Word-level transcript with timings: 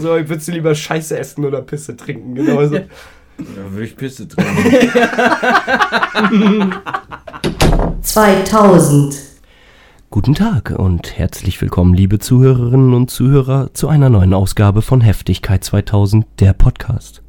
so, 0.00 0.08
würdest 0.08 0.48
du 0.48 0.52
lieber 0.52 0.74
Scheiße 0.74 1.18
essen 1.18 1.44
oder 1.44 1.62
Pisse 1.62 1.96
trinken? 1.96 2.34
Genauso. 2.34 2.76
Ja, 2.76 2.84
würde 3.70 3.84
ich 3.84 3.96
Pisse 3.96 4.26
trinken. 4.28 4.50
2000. 8.02 9.16
Guten 10.10 10.34
Tag 10.34 10.74
und 10.76 11.16
herzlich 11.16 11.60
willkommen, 11.62 11.94
liebe 11.94 12.18
Zuhörerinnen 12.18 12.94
und 12.94 13.10
Zuhörer, 13.10 13.72
zu 13.74 13.88
einer 13.88 14.10
neuen 14.10 14.34
Ausgabe 14.34 14.82
von 14.82 15.00
Heftigkeit 15.00 15.62
2000, 15.62 16.26
der 16.40 16.52
Podcast. 16.52 17.22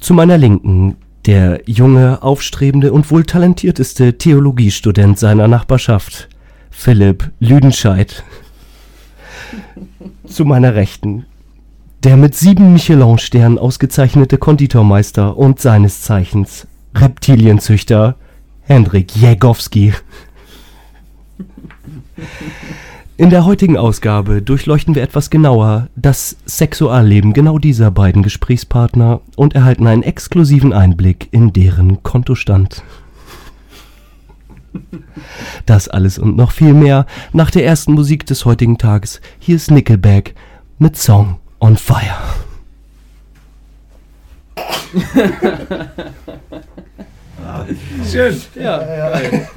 Zu 0.00 0.14
meiner 0.14 0.38
Linken 0.38 0.96
der 1.26 1.60
junge, 1.66 2.22
aufstrebende 2.22 2.92
und 2.92 3.10
wohl 3.12 3.24
talentierteste 3.24 4.18
Theologiestudent 4.18 5.18
seiner 5.18 5.46
Nachbarschaft, 5.46 6.28
Philipp 6.70 7.30
Lüdenscheid. 7.38 8.24
Zu 10.26 10.44
meiner 10.44 10.74
Rechten 10.74 11.26
der 12.04 12.16
mit 12.16 12.34
sieben 12.34 12.72
Michelin-Sternen 12.72 13.58
ausgezeichnete 13.58 14.36
Konditormeister 14.36 15.36
und 15.36 15.60
seines 15.60 16.02
Zeichens 16.02 16.66
Reptilienzüchter 16.96 18.16
Hendrik 18.62 19.14
Jägowski. 19.14 19.92
In 23.16 23.30
der 23.30 23.44
heutigen 23.44 23.76
Ausgabe 23.76 24.42
durchleuchten 24.42 24.96
wir 24.96 25.02
etwas 25.02 25.30
genauer 25.30 25.88
das 25.94 26.36
Sexualleben 26.44 27.34
genau 27.34 27.58
dieser 27.58 27.92
beiden 27.92 28.24
Gesprächspartner 28.24 29.20
und 29.36 29.54
erhalten 29.54 29.86
einen 29.86 30.02
exklusiven 30.02 30.72
Einblick 30.72 31.28
in 31.30 31.52
deren 31.52 32.02
Kontostand. 32.02 32.82
Das 35.66 35.86
alles 35.86 36.18
und 36.18 36.36
noch 36.36 36.50
viel 36.50 36.74
mehr 36.74 37.06
nach 37.32 37.52
der 37.52 37.64
ersten 37.64 37.92
Musik 37.92 38.26
des 38.26 38.44
heutigen 38.44 38.78
Tages. 38.78 39.20
Hier 39.38 39.54
ist 39.54 39.70
Nickelback 39.70 40.34
mit 40.78 40.96
Song 40.96 41.38
on 41.62 41.76
Fire. 41.76 42.18
Schön. 48.10 48.36
Ja, 48.56 48.78
geil. 48.78 49.48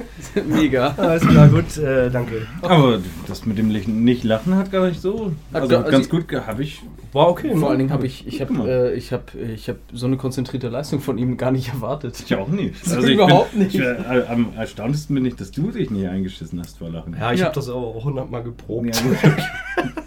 Mega. 0.46 0.94
Alles 0.96 1.26
klar, 1.26 1.48
gut, 1.48 1.76
äh, 1.78 2.08
danke. 2.10 2.46
Aber 2.62 3.00
das 3.26 3.44
mit 3.44 3.58
dem 3.58 3.68
nicht 3.68 4.22
lachen 4.22 4.54
hat 4.54 4.70
gar 4.70 4.86
nicht 4.86 5.00
so. 5.00 5.32
Also 5.52 5.76
also 5.76 5.90
ganz 5.90 6.08
gut 6.08 6.32
habe 6.32 6.62
ich. 6.62 6.82
War 7.12 7.28
okay. 7.28 7.50
Vor 7.50 7.60
ne? 7.60 7.66
allen 7.68 7.78
Dingen 7.78 7.92
habe 7.92 8.06
ich, 8.06 8.26
ich 8.26 8.40
habe, 8.40 8.54
äh, 8.70 8.94
ich 8.94 9.12
habe, 9.12 9.24
ich 9.54 9.68
habe 9.68 9.78
so 9.92 10.06
eine 10.06 10.16
konzentrierte 10.16 10.68
Leistung 10.68 11.00
von 11.00 11.18
ihm 11.18 11.36
gar 11.36 11.50
nicht 11.50 11.68
erwartet. 11.68 12.22
Ich 12.24 12.34
auch 12.36 12.48
nicht. 12.48 12.74
Das 12.84 13.04
ich 13.04 13.14
überhaupt 13.14 13.52
bin, 13.52 13.62
nicht. 13.64 13.74
Ich, 13.74 13.80
äh, 13.80 14.24
am 14.28 14.52
erstauntesten 14.56 15.14
bin 15.14 15.24
ich, 15.24 15.34
dass 15.36 15.50
du 15.50 15.70
dich 15.70 15.90
nicht 15.90 16.06
eingeschissen 16.06 16.60
hast 16.60 16.78
vor 16.78 16.90
Lachen. 16.90 17.16
Ja, 17.18 17.32
ich 17.32 17.40
Ja. 17.40 17.46
habe 17.46 17.54
das 17.54 17.68
auch 17.68 18.04
hundertmal 18.04 18.42
geprobt. 18.42 18.86
Ja, 18.94 19.02
gut. 19.02 19.96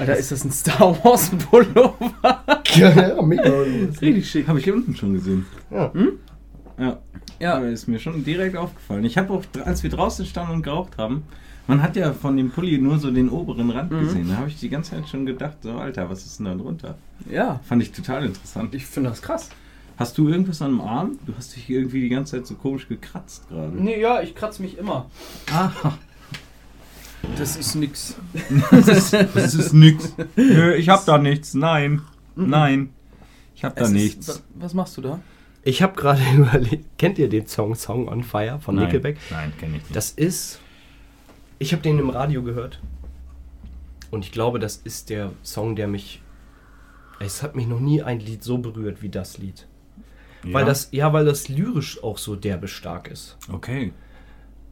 Alter, 0.00 0.16
ist 0.16 0.32
das 0.32 0.44
ein 0.44 0.50
Star 0.50 0.96
Wars 1.04 1.30
Pullover? 1.50 1.94
Ja, 2.76 2.88
ja, 2.90 3.20
mega. 3.22 3.42
Richtig 4.00 4.30
schick. 4.30 4.46
Habe 4.46 4.58
ich 4.60 4.64
hier 4.64 4.74
unten 4.74 4.94
schon 4.94 5.12
gesehen. 5.14 5.44
Ja. 5.72 5.90
Ja. 6.78 6.98
Ja. 7.40 7.54
Aber 7.56 7.66
ist 7.68 7.88
mir 7.88 7.98
schon 7.98 8.22
direkt 8.24 8.56
aufgefallen. 8.56 9.04
Ich 9.04 9.18
habe 9.18 9.32
auch, 9.32 9.42
als 9.64 9.82
wir 9.82 9.90
draußen 9.90 10.24
standen 10.24 10.52
und 10.54 10.62
geraucht 10.62 10.96
haben, 10.96 11.24
man 11.66 11.82
hat 11.82 11.96
ja 11.96 12.12
von 12.12 12.36
dem 12.36 12.50
Pulli 12.50 12.78
nur 12.78 12.98
so 13.00 13.10
den 13.10 13.28
oberen 13.28 13.70
Rand 13.70 13.90
Mhm. 13.90 14.00
gesehen. 14.00 14.28
Da 14.28 14.36
habe 14.36 14.48
ich 14.48 14.58
die 14.60 14.68
ganze 14.68 14.92
Zeit 14.92 15.08
schon 15.08 15.26
gedacht, 15.26 15.56
so 15.62 15.72
Alter, 15.72 16.08
was 16.08 16.24
ist 16.24 16.38
denn 16.38 16.46
da 16.46 16.54
drunter? 16.54 16.96
Ja. 17.28 17.58
Fand 17.64 17.82
ich 17.82 17.90
total 17.90 18.24
interessant. 18.26 18.72
Ich 18.74 18.86
finde 18.86 19.10
das 19.10 19.20
krass. 19.20 19.48
Hast 19.96 20.16
du 20.16 20.28
irgendwas 20.28 20.62
am 20.62 20.80
Arm? 20.80 21.18
Du 21.26 21.34
hast 21.36 21.56
dich 21.56 21.68
irgendwie 21.68 22.00
die 22.02 22.08
ganze 22.08 22.36
Zeit 22.36 22.46
so 22.46 22.54
komisch 22.54 22.86
gekratzt 22.88 23.48
gerade. 23.48 23.72
Nee, 23.76 24.00
ja, 24.00 24.22
ich 24.22 24.34
kratze 24.36 24.62
mich 24.62 24.78
immer. 24.78 25.10
Ah, 25.52 25.70
Das 27.38 27.56
ist 27.56 27.74
nix. 27.74 28.14
das 28.70 28.88
ist, 28.88 29.12
das 29.12 29.54
ist 29.54 29.72
nix. 29.72 30.14
Nö, 30.36 30.74
ich 30.74 30.88
hab 30.88 31.04
da 31.06 31.18
nichts. 31.18 31.54
Nein. 31.54 32.02
Nein. 32.36 32.90
Ich 33.54 33.64
hab 33.64 33.76
da 33.76 33.82
Es 33.82 33.88
ist- 33.88 33.94
nichts. 33.94 34.28
wa- 34.28 34.40
Was 34.60 34.74
machst 34.74 34.96
du 34.96 35.02
da? 35.02 35.20
Ich 35.62 35.82
habe 35.82 35.94
gerade 35.94 36.22
überlegt, 36.36 36.98
kennt 36.98 37.18
ihr 37.18 37.28
den 37.28 37.46
Song 37.46 37.74
Song 37.74 38.08
on 38.08 38.22
Fire 38.24 38.58
von 38.60 38.74
Nein. 38.74 38.84
Nickelback? 38.86 39.18
Nein, 39.30 39.52
kenn 39.58 39.74
ich 39.74 39.82
nicht. 39.82 39.96
Das 39.96 40.10
ist, 40.12 40.58
ich 41.58 41.72
habe 41.72 41.82
den 41.82 41.98
im 41.98 42.08
Radio 42.10 42.42
gehört 42.42 42.80
und 44.10 44.24
ich 44.24 44.32
glaube, 44.32 44.58
das 44.58 44.76
ist 44.78 45.10
der 45.10 45.32
Song, 45.42 45.76
der 45.76 45.86
mich, 45.88 46.22
es 47.20 47.42
hat 47.42 47.54
mich 47.56 47.66
noch 47.66 47.80
nie 47.80 48.02
ein 48.02 48.20
Lied 48.20 48.42
so 48.42 48.56
berührt 48.58 49.02
wie 49.02 49.10
das 49.10 49.36
Lied. 49.38 49.66
Weil 50.42 50.64
das, 50.64 50.88
ja, 50.92 51.12
weil 51.12 51.26
das 51.26 51.48
lyrisch 51.50 52.02
auch 52.02 52.16
so 52.16 52.34
derbe 52.34 52.66
stark 52.66 53.08
ist. 53.08 53.36
Okay. 53.52 53.92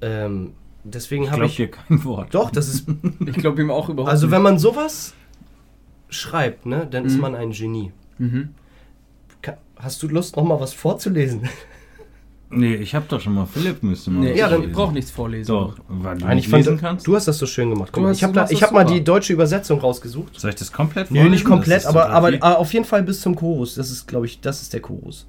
Ähm, 0.01 0.55
deswegen 0.85 1.25
Ich 1.25 1.31
habe 1.31 1.41
glaub 1.41 1.51
ich, 1.51 1.57
dir 1.57 1.71
kein 1.71 2.05
Wort. 2.05 2.35
doch, 2.35 2.51
das 2.51 2.69
ist, 2.69 2.87
Ich 3.27 3.37
glaube 3.37 3.61
ihm 3.63 3.71
auch 3.71 3.89
überhaupt 3.89 4.11
also 4.11 4.27
nicht. 4.27 4.35
wenn 4.35 4.43
man 4.43 4.59
sowas 4.59 5.15
schreibt, 6.09 6.67
ne, 6.67 6.87
dann 6.91 7.05
ist 7.05 7.15
Mhm. 7.17 7.21
man 7.21 7.35
ein 7.35 7.51
Genie. 7.53 7.93
Mhm. 8.19 8.51
Hast 9.77 10.03
du 10.03 10.09
Lust, 10.09 10.37
noch 10.37 10.43
mal 10.45 10.59
was 10.61 10.73
vorzulesen? 10.75 11.43
Nee, 12.51 12.77
ich 12.77 12.95
hab 12.95 13.07
doch 13.11 13.21
schon 13.21 13.35
mal. 13.35 13.45
Philipp 13.45 13.83
müsste 13.83 14.11
mal. 14.11 14.21
Nee, 14.21 14.35
Ja, 14.39 14.49
dann- 14.49 14.61
ich 14.61 14.69
lesen. 14.69 14.75
brauch 14.75 14.91
nichts 14.91 15.11
vorlesen. 15.11 15.49
Doch, 15.53 15.77
weil 15.87 16.17
du 16.17 16.25
Nein, 16.25 16.37
nicht 16.37 16.47
ich 16.47 16.51
fand, 16.51 16.65
lesen 16.65 16.79
kannst. 16.79 17.07
du 17.07 17.15
hast 17.15 17.29
das 17.29 17.37
so 17.37 17.45
schön 17.45 17.69
gemacht. 17.69 17.91
Guck 17.93 18.03
mal, 18.03 18.11
ich 18.13 18.25
habe 18.25 18.33
ich 18.51 18.59
das 18.59 18.63
hab 18.63 18.73
mal 18.73 18.85
die 18.87 19.05
deutsche 19.05 19.35
Übersetzung 19.35 19.79
rausgesucht. 19.81 20.41
Soll 20.41 20.49
ich 20.49 20.57
das 20.57 20.73
komplett 20.73 21.11
Nee, 21.11 21.19
nicht 21.29 21.43
vorlesen? 21.43 21.47
komplett, 21.47 21.79
ist 21.81 21.87
aber, 21.87 22.09
aber 22.09 22.29
viel. 22.29 22.37
äh, 22.39 22.41
auf 22.41 22.73
jeden 22.73 22.87
Fall 22.87 23.03
bis 23.03 23.21
zum 23.21 23.37
Chorus. 23.37 23.75
Das 23.75 23.91
ist, 23.91 24.09
glaube 24.09 24.25
ich, 24.25 24.41
das 24.41 24.63
ist 24.63 24.73
der 24.73 24.81
Chorus. 24.81 25.27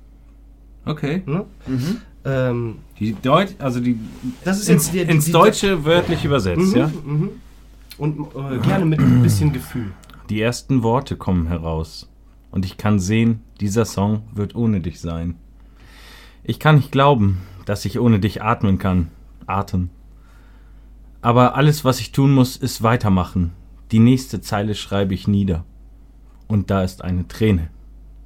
Okay. 0.89 1.23
Ne? 1.25 1.45
Mhm. 1.67 1.97
Ähm, 2.25 2.75
Die 3.00 3.13
Deut 3.13 3.55
also 3.59 3.79
die 3.79 3.97
das 4.44 4.59
ist 4.59 4.69
ins, 4.69 4.85
jetzt 4.88 4.94
die, 4.94 5.05
die, 5.05 5.11
ins 5.11 5.25
die- 5.25 5.31
Deutsche 5.31 5.85
wörtlich 5.85 6.25
übersetzt, 6.25 6.73
Mhm, 6.73 6.77
ja? 6.77 6.88
mhm. 7.05 7.29
Und 7.97 8.19
äh, 8.35 8.57
gerne 8.59 8.85
mit 8.85 8.99
ein 8.99 9.22
bisschen 9.22 9.51
Gefühl. 9.53 9.91
Die 10.29 10.39
ersten 10.41 10.83
Worte 10.83 11.16
kommen 11.17 11.47
heraus. 11.47 12.09
Und 12.51 12.66
ich 12.66 12.78
kann 12.78 12.99
sehen, 12.99 13.41
dieser 13.59 13.85
Song 13.85 14.23
wird 14.33 14.55
ohne 14.55 14.79
dich 14.81 14.99
sein. 14.99 15.35
Ich 16.44 16.59
kann 16.59 16.75
nicht 16.78 16.91
glauben, 16.91 17.39
dass 17.66 17.85
ich 17.85 17.99
ohne 17.99 18.19
dich 18.19 18.41
atmen 18.41 18.79
kann. 18.79 19.09
Atem. 19.47 19.89
Aber 21.22 21.55
alles, 21.55 21.83
was 21.83 21.99
ich 21.99 22.11
tun 22.11 22.33
muss, 22.33 22.55
ist 22.55 22.81
weitermachen. 22.83 23.51
Die 23.91 23.99
nächste 23.99 24.39
Zeile 24.41 24.75
schreibe 24.75 25.13
ich 25.13 25.28
nieder. 25.28 25.66
Und 26.47 26.69
da 26.72 26.83
ist 26.83 27.03
eine 27.03 27.28
Träne, 27.28 27.69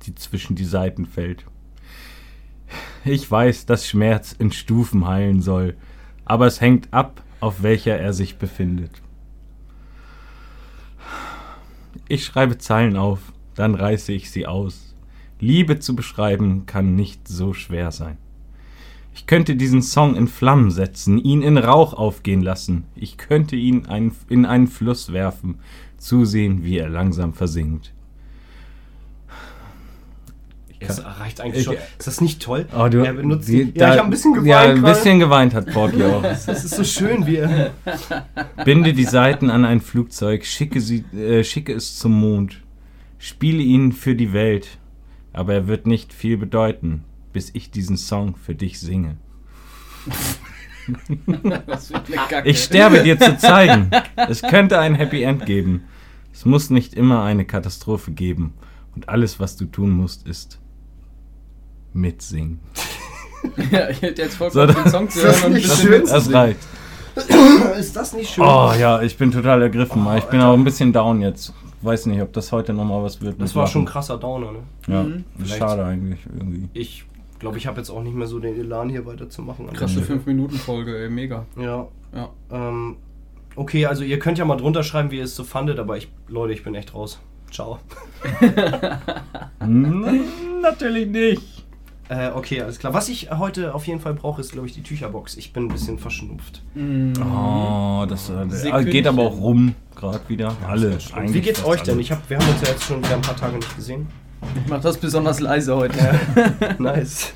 die 0.06 0.13
zwischen 0.16 0.56
die 0.56 0.66
Seiten 0.66 1.06
fällt. 1.06 1.46
Ich 3.06 3.29
weiß, 3.29 3.66
dass 3.66 3.88
Schmerz 3.88 4.34
in 4.34 4.51
Stufen 4.51 5.07
heilen 5.07 5.41
soll, 5.41 5.75
aber 6.25 6.47
es 6.47 6.61
hängt 6.61 6.94
ab, 6.94 7.22
auf 7.39 7.63
welcher 7.63 7.97
er 8.00 8.13
sich 8.13 8.38
befindet. 8.38 9.01
Ich 12.07 12.25
schreibe 12.25 12.57
Zeilen 12.57 12.95
auf, 12.95 13.19
dann 13.56 13.75
reiße 13.75 14.13
ich 14.13 14.31
sie 14.31 14.45
aus. 14.45 14.95
Liebe 15.39 15.79
zu 15.79 15.95
beschreiben 15.95 16.66
kann 16.66 16.95
nicht 16.95 17.28
so 17.28 17.53
schwer 17.53 17.91
sein. 17.91 18.17
Ich 19.16 19.28
könnte 19.28 19.55
diesen 19.55 19.81
Song 19.81 20.16
in 20.16 20.28
Flammen 20.28 20.72
setzen, 20.72 21.17
ihn 21.17 21.41
in 21.41 21.57
Rauch 21.57 21.94
aufgehen 21.94 22.41
lassen. 22.41 22.85
Ich 22.95 23.17
könnte 23.17 23.55
ihn 23.55 23.85
ein, 23.85 24.11
in 24.29 24.45
einen 24.45 24.67
Fluss 24.67 25.13
werfen, 25.13 25.59
zusehen, 25.97 26.63
wie 26.63 26.78
er 26.78 26.90
langsam 26.90 27.34
versinkt. 27.34 27.94
Das 30.88 31.04
reicht 31.20 31.42
eigentlich 31.42 31.60
Ich- 31.60 31.64
schon. 31.66 31.76
Ist 31.98 32.08
das 32.08 32.22
nicht 32.22 32.42
toll? 32.42 32.66
Oh, 32.78 32.88
du, 32.88 33.04
er 33.06 33.14
benutzt 33.14 33.48
die- 33.48 33.66
die, 33.72 33.80
Ja, 33.80 33.92
ich 33.94 33.98
habe 34.00 34.08
ein 34.08 34.10
bisschen 34.12 34.34
geweint. 34.34 34.48
Ja, 34.48 34.60
ein 34.62 34.82
gerade. 34.82 34.94
bisschen 34.94 35.20
geweint 35.20 35.54
hat 35.54 35.72
Porky 35.72 36.04
auch. 36.06 36.22
Das 36.22 36.48
ist 36.48 36.70
so 36.76 36.84
schön, 36.84 37.26
wie 37.26 37.38
er. 37.38 37.72
Binde 38.66 38.94
die 38.94 39.04
Seiten 39.06 39.50
an 39.50 39.66
ein 39.66 39.82
Flugzeug, 39.82 40.46
schicke, 40.46 40.80
sie, 40.82 41.04
äh, 41.16 41.44
schicke 41.44 41.74
es 41.74 41.98
zum 41.98 42.20
Mond. 42.20 42.62
Spiele 43.18 43.62
ihn 43.64 43.92
für 43.94 44.16
die 44.16 44.34
Welt, 44.34 44.78
aber 45.32 45.54
er 45.54 45.68
wird 45.68 45.88
nicht 45.88 46.12
viel 46.14 46.38
bedeuten, 46.38 47.03
bis 47.32 47.52
ich 47.53 47.72
diesen 47.72 47.97
Song 47.97 48.36
für 48.36 48.56
dich 48.56 48.79
singe. 48.79 49.18
Ich 52.44 52.64
sterbe 52.64 53.03
dir 53.03 53.18
zu 53.18 53.38
zeigen. 53.38 53.90
Es 54.16 54.41
könnte 54.41 54.79
ein 54.79 54.96
Happy 54.96 55.24
End 55.24 55.46
geben. 55.46 55.84
Es 56.34 56.46
muss 56.46 56.70
nicht 56.70 56.94
immer 56.94 57.24
eine 57.24 57.46
Katastrophe 57.46 58.12
geben. 58.12 58.53
Und 58.96 59.08
alles, 59.09 59.40
was 59.40 59.56
du 59.56 59.66
tun 59.66 59.91
musst, 59.91 60.28
ist 60.28 60.59
mitsingen. 61.93 62.59
ja, 63.72 63.90
ich 63.90 64.01
hätte 64.01 64.22
jetzt 64.23 64.35
voll 64.35 64.51
So, 64.51 64.66
den 64.66 64.87
Song 64.90 65.09
zu 65.09 65.22
hören 65.22 65.35
und 65.37 65.43
ein 65.45 65.53
nicht 65.53 65.63
bisschen 65.69 65.87
schön. 65.90 66.05
Das 66.07 66.31
reicht. 66.34 66.59
Ist 67.78 67.95
das 67.95 68.13
nicht 68.13 68.29
schön? 68.34 68.43
Oh 68.43 68.72
ja, 68.79 69.01
ich 69.01 69.17
bin 69.17 69.31
total 69.31 69.61
ergriffen. 69.61 70.05
ich 70.17 70.23
bin 70.25 70.41
auch 70.41 70.53
ein 70.53 70.63
bisschen 70.63 70.91
down 70.93 71.22
jetzt. 71.22 71.53
Weiß 71.81 72.05
nicht, 72.05 72.22
ob 72.22 72.31
das 72.34 72.51
heute 72.53 72.73
nochmal 72.73 73.03
was 73.03 73.19
wird. 73.22 73.40
das 73.41 73.53
war 73.55 73.67
schon 73.67 73.81
ein 73.84 73.85
krasser 73.85 74.17
Downer, 74.17 74.51
ne? 74.53 74.59
Ja, 74.87 75.03
Mhm. 75.03 75.23
schade 75.45 75.84
eigentlich 75.84 76.19
irgendwie. 76.34 76.69
Ich 76.73 77.03
glaube, 77.40 77.57
ich 77.57 77.67
habe 77.67 77.78
jetzt 77.79 77.90
auch 77.90 78.01
nicht 78.01 78.16
mehr 78.16 78.25
so 78.28 78.40
den 78.40 78.57
Elan 78.57 78.87
hier 78.90 79.05
weiterzumachen. 79.05 79.67
Krasse 79.73 80.01
Stelle. 80.01 80.19
5-Minuten-Folge, 80.22 80.97
ey, 81.03 81.09
mega. 81.09 81.45
Ja. 81.59 81.87
Ja. 82.16 82.29
Ähm, 82.51 82.95
okay, 83.57 83.85
also 83.85 84.03
ihr 84.05 84.17
könnt 84.17 84.37
ja 84.37 84.45
mal 84.45 84.55
drunter 84.55 84.81
schreiben, 84.84 85.11
wie 85.11 85.17
ihr 85.17 85.25
es 85.25 85.35
so 85.35 85.43
fandet, 85.43 85.78
aber 85.78 85.97
ich, 85.97 86.07
Leute, 86.29 86.53
ich 86.53 86.63
bin 86.63 86.73
echt 86.73 86.93
raus. 86.95 87.19
Ciao. 87.51 87.79
Hm, 89.59 90.22
Natürlich 90.61 91.07
nicht. 91.07 91.63
Äh, 92.09 92.32
okay, 92.32 92.61
alles 92.61 92.79
klar. 92.79 92.94
Was 92.94 93.08
ich 93.09 93.32
heute 93.32 93.73
auf 93.73 93.88
jeden 93.88 94.00
Fall 94.02 94.14
brauche, 94.14 94.41
ist, 94.41 94.52
glaube 94.52 94.67
ich, 94.67 94.73
die 94.73 94.84
Tücherbox. 94.84 95.38
Ich 95.38 95.53
bin 95.53 95.64
ein 95.66 95.70
bisschen 95.70 95.97
verschnupft. 95.97 96.61
Oh, 96.76 98.05
das 98.08 98.29
äh, 98.29 98.84
geht 98.85 99.08
aber 99.08 99.23
auch 99.23 99.38
rum, 99.40 99.73
gerade 99.96 100.20
wieder. 100.28 100.55
Alle. 100.67 100.97
Wie 101.28 101.41
geht's 101.41 101.64
euch 101.64 101.82
denn? 101.84 102.00
Ich 102.00 102.11
hab, 102.11 102.29
wir 102.29 102.38
haben 102.38 102.47
uns 102.50 102.61
ja 102.61 102.67
jetzt 102.70 102.84
schon 102.84 103.00
wieder 103.03 103.16
ein 103.16 103.22
paar 103.22 103.38
Tage 103.38 103.55
nicht 103.55 103.76
gesehen. 103.76 104.08
Ich 104.64 104.70
mach 104.70 104.82
das 104.82 104.97
besonders 104.97 105.40
leise 105.40 105.76
heute. 105.76 106.20
nice. 106.79 107.34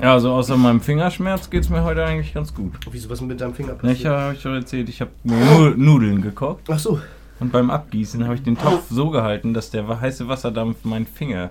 Ja, 0.00 0.12
also 0.14 0.32
außer 0.32 0.56
meinem 0.56 0.80
Fingerschmerz 0.80 1.50
geht's 1.50 1.68
mir 1.68 1.82
heute 1.82 2.04
eigentlich 2.04 2.32
ganz 2.32 2.54
gut. 2.54 2.72
Wieso, 2.90 3.10
was 3.10 3.20
mit 3.20 3.40
deinem 3.40 3.54
Finger 3.54 3.72
Ne, 3.82 3.92
ich 3.92 3.98
passiert? 4.04 4.06
habe 4.14 4.34
ich 4.34 4.40
schon 4.40 4.54
erzählt, 4.54 4.88
ich 4.88 5.00
habe 5.00 5.10
Nu- 5.24 5.70
Nudeln 5.76 6.22
gekocht 6.22 6.62
Ach 6.68 6.78
so. 6.78 7.00
und 7.40 7.50
beim 7.52 7.70
Abgießen 7.70 8.24
habe 8.24 8.34
ich 8.36 8.42
den 8.42 8.56
Topf 8.56 8.84
so 8.90 9.10
gehalten, 9.10 9.54
dass 9.54 9.70
der 9.70 10.00
heiße 10.00 10.26
Wasserdampf 10.28 10.84
meinen 10.84 11.06
Finger 11.06 11.50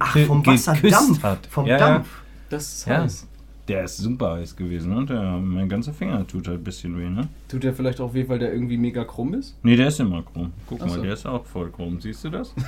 Ach, 0.00 0.16
vom 0.18 0.44
Wasserdampf. 0.44 1.22
hat. 1.22 1.46
Vom 1.46 1.66
ja, 1.66 1.78
Dampf. 1.78 2.08
Das 2.50 2.64
ist 2.74 2.86
Ja. 2.86 3.02
heiß. 3.02 3.22
Ja, 3.22 3.28
der 3.68 3.84
ist 3.84 3.98
super 3.98 4.32
heiß 4.36 4.56
gewesen 4.56 4.96
und 4.96 5.10
der, 5.10 5.22
mein 5.38 5.68
ganzer 5.68 5.92
Finger 5.92 6.26
tut 6.26 6.48
halt 6.48 6.60
ein 6.60 6.64
bisschen 6.64 6.96
weh, 6.98 7.08
ne? 7.08 7.28
Tut 7.48 7.62
der 7.64 7.74
vielleicht 7.74 8.00
auch 8.00 8.14
weh, 8.14 8.26
weil 8.28 8.38
der 8.38 8.52
irgendwie 8.52 8.78
mega 8.78 9.04
krumm 9.04 9.34
ist? 9.34 9.56
Nee, 9.62 9.76
der 9.76 9.88
ist 9.88 10.00
immer 10.00 10.22
krumm. 10.22 10.52
Guck 10.66 10.80
Ach 10.82 10.86
mal, 10.86 10.94
so. 10.96 11.02
der 11.02 11.12
ist 11.12 11.26
auch 11.26 11.44
voll 11.44 11.70
krumm. 11.70 12.00
Siehst 12.00 12.24
du 12.24 12.30
das? 12.30 12.54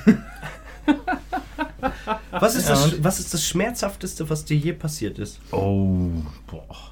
Was 2.31 2.55
ist, 2.55 2.67
Ja, 2.69 2.75
das, 2.75 3.03
was 3.03 3.19
ist 3.19 3.33
das 3.33 3.45
Schmerzhafteste, 3.47 4.29
was 4.29 4.45
dir 4.45 4.57
je 4.57 4.73
passiert 4.73 5.19
ist? 5.19 5.39
Oh, 5.51 6.09
boah. 6.47 6.91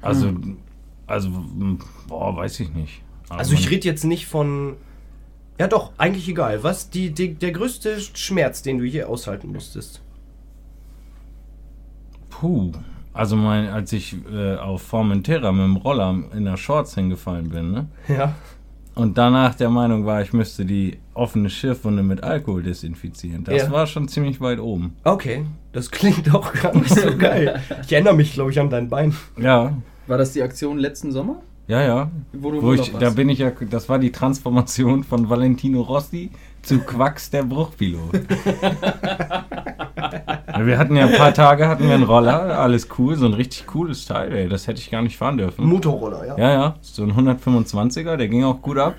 Also, 0.00 0.32
also, 1.06 1.30
boah, 2.08 2.36
weiß 2.36 2.60
ich 2.60 2.72
nicht. 2.72 3.02
Aber 3.28 3.38
Also 3.40 3.54
ich 3.54 3.62
man- 3.64 3.68
rede 3.70 3.86
jetzt 3.88 4.04
nicht 4.04 4.26
von... 4.26 4.76
Ja 5.62 5.68
doch, 5.68 5.92
eigentlich 5.96 6.28
egal. 6.28 6.64
Was 6.64 6.90
die, 6.90 7.10
die, 7.10 7.34
der 7.34 7.52
größte 7.52 8.00
Schmerz, 8.00 8.62
den 8.62 8.78
du 8.78 8.84
je 8.84 9.04
aushalten 9.04 9.52
musstest? 9.52 10.00
Puh. 12.30 12.72
Also 13.12 13.36
mein, 13.36 13.68
als 13.68 13.92
ich 13.92 14.16
äh, 14.32 14.56
auf 14.56 14.82
Formentera 14.82 15.52
mit 15.52 15.62
dem 15.62 15.76
Roller 15.76 16.24
in 16.34 16.46
der 16.46 16.56
Shorts 16.56 16.96
hingefallen 16.96 17.50
bin, 17.50 17.70
ne? 17.70 17.86
Ja. 18.08 18.34
Und 18.96 19.16
danach 19.18 19.54
der 19.54 19.70
Meinung 19.70 20.04
war, 20.04 20.20
ich 20.20 20.32
müsste 20.32 20.64
die 20.64 20.98
offene 21.14 21.48
Schürfwunde 21.48 22.02
mit 22.02 22.24
Alkohol 22.24 22.64
desinfizieren. 22.64 23.44
Das 23.44 23.62
Ja. 23.62 23.70
war 23.70 23.86
schon 23.86 24.08
ziemlich 24.08 24.40
weit 24.40 24.58
oben. 24.58 24.96
Okay, 25.04 25.44
das 25.70 25.92
klingt 25.92 26.34
auch 26.34 26.52
gar 26.54 26.74
nicht 26.74 26.90
so 26.92 27.16
geil. 27.16 27.60
Ich 27.86 27.92
erinnere 27.92 28.14
mich, 28.16 28.32
glaube 28.32 28.50
ich, 28.50 28.58
an 28.58 28.68
dein 28.68 28.88
Bein. 28.88 29.14
Ja, 29.40 29.76
War 30.08 30.18
das 30.18 30.32
die 30.32 30.42
Aktion 30.42 30.76
letzten 30.78 31.12
Sommer? 31.12 31.40
Ja, 31.68 31.82
ja. 31.82 32.10
Wo 32.32 32.62
Wo 32.62 32.72
ich, 32.72 32.92
da 32.92 33.10
bin 33.10 33.28
ich 33.28 33.38
ja, 33.38 33.50
das 33.50 33.88
war 33.88 33.98
die 33.98 34.12
Transformation 34.12 35.04
von 35.04 35.28
Valentino 35.28 35.80
Rossi 35.80 36.30
zu 36.62 36.78
Quacks 36.80 37.30
der 37.30 37.42
Bruchpilot. 37.44 38.12
Wir 40.64 40.78
hatten 40.78 40.96
ja 40.96 41.06
ein 41.06 41.16
paar 41.16 41.32
Tage, 41.32 41.66
hatten 41.66 41.84
wir 41.84 41.94
einen 41.94 42.04
Roller, 42.04 42.58
alles 42.58 42.88
cool, 42.98 43.16
so 43.16 43.26
ein 43.26 43.32
richtig 43.32 43.66
cooles 43.66 44.04
Teil, 44.04 44.32
ey, 44.32 44.48
das 44.48 44.66
hätte 44.66 44.80
ich 44.80 44.90
gar 44.90 45.02
nicht 45.02 45.16
fahren 45.16 45.38
dürfen. 45.38 45.64
Motorroller, 45.64 46.26
ja. 46.26 46.36
Ja, 46.38 46.50
ja, 46.52 46.76
so 46.82 47.02
ein 47.02 47.12
125er, 47.12 48.16
der 48.16 48.28
ging 48.28 48.44
auch 48.44 48.60
gut 48.60 48.78
ab. 48.78 48.96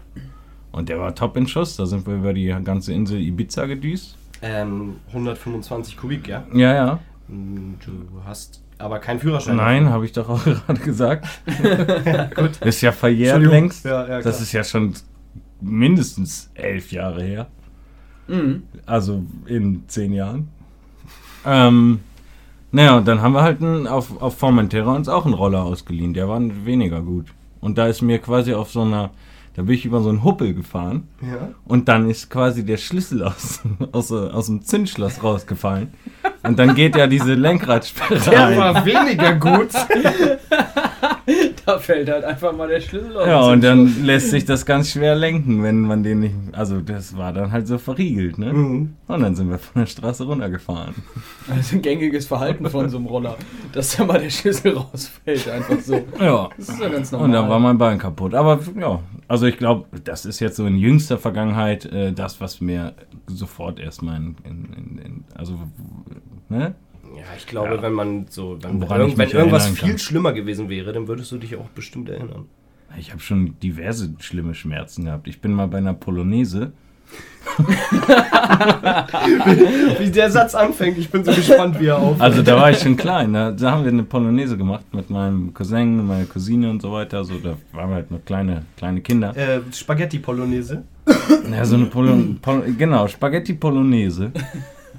Und 0.71 0.89
der 0.89 0.99
war 0.99 1.13
top 1.13 1.37
in 1.37 1.47
Schuss, 1.47 1.75
da 1.75 1.85
sind 1.85 2.07
wir 2.07 2.15
über 2.15 2.33
die 2.33 2.47
ganze 2.63 2.93
Insel 2.93 3.21
Ibiza 3.21 3.65
gedüst. 3.67 4.17
Ähm, 4.41 4.95
125 5.09 5.95
Kubik, 5.95 6.27
ja. 6.27 6.43
Ja, 6.53 6.73
ja. 6.73 6.99
Hm, 7.29 7.75
Du 7.85 7.91
hast 8.25 8.62
aber 8.77 8.99
keinen 8.99 9.19
Führerschein. 9.19 9.55
Nein, 9.55 9.89
habe 9.89 10.05
ich 10.05 10.11
doch 10.11 10.29
auch 10.29 10.43
gerade 10.43 10.79
gesagt. 10.79 11.27
Gut. 12.35 12.57
Ist 12.61 12.81
ja 12.81 12.91
verjährt 12.91 13.41
längst. 13.41 13.85
Ja, 13.85 14.07
ja, 14.07 14.21
das 14.21 14.41
ist 14.41 14.51
ja 14.51 14.63
schon 14.63 14.93
mindestens 15.61 16.51
elf 16.53 16.91
Jahre 16.91 17.23
her. 17.23 17.47
Mhm. 18.27 18.63
Also 18.85 19.23
in 19.45 19.83
zehn 19.87 20.13
Jahren. 20.13 20.49
Ähm, 21.45 21.99
naja, 22.71 22.97
und 22.97 23.07
dann 23.07 23.21
haben 23.21 23.33
wir 23.33 23.43
halt 23.43 23.61
einen, 23.61 23.87
auf, 23.87 24.21
auf 24.21 24.37
Formentera 24.37 24.95
uns 24.95 25.07
auch 25.07 25.25
einen 25.25 25.35
Roller 25.35 25.63
ausgeliehen. 25.63 26.13
Der 26.13 26.27
war 26.27 26.41
weniger 26.65 27.01
gut. 27.01 27.27
Und 27.59 27.77
da 27.77 27.87
ist 27.87 28.01
mir 28.01 28.19
quasi 28.19 28.53
auf 28.53 28.71
so 28.71 28.81
einer, 28.81 29.11
da 29.55 29.61
bin 29.61 29.75
ich 29.75 29.85
über 29.85 30.01
so 30.01 30.09
einen 30.09 30.23
Huppel 30.23 30.53
gefahren. 30.53 31.07
Ja. 31.21 31.49
Und 31.65 31.87
dann 31.87 32.09
ist 32.09 32.29
quasi 32.29 32.65
der 32.65 32.77
Schlüssel 32.77 33.23
aus, 33.23 33.61
aus, 33.91 34.11
aus 34.11 34.47
dem 34.47 34.63
Zündschloss 34.63 35.23
rausgefallen. 35.23 35.93
Und 36.43 36.57
dann 36.59 36.75
geht 36.75 36.95
ja 36.95 37.07
diese 37.07 37.33
Lenkradsperre 37.35 38.19
Der 38.29 38.47
ein. 38.47 38.57
war 38.57 38.85
weniger 38.85 39.35
gut. 39.35 39.69
Da 41.65 41.79
fällt 41.79 42.09
halt 42.09 42.25
einfach 42.25 42.55
mal 42.55 42.67
der 42.67 42.81
Schlüssel 42.81 43.15
aus. 43.15 43.27
Ja, 43.27 43.41
und 43.41 43.63
dann 43.63 44.03
lässt 44.03 44.31
sich 44.31 44.43
das 44.43 44.65
ganz 44.65 44.91
schwer 44.91 45.15
lenken, 45.15 45.63
wenn 45.63 45.79
man 45.79 46.03
den 46.03 46.19
nicht. 46.19 46.35
Also, 46.51 46.81
das 46.81 47.15
war 47.15 47.31
dann 47.31 47.51
halt 47.51 47.67
so 47.67 47.77
verriegelt, 47.77 48.37
ne? 48.37 48.51
Mhm. 48.51 48.95
Und 49.07 49.21
dann 49.21 49.35
sind 49.35 49.49
wir 49.49 49.59
von 49.59 49.81
der 49.81 49.87
Straße 49.87 50.25
runtergefahren. 50.25 50.93
Ist 51.57 51.71
ein 51.71 51.81
gängiges 51.81 52.27
Verhalten 52.27 52.69
von 52.69 52.89
so 52.89 52.97
einem 52.97 53.05
Roller, 53.05 53.37
dass 53.71 53.95
da 53.95 54.03
mal 54.03 54.19
der 54.19 54.29
Schlüssel 54.29 54.75
rausfällt, 54.77 55.47
einfach 55.49 55.79
so. 55.79 56.01
Ja. 56.19 56.49
Das 56.57 56.69
ist 56.69 56.81
ja 56.81 56.89
ganz 56.89 57.11
normal. 57.11 57.27
Und 57.27 57.33
dann 57.33 57.49
war 57.49 57.59
mein 57.59 57.77
Bein 57.77 57.97
kaputt. 57.97 58.33
Aber 58.33 58.59
ja, 58.79 58.99
also 59.27 59.45
ich 59.45 59.57
glaube, 59.57 59.85
das 60.03 60.25
ist 60.25 60.39
jetzt 60.39 60.57
so 60.57 60.65
in 60.65 60.75
jüngster 60.75 61.17
Vergangenheit 61.17 61.85
äh, 61.85 62.11
das, 62.11 62.41
was 62.41 62.59
mir 62.59 62.93
sofort 63.27 63.79
erstmal 63.79 64.17
in, 64.17 64.35
in, 64.43 64.73
in, 64.73 64.97
in 64.97 65.23
also, 65.35 65.57
ne? 66.49 66.75
Ja, 67.15 67.23
ich 67.37 67.47
glaube, 67.47 67.75
Ja. 67.75 67.81
wenn 67.81 67.93
man 67.93 68.25
so, 68.29 68.57
wenn, 68.61 68.81
wenn 68.89 69.15
mich 69.17 69.33
irgendwas 69.33 69.67
viel 69.69 69.89
kann. 69.89 69.97
schlimmer 69.99 70.33
gewesen 70.33 70.69
wäre, 70.69 70.93
dann 70.93 71.07
würdest 71.07 71.31
du 71.31 71.37
dich 71.37 71.55
auch 71.55 71.69
bestimmt 71.69 72.09
erinnern. 72.09 72.45
Ich 72.97 73.11
habe 73.11 73.21
schon 73.21 73.55
diverse 73.61 74.13
schlimme 74.19 74.53
Schmerzen 74.53 75.05
gehabt. 75.05 75.27
Ich 75.27 75.41
bin 75.41 75.53
mal 75.53 75.67
bei 75.67 75.79
einer 75.79 75.93
Polonaise. 75.93 76.71
Wie 79.99 80.09
der 80.11 80.31
Satz 80.31 80.55
anfängt, 80.55 80.97
ich 80.97 81.09
bin 81.09 81.23
so 81.23 81.31
gespannt, 81.33 81.79
wie 81.79 81.87
er 81.87 81.97
auf. 81.99 82.19
Also 82.19 82.41
da 82.41 82.55
war 82.55 82.71
ich 82.71 82.79
schon 82.79 82.97
klein. 82.97 83.33
Da, 83.33 83.51
da 83.51 83.71
haben 83.71 83.83
wir 83.83 83.91
eine 83.91 84.03
Polonaise 84.03 84.57
gemacht 84.57 84.85
mit 84.93 85.09
meinem 85.09 85.53
Cousin, 85.53 86.05
meiner 86.07 86.25
Cousine 86.25 86.69
und 86.69 86.81
so 86.81 86.91
weiter. 86.91 87.17
Also 87.17 87.35
da 87.39 87.55
waren 87.71 87.89
wir 87.89 87.95
halt 87.95 88.11
noch 88.11 88.23
kleine, 88.25 88.63
kleine 88.77 89.01
Kinder. 89.01 89.35
Äh, 89.35 89.61
Spaghetti 89.71 90.19
Polonaise. 90.19 90.83
Ja, 91.51 91.65
so 91.65 91.75
eine 91.75 91.85
Polo 91.87 92.17
Pol 92.41 92.73
genau, 92.77 93.07
Spaghetti 93.07 93.53
Polonaise. 93.53 94.31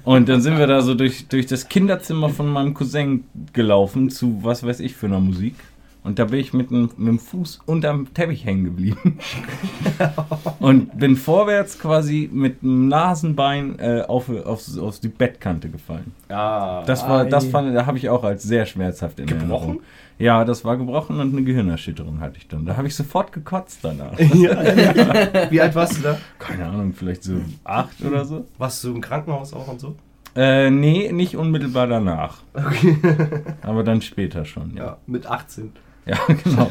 Und 0.05 0.29
dann 0.29 0.41
sind 0.41 0.57
wir 0.57 0.67
da 0.67 0.81
so 0.81 0.93
durch, 0.93 1.27
durch 1.27 1.47
das 1.47 1.67
Kinderzimmer 1.67 2.29
von 2.29 2.47
meinem 2.47 2.73
Cousin 2.73 3.25
gelaufen 3.53 4.09
zu 4.09 4.39
was 4.43 4.63
weiß 4.63 4.79
ich 4.79 4.95
für 4.95 5.07
einer 5.07 5.19
Musik. 5.19 5.55
Und 6.05 6.19
da 6.19 6.25
bin 6.25 6.39
ich 6.39 6.53
mit 6.53 6.69
dem 6.69 7.17
Fuß 7.17 7.61
unterm 7.65 8.13
Teppich 8.13 8.45
hängen 8.45 8.63
geblieben. 8.63 9.17
Und 10.59 10.95
bin 10.99 11.15
vorwärts 11.15 11.79
quasi 11.79 12.29
mit 12.31 12.61
dem 12.61 12.89
Nasenbein 12.89 13.79
äh, 13.79 14.03
auf, 14.07 14.29
auf, 14.29 14.77
auf 14.77 14.99
die 14.99 15.07
Bettkante 15.07 15.67
gefallen. 15.67 16.13
Ah. 16.29 16.83
Das 16.85 17.09
war, 17.09 17.25
das 17.25 17.47
fand, 17.47 17.75
da 17.75 17.87
habe 17.87 17.97
ich 17.97 18.07
auch 18.09 18.23
als 18.23 18.43
sehr 18.43 18.67
schmerzhaft 18.67 19.19
in 19.19 19.25
Gebrochen? 19.25 19.49
Erinnerung. 19.49 19.79
Ja, 20.17 20.45
das 20.45 20.63
war 20.63 20.77
gebrochen 20.77 21.19
und 21.19 21.33
eine 21.33 21.43
Gehirnerschütterung 21.43 22.21
hatte 22.21 22.37
ich 22.37 22.47
dann. 22.47 22.65
Da 22.65 22.77
habe 22.77 22.87
ich 22.87 22.95
sofort 22.95 23.33
gekotzt 23.33 23.79
danach. 23.81 24.17
ja. 24.19 25.51
Wie 25.51 25.59
alt 25.59 25.75
warst 25.75 25.97
du 25.97 26.01
da? 26.03 26.17
Keine 26.39 26.65
Ahnung, 26.65 26.93
vielleicht 26.93 27.23
so 27.23 27.41
acht 27.65 28.01
oder 28.03 28.23
so. 28.23 28.45
Warst 28.57 28.83
du 28.83 28.95
im 28.95 29.01
Krankenhaus 29.01 29.53
auch 29.53 29.67
und 29.67 29.79
so? 29.79 29.95
Äh, 30.35 30.69
nee, 30.69 31.11
nicht 31.11 31.37
unmittelbar 31.37 31.87
danach. 31.87 32.39
Okay. 32.53 32.97
Aber 33.61 33.83
dann 33.83 34.01
später 34.01 34.45
schon, 34.45 34.75
ja. 34.75 34.85
Ja, 34.85 34.97
mit 35.05 35.25
18. 35.25 35.71
Ja, 36.05 36.17
genau. 36.43 36.69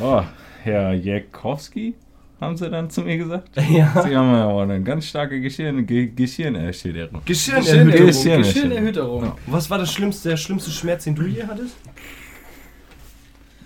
oh, 0.00 0.22
Herr 0.62 0.92
Jakowski, 0.92 1.94
haben 2.40 2.56
sie 2.56 2.70
dann 2.70 2.88
zu 2.90 3.02
mir 3.02 3.16
gesagt. 3.18 3.50
Ja. 3.70 4.02
Sie 4.06 4.16
haben 4.16 4.32
ja 4.34 4.46
auch 4.46 4.60
eine 4.62 4.82
ganz 4.82 5.06
starke 5.06 5.40
Geschirn, 5.40 5.86
Ge 5.86 6.06
Geschirnerschütterung. 6.08 7.20
Geschirnerhöhung. 7.24 8.06
Geschirn- 8.08 8.42
Geschirnerhütterung. 8.42 9.24
Ja. 9.24 9.36
Was 9.46 9.68
war 9.70 9.78
das 9.78 9.92
schlimmste, 9.92 10.30
der 10.30 10.36
schlimmste 10.36 10.70
Schmerz, 10.70 11.04
den 11.04 11.14
du 11.14 11.22
je 11.26 11.44
hattest? 11.44 11.76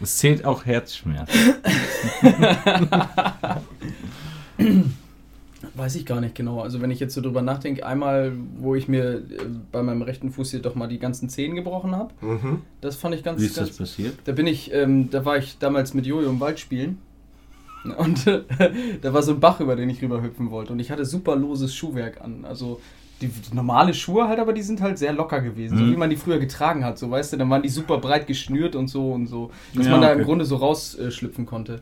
Es 0.00 0.18
zählt 0.18 0.44
auch 0.44 0.66
Herzschmerz. 0.66 1.30
Weiß 5.76 5.94
ich 5.96 6.06
gar 6.06 6.20
nicht 6.20 6.34
genau. 6.34 6.60
Also 6.60 6.80
wenn 6.82 6.90
ich 6.90 7.00
jetzt 7.00 7.14
so 7.14 7.20
drüber 7.20 7.42
nachdenke, 7.42 7.84
einmal, 7.86 8.32
wo 8.58 8.74
ich 8.76 8.86
mir 8.86 9.14
äh, 9.14 9.20
bei 9.72 9.82
meinem 9.82 10.02
rechten 10.02 10.30
Fuß 10.30 10.50
hier 10.52 10.60
doch 10.62 10.74
mal 10.76 10.86
die 10.86 10.98
ganzen 10.98 11.28
Zehen 11.28 11.54
gebrochen 11.56 11.96
habe, 11.96 12.12
Mhm. 12.20 12.62
das 12.80 12.96
fand 12.96 13.14
ich 13.14 13.24
ganz, 13.24 13.40
Wie 13.40 13.46
ist 13.46 13.56
das 13.56 13.68
ganz 13.68 13.78
passiert? 13.78 14.14
Da 14.24 14.32
bin 14.32 14.46
ich, 14.46 14.72
ähm, 14.72 15.10
da 15.10 15.24
war 15.24 15.36
ich 15.38 15.58
damals 15.58 15.94
mit 15.94 16.06
Jojo 16.06 16.28
im 16.28 16.38
Wald 16.38 16.60
spielen. 16.60 16.98
Und 17.98 18.26
äh, 18.26 18.42
da 19.02 19.12
war 19.12 19.22
so 19.22 19.32
ein 19.32 19.40
Bach, 19.40 19.60
über 19.60 19.76
den 19.76 19.90
ich 19.90 20.00
rüberhüpfen 20.02 20.50
wollte. 20.50 20.72
Und 20.72 20.78
ich 20.80 20.90
hatte 20.90 21.04
super 21.04 21.36
loses 21.36 21.74
Schuhwerk 21.74 22.20
an. 22.22 22.44
Also 22.44 22.80
die, 23.20 23.28
die 23.28 23.54
normale 23.54 23.94
Schuhe 23.94 24.26
halt, 24.28 24.38
aber 24.40 24.52
die 24.52 24.62
sind 24.62 24.80
halt 24.80 24.98
sehr 24.98 25.12
locker 25.12 25.40
gewesen. 25.40 25.78
So 25.78 25.84
Mhm. 25.84 25.92
wie 25.92 25.96
man 25.96 26.10
die 26.10 26.16
früher 26.16 26.38
getragen 26.38 26.84
hat. 26.84 26.98
So, 26.98 27.10
weißt 27.10 27.32
du, 27.32 27.36
dann 27.36 27.48
waren 27.50 27.62
die 27.62 27.68
super 27.68 27.98
breit 27.98 28.26
geschnürt 28.26 28.74
und 28.74 28.88
so 28.88 29.12
und 29.12 29.26
so. 29.26 29.50
Dass 29.74 29.86
Ja, 29.86 29.92
man 29.92 30.00
da 30.00 30.10
okay. 30.10 30.18
im 30.20 30.24
Grunde 30.24 30.44
so 30.44 30.56
rausschlüpfen 30.56 31.44
äh, 31.44 31.46
konnte. 31.46 31.80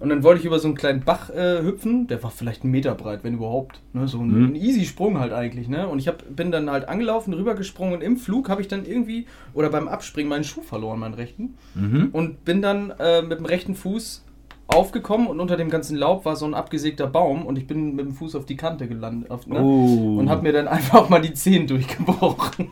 Und 0.00 0.08
dann 0.08 0.24
wollte 0.24 0.40
ich 0.40 0.46
über 0.46 0.58
so 0.58 0.66
einen 0.66 0.74
kleinen 0.76 1.02
Bach 1.04 1.30
äh, 1.30 1.62
hüpfen, 1.62 2.08
der 2.08 2.20
war 2.24 2.32
vielleicht 2.32 2.62
einen 2.62 2.72
Meter 2.72 2.92
breit, 2.96 3.20
wenn 3.22 3.34
überhaupt. 3.34 3.80
Ne? 3.92 4.08
So 4.08 4.18
ein, 4.18 4.30
Mhm. 4.30 4.44
ein 4.48 4.54
easy 4.56 4.84
Sprung 4.84 5.20
halt 5.20 5.32
eigentlich. 5.32 5.68
Ne? 5.68 5.86
Und 5.86 6.00
ich 6.00 6.08
hab, 6.08 6.24
bin 6.34 6.50
dann 6.50 6.68
halt 6.70 6.88
angelaufen, 6.88 7.32
rübergesprungen 7.34 7.94
und 7.94 8.00
im 8.00 8.16
Flug 8.16 8.48
habe 8.48 8.60
ich 8.62 8.66
dann 8.68 8.84
irgendwie, 8.84 9.26
oder 9.54 9.68
beim 9.70 9.86
Abspringen, 9.86 10.28
meinen 10.28 10.42
Schuh 10.42 10.62
verloren, 10.62 10.98
meinen 10.98 11.14
rechten 11.14 11.54
Mhm. 11.76 12.08
und 12.12 12.44
bin 12.44 12.62
dann 12.62 12.92
äh, 12.98 13.22
mit 13.22 13.38
dem 13.38 13.46
rechten 13.46 13.74
Fuß 13.76 14.24
aufgekommen 14.72 15.26
und 15.26 15.40
unter 15.40 15.56
dem 15.56 15.70
ganzen 15.70 15.96
Laub 15.96 16.24
war 16.24 16.36
so 16.36 16.44
ein 16.46 16.54
abgesägter 16.54 17.06
Baum 17.06 17.46
und 17.46 17.58
ich 17.58 17.66
bin 17.66 17.94
mit 17.94 18.06
dem 18.06 18.12
Fuß 18.12 18.34
auf 18.36 18.46
die 18.46 18.56
Kante 18.56 18.88
gelandet. 18.88 19.30
Auf, 19.30 19.46
ne? 19.46 19.62
Oh. 19.62 20.18
Und 20.18 20.28
hab 20.28 20.42
mir 20.42 20.52
dann 20.52 20.68
einfach 20.68 21.08
mal 21.08 21.20
die 21.20 21.34
Zehen 21.34 21.66
durchgebrochen. 21.66 22.70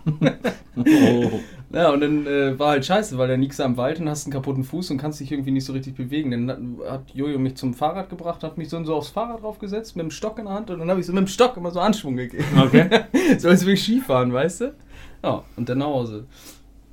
Oh. 0.77 1.31
Ja, 1.73 1.91
und 1.91 2.01
dann 2.01 2.27
äh, 2.27 2.59
war 2.59 2.71
halt 2.71 2.85
scheiße, 2.85 3.17
weil 3.17 3.29
dann 3.29 3.41
liegst 3.41 3.61
du 3.61 3.63
am 3.63 3.77
Wald 3.77 4.01
und 4.01 4.09
hast 4.09 4.27
einen 4.27 4.33
kaputten 4.33 4.65
Fuß 4.65 4.91
und 4.91 4.99
kannst 4.99 5.21
dich 5.21 5.31
irgendwie 5.31 5.53
nicht 5.53 5.65
so 5.65 5.73
richtig 5.73 5.95
bewegen. 5.95 6.33
Dann 6.33 6.79
hat, 6.89 7.13
Jojo 7.15 7.39
mich 7.39 7.55
zum 7.55 7.75
Fahrrad 7.75 8.11
gebracht, 8.11 8.43
hat 8.43 8.59
mich 8.59 8.69
so, 8.69 8.83
so 8.83 8.97
aufs 8.97 9.11
Fahrrad 9.11 9.43
draufgesetzt 9.43 9.95
mit 9.95 10.03
dem 10.03 10.11
Stock 10.11 10.41
in 10.41 10.47
der 10.47 10.55
Hand 10.55 10.71
und 10.71 10.81
dann 10.81 10.91
habe 10.91 10.99
ich 10.99 11.07
so 11.07 11.13
mit 11.13 11.21
dem 11.21 11.29
Stock 11.29 11.57
immer 11.57 11.71
so 11.71 11.79
Anschwung 11.79 12.17
gegeben. 12.17 12.45
Okay. 12.61 12.89
so 13.39 13.49
als 13.49 13.63
würde 13.63 13.75
ich 13.75 13.85
Skifahren, 13.85 14.33
weißt 14.33 14.63
du? 14.63 14.75
Ja, 15.23 15.45
und 15.57 15.69
dann 15.69 15.79
nach 15.79 15.87
Hause. 15.87 16.27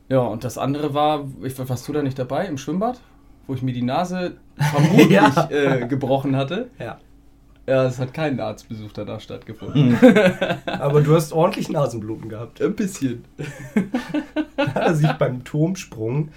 Ja, 0.10 0.20
und 0.20 0.44
das 0.44 0.60
andere 0.60 0.94
war, 0.94 1.26
ich, 1.42 1.58
warst 1.58 1.88
du 1.88 1.94
da 1.94 2.04
nicht 2.04 2.20
dabei 2.20 2.46
im 2.46 2.60
Schwimmbad? 2.60 3.00
Wo 3.48 3.56
ich 3.56 3.64
mir 3.64 3.74
die 3.74 3.82
Nase 3.82 4.38
vermutlich 4.58 5.10
Ja. 5.12 5.50
äh, 5.50 5.88
gebrochen 5.88 6.36
hatte. 6.36 6.70
Ja. 6.80 6.98
Ja, 7.70 7.84
es 7.86 8.00
hat 8.00 8.14
kein 8.14 8.40
Arztbesuch 8.40 8.94
danach 8.94 9.20
stattgefunden. 9.20 9.98
Aber 10.66 11.02
du 11.02 11.14
hast 11.14 11.34
ordentlich 11.34 11.68
Nasenbluten 11.68 12.30
gehabt. 12.30 12.62
Ein 12.62 12.76
bisschen. 12.76 13.26
Als 14.74 15.02
ich 15.02 15.12
beim 15.14 15.44
Turmsprung, 15.44 16.30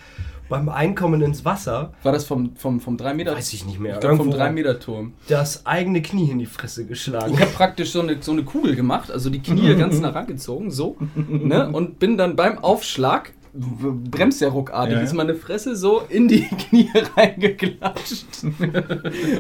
beim 0.49 0.69
Einkommen 0.69 1.23
ins 1.23 1.45
Wasser, 1.45 1.93
War 2.03 2.11
das 2.12 2.25
vom, 2.25 2.57
vom, 2.57 2.81
vom 2.81 2.97
3 2.97 3.15
Meter? 3.15 3.37
weiß 3.37 3.53
ich 3.53 3.65
nicht 3.65 3.79
mehr, 3.79 3.95
Ich 3.99 4.00
vom 4.05 4.19
irgendwo 4.19 4.37
3 4.37 4.50
Meter 4.50 4.81
Turm. 4.81 5.12
das 5.29 5.65
eigene 5.67 6.03
Knie 6.03 6.31
in 6.33 6.41
die 6.41 6.47
Fresse 6.47 6.85
geschlagen. 6.87 7.33
Ich 7.35 7.41
habe 7.41 7.53
praktisch 7.53 7.93
so 7.93 8.00
eine, 8.00 8.17
so 8.21 8.33
eine 8.33 8.43
Kugel 8.43 8.75
gemacht, 8.75 9.12
also 9.12 9.31
die 9.31 9.41
Knie 9.41 9.77
ganz 9.77 10.00
nach 10.00 10.15
rangezogen, 10.17 10.73
so, 10.73 10.97
ne? 11.29 11.71
Und 11.71 12.00
bin 12.00 12.19
dann 12.19 12.35
beim 12.35 12.59
Aufschlag, 12.59 13.33
bremst 13.52 14.40
ja 14.40 14.49
ruckartig, 14.49 14.92
Ja, 14.95 14.99
ja. 14.99 15.04
ist 15.04 15.14
meine 15.14 15.35
Fresse 15.35 15.75
so 15.76 16.02
in 16.09 16.28
die 16.28 16.42
Knie 16.69 16.88
reingeklatscht. 17.16 18.45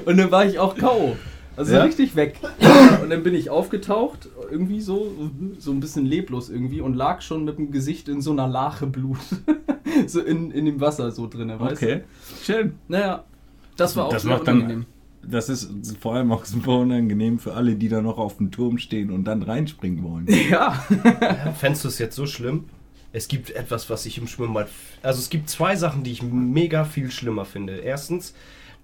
Und 0.04 0.16
dann 0.16 0.30
war 0.30 0.44
ich 0.46 0.58
auch 0.58 0.76
K.O. 0.76 1.16
Also 1.56 1.74
Ja? 1.74 1.82
richtig 1.82 2.16
weg. 2.16 2.36
Und 3.02 3.10
dann 3.10 3.22
bin 3.22 3.34
ich 3.34 3.50
aufgetaucht, 3.50 4.28
irgendwie 4.50 4.80
so, 4.80 5.12
so 5.58 5.72
ein 5.72 5.80
bisschen 5.80 6.06
leblos 6.06 6.48
irgendwie 6.48 6.80
und 6.80 6.94
lag 6.94 7.20
schon 7.20 7.44
mit 7.44 7.58
dem 7.58 7.70
Gesicht 7.70 8.08
in 8.08 8.20
so 8.22 8.30
einer 8.32 8.48
Lache 8.48 8.86
Blut. 8.86 9.18
so 10.06 10.20
in, 10.20 10.50
in 10.52 10.64
dem 10.64 10.80
Wasser 10.80 11.10
so 11.10 11.26
drin, 11.28 11.52
weißt 11.58 11.82
Okay. 11.82 12.00
Schön. 12.42 12.68
du? 12.68 12.74
Naja, 12.88 13.24
das 13.76 13.96
war 13.96 14.06
auch 14.06 14.12
Das 14.12 14.24
macht 14.24 14.46
dann- 14.48 14.56
unangenehm. 14.58 14.86
Das 15.22 15.50
ist 15.50 15.68
vor 16.00 16.14
allem 16.14 16.32
auch 16.32 16.46
super 16.46 16.78
unangenehm 16.78 17.38
für 17.38 17.52
alle, 17.52 17.74
die 17.74 17.90
da 17.90 18.00
noch 18.00 18.16
auf 18.16 18.38
dem 18.38 18.50
Turm 18.50 18.78
stehen 18.78 19.10
und 19.10 19.24
dann 19.24 19.42
reinspringen 19.42 20.02
wollen. 20.02 20.26
Ja. 20.50 20.82
Ja, 21.04 21.52
Fändest 21.52 21.84
du 21.84 21.88
es 21.88 21.98
jetzt 21.98 22.16
so 22.16 22.24
schlimm? 22.24 22.64
Es 23.12 23.26
gibt 23.28 23.50
etwas, 23.50 23.90
was 23.90 24.06
ich 24.06 24.18
im 24.18 24.26
Schwimmbad. 24.28 24.68
Also 25.02 25.18
es 25.20 25.30
gibt 25.30 25.48
zwei 25.50 25.74
Sachen, 25.76 26.04
die 26.04 26.12
ich 26.12 26.22
mega 26.22 26.84
viel 26.84 27.10
schlimmer 27.10 27.44
finde. 27.44 27.78
Erstens, 27.78 28.34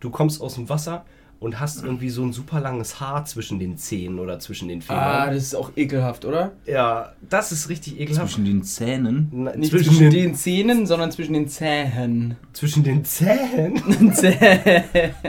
du 0.00 0.10
kommst 0.10 0.40
aus 0.40 0.54
dem 0.56 0.68
Wasser 0.68 1.04
und 1.38 1.60
hast 1.60 1.84
irgendwie 1.84 2.08
so 2.08 2.22
ein 2.24 2.32
super 2.32 2.60
langes 2.60 2.98
Haar 2.98 3.26
zwischen 3.26 3.58
den 3.58 3.76
Zehen 3.76 4.18
oder 4.18 4.38
zwischen 4.38 4.68
den 4.68 4.80
Ah, 4.88 5.20
Fingern. 5.22 5.34
das 5.34 5.42
ist 5.44 5.54
auch 5.54 5.70
ekelhaft, 5.76 6.24
oder? 6.24 6.52
ja, 6.64 7.12
das 7.28 7.52
ist 7.52 7.68
richtig 7.68 8.00
ekelhaft. 8.00 8.28
Zwischen 8.32 8.46
den 8.46 8.62
Zähnen. 8.64 9.28
Na, 9.32 9.54
Nicht 9.54 9.70
zwischen, 9.70 9.90
zwischen, 9.94 10.10
den, 10.10 10.28
den 10.30 10.34
Zähnen, 10.34 10.86
sondern 10.86 11.12
zwischen 11.12 11.34
den 11.34 11.46
Zähnen. 11.46 12.36
zwischen 12.54 12.82
den 12.84 13.04
Zähnen. 13.04 13.82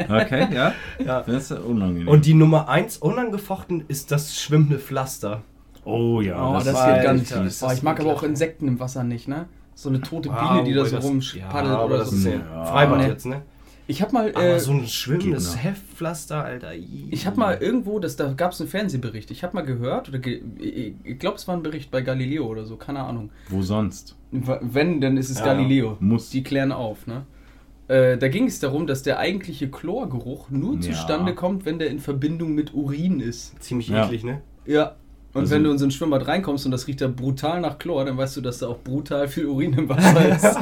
Okay, 0.09 0.47
ja. 0.53 0.73
Ja. 1.05 1.21
Das 1.23 1.51
ist 1.51 1.51
unangenehm. 1.51 2.07
Und 2.07 2.25
die 2.25 2.33
Nummer 2.33 2.69
eins 2.69 2.97
unangefochten 2.97 3.83
ist 3.89 4.11
das 4.11 4.39
schwimmende 4.41 4.79
Pflaster. 4.79 5.43
Oh 5.87 6.21
ja, 6.21 6.49
Oh, 6.49 6.53
das, 6.55 6.65
das, 6.65 6.87
wird 6.87 7.03
ganz 7.03 7.31
fies. 7.31 7.45
ist 7.47 7.63
Oh, 7.63 7.71
ich 7.73 7.83
mag 7.83 7.99
aber 7.99 8.13
auch. 8.13 8.23
Insekten 8.23 8.67
im 8.67 8.79
Wasser 8.79 9.03
nicht, 9.03 9.27
ne? 9.27 9.45
So 9.75 9.89
eine 9.89 10.01
tote 10.01 10.29
Ah, 10.31 10.53
Biene, 10.55 10.67
die 10.67 10.73
da 10.73 10.85
so 10.85 10.95
das- 10.97 11.05
rumspaddelt 11.05 11.71
ja, 11.73 11.83
oder 11.85 11.97
das 11.99 12.09
so. 12.11 12.15
ist 12.17 12.25
ja. 12.25 12.65
Freibad 12.65 13.07
jetzt, 13.07 13.25
ne? 13.25 13.41
Ich 13.89 14.01
hab 14.01 14.11
mal, 14.11 14.31
Aber 14.35 14.43
äh, 14.43 14.59
so 14.59 14.71
ein 14.73 14.85
schwimmendes 14.85 15.55
noch. 15.55 15.63
Heftpflaster, 15.63 16.43
Alter. 16.43 16.73
ich 16.75 17.25
hab 17.25 17.37
mal 17.37 17.57
irgendwo, 17.61 17.99
das, 17.99 18.17
da 18.17 18.33
gab 18.33 18.51
es 18.51 18.59
einen 18.59 18.69
Fernsehbericht. 18.69 19.31
Ich 19.31 19.43
hab 19.45 19.53
mal 19.53 19.61
gehört, 19.61 20.09
oder 20.09 20.19
ge 20.19 20.41
ich, 20.59 20.93
ich 21.05 21.17
glaube, 21.19 21.37
es 21.37 21.47
war 21.47 21.55
ein 21.55 21.63
Bericht 21.63 21.89
bei 21.89 22.01
Galileo 22.01 22.45
oder 22.47 22.65
so, 22.65 22.75
keine 22.75 22.99
Ahnung. 22.99 23.29
Wo 23.47 23.61
sonst? 23.61 24.17
Wenn, 24.31 24.99
dann 24.99 25.15
ist 25.15 25.29
es 25.29 25.39
Ja, 25.39 25.45
Galileo. 25.45 25.95
muss. 26.01 26.29
Die 26.31 26.43
klären 26.43 26.73
auf, 26.73 27.07
ne? 27.07 27.25
Äh, 27.87 28.17
da 28.17 28.27
ging 28.27 28.47
es 28.47 28.59
darum, 28.59 28.87
dass 28.87 29.03
der 29.03 29.19
eigentliche 29.19 29.69
Chlorgeruch 29.71 30.49
nur 30.49 30.75
Ja. 30.75 30.81
zustande 30.81 31.33
kommt, 31.33 31.63
wenn 31.65 31.79
der 31.79 31.89
in 31.89 31.99
Verbindung 31.99 32.53
mit 32.55 32.73
Urin 32.73 33.21
ist. 33.21 33.53
Ziemlich 33.63 33.87
Ja. 33.87 34.05
eklig, 34.07 34.25
ne? 34.25 34.41
Ja. 34.65 34.95
Und 35.37 35.43
Also- 35.43 35.55
wenn 35.55 35.63
du 35.63 35.71
in 35.71 35.77
so 35.77 35.85
ein 35.85 35.91
Schwimmbad 35.91 36.27
reinkommst 36.27 36.65
und 36.65 36.71
das 36.71 36.87
riecht 36.87 37.01
da 37.01 37.07
brutal 37.07 37.61
nach 37.61 37.77
Chlor, 37.79 38.05
dann 38.05 38.17
weißt 38.17 38.37
du, 38.37 38.41
dass 38.41 38.59
da 38.59 38.67
auch 38.67 38.79
brutal 38.79 39.27
viel 39.27 39.45
Urin 39.45 39.73
im 39.73 39.89
Wasser 39.89 40.29
ist. 40.35 40.57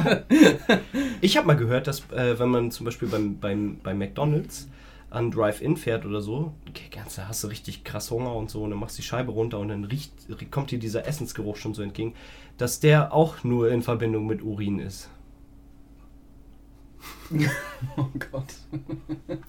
Ich 1.20 1.36
habe 1.36 1.46
mal 1.46 1.56
gehört, 1.56 1.86
dass 1.86 2.00
äh, 2.10 2.38
wenn 2.38 2.48
man 2.48 2.70
zum 2.70 2.84
Beispiel 2.84 3.08
beim, 3.08 3.38
beim, 3.38 3.78
bei 3.82 3.94
McDonalds 3.94 4.68
an 5.10 5.30
Drive-In 5.30 5.76
fährt 5.76 6.04
oder 6.04 6.20
so, 6.20 6.52
okay, 6.68 6.84
ganz, 6.94 7.14
da 7.16 7.28
hast 7.28 7.42
du 7.44 7.48
richtig 7.48 7.84
krass 7.84 8.10
Hunger 8.10 8.34
und 8.34 8.50
so 8.50 8.62
und 8.62 8.70
dann 8.70 8.78
machst 8.78 8.98
du 8.98 9.02
die 9.02 9.06
Scheibe 9.08 9.30
runter 9.32 9.58
und 9.60 9.68
dann 9.68 9.84
riecht, 9.84 10.12
kommt 10.50 10.70
dir 10.72 10.78
dieser 10.78 11.06
Essensgeruch 11.06 11.56
schon 11.56 11.74
so 11.74 11.82
entgegen, 11.82 12.14
dass 12.58 12.80
der 12.80 13.12
auch 13.14 13.44
nur 13.44 13.70
in 13.70 13.82
Verbindung 13.82 14.26
mit 14.26 14.42
Urin 14.42 14.78
ist. 14.78 15.08
oh 17.96 18.06
Gott. 18.30 18.44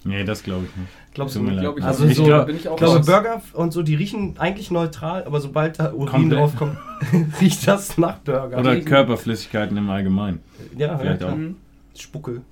Nee, 0.04 0.24
das 0.24 0.42
glaube 0.42 0.64
ich 0.66 0.76
nicht. 0.76 0.88
Glaubst 1.14 1.36
du 1.36 1.40
mir 1.40 1.50
nicht? 1.52 1.56
leid. 1.56 1.62
Glaub 1.64 1.78
ich 1.78 1.84
Also 1.84 2.02
auch 2.04 2.08
nicht. 2.08 2.16
so- 2.16 2.24
glaub- 2.24 2.46
bin 2.46 2.56
ich 2.56 2.68
auch 2.68 2.72
Ich 2.72 2.78
glaube, 2.78 2.96
raus. 2.98 3.06
Burger 3.06 3.42
und 3.54 3.72
so, 3.72 3.82
die 3.82 3.94
riechen 3.94 4.34
eigentlich 4.38 4.70
neutral, 4.70 5.24
aber 5.24 5.40
sobald 5.40 5.78
da 5.78 5.92
Urin 5.92 6.08
Komplett. 6.08 6.38
drauf 6.40 6.56
kommt, 6.56 6.76
riecht 7.40 7.66
das 7.68 7.96
nach 7.98 8.18
Burger. 8.18 8.58
Oder 8.58 8.80
Körperflüssigkeiten 8.80 9.76
im 9.76 9.88
Allgemeinen. 9.90 10.40
ja, 10.76 10.88
ja, 10.88 10.98
vielleicht 10.98 11.20
klar. 11.20 11.32
auch. 11.32 11.36
Mhm. 11.36 11.56
Spucke. 11.96 12.42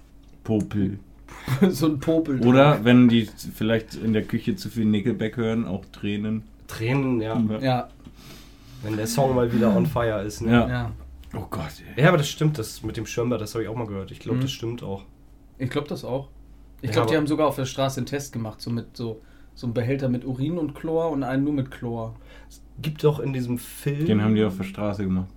Popel. 0.45 0.99
so 1.71 1.87
ein 1.87 1.99
Popel. 2.01 2.41
Oder 2.47 2.85
wenn 2.85 3.09
die 3.09 3.29
vielleicht 3.55 3.95
in 3.95 4.13
der 4.13 4.23
Küche 4.23 4.55
zu 4.57 4.69
viel 4.69 4.85
Nickelback 4.85 5.37
hören, 5.37 5.67
auch 5.67 5.85
Tränen. 5.93 6.43
Tränen, 6.69 7.21
ja. 7.21 7.41
Ja, 7.61 7.89
Wenn 8.83 8.97
der 8.97 9.07
Song 9.07 9.35
mal 9.35 9.53
wieder 9.53 9.75
on 9.77 9.87
fire 9.87 10.23
ist. 10.23 10.41
Ne? 10.43 10.51
Ja. 10.53 10.69
ja. 10.69 10.91
Oh 11.37 11.47
Gott, 11.51 11.83
ey. 11.97 12.03
Ja, 12.03 12.09
aber 12.09 12.19
das 12.19 12.29
stimmt, 12.29 12.59
das 12.59 12.83
mit 12.83 12.97
dem 12.97 13.07
Schwimmbad, 13.07 13.41
das 13.41 13.55
habe 13.55 13.65
ich 13.65 13.69
auch 13.69 13.77
mal 13.77 13.87
gehört. 13.87 14.11
Ich 14.11 14.21
glaube, 14.21 14.39
Mhm. 14.39 14.43
das 14.43 14.53
stimmt 14.53 14.83
auch. 14.83 15.05
Ich 15.59 15.71
glaube 15.71 15.89
das 15.89 16.05
auch. 16.05 16.29
Ich 16.81 16.89
Ja, 16.89 16.95
glaube, 16.95 17.11
die 17.11 17.17
haben 17.17 17.27
sogar 17.27 17.47
auf 17.49 17.57
der 17.57 17.65
Straße 17.67 17.99
einen 18.01 18.07
Test 18.07 18.33
gemacht, 18.33 18.61
so 18.61 18.71
mit 18.71 18.97
so, 18.97 19.21
so 19.55 19.67
einem 19.67 19.75
Behälter 19.75 20.09
mit 20.09 20.25
Urin 20.25 20.59
und 20.59 20.75
Chlor 20.75 21.11
und 21.11 21.23
einen 21.23 21.45
nur 21.45 21.53
mit 21.53 21.71
Chlor. 21.71 22.15
Gibt 22.81 23.03
doch 23.05 23.21
in 23.21 23.33
diesem 23.33 23.59
Film. 23.59 24.05
Den 24.07 24.23
haben 24.23 24.35
die 24.35 24.45
auf 24.45 24.57
der 24.57 24.65
Straße 24.65 25.05
gemacht. 25.05 25.29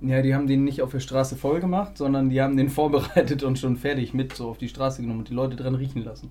Ja, 0.00 0.22
die 0.22 0.34
haben 0.34 0.46
den 0.46 0.64
nicht 0.64 0.80
auf 0.82 0.92
der 0.92 1.00
Straße 1.00 1.36
voll 1.36 1.60
gemacht, 1.60 1.98
sondern 1.98 2.30
die 2.30 2.40
haben 2.40 2.56
den 2.56 2.68
vorbereitet 2.70 3.42
und 3.42 3.58
schon 3.58 3.76
fertig 3.76 4.14
mit 4.14 4.32
so 4.34 4.48
auf 4.48 4.58
die 4.58 4.68
Straße 4.68 5.02
genommen 5.02 5.20
und 5.20 5.28
die 5.28 5.34
Leute 5.34 5.56
dran 5.56 5.74
riechen 5.74 6.02
lassen. 6.02 6.30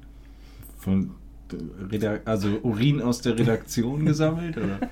Von 0.77 1.12
Redak 1.92 2.22
also 2.25 2.50
Urin 2.64 3.02
aus 3.02 3.22
der 3.22 3.38
Redaktion 3.38 4.06
gesammelt, 4.06 4.58
oder? 4.58 4.80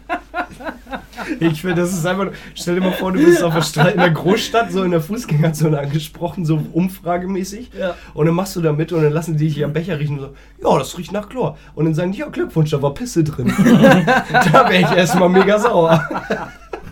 Ich 1.39 1.61
finde, 1.61 1.81
das 1.81 1.93
ist 1.93 2.05
einfach. 2.05 2.31
Stell 2.53 2.75
dir 2.75 2.81
mal 2.81 2.91
vor, 2.91 3.11
du 3.11 3.23
bist 3.23 3.41
auf 3.43 3.53
der 3.53 3.61
Straße 3.61 3.91
in 3.91 3.99
der 3.99 4.11
Großstadt, 4.11 4.71
so 4.71 4.83
in 4.83 4.91
der 4.91 4.99
Fußgängerzone 4.99 5.79
angesprochen, 5.79 6.43
so 6.45 6.61
umfragemäßig. 6.73 7.71
Ja. 7.77 7.95
Und 8.13 8.25
dann 8.25 8.35
machst 8.35 8.55
du 8.55 8.61
da 8.61 8.73
mit 8.73 8.91
und 8.91 9.03
dann 9.03 9.13
lassen 9.13 9.37
die 9.37 9.47
dich 9.47 9.63
am 9.63 9.73
Becher 9.73 9.99
riechen 9.99 10.19
und 10.19 10.25
so, 10.25 10.69
ja, 10.69 10.77
das 10.77 10.97
riecht 10.97 11.11
nach 11.11 11.29
Chlor. 11.29 11.57
Und 11.75 11.85
dann 11.85 11.93
sagen 11.93 12.11
die, 12.11 12.19
ja, 12.19 12.27
Glückwunsch, 12.27 12.71
da 12.71 12.81
war 12.81 12.93
Pisse 12.93 13.23
drin. 13.23 13.47
da 13.57 14.69
wäre 14.69 14.81
ich 14.81 14.91
erstmal 14.97 15.29
mega 15.29 15.59
sauer. 15.59 16.09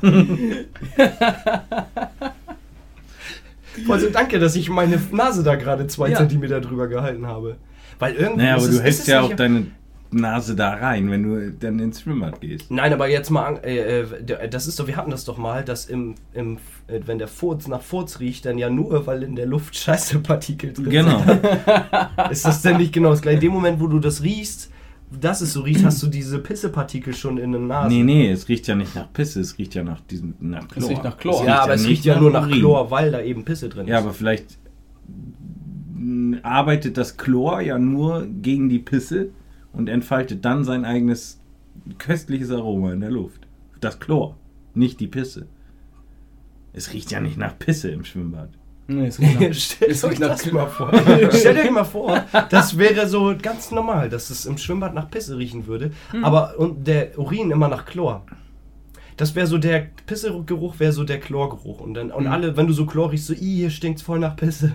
Also 3.88 4.10
danke, 4.10 4.38
dass 4.38 4.56
ich 4.58 4.70
meine 4.70 5.02
Nase 5.12 5.44
da 5.44 5.56
gerade 5.56 5.88
zwei 5.88 6.10
Ja. 6.10 6.18
Zentimeter 6.18 6.60
drüber 6.60 6.88
gehalten 6.88 7.26
habe. 7.26 7.56
Weil 8.02 8.16
irgendwie. 8.16 8.44
Naja, 8.44 8.56
ist 8.58 8.64
aber 8.64 8.70
es- 8.72 8.78
du 8.78 8.84
hältst 8.84 9.00
ist 9.00 9.08
es 9.08 9.14
ja 9.14 9.22
nicht- 9.22 9.32
auch 9.32 9.36
deine 9.38 9.66
Nase 10.14 10.56
da 10.58 10.72
rein, 10.74 11.10
wenn 11.10 11.24
du 11.24 11.52
dann 11.54 11.80
ins 11.80 12.02
Schwimmbad 12.02 12.42
gehst. 12.42 12.70
Nein, 12.70 12.92
aber 12.92 13.08
jetzt 13.08 13.30
mal, 13.30 13.46
an- 13.46 13.64
äh, 13.64 14.02
äh, 14.02 14.50
das 14.50 14.68
ist 14.68 14.78
doch, 14.78 14.86
wir 14.88 14.98
hatten 14.98 15.10
das 15.12 15.24
doch 15.24 15.38
mal, 15.38 15.64
dass 15.64 15.86
im, 15.86 16.16
im, 16.34 16.58
äh, 16.88 17.00
wenn 17.06 17.18
der 17.18 17.30
Furz 17.30 17.70
nach 17.70 17.82
Furz 17.82 18.20
riecht, 18.20 18.46
dann 18.46 18.58
ja 18.58 18.70
nur, 18.70 19.08
weil 19.08 19.24
in 19.24 19.38
der 19.38 19.46
Luft 19.46 19.74
Scheißepartikel 19.78 20.74
drin 20.74 20.90
Genau. 20.90 21.20
sind. 21.24 21.40
Ist 22.32 22.44
das 22.46 22.62
denn 22.62 22.76
nicht 22.78 22.92
genau 22.92 23.12
das 23.12 23.22
gleiche? 23.22 23.36
In 23.36 23.42
dem 23.42 23.54
Moment, 23.54 23.80
wo 23.80 23.88
du 23.88 24.00
das 24.00 24.22
riechst, 24.22 24.70
dass 25.18 25.40
es 25.42 25.54
so 25.54 25.62
riecht, 25.62 25.84
hast 25.86 26.02
du 26.04 26.08
diese 26.08 26.40
Pissepartikel 26.40 27.14
schon 27.14 27.38
in 27.38 27.52
der 27.54 27.62
Nase. 27.62 27.94
Nee, 27.96 28.04
nee, 28.04 28.32
es 28.32 28.48
riecht 28.50 28.68
ja 28.68 28.76
nicht 28.76 28.96
nach 28.96 29.12
Pisse, 29.14 29.40
es 29.42 29.58
riecht 29.58 29.76
ja 29.76 29.84
nach 29.84 30.02
diesem 30.02 30.34
nach 30.42 30.68
Chlor. 30.68 30.90
riecht 30.90 31.04
nach 31.06 31.18
Chlor. 31.18 31.46
ja, 31.46 31.60
aber 31.64 31.74
es 31.76 31.88
riecht 31.88 32.04
ja 32.06 32.20
nur 32.20 32.32
nach. 32.32 32.50
Chlor, 32.50 32.92
weil 32.92 33.12
da 33.12 33.22
eben 33.22 33.44
Pisse 33.46 33.70
drin 33.70 33.86
ist. 33.86 33.92
Ja, 33.92 34.00
aber 34.00 34.14
vielleicht 34.14 34.58
arbeitet 36.44 36.98
das 36.98 37.18
Chlor 37.18 37.62
ja 37.62 37.78
nur 37.78 38.26
gegen 38.28 38.70
die 38.70 38.80
Pisse 38.80 39.30
und 39.74 39.90
entfaltet 39.90 40.44
dann 40.46 40.64
sein 40.64 40.86
eigenes 40.86 41.40
köstliches 41.98 42.52
Aroma 42.52 42.94
in 42.94 43.00
der 43.02 43.12
Luft. 43.12 43.48
Das 43.80 44.00
Chlor, 44.00 44.36
nicht 44.74 45.00
die 45.00 45.08
Pisse. 45.08 45.48
Es 46.74 46.94
riecht 46.94 47.12
ja 47.12 47.20
nicht 47.20 47.38
nach 47.38 47.58
Pisse 47.58 47.90
im 47.90 48.04
Schwimmbad. 48.06 48.50
Nee, 48.88 49.08
es 49.08 49.20
riecht 49.20 49.40
nach, 49.40 49.54
Stellt 49.54 49.92
es 49.92 50.04
riecht 50.10 50.20
nach 50.20 50.30
das 50.30 50.52
mal 50.52 50.68
vor. 50.68 50.92
Stellt 51.34 51.58
euch 51.66 51.72
mal 51.72 51.84
vor, 51.84 52.24
das 52.50 52.78
wäre 52.78 53.08
so 53.08 53.34
ganz 53.42 53.72
normal, 53.72 54.10
dass 54.10 54.30
es 54.30 54.46
im 54.46 54.58
Schwimmbad 54.58 54.94
nach 54.94 55.10
Pisse 55.10 55.38
riechen 55.38 55.68
würde, 55.68 55.92
Hm. 56.12 56.24
aber 56.26 56.56
und 56.60 56.86
der 56.88 57.18
Urin 57.18 57.52
immer 57.52 57.68
nach 57.68 57.86
Chlor. 57.86 58.26
Das 59.18 59.36
wäre 59.36 59.46
so 59.48 59.58
der 59.58 59.88
Pissegeruch, 60.08 60.80
wäre 60.80 60.94
so 60.94 61.04
der 61.04 61.20
Chlorgeruch 61.20 61.80
und 61.80 61.94
dann 61.94 62.12
und 62.12 62.26
Hm. 62.26 62.32
alle, 62.32 62.58
wenn 62.58 62.68
du 62.68 62.74
so 62.74 62.86
Chlor 62.86 63.12
riechst, 63.12 63.28
so, 63.28 63.34
"Ih, 63.34 63.58
hier 63.58 63.70
stinkt's 63.70 64.02
voll 64.02 64.20
nach 64.20 64.36
Pisse. 64.36 64.74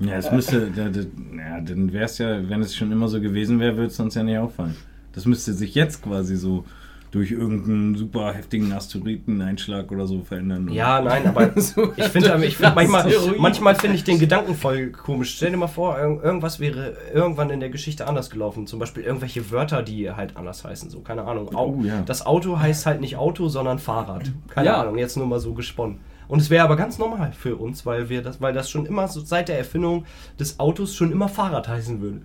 Ja, 0.00 0.14
es 0.14 0.30
müsste, 0.30 0.70
da, 0.70 0.88
da, 0.88 1.00
ja, 1.00 1.60
dann 1.60 1.92
wäre 1.92 2.04
es 2.04 2.18
ja, 2.18 2.48
wenn 2.48 2.60
es 2.60 2.76
schon 2.76 2.92
immer 2.92 3.08
so 3.08 3.20
gewesen 3.20 3.58
wäre, 3.58 3.76
würde 3.76 3.88
es 3.88 3.98
uns 3.98 4.14
ja 4.14 4.22
nicht 4.22 4.38
auffallen. 4.38 4.76
Das 5.12 5.26
müsste 5.26 5.52
sich 5.52 5.74
jetzt 5.74 6.02
quasi 6.02 6.36
so 6.36 6.64
durch 7.10 7.30
irgendeinen 7.32 7.96
super 7.96 8.32
heftigen 8.34 8.70
Asteroideneinschlag 8.72 9.90
oder 9.90 10.06
so 10.06 10.20
verändern. 10.20 10.68
Ja, 10.70 11.00
nein, 11.00 11.26
aber 11.26 11.56
ich 11.56 11.64
finde 12.04 12.44
ich 12.44 12.56
find 12.56 12.74
manchmal, 12.74 13.10
manchmal 13.38 13.74
finde 13.74 13.96
ich 13.96 14.04
den 14.04 14.18
Gedanken 14.18 14.54
voll 14.54 14.88
komisch. 14.90 15.34
Stell 15.36 15.50
dir 15.50 15.56
mal 15.56 15.66
vor, 15.68 15.96
irg- 15.96 16.22
irgendwas 16.22 16.60
wäre 16.60 16.96
irgendwann 17.14 17.50
in 17.50 17.60
der 17.60 17.70
Geschichte 17.70 18.06
anders 18.06 18.30
gelaufen. 18.30 18.66
Zum 18.66 18.78
Beispiel 18.78 19.02
irgendwelche 19.04 19.50
Wörter, 19.50 19.82
die 19.82 20.10
halt 20.10 20.36
anders 20.36 20.64
heißen. 20.64 20.90
So, 20.90 21.00
keine 21.00 21.24
Ahnung. 21.24 21.50
Oh, 21.54 21.80
ja. 21.82 22.02
Das 22.02 22.24
Auto 22.26 22.58
heißt 22.58 22.86
halt 22.86 23.00
nicht 23.00 23.16
Auto, 23.16 23.48
sondern 23.48 23.78
Fahrrad. 23.78 24.30
Keine 24.48 24.66
Ja. 24.68 24.82
Ahnung, 24.82 24.98
jetzt 24.98 25.16
nur 25.16 25.26
mal 25.26 25.40
so 25.40 25.54
gesponnen. 25.54 25.98
Und 26.28 26.40
es 26.40 26.50
wäre 26.50 26.62
aber 26.64 26.76
ganz 26.76 26.98
normal 26.98 27.32
für 27.32 27.56
uns, 27.56 27.86
weil 27.86 28.08
wir 28.10 28.22
das, 28.22 28.40
weil 28.40 28.52
das 28.52 28.70
schon 28.70 28.84
immer 28.86 29.08
so 29.08 29.20
seit 29.20 29.48
der 29.48 29.56
Erfindung 29.58 30.04
des 30.38 30.60
Autos 30.60 30.94
schon 30.94 31.10
immer 31.10 31.28
Fahrrad 31.28 31.68
heißen 31.68 32.00
würde. 32.02 32.20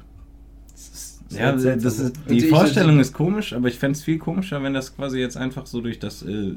Das 0.74 0.82
ist 0.90 1.22
Ja, 1.32 1.58
sehr 1.58 1.78
das 1.78 2.00
ist, 2.00 2.16
die 2.30 2.38
ich- 2.40 2.50
Vorstellung 2.50 3.00
ist 3.00 3.14
komisch, 3.14 3.54
aber 3.54 3.70
ich 3.70 3.80
fände 3.80 3.98
es 3.98 4.04
viel 4.04 4.18
komischer, 4.20 4.62
wenn 4.62 4.74
das 4.74 4.96
quasi 4.96 5.20
jetzt 5.20 5.38
einfach 5.38 5.66
so 5.66 5.82
durch 5.82 6.00
das 6.00 6.22
äh, 6.24 6.56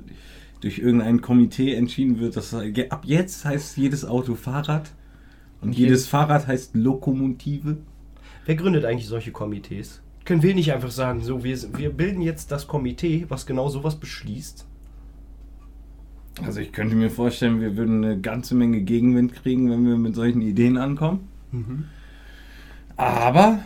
durch 0.61 0.79
irgendein 0.79 1.21
Komitee 1.21 1.75
entschieden 1.75 2.19
wird, 2.19 2.37
dass 2.37 2.53
ab 2.55 3.03
jetzt 3.05 3.45
heißt 3.45 3.77
jedes 3.77 4.05
Auto 4.05 4.35
Fahrrad 4.35 4.91
und 5.61 5.73
jedes 5.73 5.89
jedes- 5.91 6.07
Fahrrad 6.09 6.47
heißt 6.47 6.75
Lokomotive. 6.75 7.77
Wer 8.47 8.55
gründet 8.57 8.85
eigentlich 8.85 9.07
solche 9.07 9.33
Komitees? 9.33 10.01
Können 10.25 10.43
wir 10.43 10.55
nicht 10.55 10.73
einfach 10.73 10.91
sagen, 10.91 11.23
so, 11.23 11.45
wir, 11.45 11.57
wir 11.79 11.91
bilden 11.91 12.23
jetzt 12.23 12.51
das 12.51 12.67
Komitee, 12.67 13.27
was 13.29 13.47
genau 13.47 13.69
sowas 13.69 13.97
beschließt? 13.97 14.67
Also 16.45 16.61
ich 16.61 16.73
könnte 16.73 16.97
mir 16.97 17.11
vorstellen, 17.11 17.61
wir 17.61 17.77
würden 17.77 18.05
eine 18.05 18.21
ganze 18.21 18.55
Menge 18.55 18.81
Gegenwind 18.83 19.35
kriegen, 19.35 19.71
wenn 19.71 19.87
wir 19.87 19.97
mit 19.97 20.15
solchen 20.15 20.43
Ideen 20.43 20.77
ankommen. 20.77 21.29
Aber 22.97 23.61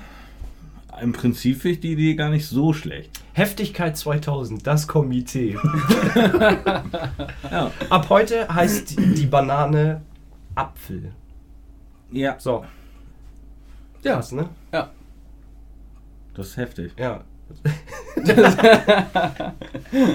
im 1.02 1.12
Prinzip 1.12 1.60
finde 1.60 1.74
ich 1.74 1.80
die 1.80 1.92
Idee 1.92 2.14
gar 2.14 2.30
nicht 2.30 2.46
so 2.46 2.72
schlecht. 2.72 3.10
Heftigkeit 3.32 3.96
2000, 3.96 4.66
das 4.66 4.86
Komitee. 4.86 5.56
Ja. 7.50 7.70
Ab 7.88 8.08
heute 8.10 8.48
heißt 8.48 8.98
die, 8.98 9.14
die 9.14 9.26
Banane 9.26 10.02
Apfel. 10.54 11.12
Ja, 12.12 12.36
So. 12.38 12.64
Ja. 14.02 14.14
Krass, 14.14 14.32
ne? 14.32 14.48
Ja. 14.72 14.90
das 16.34 16.48
ist 16.48 16.56
heftig. 16.56 16.92
Ja. 16.96 17.24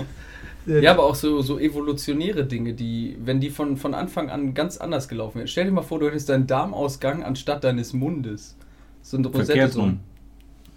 Ja, 0.65 0.91
aber 0.91 1.03
auch 1.03 1.15
so, 1.15 1.41
so 1.41 1.59
evolutionäre 1.59 2.43
Dinge, 2.45 2.73
die, 2.73 3.17
wenn 3.23 3.39
die 3.39 3.49
von, 3.49 3.77
von 3.77 3.93
Anfang 3.93 4.29
an 4.29 4.53
ganz 4.53 4.77
anders 4.77 5.07
gelaufen 5.07 5.37
wären. 5.39 5.47
Stell 5.47 5.65
dir 5.65 5.71
mal 5.71 5.83
vor, 5.83 5.99
du 5.99 6.07
hättest 6.07 6.29
deinen 6.29 6.47
Darmausgang 6.47 7.23
anstatt 7.23 7.63
deines 7.63 7.93
Mundes. 7.93 8.55
So 9.01 9.17
eine 9.17 9.27
Rosette. 9.27 9.69
So. 9.69 9.91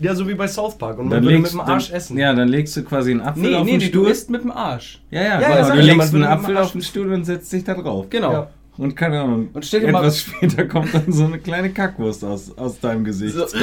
Ja, 0.00 0.14
so 0.14 0.28
wie 0.28 0.34
bei 0.34 0.46
South 0.46 0.78
Park. 0.78 0.98
Und 0.98 1.10
Dann 1.10 1.24
man 1.24 1.24
würde 1.24 1.36
mit 1.38 1.42
legst, 1.42 1.54
dem 1.54 1.60
Arsch 1.60 1.88
dann, 1.88 1.96
essen. 1.96 2.18
Ja, 2.18 2.32
dann 2.32 2.48
legst 2.48 2.76
du 2.76 2.84
quasi 2.84 3.10
einen 3.10 3.20
Apfel 3.20 3.42
nee, 3.50 3.54
auf 3.56 3.64
nee, 3.64 3.72
den 3.72 3.78
nee, 3.78 3.88
du 3.88 3.98
Stuhl. 4.02 4.10
isst 4.12 4.30
mit 4.30 4.42
dem 4.42 4.52
Arsch. 4.52 5.00
Ja, 5.10 5.22
ja, 5.22 5.40
Ja, 5.40 5.40
ja, 5.40 5.62
genau. 5.62 5.74
du 5.74 5.80
legst 5.82 6.14
einen 6.14 6.24
Apfel 6.24 6.56
auf 6.56 6.70
den 6.72 6.82
Stuhl 6.82 7.12
und 7.12 7.24
setzt 7.24 7.52
dich 7.52 7.64
da 7.64 7.74
drauf. 7.74 8.06
Genau. 8.08 8.32
Ja. 8.32 8.50
Und 8.76 8.94
keine 8.94 9.20
Ahnung, 9.20 9.48
Und 9.52 9.64
stell 9.64 9.80
dir 9.80 9.90
mal- 9.90 9.98
etwas 10.02 10.20
später 10.20 10.66
kommt 10.66 10.94
dann 10.94 11.10
so 11.12 11.24
eine 11.24 11.38
kleine 11.40 11.70
Kackwurst 11.70 12.24
aus, 12.24 12.56
aus 12.56 12.78
deinem 12.78 13.02
Gesicht. 13.02 13.34
So. 13.34 13.44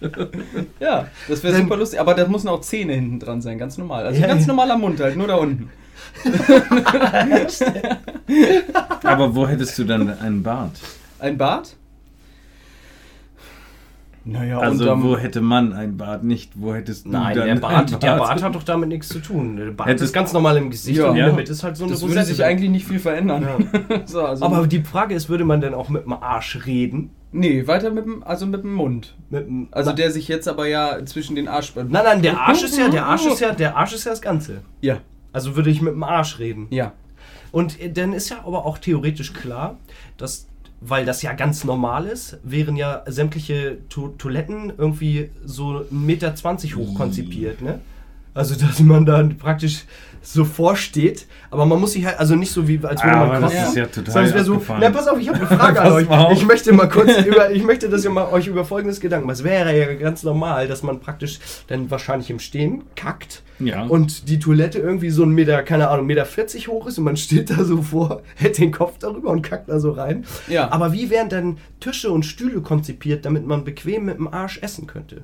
ja, 0.80 1.06
das 1.28 1.42
wäre 1.42 1.56
super 1.56 1.76
lustig. 1.76 2.00
Aber 2.00 2.14
da 2.14 2.26
müssen 2.28 2.48
auch 2.48 2.60
Zähne 2.60 2.92
hinten 2.94 3.18
dran 3.20 3.40
sein, 3.42 3.58
ganz 3.58 3.78
normal. 3.78 4.06
Also 4.06 4.20
Ja, 4.20 4.26
ganz 4.28 4.42
ja. 4.42 4.48
normaler 4.48 4.76
Mund 4.78 5.00
halt, 5.00 5.16
nur 5.16 5.26
da 5.26 5.34
unten. 5.36 5.70
Aber 9.02 9.34
wo 9.34 9.46
hättest 9.48 9.78
du 9.78 9.84
dann 9.84 10.18
einen 10.18 10.42
Bart? 10.42 10.72
Ein 11.18 11.36
Bart? 11.38 11.74
Naja, 14.24 14.58
Also 14.58 14.84
unterm- 14.84 15.02
wo 15.04 15.16
hätte 15.16 15.40
man 15.40 15.72
einen 15.72 15.96
Bart? 15.96 16.22
Nicht, 16.22 16.52
wo 16.54 16.74
hättest 16.74 17.06
du 17.06 17.10
Nein, 17.10 17.34
dann 17.34 17.44
der 17.44 17.52
einen 17.52 17.60
Bart, 17.62 18.02
der 18.02 18.16
Bart 18.18 18.42
hat 18.42 18.54
doch 18.54 18.62
damit 18.62 18.90
nichts 18.90 19.08
zu 19.08 19.20
tun. 19.20 19.56
Der 19.56 19.70
Bart 19.70 19.88
Hättest- 19.88 20.04
ist 20.06 20.12
ganz 20.12 20.32
normal 20.34 20.58
im 20.58 20.68
Gesicht 20.70 20.98
Ja. 20.98 21.08
und 21.10 21.16
Ja. 21.16 21.26
der 21.26 21.34
Mitte 21.34 21.50
ist 21.52 21.62
halt 21.64 21.76
so 21.78 21.84
eine 21.84 21.92
das 21.92 22.02
würde 22.02 22.12
Rosette 22.12 22.26
sich 22.26 22.36
drin. 22.38 22.46
eigentlich 22.46 22.70
nicht 22.70 22.86
viel 22.86 22.98
verändern. 22.98 23.68
so, 24.04 24.22
also 24.24 24.44
Aber 24.44 24.66
die 24.66 24.82
Frage 24.82 25.14
ist, 25.14 25.28
würde 25.30 25.44
man 25.44 25.60
denn 25.62 25.72
auch 25.72 25.88
mit 25.88 26.04
dem 26.04 26.12
Arsch 26.12 26.66
reden? 26.66 27.10
Nee, 27.32 27.66
weiter 27.66 27.90
mit 27.90 28.04
dem, 28.04 28.22
also 28.22 28.46
mit 28.46 28.62
dem 28.62 28.74
Mund. 28.74 29.14
Mit 29.30 29.46
dem, 29.46 29.68
Also 29.70 29.92
der 29.92 30.10
sich 30.10 30.28
jetzt 30.28 30.48
aber 30.48 30.66
ja 30.66 31.04
zwischen 31.04 31.36
den 31.36 31.48
Arsch. 31.48 31.74
Nein, 31.76 31.88
nein, 31.90 32.22
der 32.22 32.38
Arsch 32.40 32.62
ist 32.64 32.78
ja, 32.78 32.88
der 32.88 33.06
Arsch 33.06 33.26
ist 33.26 33.40
ja, 33.40 33.52
der 33.52 33.76
Arsch 33.76 33.92
ist 33.94 34.04
ja 34.04 34.10
das 34.12 34.22
Ganze. 34.22 34.62
Ja, 34.80 34.98
Also 35.32 35.56
würde 35.56 35.70
ich 35.70 35.80
mit 35.82 35.92
dem 35.94 36.02
Arsch 36.02 36.38
reden. 36.38 36.66
ja. 36.70 36.92
Und 37.50 37.78
dann 37.96 38.12
ist 38.12 38.28
ja 38.28 38.44
aber 38.44 38.66
auch 38.66 38.76
theoretisch 38.76 39.32
klar, 39.32 39.78
dass, 40.18 40.46
weil 40.82 41.06
das 41.06 41.22
ja 41.22 41.32
ganz 41.32 41.64
normal 41.64 42.04
ist, 42.04 42.38
wären 42.42 42.76
ja 42.76 43.02
sämtliche 43.06 43.78
to 43.88 44.08
Toiletten 44.18 44.70
irgendwie 44.76 45.30
so 45.46 45.84
1,20 45.90 45.90
Meter 45.90 46.34
hoch 46.76 46.94
konzipiert, 46.94 47.62
ne? 47.62 47.80
Also, 48.34 48.54
dass 48.54 48.80
man 48.80 49.04
dann 49.06 49.36
praktisch 49.38 49.84
so 50.20 50.44
vorsteht, 50.44 51.26
aber 51.50 51.64
man 51.64 51.80
muss 51.80 51.92
sich 51.92 52.04
halt, 52.04 52.18
also 52.18 52.34
nicht 52.34 52.50
so 52.50 52.66
wie, 52.68 52.78
als 52.84 53.02
würde 53.02 53.16
Aber 53.16 53.32
man 53.32 53.42
das 53.42 53.52
kochen. 53.54 53.68
ist 53.68 53.76
ja 53.76 53.86
total 53.86 54.04
sondern 54.12 54.24
es 54.26 54.34
wäre 54.34 54.44
so, 54.44 54.62
na 54.80 54.90
pass 54.90 55.06
auf, 55.08 55.18
ich 55.18 55.28
habe 55.28 55.38
eine 55.38 55.46
Frage 55.58 55.80
an 55.80 55.92
euch. 55.92 56.08
auf. 56.08 56.32
Ich 56.32 56.44
möchte 56.46 56.72
mal 56.72 56.88
kurz 56.88 57.18
über, 57.24 57.50
ich 57.50 57.62
möchte, 57.62 57.88
dass 57.88 58.04
ihr 58.04 58.10
mal 58.10 58.26
euch 58.30 58.46
über 58.48 58.64
folgendes 58.64 59.00
Gedanken 59.00 59.26
macht. 59.26 59.36
Es 59.36 59.44
wäre 59.44 59.76
ja 59.78 59.94
ganz 59.94 60.24
normal, 60.24 60.66
dass 60.68 60.82
man 60.82 61.00
praktisch 61.00 61.38
dann 61.68 61.90
wahrscheinlich 61.90 62.28
im 62.30 62.40
Stehen 62.40 62.82
kackt 62.96 63.42
Ja. 63.60 63.84
und 63.84 64.28
die 64.28 64.38
Toilette 64.38 64.80
irgendwie 64.80 65.10
so 65.10 65.22
ein 65.22 65.30
Meter, 65.30 65.62
keine 65.62 65.88
Ahnung, 65.88 66.04
Meter 66.06 66.26
40 66.26 66.68
hoch 66.68 66.86
ist 66.88 66.98
und 66.98 67.04
man 67.04 67.16
steht 67.26 67.50
da 67.50 67.64
so 67.64 67.80
vor, 67.80 68.22
hält 68.34 68.58
den 68.58 68.72
Kopf 68.72 68.98
darüber 68.98 69.30
und 69.30 69.42
kackt 69.42 69.68
da 69.70 69.78
so 69.80 69.92
rein. 69.92 70.26
Ja. 70.48 70.70
Aber 70.72 70.92
wie 70.92 71.08
wären 71.10 71.28
dann 71.30 71.58
Tische 71.80 72.10
und 72.10 72.24
Stühle 72.26 72.60
konzipiert, 72.60 73.24
damit 73.24 73.46
man 73.46 73.64
bequem 73.64 74.04
mit 74.04 74.18
dem 74.18 74.28
Arsch 74.28 74.58
essen 74.62 74.86
könnte? 74.86 75.22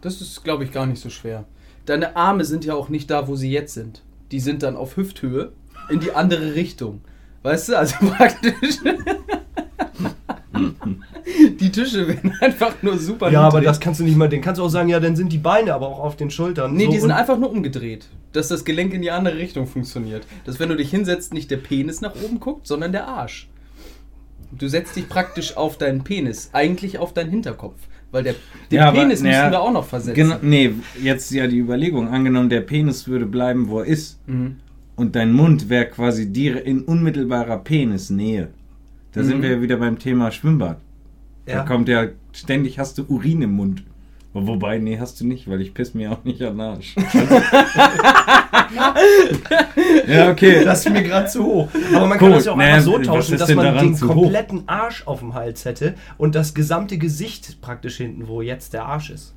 Das 0.00 0.20
ist, 0.20 0.42
glaube 0.42 0.64
ich, 0.64 0.72
gar 0.72 0.86
nicht 0.86 1.00
so 1.00 1.08
schwer. 1.10 1.44
Deine 1.86 2.16
Arme 2.16 2.44
sind 2.44 2.64
ja 2.64 2.74
auch 2.74 2.88
nicht 2.88 3.10
da, 3.10 3.28
wo 3.28 3.36
sie 3.36 3.50
jetzt 3.50 3.74
sind. 3.74 4.02
Die 4.32 4.40
sind 4.40 4.62
dann 4.62 4.76
auf 4.76 4.96
Hüfthöhe 4.96 5.52
in 5.90 6.00
die 6.00 6.12
andere 6.12 6.54
Richtung. 6.54 7.02
Weißt 7.42 7.68
du, 7.68 7.78
also 7.78 7.96
praktisch. 8.16 8.78
die 11.60 11.70
Tische 11.70 12.08
werden 12.08 12.32
einfach 12.40 12.74
nur 12.82 12.96
super 12.98 13.30
Ja, 13.30 13.42
aber 13.42 13.60
das 13.60 13.80
kannst 13.80 14.00
du 14.00 14.04
nicht 14.04 14.16
mal, 14.16 14.28
den 14.28 14.40
kannst 14.40 14.58
du 14.58 14.64
auch 14.64 14.70
sagen, 14.70 14.88
ja, 14.88 14.98
dann 14.98 15.14
sind 15.14 15.30
die 15.30 15.38
Beine 15.38 15.74
aber 15.74 15.88
auch 15.88 16.00
auf 16.00 16.16
den 16.16 16.30
Schultern. 16.30 16.74
Nee, 16.74 16.86
so 16.86 16.92
die 16.92 17.00
sind 17.00 17.10
einfach 17.10 17.38
nur 17.38 17.50
umgedreht. 17.50 18.08
Dass 18.32 18.48
das 18.48 18.64
Gelenk 18.64 18.94
in 18.94 19.02
die 19.02 19.10
andere 19.10 19.36
Richtung 19.36 19.66
funktioniert. 19.66 20.26
Dass 20.44 20.58
wenn 20.58 20.70
du 20.70 20.76
dich 20.76 20.90
hinsetzt, 20.90 21.34
nicht 21.34 21.50
der 21.50 21.58
Penis 21.58 22.00
nach 22.00 22.14
oben 22.24 22.40
guckt, 22.40 22.66
sondern 22.66 22.92
der 22.92 23.06
Arsch. 23.06 23.48
Du 24.50 24.68
setzt 24.68 24.96
dich 24.96 25.08
praktisch 25.08 25.56
auf 25.56 25.76
deinen 25.78 26.02
Penis, 26.02 26.50
eigentlich 26.52 26.98
auf 26.98 27.12
deinen 27.12 27.30
Hinterkopf. 27.30 27.78
Weil 28.14 28.22
der, 28.22 28.34
den 28.70 28.76
Ja, 28.78 28.88
aber, 28.90 29.00
Penis 29.00 29.22
naja, 29.22 29.40
müssen 29.40 29.50
wir 29.52 29.60
auch 29.60 29.72
noch 29.72 29.84
versetzen. 29.84 30.14
Genau, 30.14 30.36
nee, 30.40 30.72
jetzt 31.02 31.32
ja 31.32 31.48
die 31.48 31.58
Überlegung. 31.58 32.06
Angenommen, 32.06 32.48
der 32.48 32.60
Penis 32.60 33.08
würde 33.08 33.26
bleiben, 33.26 33.68
wo 33.68 33.80
er 33.80 33.86
ist. 33.86 34.20
Mhm. 34.28 34.56
Und 34.94 35.16
dein 35.16 35.32
Mund 35.32 35.68
wäre 35.68 35.86
quasi 35.86 36.32
dire- 36.32 36.60
in 36.60 36.82
unmittelbarer 36.82 37.58
Penisnähe. 37.58 38.50
Da 39.12 39.24
sind 39.24 39.38
Mhm. 39.38 39.42
wir 39.42 39.50
ja 39.50 39.62
wieder 39.62 39.76
beim 39.78 39.98
Thema 39.98 40.30
Schwimmbad. 40.30 40.78
Da 41.46 41.52
Ja. 41.52 41.64
kommt 41.64 41.88
ja 41.88 42.06
ständig 42.32 42.78
hast 42.78 42.98
du 42.98 43.02
Urin 43.08 43.42
im 43.42 43.52
Mund. 43.54 43.82
Wobei, 44.36 44.78
nee, 44.78 44.98
hast 44.98 45.20
du 45.20 45.26
nicht, 45.26 45.48
weil 45.48 45.60
ich 45.60 45.74
piss 45.74 45.94
mir 45.94 46.10
auch 46.10 46.24
nicht 46.24 46.42
an 46.42 46.56
den 46.56 46.60
Arsch. 46.60 46.96
ja, 50.08 50.30
okay. 50.30 50.64
Das 50.64 50.84
ist 50.84 50.92
mir 50.92 51.04
gerade 51.04 51.28
zu 51.28 51.44
hoch. 51.44 51.68
Aber 51.94 52.06
man 52.06 52.18
kann 52.18 52.28
Gut, 52.28 52.38
das 52.38 52.44
ja 52.46 52.52
auch 52.52 52.56
naja, 52.56 52.74
einfach 52.74 52.84
so 52.84 52.98
tauschen, 52.98 53.38
dass 53.38 53.54
man 53.54 53.78
den 53.78 53.94
zu 53.94 54.08
hoch? 54.08 54.14
kompletten 54.14 54.64
Arsch 54.68 55.06
auf 55.06 55.20
dem 55.20 55.34
Hals 55.34 55.64
hätte 55.64 55.94
und 56.18 56.34
das 56.34 56.52
gesamte 56.52 56.98
Gesicht 56.98 57.60
praktisch 57.60 57.96
hinten, 57.98 58.26
wo 58.26 58.42
jetzt 58.42 58.72
der 58.72 58.86
Arsch 58.86 59.10
ist. 59.10 59.34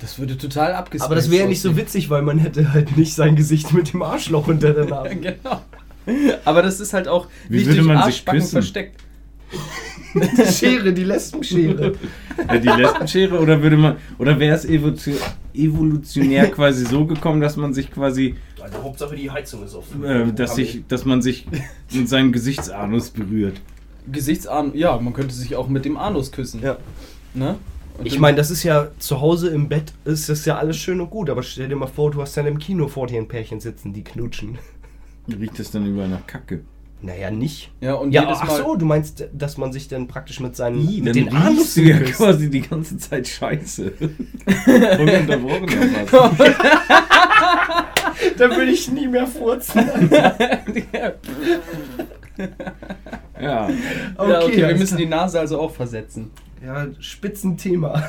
Das 0.00 0.18
würde 0.18 0.38
total 0.38 0.74
abgespaced 0.74 1.04
Aber 1.06 1.14
das 1.16 1.30
wäre 1.30 1.42
ja 1.42 1.48
nicht 1.48 1.60
so 1.60 1.76
witzig, 1.76 2.08
weil 2.08 2.22
man 2.22 2.38
hätte 2.38 2.72
halt 2.72 2.96
nicht 2.96 3.14
sein 3.14 3.36
Gesicht 3.36 3.72
mit 3.74 3.92
dem 3.92 4.02
Arschloch 4.02 4.46
unter 4.46 4.72
der 4.72 4.86
Nase. 4.86 5.16
genau. 5.16 5.60
Aber 6.44 6.62
das 6.62 6.80
ist 6.80 6.94
halt 6.94 7.06
auch 7.08 7.26
Wie 7.48 7.56
nicht 7.56 7.66
würde 7.66 7.76
durch 7.78 7.88
man 7.88 7.96
sich 7.98 8.04
Arschbacken 8.06 8.40
küssen? 8.40 8.52
versteckt. 8.52 9.00
Die 10.14 10.44
Schere, 10.52 10.92
die 10.92 11.04
Lesbenschere. 11.04 11.92
Ja, 12.48 12.58
die 12.58 12.68
Lesbenschere 12.68 13.38
oder 13.38 13.62
würde 13.62 13.76
man 13.76 13.96
oder 14.18 14.38
wäre 14.40 14.56
es 14.56 14.64
evolution- 14.66 15.16
evolutionär 15.54 16.50
quasi 16.50 16.84
so 16.84 17.04
gekommen, 17.06 17.40
dass 17.40 17.56
man 17.56 17.72
sich 17.74 17.90
quasi 17.92 18.34
Also 18.60 18.82
Hauptsache 18.82 19.14
die 19.16 19.30
Heizung 19.30 19.64
ist 19.64 19.74
offen. 19.74 20.04
äh, 20.04 20.32
dass 20.32 20.56
sich 20.56 20.82
dass 20.88 21.04
man 21.04 21.22
sich 21.22 21.46
mit 21.92 22.08
seinem 22.08 22.32
Gesichtsanus 22.32 23.10
berührt. 23.10 23.60
Gesichtsarm, 24.10 24.72
ja, 24.74 24.98
man 24.98 25.12
könnte 25.12 25.34
sich 25.34 25.54
auch 25.54 25.68
mit 25.68 25.84
dem 25.84 25.96
Anus 25.96 26.32
küssen. 26.32 26.60
Ja. 26.62 26.78
Ne? 27.34 27.56
Und 27.98 28.06
Ich 28.06 28.18
meine, 28.18 28.36
das 28.36 28.50
ist 28.50 28.62
ja 28.64 28.88
zu 28.98 29.20
Hause 29.20 29.50
im 29.50 29.68
Bett, 29.68 29.92
ist 30.04 30.28
das 30.28 30.44
ja 30.46 30.56
alles 30.56 30.76
schön 30.76 31.00
und 31.00 31.10
gut, 31.10 31.28
aber 31.30 31.42
stell 31.42 31.68
dir 31.68 31.76
mal 31.76 31.86
vor, 31.86 32.10
du 32.10 32.20
hast 32.22 32.36
dann 32.36 32.46
im 32.46 32.58
Kino 32.58 32.88
vor 32.88 33.06
dir 33.06 33.18
ein 33.20 33.28
Pärchen 33.28 33.60
sitzen, 33.60 33.92
die 33.92 34.02
knutschen. 34.02 34.58
Riecht 35.38 35.60
es 35.60 35.70
dann 35.70 35.86
überall 35.86 36.08
nach 36.08 36.26
Kacke. 36.26 36.62
Naja, 37.02 37.30
nicht. 37.30 37.70
Ja, 37.80 37.94
und 37.94 38.12
Ja, 38.12 38.22
jedes 38.24 38.38
ach 38.42 38.48
Mal. 38.48 38.56
so, 38.58 38.76
du 38.76 38.84
meinst, 38.84 39.24
dass 39.32 39.56
man 39.56 39.72
sich 39.72 39.88
dann 39.88 40.06
praktisch 40.06 40.38
mit 40.40 40.54
seinen 40.54 40.86
Ih, 40.86 41.00
mit 41.00 41.14
den 41.14 41.34
Anus 41.34 41.74
du 41.74 41.82
ja 41.82 41.96
küsst. 41.98 42.14
quasi 42.18 42.50
die 42.50 42.60
ganze 42.60 42.98
Zeit 42.98 43.26
Scheiße. 43.26 43.92
Ununterbrochen. 44.98 45.66
da 48.36 48.50
würde 48.50 48.70
ich 48.70 48.90
nie 48.92 49.08
mehr 49.08 49.26
furzen. 49.26 49.82
Ja. 53.40 53.64
Okay, 54.16 54.30
ja, 54.30 54.42
okay 54.42 54.68
wir 54.68 54.76
müssen 54.76 54.98
die 54.98 55.06
Nase 55.06 55.40
also 55.40 55.58
auch 55.60 55.70
versetzen. 55.72 56.30
Ja, 56.64 56.86
Spitzenthema. 56.98 58.02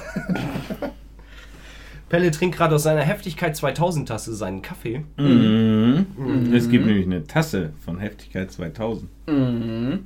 Pelle 2.12 2.30
trinkt 2.32 2.58
gerade 2.58 2.76
aus 2.76 2.84
seiner 2.84 3.04
Heftigkeit 3.04 3.56
2000 3.56 4.10
Tasse 4.10 4.36
seinen 4.36 4.62
Kaffee. 4.62 5.06
Mhm. 5.16 6.06
Es 6.54 6.68
gibt 6.70 6.86
nämlich 6.86 7.06
eine 7.06 7.24
Tasse 7.26 7.72
von 7.86 8.00
Heftigkeit 8.00 8.52
2000 8.52 9.08
Mhm. 9.30 10.00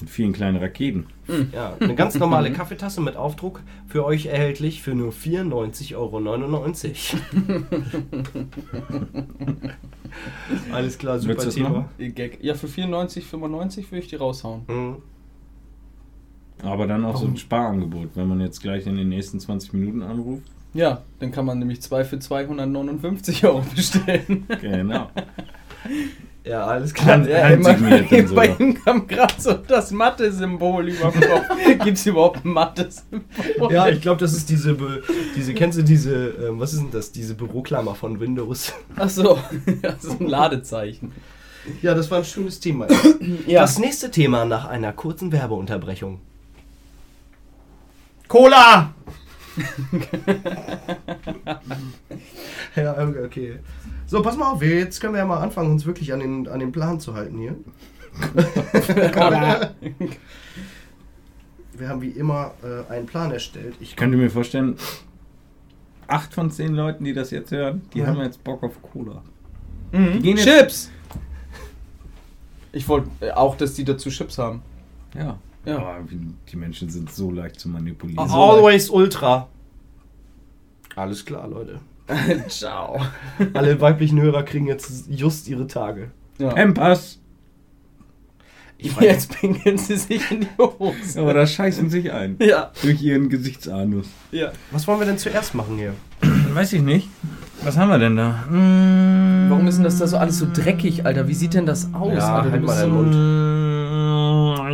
mit 0.00 0.08
vielen 0.08 0.32
kleinen 0.32 0.56
Raketen. 0.56 1.08
Ja, 1.52 1.76
eine 1.78 1.94
ganz 1.94 2.18
normale 2.18 2.52
Kaffeetasse 2.52 3.02
mit 3.02 3.16
Aufdruck 3.16 3.60
für 3.86 4.02
euch 4.06 4.24
erhältlich 4.26 4.80
für 4.82 4.94
nur 4.94 5.12
94,99 5.12 5.94
Euro. 5.94 6.18
Alles 10.72 10.96
klar, 10.96 11.18
super 11.18 11.46
Thema. 11.50 11.90
Ja, 12.40 12.54
für 12.54 12.68
94, 12.68 13.26
95 13.26 13.92
würde 13.92 14.02
ich 14.04 14.08
die 14.08 14.16
raushauen. 14.16 14.62
Mhm. 14.68 14.96
Aber 16.62 16.86
dann 16.86 17.04
auch 17.04 17.16
so 17.16 17.22
Warum? 17.24 17.34
ein 17.34 17.36
Sparangebot, 17.36 18.08
wenn 18.14 18.26
man 18.28 18.40
jetzt 18.40 18.62
gleich 18.62 18.86
in 18.86 18.96
den 18.96 19.10
nächsten 19.10 19.38
20 19.38 19.74
Minuten 19.74 20.00
anruft. 20.02 20.44
Ja, 20.74 21.02
dann 21.18 21.30
kann 21.32 21.44
man 21.44 21.58
nämlich 21.58 21.82
zwei 21.82 22.04
für 22.04 22.18
259 22.18 23.44
Euro 23.44 23.62
bestellen. 23.74 24.46
Genau. 24.60 25.10
Ja, 26.44 26.64
alles 26.66 26.92
klar. 26.92 27.18
Hand- 27.18 27.28
dann 27.30 28.26
sogar. 28.26 28.34
bei 28.34 28.56
ihm 28.58 28.74
kam 28.82 29.06
gerade 29.06 29.34
so 29.38 29.52
das 29.52 29.92
Mathe-Symbol 29.92 30.88
über 30.88 31.12
dem 31.12 31.20
Kopf. 31.20 31.84
Gibt 31.84 31.98
es 31.98 32.04
überhaupt 32.06 32.44
ein 32.44 32.48
Mathe-Symbol? 32.48 33.72
Ja, 33.72 33.86
ich 33.88 34.00
glaube, 34.00 34.18
das 34.18 34.32
ist 34.32 34.50
diese, 34.50 34.74
Be 34.74 35.04
diese, 35.36 35.54
kennst 35.54 35.78
du 35.78 35.82
diese, 35.84 36.30
ähm, 36.48 36.58
was 36.58 36.72
ist 36.72 36.82
denn 36.82 36.90
das, 36.90 37.12
diese 37.12 37.34
Büroklammer 37.36 37.94
von 37.94 38.18
Windows? 38.18 38.72
Ach 38.96 39.08
so, 39.08 39.38
das 39.82 40.02
ist 40.02 40.20
ein 40.20 40.26
Ladezeichen. 40.26 41.12
Ja, 41.80 41.94
das 41.94 42.10
war 42.10 42.18
ein 42.18 42.24
schönes 42.24 42.58
Thema. 42.58 42.88
Ja. 43.46 43.60
Das 43.60 43.78
nächste 43.78 44.10
Thema 44.10 44.44
nach 44.44 44.64
einer 44.64 44.92
kurzen 44.92 45.30
Werbeunterbrechung. 45.30 46.20
Cola! 48.26 48.94
ja, 52.76 53.08
okay. 53.24 53.58
So, 54.06 54.22
pass 54.22 54.36
mal 54.36 54.52
auf, 54.52 54.62
jetzt 54.62 55.00
können 55.00 55.14
wir 55.14 55.18
ja 55.20 55.26
mal 55.26 55.40
anfangen, 55.40 55.70
uns 55.72 55.84
wirklich 55.86 56.12
an 56.12 56.20
den, 56.20 56.46
an 56.48 56.60
den 56.60 56.70
Plan 56.72 57.00
zu 57.00 57.14
halten 57.14 57.38
hier. 57.38 57.56
Wir 61.74 61.88
haben 61.88 62.02
wie 62.02 62.10
immer 62.10 62.52
äh, 62.62 62.84
einen 62.92 63.06
Plan 63.06 63.30
erstellt. 63.32 63.74
Ich 63.80 63.96
könnte 63.96 64.16
mir 64.18 64.28
vorstellen, 64.30 64.76
acht 66.06 66.34
von 66.34 66.50
zehn 66.50 66.74
Leuten, 66.74 67.02
die 67.04 67.14
das 67.14 67.30
jetzt 67.30 67.50
hören, 67.50 67.80
die 67.94 68.00
Ja. 68.00 68.08
haben 68.08 68.20
jetzt 68.20 68.44
Bock 68.44 68.62
auf 68.62 68.80
Cola. 68.82 69.22
Mhm. 69.92 70.22
Chips! 70.36 70.90
Ich 72.72 72.86
wollte 72.88 73.08
äh, 73.20 73.30
auch, 73.30 73.56
dass 73.56 73.72
die 73.74 73.84
dazu 73.84 74.10
Chips 74.10 74.36
haben. 74.38 74.60
Ja. 75.16 75.38
Ja. 75.64 75.78
Aber 75.78 75.98
wie- 76.10 76.18
die 76.50 76.56
Menschen 76.56 76.88
sind 76.90 77.10
so 77.12 77.30
leicht 77.30 77.60
zu 77.60 77.68
manipulieren. 77.68 78.18
Always 78.30 78.90
Ultra. 78.90 79.48
Alles 80.96 81.24
klar, 81.24 81.48
Leute. 81.48 81.80
Ciao. 82.48 83.00
Alle 83.54 83.80
weiblichen 83.80 84.20
Hörer 84.20 84.42
kriegen 84.42 84.66
jetzt 84.66 85.06
just 85.08 85.48
ihre 85.48 85.66
Tage. 85.66 86.10
Ja. 86.38 86.50
Pampers! 86.50 87.18
Ich 88.84 88.96
Jetzt 89.00 89.38
pinkeln 89.38 89.78
sie 89.78 89.96
sich 89.96 90.28
in 90.32 90.40
die 90.40 90.48
Hose. 90.58 91.20
Aber 91.20 91.34
da 91.34 91.46
scheißen 91.46 91.88
sich 91.88 92.10
ein. 92.12 92.36
Ja, 92.40 92.72
Durch 92.82 93.00
ihren 93.00 93.28
Gesichtsanus. 93.28 94.06
ja. 94.32 94.50
was 94.72 94.88
wollen 94.88 94.98
wir 94.98 95.06
denn 95.06 95.18
zuerst 95.18 95.54
machen 95.54 95.76
hier? 95.76 95.94
Weiß 96.52 96.72
ich 96.72 96.82
nicht. 96.82 97.08
Was 97.62 97.76
haben 97.76 97.90
wir 97.90 97.98
denn 98.00 98.16
da? 98.16 98.44
Hm. 98.48 99.46
Warum 99.50 99.68
ist 99.68 99.76
denn 99.76 99.84
das 99.84 99.98
da 99.98 100.08
so 100.08 100.16
alles 100.16 100.38
so 100.38 100.48
dreckig, 100.52 101.06
Alter? 101.06 101.28
Wie 101.28 101.34
sieht 101.34 101.54
denn 101.54 101.64
das 101.64 101.94
aus? 101.94 102.12
Ja, 102.12 102.38
Alter, 102.38 102.50
halt 102.50 102.62
mal 102.64 102.74
deinen 102.74 102.90
so 102.90 102.96
Mund. 102.96 103.14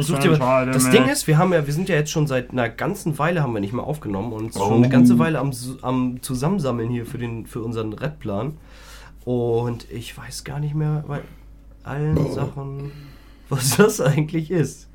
Such 0.00 0.18
dir 0.18 0.38
was. 0.38 0.74
Das 0.74 0.90
Ding 0.90 1.04
ist, 1.08 1.26
wir 1.26 1.38
haben 1.38 1.52
ja, 1.52 1.66
wir 1.66 1.72
sind 1.74 1.88
ja 1.88 1.94
jetzt 1.96 2.10
schon 2.10 2.26
seit 2.26 2.50
einer 2.50 2.68
ganzen 2.68 3.18
Weile 3.18 3.42
haben 3.42 3.52
wir 3.54 3.60
nicht 3.60 3.72
mehr 3.72 3.84
aufgenommen 3.84 4.32
und 4.32 4.54
schon 4.54 4.72
eine 4.74 4.86
Oh. 4.86 4.90
ganze 4.90 5.18
Weile 5.18 5.38
am, 5.38 5.52
am 5.82 6.22
Zusammensammeln 6.22 6.88
hier 6.90 7.06
für 7.06 7.18
den 7.18 7.46
für 7.46 7.62
unseren 7.62 7.92
Redplan. 7.92 8.56
Und 9.24 9.90
ich 9.90 10.16
weiß 10.16 10.44
gar 10.44 10.58
nicht 10.60 10.74
mehr 10.74 11.04
bei 11.06 11.20
allen 11.84 12.32
Sachen, 12.32 12.90
was 13.48 13.76
das 13.76 14.00
eigentlich 14.00 14.50
ist. 14.50 14.88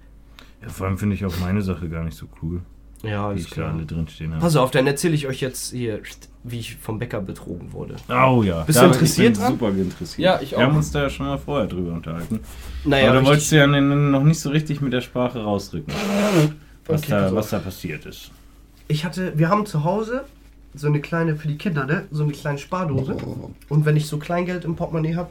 Ja, 0.62 0.70
vor 0.70 0.88
allem 0.88 0.98
finde 0.98 1.16
ich 1.16 1.26
auch 1.26 1.38
meine 1.40 1.62
Sache 1.62 1.90
gar 1.90 2.04
nicht 2.04 2.16
so 2.18 2.28
cool, 2.42 2.62
Ja, 3.04 3.34
da 3.34 3.40
klar. 3.44 3.74
alle 3.74 3.86
drinstehen 3.86 4.32
habe. 4.32 4.42
Pass 4.42 4.56
auf, 4.56 4.72
dann 4.72 4.88
erzähle 4.88 5.14
ich 5.16 5.28
euch 5.28 5.42
jetzt 5.42 5.72
hier, 5.72 6.02
wie 6.46 6.60
ich 6.60 6.76
vom 6.76 7.00
Bäcker 7.00 7.22
betrogen 7.22 7.72
wurde. 7.72 7.96
Oh 8.10 8.44
ja. 8.44 8.64
Bist 8.64 8.78
Da- 8.80 8.88
du 8.88 8.94
interessiert 8.94 9.38
ich 9.38 9.40
bin 9.44 9.48
super 9.52 9.70
interessiert. 9.70 10.20
Ja, 10.26 10.40
ich 10.42 10.52
Wir 10.52 10.58
auch. 10.58 10.62
haben 10.64 10.76
uns 10.78 10.92
da 10.92 11.04
ja 11.04 11.10
schon 11.10 11.26
mal 11.28 11.38
vorher 11.38 11.68
drüber 11.68 11.94
unterhalten. 11.94 12.42
Naja, 12.84 13.06
Aber 13.06 13.14
du 13.14 13.18
richtig- 13.20 13.28
wolltest 13.30 13.52
ja 13.54 13.64
n- 13.64 14.12
noch 14.12 14.24
nicht 14.24 14.40
so 14.40 14.50
richtig 14.50 14.82
mit 14.82 14.92
der 14.94 15.02
Sprache 15.02 15.42
rausdrücken, 15.44 15.94
was, 16.86 17.02
Okay, 17.04 17.12
da, 17.12 17.34
was 17.34 17.50
da 17.50 17.60
passiert 17.60 18.06
ist. 18.06 18.32
Ich 18.90 19.06
hatte, 19.06 19.38
wir 19.38 19.48
haben 19.50 19.66
zu 19.66 19.84
Hause 19.86 20.26
so 20.76 20.88
eine 20.88 21.00
kleine, 21.00 21.36
für 21.38 21.48
die 21.48 21.58
Kinder, 21.58 21.86
ne? 21.86 22.06
So 22.12 22.24
eine 22.24 22.34
kleine 22.34 22.58
Spardose. 22.58 23.16
Und 23.70 23.86
wenn 23.86 23.96
ich 23.96 24.08
so 24.08 24.18
Kleingeld 24.18 24.66
im 24.66 24.76
Portemonnaie 24.76 25.16
habe, 25.16 25.30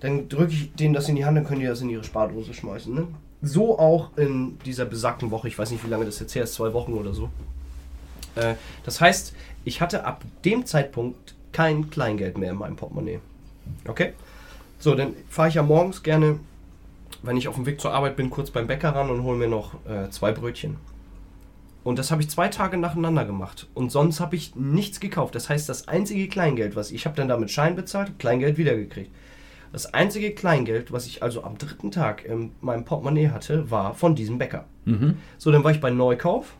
dann 0.00 0.28
drücke 0.28 0.52
ich 0.52 0.72
denen 0.74 0.92
das 0.94 1.08
in 1.08 1.16
die 1.16 1.24
Hand, 1.24 1.36
dann 1.36 1.46
können 1.46 1.60
die 1.60 1.66
das 1.66 1.80
in 1.82 1.90
ihre 1.90 2.02
Spardose 2.04 2.52
schmeißen, 2.52 2.92
ne? 2.94 3.06
So 3.42 3.78
auch 3.78 4.16
in 4.16 4.58
dieser 4.64 4.86
besagten 4.86 5.30
Woche, 5.30 5.46
ich 5.46 5.58
weiß 5.58 5.70
nicht, 5.70 5.84
wie 5.84 5.90
lange 5.90 6.04
das 6.06 6.18
jetzt 6.18 6.34
her 6.34 6.42
ist, 6.44 6.54
zwei 6.54 6.72
Wochen 6.72 6.94
oder 6.94 7.12
so. 7.14 7.28
Äh, 8.34 8.54
das 8.84 9.00
heißt, 9.00 9.34
ich 9.66 9.80
hatte 9.80 10.04
ab 10.04 10.24
dem 10.44 10.64
Zeitpunkt 10.64 11.34
kein 11.52 11.90
Kleingeld 11.90 12.38
mehr 12.38 12.52
in 12.52 12.58
meinem 12.58 12.76
Portemonnaie. 12.76 13.18
Okay? 13.86 14.12
So, 14.78 14.94
dann 14.94 15.14
fahre 15.28 15.48
ich 15.48 15.54
ja 15.54 15.62
morgens 15.62 16.02
gerne, 16.02 16.38
wenn 17.22 17.36
ich 17.36 17.48
auf 17.48 17.56
dem 17.56 17.66
Weg 17.66 17.80
zur 17.80 17.92
Arbeit 17.92 18.16
bin, 18.16 18.30
kurz 18.30 18.50
beim 18.50 18.68
Bäcker 18.68 18.94
ran 18.94 19.10
und 19.10 19.24
hole 19.24 19.36
mir 19.36 19.48
noch 19.48 19.74
äh, 19.86 20.08
zwei 20.10 20.32
Brötchen. 20.32 20.76
Und 21.82 21.98
das 21.98 22.10
habe 22.10 22.22
ich 22.22 22.30
zwei 22.30 22.48
Tage 22.48 22.76
nacheinander 22.76 23.24
gemacht. 23.24 23.68
Und 23.74 23.90
sonst 23.90 24.20
habe 24.20 24.36
ich 24.36 24.54
nichts 24.54 25.00
gekauft. 25.00 25.34
Das 25.34 25.48
heißt, 25.48 25.68
das 25.68 25.88
einzige 25.88 26.28
Kleingeld, 26.28 26.76
was 26.76 26.90
ich 26.90 27.04
habe 27.04 27.16
dann 27.16 27.28
damit 27.28 27.50
Schein 27.50 27.74
bezahlt, 27.74 28.18
Kleingeld 28.18 28.58
wiedergekriegt. 28.58 29.10
Das 29.72 29.92
einzige 29.94 30.32
Kleingeld, 30.32 30.92
was 30.92 31.06
ich 31.06 31.22
also 31.22 31.42
am 31.42 31.58
dritten 31.58 31.90
Tag 31.90 32.24
in 32.24 32.52
meinem 32.60 32.84
Portemonnaie 32.84 33.30
hatte, 33.30 33.70
war 33.70 33.94
von 33.94 34.14
diesem 34.14 34.38
Bäcker. 34.38 34.64
Mhm. 34.84 35.16
So, 35.38 35.50
dann 35.50 35.64
war 35.64 35.72
ich 35.72 35.80
bei 35.80 35.90
Neukauf. 35.90 36.54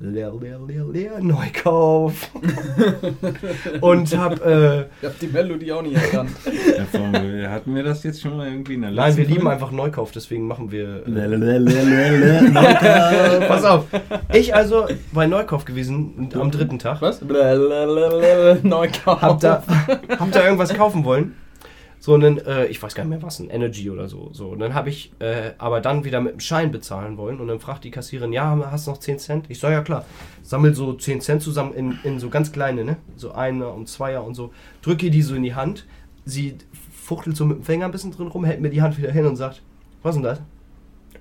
Leer, 0.00 0.32
leer, 0.40 0.60
leer, 0.64 0.84
leer, 0.84 1.18
Neukauf. 1.20 2.30
und 3.80 4.16
hab, 4.16 4.46
äh, 4.46 4.82
Ich 4.82 4.86
hab 5.02 5.18
die 5.18 5.26
Melodie 5.26 5.72
auch 5.72 5.82
nicht 5.82 5.96
erkannt. 5.96 6.30
Ja, 6.46 6.84
vor- 6.84 7.50
hatten 7.50 7.74
wir 7.74 7.82
das 7.82 8.04
jetzt 8.04 8.20
schon 8.20 8.36
mal 8.36 8.46
irgendwie 8.46 8.74
in 8.74 8.82
der 8.82 8.92
nein, 8.92 9.16
wir 9.16 9.24
lieben 9.26 9.48
einfach 9.48 9.72
Neukauf, 9.72 10.12
deswegen 10.12 10.46
machen 10.46 10.70
wir. 10.70 11.04
Äh, 11.04 11.10
Lelelelelele, 11.10 12.52
pass 13.48 13.64
auf, 13.64 13.86
ich 14.32 14.54
also 14.54 14.86
bei 15.12 15.26
Neukauf 15.26 15.64
gewesen 15.64 16.14
und 16.16 16.36
am 16.36 16.52
dritten 16.52 16.78
Tag. 16.78 17.02
Was? 17.02 17.20
Neukauf. 17.20 19.20
hab 19.20 19.40
da, 19.40 19.64
hab 20.16 20.30
da 20.30 20.44
irgendwas 20.44 20.72
kaufen 20.74 21.04
wollen. 21.04 21.34
So 22.00 22.14
einen, 22.14 22.38
äh, 22.38 22.66
ich 22.66 22.82
weiß 22.82 22.94
gar 22.94 23.04
nicht 23.04 23.10
mehr 23.10 23.22
was, 23.22 23.40
ein 23.40 23.50
Energy 23.50 23.90
oder 23.90 24.08
so. 24.08 24.30
so. 24.32 24.48
Und 24.48 24.60
dann 24.60 24.74
habe 24.74 24.88
ich 24.88 25.12
äh, 25.18 25.52
aber 25.58 25.80
dann 25.80 26.04
wieder 26.04 26.20
mit 26.20 26.34
dem 26.34 26.40
Schein 26.40 26.70
bezahlen 26.70 27.16
wollen. 27.16 27.40
Und 27.40 27.48
dann 27.48 27.60
fragt 27.60 27.84
die 27.84 27.90
Kassiererin, 27.90 28.32
ja, 28.32 28.68
hast 28.70 28.86
du 28.86 28.92
noch 28.92 28.98
10 28.98 29.18
Cent? 29.18 29.46
Ich 29.48 29.58
sag, 29.58 29.72
ja 29.72 29.82
klar. 29.82 30.04
Sammel 30.42 30.74
so 30.74 30.92
10 30.94 31.20
Cent 31.20 31.42
zusammen 31.42 31.74
in, 31.74 31.98
in 32.04 32.20
so 32.20 32.28
ganz 32.28 32.52
kleine, 32.52 32.84
ne? 32.84 32.96
So 33.16 33.32
Einer 33.32 33.74
und 33.74 33.88
Zweier 33.88 34.24
und 34.24 34.34
so. 34.34 34.52
Drücke 34.82 35.10
die 35.10 35.22
so 35.22 35.34
in 35.34 35.42
die 35.42 35.54
Hand. 35.54 35.86
Sie 36.24 36.56
fuchtelt 36.92 37.36
so 37.36 37.44
mit 37.46 37.58
dem 37.58 37.64
Finger 37.64 37.86
ein 37.86 37.92
bisschen 37.92 38.12
drin 38.12 38.28
rum, 38.28 38.44
hält 38.44 38.60
mir 38.60 38.70
die 38.70 38.82
Hand 38.82 38.98
wieder 38.98 39.10
hin 39.10 39.26
und 39.26 39.36
sagt, 39.36 39.62
was 40.02 40.14
ist 40.14 40.22
denn 40.22 40.30
das? 40.30 40.40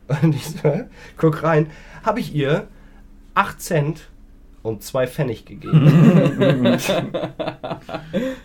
Und 0.21 0.35
ich 0.35 0.45
so, 0.45 0.85
guck 1.17 1.43
rein. 1.43 1.67
Habe 2.03 2.21
ich 2.21 2.33
ihr 2.33 2.67
8 3.33 3.61
Cent 3.61 4.09
und 4.67 4.83
2 4.83 5.07
Pfennig 5.07 5.45
gegeben. 5.45 5.85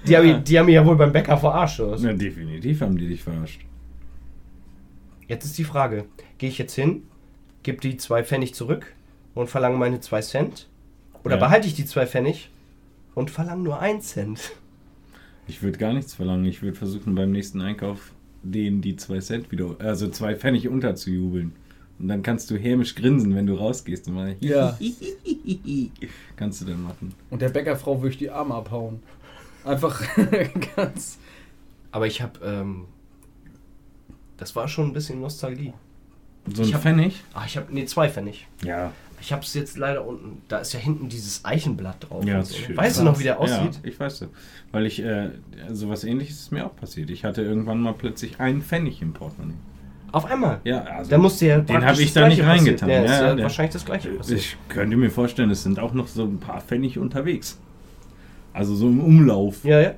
die, 0.06 0.16
haben, 0.16 0.44
die 0.44 0.58
haben 0.58 0.66
mich 0.66 0.74
ja 0.74 0.86
wohl 0.86 0.96
beim 0.96 1.12
Bäcker 1.12 1.36
verarscht. 1.36 1.80
Oder? 1.80 1.96
Ja, 1.98 2.12
definitiv 2.12 2.80
haben 2.80 2.96
die 2.96 3.08
dich 3.08 3.22
verarscht. 3.22 3.60
Jetzt 5.26 5.44
ist 5.44 5.58
die 5.58 5.64
Frage, 5.64 6.04
gehe 6.38 6.48
ich 6.48 6.58
jetzt 6.58 6.74
hin, 6.74 7.02
gebe 7.62 7.80
die 7.80 7.96
2 7.96 8.22
Pfennig 8.24 8.54
zurück 8.54 8.86
und 9.34 9.50
verlange 9.50 9.76
meine 9.76 10.00
2 10.00 10.20
Cent? 10.20 10.68
Oder 11.24 11.36
Ja. 11.36 11.40
behalte 11.40 11.66
ich 11.66 11.74
die 11.74 11.86
2 11.86 12.06
Pfennig 12.06 12.50
und 13.14 13.30
verlange 13.30 13.62
nur 13.62 13.80
1 13.80 14.08
Cent? 14.08 14.52
Ich 15.48 15.62
würde 15.62 15.78
gar 15.78 15.92
nichts 15.92 16.14
verlangen. 16.14 16.44
Ich 16.44 16.62
würde 16.62 16.76
versuchen, 16.76 17.14
beim 17.16 17.32
nächsten 17.32 17.60
Einkauf 17.60 18.12
denen 18.44 18.80
die 18.80 18.96
zwei 18.96 19.20
Cent 19.20 19.52
wieder, 19.52 19.76
also 19.78 20.08
zwei 20.08 20.34
Pfennig 20.34 20.68
unterzujubeln. 20.68 21.52
Und 21.98 22.08
dann 22.08 22.22
kannst 22.22 22.50
du 22.50 22.56
hämisch 22.56 22.94
grinsen, 22.94 23.34
wenn 23.34 23.46
du 23.46 23.54
rausgehst. 23.54 24.08
Und 24.08 24.14
mal 24.14 24.36
Ja. 24.40 24.76
kannst 26.36 26.60
du 26.60 26.64
dann 26.64 26.82
machen. 26.82 27.14
Und 27.30 27.42
der 27.42 27.50
Bäckerfrau 27.50 27.98
würde 28.02 28.10
ich 28.12 28.18
die 28.18 28.30
Arme 28.30 28.54
abhauen. 28.54 29.00
Einfach 29.64 30.02
ganz. 30.76 31.18
Aber 31.92 32.06
ich 32.06 32.20
habe, 32.22 32.40
ähm, 32.44 32.86
das 34.36 34.56
war 34.56 34.66
schon 34.68 34.88
ein 34.88 34.92
bisschen 34.92 35.20
Nostalgie. 35.20 35.72
So 36.52 36.62
ein 36.62 36.68
Ich 36.68 36.74
hab- 36.74 36.82
Pfennig? 36.82 37.22
Ah, 37.34 37.44
ich 37.46 37.56
habe, 37.56 37.72
nee, 37.72 37.84
2 37.84 38.08
Pfennig. 38.08 38.48
Ja. 38.64 38.90
Ich 39.20 39.30
habe 39.32 39.42
es 39.42 39.54
jetzt 39.54 39.78
leider 39.78 40.04
unten. 40.04 40.42
Da 40.48 40.58
ist 40.58 40.72
ja 40.72 40.80
hinten 40.80 41.08
dieses 41.08 41.44
Eichenblatt 41.44 42.08
drauf. 42.10 42.24
Ja, 42.24 42.40
ist 42.40 42.48
so. 42.50 42.56
schön. 42.58 42.76
Weißt 42.76 42.98
du 42.98 43.04
noch, 43.04 43.20
wie 43.20 43.22
der 43.22 43.38
aussieht? 43.38 43.74
Ja, 43.74 43.88
ich 43.88 44.00
weiß 44.00 44.18
das. 44.18 44.28
Weil 44.72 44.86
ich, 44.86 45.00
äh, 45.00 45.30
sowas 45.70 46.02
ähnliches 46.02 46.40
ist 46.40 46.50
mir 46.50 46.66
auch 46.66 46.74
passiert. 46.74 47.08
Ich 47.10 47.24
hatte 47.24 47.42
irgendwann 47.42 47.78
mal 47.80 47.92
plötzlich 47.94 48.40
einen 48.40 48.62
Pfennig 48.62 49.00
im 49.00 49.12
Portemonnaie. 49.12 49.54
Auf 50.12 50.26
einmal. 50.26 50.60
Ja, 50.64 50.82
also. 50.82 51.10
Da 51.10 51.18
musste 51.18 51.46
ja 51.46 51.60
Den 51.60 51.84
habe 51.84 52.00
ich 52.02 52.12
da 52.12 52.28
nicht 52.28 52.42
reingetan. 52.44 52.88
Ja, 52.88 53.02
ist 53.02 53.10
Ja, 53.10 53.26
ja 53.28 53.34
der- 53.34 53.42
wahrscheinlich 53.44 53.72
das 53.72 53.84
gleiche 53.84 54.10
passiert. 54.10 54.40
Ich 54.40 54.56
könnte 54.68 54.96
mir 54.96 55.10
vorstellen, 55.10 55.50
es 55.50 55.62
sind 55.62 55.78
auch 55.78 55.94
noch 55.94 56.06
so 56.06 56.24
ein 56.24 56.38
paar 56.38 56.60
Pfennig 56.60 56.98
unterwegs. 56.98 57.58
Also 58.52 58.74
so 58.74 58.86
im 58.88 59.00
Umlauf. 59.00 59.64
Ja, 59.64 59.80
ja. 59.80 59.94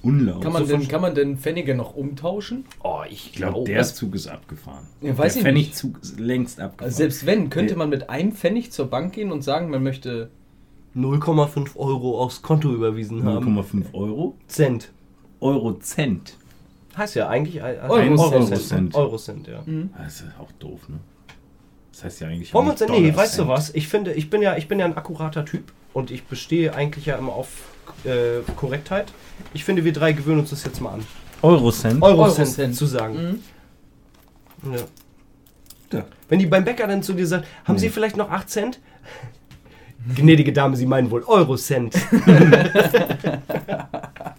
Umlauf. 0.00 0.40
Kann 0.40 0.52
man, 0.52 0.64
So 0.64 0.76
denn, 0.76 0.86
kann 0.86 1.00
man 1.00 1.14
denn 1.16 1.36
Pfennige 1.36 1.74
noch 1.74 1.96
umtauschen? 1.96 2.64
Oh, 2.84 3.00
ich 3.10 3.26
ich 3.26 3.32
glaube, 3.32 3.54
glaube, 3.54 3.72
der 3.72 3.82
Zug 3.82 4.14
ist 4.14 4.28
abgefahren. 4.28 4.86
Ja, 5.00 5.18
weiß 5.18 5.34
der 5.34 5.42
Pfennigzug 5.42 5.98
ist 6.00 6.20
längst 6.20 6.60
abgefahren. 6.60 6.84
Also 6.86 6.96
selbst 6.98 7.26
wenn, 7.26 7.50
könnte 7.50 7.74
man 7.74 7.88
mit 7.88 8.08
einem 8.08 8.30
Pfennig 8.30 8.70
zur 8.70 8.86
Bank 8.86 9.12
gehen 9.14 9.32
und 9.32 9.42
sagen, 9.42 9.70
man 9.70 9.82
möchte 9.82 10.30
0,5 10.96 11.74
Euro 11.76 12.20
aufs 12.22 12.42
Konto 12.42 12.72
überwiesen 12.72 13.24
haben. 13.24 13.58
0,5 13.58 13.92
Euro. 13.92 14.36
Cent. 14.46 14.92
Eurocent. 15.40 16.36
Heißt 16.98 17.14
ja 17.14 17.28
eigentlich 17.28 17.62
ein 17.62 17.78
Eurocent. 17.88 18.50
Eurocent. 18.50 18.94
Eurocent, 18.94 19.46
ja. 19.48 19.62
Das 20.02 20.20
ist 20.20 20.26
auch 20.38 20.50
doof, 20.58 20.88
ne? 20.88 20.98
Das 21.92 22.04
heißt 22.04 22.20
ja 22.20 22.28
eigentlich. 22.28 22.52
Wollen 22.52 22.66
wir 22.66 22.72
uns 22.72 22.80
nee, 22.88 23.14
weißt 23.14 23.38
du 23.38 23.48
was? 23.48 23.74
Ich 23.74 23.88
finde, 23.88 24.12
ich 24.12 24.30
bin 24.30 24.42
ja, 24.42 24.56
ich 24.56 24.68
bin 24.68 24.78
ja 24.78 24.84
ein 24.84 24.96
akkurater 24.96 25.44
Typ 25.44 25.72
und 25.92 26.10
ich 26.10 26.24
bestehe 26.24 26.74
eigentlich 26.74 27.06
ja 27.06 27.16
immer 27.16 27.32
auf 27.32 27.48
äh, 28.04 28.40
Korrektheit. 28.56 29.12
Ich 29.54 29.64
finde, 29.64 29.84
wir 29.84 29.92
drei 29.92 30.12
gewöhnen 30.12 30.40
uns 30.40 30.50
das 30.50 30.64
jetzt 30.64 30.80
mal 30.80 30.94
an. 30.94 31.06
Eurocent? 31.42 32.02
Eurocent, 32.02 32.48
Eurocent. 32.48 32.74
zu 32.76 32.86
sagen. 32.86 33.40
Mhm. 34.62 34.72
Ja. 34.74 34.80
Ja. 35.98 36.04
Wenn 36.28 36.38
die 36.38 36.46
beim 36.46 36.64
Bäcker 36.64 36.86
dann 36.86 37.02
zu 37.02 37.12
dir 37.14 37.26
sagt, 37.26 37.46
haben 37.64 37.76
Nee. 37.76 37.80
Sie 37.82 37.88
vielleicht 37.90 38.16
noch 38.16 38.30
8 38.30 38.50
Cent? 38.50 38.80
Gnädige 40.14 40.52
Dame, 40.52 40.76
Sie 40.76 40.86
meinen 40.86 41.10
wohl 41.10 41.22
Eurocent. 41.24 41.94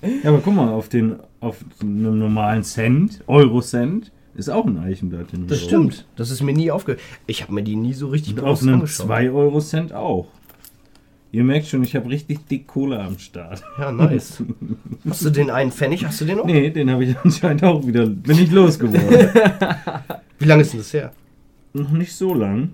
Ja, 0.01 0.29
aber 0.29 0.39
guck 0.39 0.53
mal, 0.55 0.69
auf 0.69 0.89
den 0.89 1.17
auf 1.41 1.57
einem 1.81 2.19
normalen 2.19 2.63
Cent, 2.63 3.23
Eurocent, 3.27 4.11
ist 4.35 4.49
auch 4.49 4.65
ein 4.65 4.77
Eichenblatt. 4.77 5.33
in 5.33 5.47
Das 5.47 5.59
Euro. 5.59 5.67
stimmt. 5.67 6.05
Das 6.15 6.31
ist 6.31 6.41
mir 6.41 6.53
nie 6.53 6.71
aufge... 6.71 6.97
Ich 7.27 7.41
habe 7.41 7.53
mir 7.53 7.63
die 7.63 7.75
nie 7.75 7.93
so 7.93 8.07
richtig 8.07 8.37
Und 8.37 8.43
auf 8.43 8.61
einem 8.61 8.75
angeschaut. 8.75 9.07
2 9.07 9.31
Euro 9.31 9.59
Cent 9.59 9.93
auch. 9.93 10.27
Ihr 11.31 11.43
merkt 11.43 11.67
schon, 11.67 11.83
ich 11.83 11.95
habe 11.95 12.09
richtig 12.09 12.47
dick 12.47 12.65
Kohle 12.67 12.99
am 12.99 13.19
Start. 13.19 13.63
Ja, 13.77 13.91
nice. 13.91 14.41
Hast 15.09 15.23
du 15.25 15.29
den 15.29 15.49
einen 15.49 15.71
Pfennig? 15.71 16.05
Hast 16.05 16.19
du 16.21 16.25
den 16.25 16.37
noch? 16.37 16.45
Nee, 16.45 16.69
den 16.71 16.89
habe 16.89 17.03
ich 17.05 17.15
anscheinend 17.23 17.63
auch 17.63 17.85
wieder, 17.85 18.05
bin 18.07 18.37
ich 18.39 18.51
losgeworden. 18.51 19.29
Wie 20.39 20.45
lange 20.45 20.61
ist 20.63 20.73
denn 20.73 20.79
das 20.79 20.93
her? 20.93 21.11
Noch 21.73 21.91
nicht 21.91 22.13
so 22.13 22.33
lang. 22.33 22.71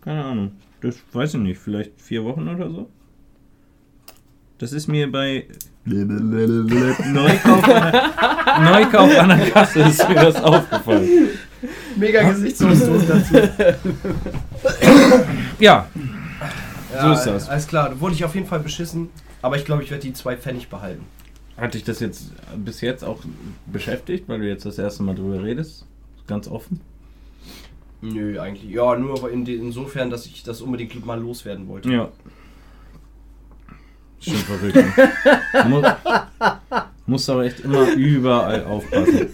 Keine 0.00 0.24
Ahnung. 0.24 0.52
Das 0.80 0.96
weiß 1.12 1.34
ich 1.34 1.40
nicht, 1.40 1.58
vielleicht 1.58 2.00
vier 2.00 2.24
Wochen 2.24 2.48
oder 2.48 2.68
so. 2.70 2.88
Das 4.58 4.72
ist 4.72 4.88
mir 4.88 5.10
bei 5.12 5.46
Neukauf, 5.84 7.66
Neukauf 8.62 9.18
an 9.18 9.28
der 9.30 9.50
Kasse 9.50 9.80
ist 9.80 10.08
mir 10.08 10.14
das 10.14 10.36
aufgefallen. 10.36 11.28
Mega 11.96 12.22
Gesichtsausdruck 12.30 13.02
dazu. 13.08 13.34
Ja, 15.58 15.86
Ja, 16.94 17.02
So 17.02 17.12
ist 17.12 17.24
das. 17.24 17.48
Alles 17.48 17.66
klar, 17.66 17.90
da 17.90 18.00
wurde 18.00 18.14
ich 18.14 18.24
auf 18.24 18.34
jeden 18.34 18.46
Fall 18.46 18.60
beschissen. 18.60 19.08
Aber 19.40 19.56
ich 19.56 19.64
glaube, 19.64 19.82
ich 19.82 19.90
werde 19.90 20.02
die 20.02 20.12
zwei 20.12 20.36
Pfennig 20.36 20.68
behalten. 20.68 21.04
hat 21.56 21.74
dich 21.74 21.82
das 21.84 21.98
jetzt 22.00 22.30
bis 22.56 22.80
jetzt 22.80 23.02
auch 23.04 23.18
beschäftigt, 23.66 24.28
weil 24.28 24.38
du 24.40 24.48
jetzt 24.48 24.64
das 24.64 24.78
erste 24.78 25.02
Mal 25.02 25.14
drüber 25.16 25.42
redest? 25.42 25.84
Ganz 26.28 26.46
offen? 26.46 26.80
Nö, 28.00 28.38
eigentlich. 28.40 28.70
Ja, 28.70 28.96
nur 28.96 29.30
in, 29.30 29.46
insofern, 29.46 30.10
dass 30.10 30.26
ich 30.26 30.42
das 30.44 30.60
unbedingt 30.60 31.04
mal 31.04 31.20
loswerden 31.20 31.66
wollte. 31.68 31.90
Ja. 31.92 32.08
Schon 34.22 34.34
verrückt. 34.36 34.76
Ne? 34.76 35.68
Mu 35.68 35.82
musst 37.06 37.28
aber 37.28 37.44
echt 37.44 37.60
immer 37.60 37.90
überall 37.92 38.64
aufpassen. 38.64 39.28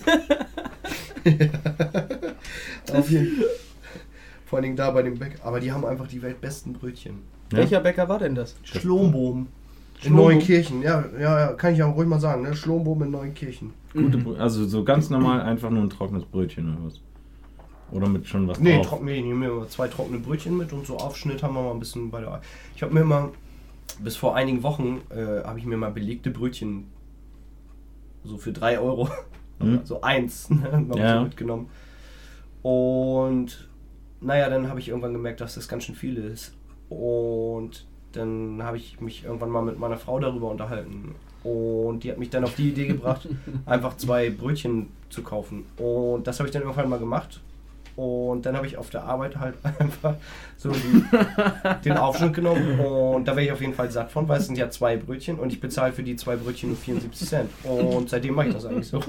Auf 2.92 3.10
jeden 3.10 3.36
Fall. 3.36 3.46
Vor 4.46 4.56
allen 4.56 4.64
Dingen 4.64 4.76
da 4.76 4.90
bei 4.90 5.02
dem 5.02 5.18
Bäcker. 5.18 5.44
Aber 5.44 5.60
die 5.60 5.70
haben 5.70 5.84
einfach 5.84 6.06
die 6.06 6.22
weltbesten 6.22 6.72
Brötchen. 6.72 7.18
Ja? 7.52 7.58
Welcher 7.58 7.80
Bäcker 7.80 8.08
war 8.08 8.18
denn 8.18 8.34
das? 8.34 8.56
Schlombohm. 8.62 9.48
In? 10.02 10.14
Neunkirchen. 10.14 10.80
Ja, 10.82 11.04
ja, 11.20 11.40
ja, 11.40 11.52
kann 11.52 11.74
ich 11.74 11.82
auch 11.82 11.94
ruhig 11.94 12.08
mal 12.08 12.20
sagen. 12.20 12.42
Ne? 12.42 12.54
Schlombohm 12.54 13.02
in 13.02 13.10
Neunkirchen. 13.10 13.72
Gute 13.92 14.18
Brö 14.18 14.36
also 14.38 14.64
so 14.66 14.84
ganz 14.84 15.10
normal 15.10 15.42
einfach 15.42 15.70
nur 15.70 15.82
ein 15.82 15.90
trockenes 15.90 16.24
Brötchen 16.24 16.76
oder 16.76 16.86
was? 16.86 17.00
Oder 17.90 18.08
mit 18.08 18.26
schon 18.26 18.46
was 18.46 18.60
Nee, 18.60 18.76
drauf? 18.76 18.86
trocken, 18.88 19.06
nee, 19.06 19.16
ich 19.16 19.24
nehme 19.24 19.46
mir 19.46 19.50
immer 19.50 19.68
zwei 19.68 19.88
trockene 19.88 20.18
Brötchen 20.18 20.56
mit 20.56 20.72
und 20.72 20.86
so 20.86 20.98
Aufschnitt 20.98 21.42
haben 21.42 21.54
wir 21.54 21.62
mal 21.62 21.72
ein 21.72 21.80
bisschen 21.80 22.10
bei 22.10 22.20
der. 22.20 22.40
Ich 22.76 22.82
habe 22.82 22.94
mir 22.94 23.04
mal, 23.04 23.30
bis 24.00 24.16
vor 24.16 24.34
einigen 24.36 24.62
Wochen, 24.62 25.00
äh, 25.10 25.42
habe 25.44 25.58
ich 25.58 25.64
mir 25.66 25.76
mal 25.76 25.90
belegte 25.90 26.30
Brötchen 26.30 26.86
so 28.24 28.36
für 28.38 28.52
drei 28.52 28.78
Euro, 28.78 29.08
Mhm. 29.60 29.80
so 29.84 30.00
eins, 30.02 30.50
ne, 30.50 30.86
Ja. 30.94 31.18
so 31.18 31.24
mitgenommen. 31.24 31.68
Und 32.62 33.68
naja, 34.20 34.48
dann 34.50 34.68
habe 34.68 34.80
ich 34.80 34.88
irgendwann 34.88 35.12
gemerkt, 35.12 35.40
dass 35.40 35.54
das 35.54 35.68
ganz 35.68 35.84
schön 35.84 35.94
viel 35.94 36.16
ist. 36.16 36.54
Und 36.88 37.86
dann 38.12 38.62
habe 38.62 38.76
ich 38.76 39.00
mich 39.00 39.24
irgendwann 39.24 39.50
mal 39.50 39.62
mit 39.62 39.78
meiner 39.78 39.96
Frau 39.96 40.18
darüber 40.18 40.50
unterhalten. 40.50 41.14
Und 41.44 42.02
die 42.04 42.10
hat 42.10 42.18
mich 42.18 42.30
dann 42.30 42.44
auf 42.44 42.54
die 42.56 42.68
Idee 42.70 42.86
gebracht, 42.86 43.28
einfach 43.66 43.96
zwei 43.96 44.30
Brötchen 44.30 44.88
zu 45.08 45.22
kaufen. 45.22 45.64
Und 45.76 46.26
das 46.26 46.38
habe 46.40 46.48
ich 46.48 46.52
dann 46.52 46.62
irgendwann 46.62 46.88
mal 46.88 46.98
gemacht. 46.98 47.40
Und 47.98 48.46
dann 48.46 48.56
habe 48.56 48.64
ich 48.68 48.76
auf 48.76 48.90
der 48.90 49.02
Arbeit 49.02 49.38
halt 49.40 49.54
einfach 49.80 50.14
so 50.56 50.70
die, 50.70 51.02
den 51.84 51.94
Aufschnitt 51.96 52.32
genommen. 52.32 52.78
Und 52.78 53.26
da 53.26 53.32
wäre 53.34 53.46
ich 53.46 53.50
auf 53.52 53.60
jeden 53.60 53.74
Fall 53.74 53.90
satt 53.90 54.12
von, 54.12 54.28
weil 54.28 54.38
es 54.38 54.46
sind 54.46 54.56
ja 54.56 54.70
zwei 54.70 54.96
Brötchen 54.96 55.36
und 55.36 55.52
ich 55.52 55.60
bezahle 55.60 55.92
für 55.92 56.04
die 56.04 56.14
zwei 56.14 56.36
Brötchen 56.36 56.68
nur 56.68 56.78
74 56.78 57.28
Cent. 57.28 57.50
Und 57.64 58.08
seitdem 58.08 58.34
mache 58.36 58.48
ich 58.48 58.54
das 58.54 58.66
eigentlich 58.66 58.86
so. 58.86 59.02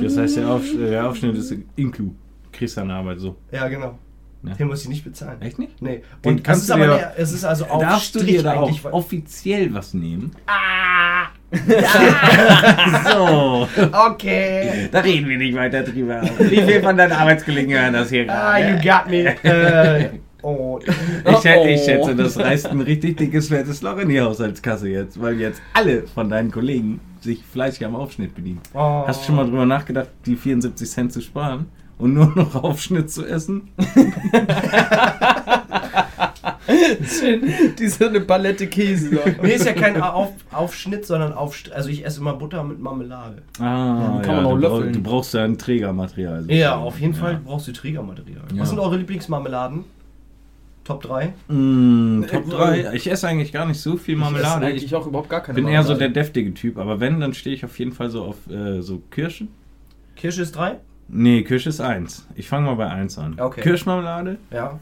Das 0.00 0.16
heißt, 0.16 0.36
der, 0.36 0.48
Aufsch 0.48 0.76
der 0.76 1.08
Aufschnitt 1.08 1.36
ist 1.36 1.52
Inklu. 1.74 2.10
Kriegst 2.52 2.76
deine 2.76 2.94
Arbeit 2.94 3.18
so. 3.18 3.34
Ja, 3.50 3.66
genau. 3.66 3.98
Ja. 4.44 4.54
Den 4.54 4.68
muss 4.68 4.82
ich 4.82 4.88
nicht 4.88 5.02
bezahlen. 5.02 5.42
Echt 5.42 5.58
nicht? 5.58 5.82
Nee. 5.82 6.02
Den 6.24 6.34
Und 6.36 6.44
kannst 6.44 6.62
es 6.62 6.68
ist 6.68 6.70
du 6.70 6.74
aber 6.74 6.84
dir- 6.84 6.96
mehr, 6.98 7.14
es 7.16 7.32
ist 7.32 7.44
also 7.44 7.64
auf 7.66 7.82
Darfst 7.82 8.14
du 8.14 8.22
dir 8.22 8.44
da 8.44 8.54
auch 8.60 8.92
offiziell 8.92 9.74
was 9.74 9.92
nehmen? 9.92 10.30
Ah! 10.46 11.30
so. 13.12 13.66
Okay. 14.10 14.88
Da 14.92 15.00
reden 15.00 15.28
wir 15.28 15.38
nicht 15.38 15.56
weiter 15.56 15.82
drüber. 15.82 16.20
Wie 16.38 16.60
viel 16.62 16.82
von 16.82 16.96
deinen 16.96 17.12
Arbeitskollegen 17.12 17.72
hören 17.72 17.92
das 17.94 18.10
hier 18.10 18.26
Ah, 18.30 18.58
you 18.58 18.76
gerade? 18.78 18.82
got 18.82 19.10
me. 19.10 19.34
Äh, 19.42 20.10
oh. 20.42 20.78
Ich, 20.84 21.36
schä- 21.36 21.66
ich 21.66 21.82
schätze, 21.84 22.14
das 22.14 22.38
reißt 22.38 22.66
ein 22.68 22.80
richtig 22.82 23.16
dickes, 23.16 23.48
fettes 23.48 23.82
Loch 23.82 23.96
in 23.98 24.08
die 24.10 24.20
Haushaltskasse 24.20 24.88
jetzt, 24.88 25.20
weil 25.20 25.40
jetzt 25.40 25.60
alle 25.74 26.06
von 26.06 26.28
deinen 26.28 26.50
Kollegen 26.50 27.00
sich 27.20 27.42
fleißig 27.44 27.84
am 27.86 27.96
Aufschnitt 27.96 28.34
bedienen. 28.34 28.60
Oh. 28.74 29.04
Hast 29.06 29.22
du 29.22 29.26
schon 29.26 29.36
mal 29.36 29.44
drüber 29.46 29.66
nachgedacht, 29.66 30.08
die 30.26 30.36
74 30.36 30.88
Cent 30.88 31.12
zu 31.12 31.20
sparen 31.22 31.66
und 31.98 32.14
nur 32.14 32.30
noch 32.36 32.54
Aufschnitt 32.62 33.10
zu 33.10 33.26
essen? 33.26 33.70
Schön. 37.08 37.42
Diese 37.78 38.08
eine 38.08 38.20
Palette 38.20 38.66
Käse. 38.66 39.10
da. 39.16 39.42
Nee, 39.42 39.54
ist 39.54 39.64
ja 39.66 39.72
kein 39.72 40.00
auf, 40.02 40.32
Aufschnitt, 40.52 41.06
sondern 41.06 41.32
Aufst 41.32 41.72
Also 41.72 41.88
ich 41.88 42.04
esse 42.04 42.20
immer 42.20 42.34
Butter 42.34 42.62
mit 42.62 42.78
Marmelade. 42.80 43.42
Ah, 43.58 44.20
kann 44.22 44.36
man 44.36 44.46
auch 44.46 44.50
du, 44.54 44.56
löffeln. 44.58 44.92
du 44.92 45.02
brauchst 45.02 45.34
ja 45.34 45.44
ein 45.44 45.56
Trägermaterial. 45.58 46.50
Ja, 46.50 46.76
auf 46.76 47.00
jeden 47.00 47.14
Ja. 47.14 47.20
Fall 47.20 47.40
brauchst 47.44 47.68
du 47.68 47.72
Trägermaterial. 47.72 48.42
Ja. 48.54 48.60
Was 48.62 48.68
sind 48.70 48.78
eure 48.78 48.96
Lieblingsmarmeladen? 48.96 49.84
Top 50.84 51.02
3? 51.02 51.32
Mm, 51.48 52.22
Top 52.30 52.46
Äh, 52.46 52.50
3. 52.50 52.94
Ich 52.94 53.10
esse 53.10 53.28
eigentlich 53.28 53.52
gar 53.52 53.66
nicht 53.66 53.80
so 53.80 53.96
viel 53.96 54.16
Marmelade. 54.16 54.66
Ich 54.70 54.76
esse 54.76 54.84
Ich 54.86 54.94
eigentlich 54.94 54.94
auch 54.94 55.06
überhaupt 55.06 55.28
gar 55.28 55.42
keine 55.42 55.56
bin 55.56 55.68
eher 55.68 55.82
so 55.82 55.88
der 55.94 56.08
Marmelade. 56.08 56.12
deftige 56.14 56.54
Typ, 56.54 56.78
aber 56.78 56.98
wenn, 57.00 57.20
dann 57.20 57.34
stehe 57.34 57.54
ich 57.54 57.64
auf 57.64 57.78
jeden 57.78 57.92
Fall 57.92 58.08
so 58.10 58.22
auf 58.24 58.36
äh, 58.50 58.80
so 58.80 59.02
Kirschen. 59.10 59.48
Kirsche 60.16 60.42
ist 60.42 60.52
3? 60.56 60.76
Nee, 61.08 61.42
Kirsche 61.42 61.68
ist 61.70 61.80
1. 61.80 62.26
Ich 62.36 62.48
fange 62.48 62.66
mal 62.66 62.74
bei 62.74 62.88
1 62.88 63.18
an. 63.18 63.36
Okay. 63.38 63.60
Kirschmarmelade. 63.62 64.38
Ja. 64.50 64.78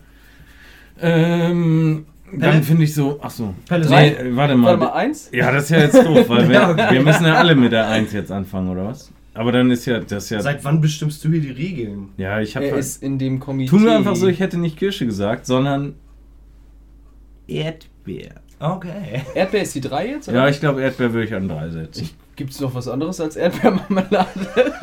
Ähm, 1.01 2.07
dann 2.33 2.63
finde 2.63 2.85
ich 2.85 2.95
so, 2.95 3.19
ach 3.23 3.31
so. 3.31 3.55
Pelle 3.69 3.89
Nee, 3.89 4.15
drei? 4.15 4.37
warte 4.37 4.57
mal. 4.57 4.67
Warte 4.69 4.79
mal, 4.79 4.93
eins? 4.93 5.31
Ja, 5.33 5.53
das 5.53 5.65
ist 5.65 5.71
ja 5.71 5.79
jetzt 5.79 5.95
doof, 6.05 6.29
weil 6.29 6.49
wir, 6.49 6.69
okay. 6.71 6.95
wir 6.95 7.03
müssen 7.03 7.25
ja 7.25 7.35
alle 7.35 7.55
mit 7.55 7.73
der 7.73 7.89
1 7.89 8.13
jetzt 8.13 8.33
anfangen, 8.33 8.69
oder 8.69 8.87
was? 8.87 9.13
Aber 9.35 9.53
dann 9.53 9.71
ist 9.71 9.85
ja 9.87 10.01
das 10.01 10.31
ja. 10.31 10.41
Seit 10.41 10.65
wann 10.65 10.81
bestimmst 10.81 11.23
du 11.25 11.31
hier 11.31 11.41
die 11.41 11.51
Regeln? 11.51 12.09
ja, 12.17 12.41
ich 12.41 12.57
habe. 12.57 12.67
Er 12.67 12.77
ist 12.79 13.03
in 13.03 13.19
dem 13.19 13.39
Komitee. 13.39 13.69
Tun 13.69 13.85
wir 13.85 13.95
einfach 13.95 14.17
so, 14.17 14.27
ich 14.27 14.41
hätte 14.41 14.59
nicht 14.59 14.79
Kirsche 14.79 15.05
gesagt, 15.07 15.47
sondern 15.47 15.95
Erdbeer. 17.47 18.37
Okay. 18.59 19.23
Erdbeer 19.35 19.63
ist 19.63 19.75
die 19.75 19.81
drei 19.83 20.09
jetzt? 20.09 20.29
Ja, 20.29 20.49
ich 20.49 20.59
glaube, 20.61 20.83
Erdbeer 20.83 21.13
würde 21.13 21.27
ich 21.27 21.35
an 21.35 21.49
3 21.49 21.69
setzen. 21.69 22.11
Gibt 22.35 22.53
es 22.53 22.61
noch 22.61 22.75
was 22.75 22.89
anderes 22.89 23.21
als 23.21 23.37
Erdbeermarmelade? 23.37 24.27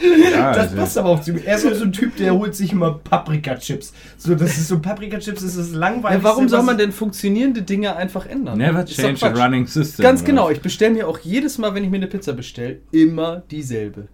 Ja, 0.00 0.52
Das 0.52 0.58
also- 0.64 0.76
passt 0.76 0.98
aber 0.98 1.08
auch 1.10 1.20
zu 1.20 1.32
mir. 1.32 1.44
Er 1.46 1.56
ist 1.56 1.66
auch 1.66 1.72
so 1.74 1.84
ein 1.84 1.92
Typ, 1.92 2.16
der 2.16 2.34
holt 2.34 2.54
sich 2.54 2.72
immer 2.72 2.92
Paprika-Chips. 3.02 3.92
So, 4.16 4.34
das 4.34 4.56
ist 4.58 4.68
so 4.68 4.78
Paprika-Chips, 4.80 5.42
das 5.42 5.56
ist 5.56 5.74
langweilig. 5.74 6.18
Ja, 6.18 6.24
warum 6.24 6.48
soll 6.48 6.62
man 6.62 6.76
denn 6.78 6.92
funktionierende 6.92 7.62
Dinge 7.62 7.96
einfach 7.96 8.26
ändern? 8.26 8.58
Never 8.58 8.82
Ist 8.84 8.96
change 8.98 9.24
a 9.24 9.44
running 9.44 9.66
system. 9.66 10.02
Ganz 10.02 10.24
genau, 10.24 10.50
ich 10.50 10.60
bestelle 10.60 10.92
mir 10.94 11.08
auch 11.08 11.18
jedes 11.20 11.58
Mal, 11.58 11.74
wenn 11.74 11.84
ich 11.84 11.90
mir 11.90 11.96
eine 11.96 12.06
Pizza 12.08 12.32
bestelle, 12.32 12.78
immer 12.92 13.42
dieselbe. 13.50 14.08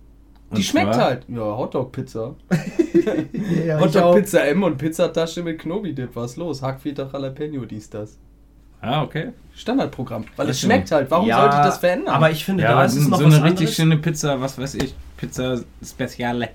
Und 0.50 0.58
Die 0.58 0.62
schmeckt 0.62 0.94
zwar- 0.94 1.04
halt. 1.04 1.24
Ja, 1.28 1.40
Hotdog-Pizza. 1.56 2.34
Ja, 3.66 3.80
Hotdog-Pizza 3.80 4.44
M 4.46 4.62
und 4.62 4.78
Pizzatasche 4.78 5.42
mit 5.42 5.58
Knobi-Dip. 5.60 6.10
Was 6.14 6.36
los? 6.36 6.62
Hackfeta 6.62 7.08
Jalapeno, 7.12 7.64
dies, 7.64 7.90
das. 7.90 8.18
Ah, 8.80 9.02
okay. 9.02 9.30
Standardprogramm. 9.54 10.24
Weil 10.36 10.48
es 10.50 10.60
schmeckt 10.60 10.90
halt. 10.90 11.10
Warum 11.10 11.26
Ja, 11.28 11.40
sollte 11.40 11.56
ich 11.56 11.62
das 11.64 11.78
verändern? 11.78 12.14
Aber 12.14 12.30
ich 12.30 12.44
finde, 12.44 12.64
Ja, 12.64 12.72
da 12.74 12.84
ist 12.84 12.96
es 12.96 13.08
noch 13.08 13.18
so 13.18 13.26
was 13.26 13.34
eine 13.34 13.44
richtig 13.44 13.60
anderes. 13.68 13.74
schöne 13.76 13.96
Pizza, 13.98 14.40
was 14.40 14.58
weiß 14.58 14.74
ich, 14.76 14.94
Pizza 15.22 15.60
Speziale. 15.84 16.48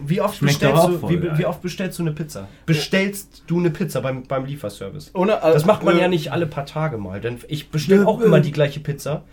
Wie 0.00 0.20
oft, 0.20 0.36
Schmeckt 0.36 0.60
bestellst 0.60 0.82
auch 0.82 0.90
du, 0.90 0.98
voll 0.98 1.22
wie, 1.22 1.38
wie 1.38 1.46
oft 1.46 1.62
bestellst 1.62 1.98
du 1.98 2.02
eine 2.02 2.12
Pizza? 2.12 2.48
Bestellst 2.66 3.44
du 3.46 3.58
eine 3.58 3.70
Pizza 3.70 4.00
beim, 4.00 4.24
beim 4.24 4.44
Lieferservice? 4.44 5.10
Ohne, 5.14 5.38
Das 5.42 5.64
macht 5.64 5.84
man 5.84 5.96
äh, 5.96 6.02
ja 6.02 6.08
nicht 6.08 6.30
alle 6.30 6.46
paar 6.46 6.66
Tage 6.66 6.98
mal, 6.98 7.20
denn 7.20 7.38
ich 7.48 7.70
bestelle 7.70 8.06
auch 8.06 8.20
immer 8.20 8.40
die 8.40 8.52
gleiche 8.52 8.80
Pizza. 8.80 9.24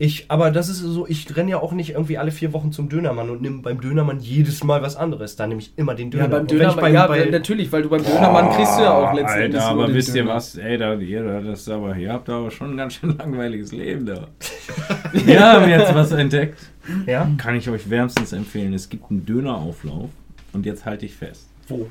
Ich, 0.00 0.26
aber 0.28 0.52
das 0.52 0.68
ist 0.68 0.78
so, 0.78 1.08
ich 1.08 1.26
renne 1.36 1.50
ja 1.50 1.58
auch 1.58 1.72
nicht 1.72 1.90
irgendwie 1.90 2.18
alle 2.18 2.30
vier 2.30 2.52
Wochen 2.52 2.70
zum 2.70 2.88
Dönermann 2.88 3.30
und 3.30 3.42
nehme 3.42 3.62
beim 3.62 3.80
Dönermann 3.80 4.20
jedes 4.20 4.62
Mal 4.62 4.80
was 4.80 4.94
anderes. 4.94 5.34
Da 5.34 5.48
nehme 5.48 5.60
ich 5.60 5.72
immer 5.76 5.96
den 5.96 6.12
Döner. 6.12 6.24
Ja, 6.24 6.30
beim 6.30 6.46
Dönermann, 6.46 6.76
beim- 6.80 6.94
ja, 6.94 7.06
bei- 7.08 7.24
natürlich, 7.24 7.72
weil 7.72 7.82
du 7.82 7.88
beim 7.88 8.04
Dönermann 8.04 8.50
kriegst 8.50 8.78
du 8.78 8.82
ja 8.82 8.92
auch 8.94 9.12
letzten 9.12 9.40
Endes 9.40 9.60
Alter, 9.60 9.74
nur 9.74 9.84
aber 9.86 9.94
wisst 9.94 10.14
ihr 10.14 10.24
was? 10.26 10.56
Ey, 10.56 10.78
da, 10.78 10.94
ihr, 10.94 11.40
das 11.40 11.62
ist 11.62 11.68
aber, 11.68 11.96
ihr 11.96 12.12
habt 12.12 12.28
aber 12.30 12.48
schon 12.52 12.70
ein 12.72 12.76
ganz 12.76 12.94
schön 12.94 13.16
langweiliges 13.18 13.72
Leben 13.72 14.06
da. 14.06 14.28
Wir 15.12 15.40
haben 15.40 15.68
jetzt 15.68 15.92
was 15.92 16.12
entdeckt. 16.12 16.60
Ja? 17.06 17.28
Kann 17.36 17.56
ich 17.56 17.68
euch 17.68 17.90
wärmstens 17.90 18.32
empfehlen. 18.32 18.74
Es 18.74 18.88
gibt 18.88 19.10
einen 19.10 19.26
Dönerauflauf 19.26 20.10
und 20.52 20.64
jetzt 20.64 20.84
halte 20.84 21.06
ich 21.06 21.14
fest. 21.16 21.48
Wo? 21.66 21.90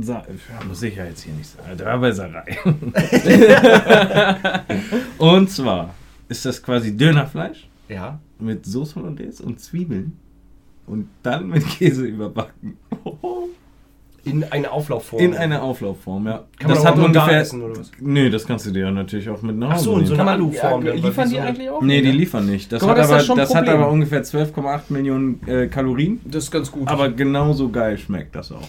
Sa 0.00 0.24
ja, 0.28 0.64
muss 0.66 0.82
ich 0.84 0.94
ja 0.96 1.04
jetzt 1.04 1.22
hier 1.24 1.34
nicht 1.34 1.50
sagen. 1.50 1.76
Dreiweiserei. 1.76 2.58
und 5.18 5.50
zwar 5.50 5.94
ist 6.32 6.44
das 6.44 6.62
quasi 6.62 6.96
Dönerfleisch 6.96 7.68
Ja. 7.88 8.18
mit 8.40 8.66
Soße 8.66 8.96
Hollandaise 8.96 9.42
und 9.44 9.60
Zwiebeln 9.60 10.16
und 10.86 11.08
dann 11.22 11.48
mit 11.48 11.64
Käse 11.66 12.04
überbacken. 12.06 12.76
In 14.24 14.44
eine 14.44 14.70
Auflaufform. 14.70 15.20
In 15.20 15.34
einer 15.34 15.62
Auflaufform, 15.64 16.26
ja. 16.28 16.44
Kann 16.56 16.70
man 16.70 16.78
aber 16.86 16.96
nur 16.96 17.08
da 17.08 17.22
ungefähr. 17.22 17.40
essen, 17.40 17.60
oder 17.60 17.76
was? 17.76 17.90
Nee, 17.98 18.30
das 18.30 18.46
kannst 18.46 18.64
du 18.66 18.70
dir 18.70 18.84
ja 18.84 18.90
natürlich 18.92 19.28
auch 19.28 19.42
mit 19.42 19.56
nach 19.56 19.70
Ach 19.70 19.74
Hause 19.74 19.84
so, 19.84 19.98
in 19.98 20.06
so 20.06 20.14
einer 20.14 20.24
man- 20.24 20.34
Aluform. 20.34 20.86
ja, 20.86 20.92
liefern 20.94 21.28
die 21.28 21.40
eigentlich 21.40 21.68
auch? 21.68 21.82
Nee, 21.82 22.02
die 22.02 22.08
Ja. 22.10 22.14
liefern 22.14 22.46
nicht. 22.46 22.70
Das, 22.70 22.86
hat, 22.86 22.98
das 22.98 23.10
aber, 23.10 23.34
das 23.40 23.52
hat 23.52 23.68
aber 23.68 23.90
ungefähr 23.90 24.22
12,8 24.22 24.90
Millionen 24.92 25.40
äh, 25.48 25.66
Kalorien. 25.66 26.20
Das 26.24 26.44
ist 26.44 26.50
ganz 26.52 26.70
gut. 26.70 26.86
Aber 26.86 27.08
genauso 27.10 27.68
geil 27.70 27.98
schmeckt 27.98 28.36
das 28.36 28.52
auch. 28.52 28.68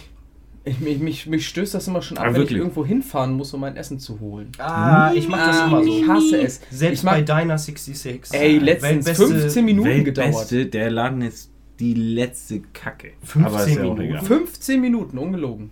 Ich, 0.64 0.80
mich, 0.80 0.98
mich, 0.98 1.26
mich 1.26 1.46
stößt 1.48 1.74
das 1.74 1.86
immer 1.88 2.00
schon 2.02 2.16
ab, 2.18 2.24
Ah, 2.24 2.26
wenn 2.28 2.34
wirklich? 2.36 2.52
ich 2.52 2.58
irgendwo 2.58 2.86
hinfahren 2.86 3.32
muss, 3.34 3.52
um 3.52 3.60
mein 3.60 3.76
Essen 3.76 3.98
zu 3.98 4.18
holen. 4.20 4.50
Ah, 4.58 5.12
ich 5.14 5.28
mach 5.28 5.46
das 5.46 5.66
immer 5.66 5.84
so. 5.84 5.90
Ich 5.90 6.08
hasse 6.08 6.40
es. 6.42 6.60
Selbst 6.70 6.98
ich 7.00 7.04
mag, 7.04 7.14
bei 7.14 7.22
Diner 7.22 7.58
66. 7.58 8.38
Ey, 8.38 8.58
letztens 8.58 9.06
Weltbeste- 9.06 9.26
15 9.40 9.64
Minuten 9.64 10.04
gedauert. 10.04 10.28
Weltbeste, 10.28 10.66
der 10.66 10.90
Laden 10.90 11.22
ist 11.22 11.50
die 11.80 11.94
letzte 11.94 12.60
Kacke. 12.72 13.12
15 13.22 13.44
aber 13.44 13.60
ist 13.66 13.68
ja 13.68 13.74
auch 13.74 13.82
Minuten? 13.82 14.00
egal. 14.02 14.22
15 14.22 14.80
Minuten, 14.80 15.18
ungelogen. 15.18 15.70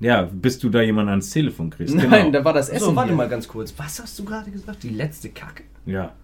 Ja, 0.00 0.22
bis 0.22 0.58
du 0.58 0.70
da 0.70 0.80
jemanden 0.80 1.10
ans 1.10 1.28
Telefon 1.28 1.68
kriegst. 1.68 1.94
Nein, 1.94 2.08
genau. 2.08 2.30
da 2.30 2.44
war 2.44 2.54
das 2.54 2.70
Essen. 2.70 2.84
So, 2.86 2.96
warte 2.96 3.08
hier. 3.10 3.16
mal 3.16 3.28
ganz 3.28 3.46
kurz. 3.46 3.74
Was 3.76 4.00
hast 4.00 4.18
du 4.18 4.24
gerade 4.24 4.50
gesagt? 4.50 4.82
Die 4.82 4.88
letzte 4.88 5.28
Kacke. 5.28 5.64
Ja. 5.84 6.14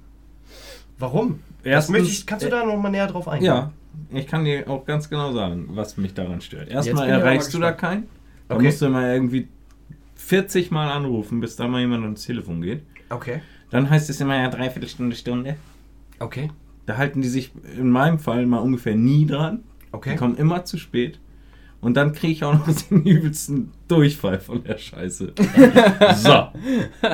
Warum? 0.99 1.41
Erstens, 1.63 1.93
möchte 1.93 2.09
ich, 2.09 2.27
kannst 2.27 2.47
du 2.47 2.49
da 2.51 2.65
noch 2.65 2.77
mal 2.79 2.89
näher 2.89 3.07
drauf 3.09 3.29
eingehen? 3.29 3.47
Ja, 3.49 3.73
ich 4.11 4.27
kann 4.27 4.45
dir 4.45 4.69
auch 4.69 4.85
ganz 4.85 5.09
genau 5.11 5.33
sagen, 5.33 5.67
was 5.71 5.97
mich 5.97 6.15
daran 6.15 6.41
stört. 6.41 6.69
Erstmal 6.69 7.09
erreichst 7.09 7.53
du 7.55 7.59
da 7.59 7.73
keinen. 7.73 8.05
Da 8.49 8.55
Okay. 8.57 8.65
musst 8.67 8.81
du 8.81 8.87
immer 8.87 9.13
irgendwie 9.13 9.49
40 10.15 10.71
Mal 10.71 10.91
anrufen, 10.91 11.41
bis 11.41 11.57
da 11.57 11.67
mal 11.69 11.81
jemand 11.81 12.05
ans 12.05 12.25
Telefon 12.25 12.63
geht. 12.63 12.83
Okay. 13.11 13.41
Dann 13.71 13.91
heißt 13.91 14.09
es 14.11 14.21
immer 14.21 14.37
ja 14.37 14.49
dreiviertel 14.49 14.89
Stunde, 14.89 15.17
Stunde. 15.17 15.57
Okay. 16.19 16.51
Da 16.87 16.97
halten 16.97 17.21
die 17.21 17.29
sich 17.29 17.51
in 17.77 17.91
meinem 17.91 18.19
Fall 18.19 18.47
mal 18.47 18.59
ungefähr 18.59 18.95
nie 18.95 19.27
dran. 19.27 19.65
Okay. 19.93 20.13
Die 20.13 20.17
kommen 20.17 20.37
immer 20.37 20.65
zu 20.65 20.79
spät. 20.79 21.19
Und 21.81 21.97
dann 21.97 22.13
kriege 22.13 22.33
ich 22.33 22.43
auch 22.45 22.55
noch 22.55 22.67
den 22.91 23.05
übelsten 23.05 23.73
Durchfall 23.89 24.41
von 24.41 24.65
der 24.65 24.79
Scheiße. 24.79 25.33
so. 26.17 26.47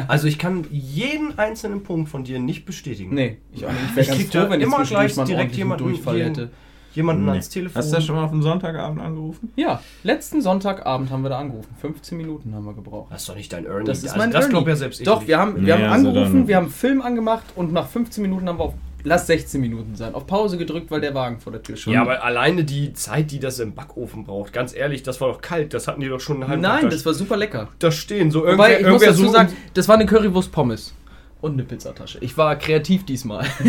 Also 0.08 0.28
ich 0.28 0.38
kann 0.38 0.64
jeden 0.70 1.38
einzelnen 1.38 1.82
Punkt 1.82 2.08
von 2.08 2.24
dir 2.24 2.38
nicht 2.38 2.64
bestätigen. 2.64 3.14
Nee, 3.14 3.38
ich. 3.52 3.62
Ich 3.62 3.66
wäre 3.66 3.74
Ich 4.00 4.06
ganz 4.06 4.18
krieg 4.18 4.26
froh, 4.28 4.38
da 4.38 4.50
wenn 4.50 4.60
ich 4.60 4.66
immer 4.66 4.84
gleich 4.84 5.16
mal 5.16 5.24
direkt 5.24 5.56
jemanden 5.56 5.84
Durchfall 5.84 6.22
hätte. 6.22 6.50
Jemanden 6.94 7.24
Nee. 7.24 7.30
ans 7.32 7.48
Telefon. 7.48 7.76
Hast 7.78 7.90
du 7.90 7.96
das 7.96 8.04
schon 8.04 8.16
mal 8.16 8.24
auf 8.24 8.30
dem 8.30 8.42
Sonntagabend 8.42 9.00
angerufen? 9.00 9.52
Ja, 9.56 9.80
letzten 10.02 10.42
Sonntagabend 10.42 11.10
haben 11.10 11.22
wir 11.22 11.30
da 11.30 11.38
angerufen. 11.38 11.74
15 11.80 12.18
Minuten 12.18 12.54
haben 12.54 12.64
wir 12.64 12.74
gebraucht. 12.74 13.12
Das 13.12 13.22
ist 13.22 13.28
doch 13.28 13.36
nicht 13.36 13.52
dein 13.52 13.66
Ernie. 13.66 13.84
Das 13.84 13.98
ist 13.98 14.04
also 14.08 14.18
mein 14.18 14.30
Das 14.30 14.42
Ernie. 14.42 14.50
glaubt 14.52 14.68
ja 14.68 14.76
selbst 14.76 15.00
ich 15.00 15.06
Doch, 15.06 15.20
nicht. 15.20 15.28
wir 15.28 15.38
haben, 15.38 15.56
wir 15.56 15.62
Nee, 15.76 15.82
haben 15.84 15.92
also 15.92 16.08
angerufen, 16.08 16.34
dann- 16.40 16.48
wir 16.48 16.56
haben 16.56 16.64
einen 16.64 16.72
Film 16.72 17.02
angemacht 17.02 17.44
und 17.56 17.72
nach 17.72 17.86
15 17.88 18.22
Minuten 18.22 18.48
haben 18.48 18.58
wir 18.58 18.64
auf, 18.64 18.74
lass 19.04 19.26
16 19.26 19.60
Minuten 19.60 19.96
sein, 19.96 20.14
auf 20.14 20.26
Pause 20.26 20.58
gedrückt, 20.58 20.90
weil 20.90 21.00
der 21.00 21.14
Wagen 21.14 21.40
vor 21.40 21.50
der 21.52 21.62
Tür 21.62 21.76
stand. 21.76 21.94
Ja, 21.94 22.02
aber 22.02 22.22
alleine 22.22 22.64
die 22.64 22.92
Zeit, 22.92 23.30
die 23.32 23.40
das 23.40 23.58
im 23.58 23.74
Backofen 23.74 24.24
braucht, 24.24 24.52
ganz 24.52 24.74
ehrlich, 24.74 25.02
das 25.02 25.20
war 25.20 25.28
doch 25.28 25.40
kalt, 25.40 25.74
das 25.74 25.88
hatten 25.88 26.00
die 26.00 26.08
doch 26.08 26.20
schon 26.20 26.36
einen 26.36 26.48
halben 26.48 26.62
Nein, 26.62 26.82
Tag 26.82 26.90
das 26.90 27.04
war 27.06 27.14
super 27.14 27.36
lecker. 27.36 27.68
da 27.78 27.90
stehen. 27.90 28.30
So 28.30 28.40
Wobei, 28.46 28.74
ich 28.74 28.78
muss 28.80 28.86
irgendwer 28.86 29.08
dazu 29.08 29.26
so 29.26 29.32
sagen, 29.32 29.52
das 29.74 29.88
war 29.88 29.96
eine 29.96 30.06
Currywurst 30.06 30.52
Pommes. 30.52 30.94
Und 31.42 31.54
eine 31.54 31.64
Pizzatasche. 31.64 32.18
Ich 32.20 32.38
war 32.38 32.56
kreativ 32.56 33.04
diesmal. 33.04 33.44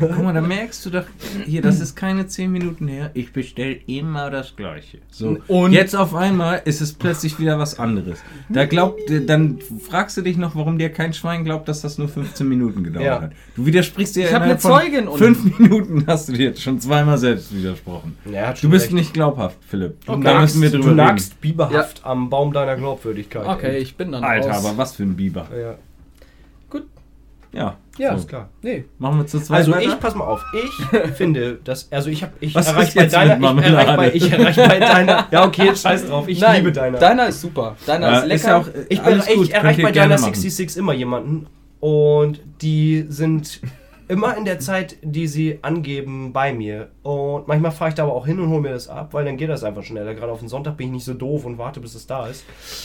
Guck 0.00 0.22
mal, 0.24 0.34
da 0.34 0.40
merkst 0.40 0.84
du 0.84 0.90
doch, 0.90 1.04
hier, 1.46 1.62
das 1.62 1.78
ist 1.80 1.94
keine 1.94 2.26
10 2.26 2.50
Minuten 2.50 2.88
her. 2.88 3.10
Ich 3.14 3.32
bestelle 3.32 3.78
immer 3.86 4.28
das 4.28 4.56
Gleiche. 4.56 4.98
So, 5.10 5.38
Und- 5.46 5.72
jetzt 5.72 5.94
auf 5.94 6.14
einmal 6.16 6.60
ist 6.64 6.80
es 6.80 6.92
plötzlich 6.94 7.38
wieder 7.38 7.58
was 7.60 7.78
anderes. 7.78 8.18
Da 8.48 8.64
glaubt, 8.66 9.00
dann 9.26 9.58
fragst 9.88 10.16
du 10.16 10.22
dich 10.22 10.36
noch, 10.36 10.56
warum 10.56 10.78
dir 10.78 10.90
kein 10.90 11.12
Schwein 11.14 11.44
glaubt, 11.44 11.68
dass 11.68 11.80
das 11.82 11.96
nur 11.98 12.08
15 12.08 12.48
Minuten 12.48 12.82
gedauert 12.82 13.06
Ja. 13.06 13.20
hat. 13.22 13.32
Du 13.54 13.64
widersprichst 13.64 14.16
dir 14.16 14.26
Ich 14.26 14.34
hab 14.34 14.42
innerhalb 14.42 14.64
eine 14.64 14.74
von 14.74 14.80
Zeugin 14.82 15.08
und- 15.08 15.18
Fünf 15.18 15.58
Minuten 15.60 16.04
hast 16.08 16.28
du 16.28 16.32
dir 16.32 16.46
jetzt 16.46 16.60
schon 16.60 16.80
zweimal 16.80 17.18
selbst 17.18 17.56
widersprochen. 17.56 18.16
Ja, 18.30 18.52
Du 18.52 18.68
bist 18.68 18.86
recht. 18.86 18.94
nicht 18.94 19.14
glaubhaft, 19.14 19.58
Philipp. 19.68 20.04
Du 20.06 20.16
Da 20.16 20.40
müssen 20.40 20.60
wir 20.60 20.70
nagst, 20.70 20.74
drüber 20.74 20.88
du 20.90 20.94
nagst 20.96 21.40
biberhaft 21.40 22.04
am 22.04 22.28
Baum 22.30 22.52
deiner 22.52 22.74
Glaubwürdigkeit. 22.76 23.46
okay, 23.46 23.78
ich 23.78 23.96
bin 23.96 24.10
dann 24.10 24.24
Alter, 24.24 24.50
raus. 24.50 24.64
aber 24.66 24.76
was 24.76 24.96
für 24.96 25.04
ein 25.04 25.14
Biber. 25.14 25.46
Ja. 25.56 25.76
Ja, 27.52 27.76
Ja, 27.98 28.12
so. 28.12 28.16
ist 28.18 28.28
klar. 28.28 28.48
Nee. 28.62 28.84
Machen 28.98 29.18
wir 29.18 29.26
zu 29.26 29.38
zweit 29.40 29.58
Also 29.58 29.72
weiter? 29.72 29.82
ich, 29.92 30.00
pass 30.00 30.14
mal 30.14 30.24
auf, 30.24 30.42
ich 30.54 31.10
finde, 31.16 31.58
dass, 31.62 31.90
also 31.92 32.08
ich 32.08 32.22
habe, 32.22 32.32
ich 32.40 32.54
Was 32.54 32.68
erreiche 32.68 32.94
bei 33.00 33.06
deiner, 33.06 33.36
ich 33.36 33.42
erreiche 33.42 33.66
bei, 33.66 33.84
Marmelade? 33.84 34.10
ich 34.12 34.32
erreiche 34.32 34.68
bei 34.68 34.78
deiner, 34.80 35.26
ja 35.30 35.44
okay, 35.46 35.76
scheiß 35.76 36.06
drauf, 36.08 36.28
ich 36.28 36.40
Nein, 36.40 36.56
liebe 36.56 36.72
deiner. 36.72 36.98
Deiner 36.98 37.28
ist 37.28 37.40
super. 37.42 37.76
Deiner 37.86 38.10
Ja, 38.10 38.18
ist 38.18 38.22
lecker. 38.24 38.34
ist 38.34 38.46
ja 38.46 38.56
auch, 38.58 38.66
äh, 38.68 38.86
Ich, 38.88 39.02
bin, 39.02 39.18
gut, 39.36 39.44
ich 39.48 39.54
erreiche 39.54 39.82
bei 39.82 39.92
deiner 39.92 40.14
machen. 40.18 40.34
66 40.34 40.76
immer 40.78 40.94
jemanden 40.94 41.46
und 41.80 42.40
die 42.62 43.04
sind 43.08 43.60
immer 44.08 44.36
in 44.36 44.44
der 44.44 44.58
Zeit, 44.58 44.96
die 45.02 45.26
sie 45.26 45.58
angeben, 45.62 46.32
bei 46.32 46.52
mir. 46.52 46.88
Und 47.02 47.48
manchmal 47.48 47.70
fahre 47.72 47.88
ich 47.90 47.94
da 47.94 48.02
aber 48.04 48.14
auch 48.14 48.26
hin 48.26 48.40
und 48.40 48.48
hole 48.50 48.60
mir 48.60 48.70
das 48.72 48.88
ab, 48.88 49.14
weil 49.14 49.24
dann 49.24 49.36
geht 49.36 49.48
das 49.48 49.64
einfach 49.64 49.82
schneller. 49.82 50.14
Gerade 50.14 50.32
auf 50.32 50.40
den 50.40 50.48
Sonntag 50.48 50.76
bin 50.76 50.88
ich 50.88 50.92
nicht 50.94 51.04
so 51.04 51.14
doof 51.14 51.44
und 51.46 51.56
warte, 51.58 51.80
bis 51.80 51.94
es 51.94 52.06
da 52.06 52.26
ist. 52.26 52.44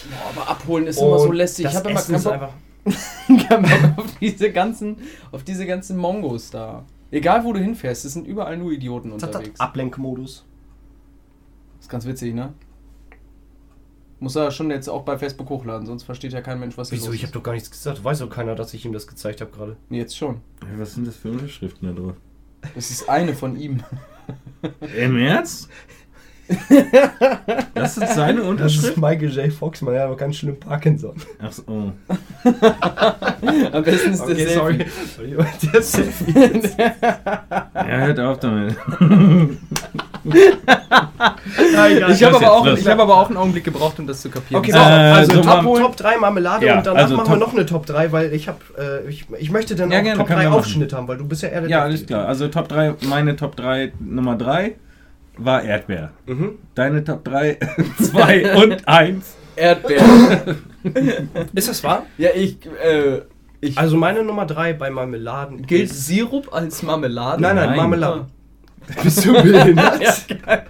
Boah, 0.10 0.42
aber 0.42 0.50
abholen 0.52 0.88
ist 0.88 1.00
immer 1.02 1.20
so 1.20 1.30
Und 1.30 1.36
lästig. 1.36 1.66
Ich 1.66 1.76
habe 1.76 1.90
immer 1.90 2.02
keinen 2.02 2.24
Bock 2.24 2.50
auf 3.98 4.18
diese 4.20 4.52
ganzen, 4.52 4.98
auf 5.32 5.44
diese 5.44 5.66
ganzen 5.66 5.98
Mongos 5.98 6.50
da. 6.50 6.86
Egal 7.12 7.44
wo 7.46 7.54
du 7.54 7.60
hinfährst, 7.60 8.06
es 8.06 8.14
sind 8.14 8.28
überall 8.28 8.58
nur 8.58 8.72
Idioten 8.72 9.12
unterwegs. 9.12 9.60
Ablenkmodus. 9.60 10.46
ist 11.80 11.90
ganz 11.90 12.06
witzig, 12.06 12.34
ne? 12.34 12.54
Muss 14.20 14.36
er 14.36 14.50
schon 14.52 14.72
jetzt 14.72 14.90
auch 14.90 15.04
bei 15.04 15.18
Facebook 15.18 15.48
hochladen, 15.50 15.86
sonst 15.86 16.04
versteht 16.04 16.34
ja 16.34 16.42
kein 16.42 16.60
Mensch, 16.60 16.76
was 16.78 16.90
hier 16.90 16.98
Wieso? 16.98 17.08
los 17.08 17.16
Ich 17.16 17.22
habe 17.22 17.28
ist. 17.30 17.36
doch 17.36 17.44
gar 17.44 17.54
nichts 17.54 17.70
gesagt. 17.70 18.04
Weiß 18.04 18.20
doch 18.20 18.30
keiner, 18.30 18.56
dass 18.56 18.74
ich 18.74 18.84
ihm 18.84 18.92
das 18.94 19.06
gezeigt 19.06 19.42
habe 19.42 19.52
gerade. 19.52 19.78
Nee, 19.90 20.00
Jetzt 20.00 20.18
schon. 20.18 20.42
Hey, 20.66 20.78
Was 20.80 20.96
sind 20.96 21.06
das 21.08 21.16
für 21.16 21.30
Unterschriften 21.32 21.88
da 21.96 22.02
drauf? 22.02 22.16
Das 22.74 22.90
ist 22.90 23.08
eine 23.08 23.36
von 23.36 23.56
ihm. 23.58 23.84
Im 24.98 25.18
Ernst? 25.18 25.70
Das 27.74 27.98
ist 27.98 28.16
seine 28.16 28.44
Unterschrift? 28.44 28.98
Michael 28.98 29.30
J. 29.30 29.52
Fox, 29.52 29.82
man, 29.82 29.96
hat 29.96 30.02
aber 30.04 30.16
ganz 30.18 30.38
schlimm 30.38 30.60
Parkinson. 30.60 31.16
Ach 31.42 31.52
so. 31.52 31.64
Oh. 31.68 31.92
Am 33.74 33.84
besten 33.84 34.12
ist 34.14 34.22
Okay, 34.22 34.36
der 34.36 34.50
sorry. 34.50 34.78
Selfie. 34.78 35.36
sorry. 35.36 35.46
Der 35.74 35.82
Selfie. 35.82 36.34
Ja, 37.76 37.98
hört 37.98 38.20
auf 38.20 38.40
damit. 38.40 38.76
Ich 40.26 42.24
habe 42.24 42.36
aber, 42.36 42.52
auch- 42.52 42.68
ich 42.68 42.88
hab 42.88 43.00
aber 43.00 43.16
auch 43.18 43.28
einen 43.30 43.38
Augenblick 43.38 43.64
gebraucht, 43.64 44.00
um 44.00 44.08
das 44.08 44.22
zu 44.22 44.30
kapieren. 44.30 44.62
Okay, 44.64 44.72
Äh, 44.72 44.74
so, 44.74 44.80
also 44.80 45.34
so 45.36 45.42
Top, 45.42 45.64
mal- 45.64 45.80
Top 45.82 45.96
3 45.98 46.18
Marmelade 46.18 46.66
Ja, 46.66 46.78
und 46.78 46.86
danach 46.86 47.04
also 47.04 47.16
machen 47.16 47.28
wir 47.30 47.40
Top- 47.40 47.48
noch 47.48 47.54
eine 47.54 47.66
Top 47.66 47.86
3, 47.86 48.12
weil 48.12 48.34
ich 48.34 48.48
habe, 48.48 48.60
äh, 48.78 49.10
ich, 49.10 49.26
ich 49.40 49.52
möchte 49.52 49.76
dann 49.76 49.92
Ja, 49.92 50.00
auch 50.00 50.04
gerne, 50.04 50.18
Top 50.18 50.28
können 50.28 50.40
3 50.40 50.46
wir 50.46 50.50
machen. 50.50 50.60
Aufschnitt 50.60 50.94
haben, 50.94 51.08
weil 51.08 51.18
du 51.18 51.26
bist 51.28 51.44
ja 51.44 51.50
eher 51.50 51.62
der 51.62 51.70
Ja, 51.70 51.84
alles 51.84 52.06
klar. 52.06 52.28
Also 52.28 52.48
Top 52.48 52.68
3, 52.70 52.96
meine 53.02 53.36
Top 53.36 53.56
3, 53.56 53.92
Nummer 54.00 54.36
3 54.36 54.76
war 55.38 55.64
Erdbeer. 55.64 56.12
Mhm. 56.26 56.58
Deine 56.76 57.04
Top 57.04 57.24
3, 57.26 57.58
2 58.02 58.56
und 58.64 58.88
1. 58.88 59.36
Erdbeeren. 59.56 60.58
Ist 61.54 61.68
das 61.70 61.84
wahr? 61.84 62.06
ja, 62.18 62.30
ich, 62.36 62.58
äh, 62.66 63.22
ich. 63.60 63.78
Also 63.78 63.98
meine 63.98 64.24
Nummer 64.24 64.46
3 64.46 64.74
bei 64.74 64.90
Marmeladen 64.90 65.66
gilt 65.66 65.92
Sirup 65.94 66.54
als 66.54 66.84
Marmelade? 66.84 67.42
Nein, 67.42 67.56
nein, 67.56 67.70
Nein. 67.70 67.78
Marmelade. 67.78 68.26
Bist 69.04 69.26
du 69.26 69.34
behindert? 69.34 70.02
Ja, 70.02 70.64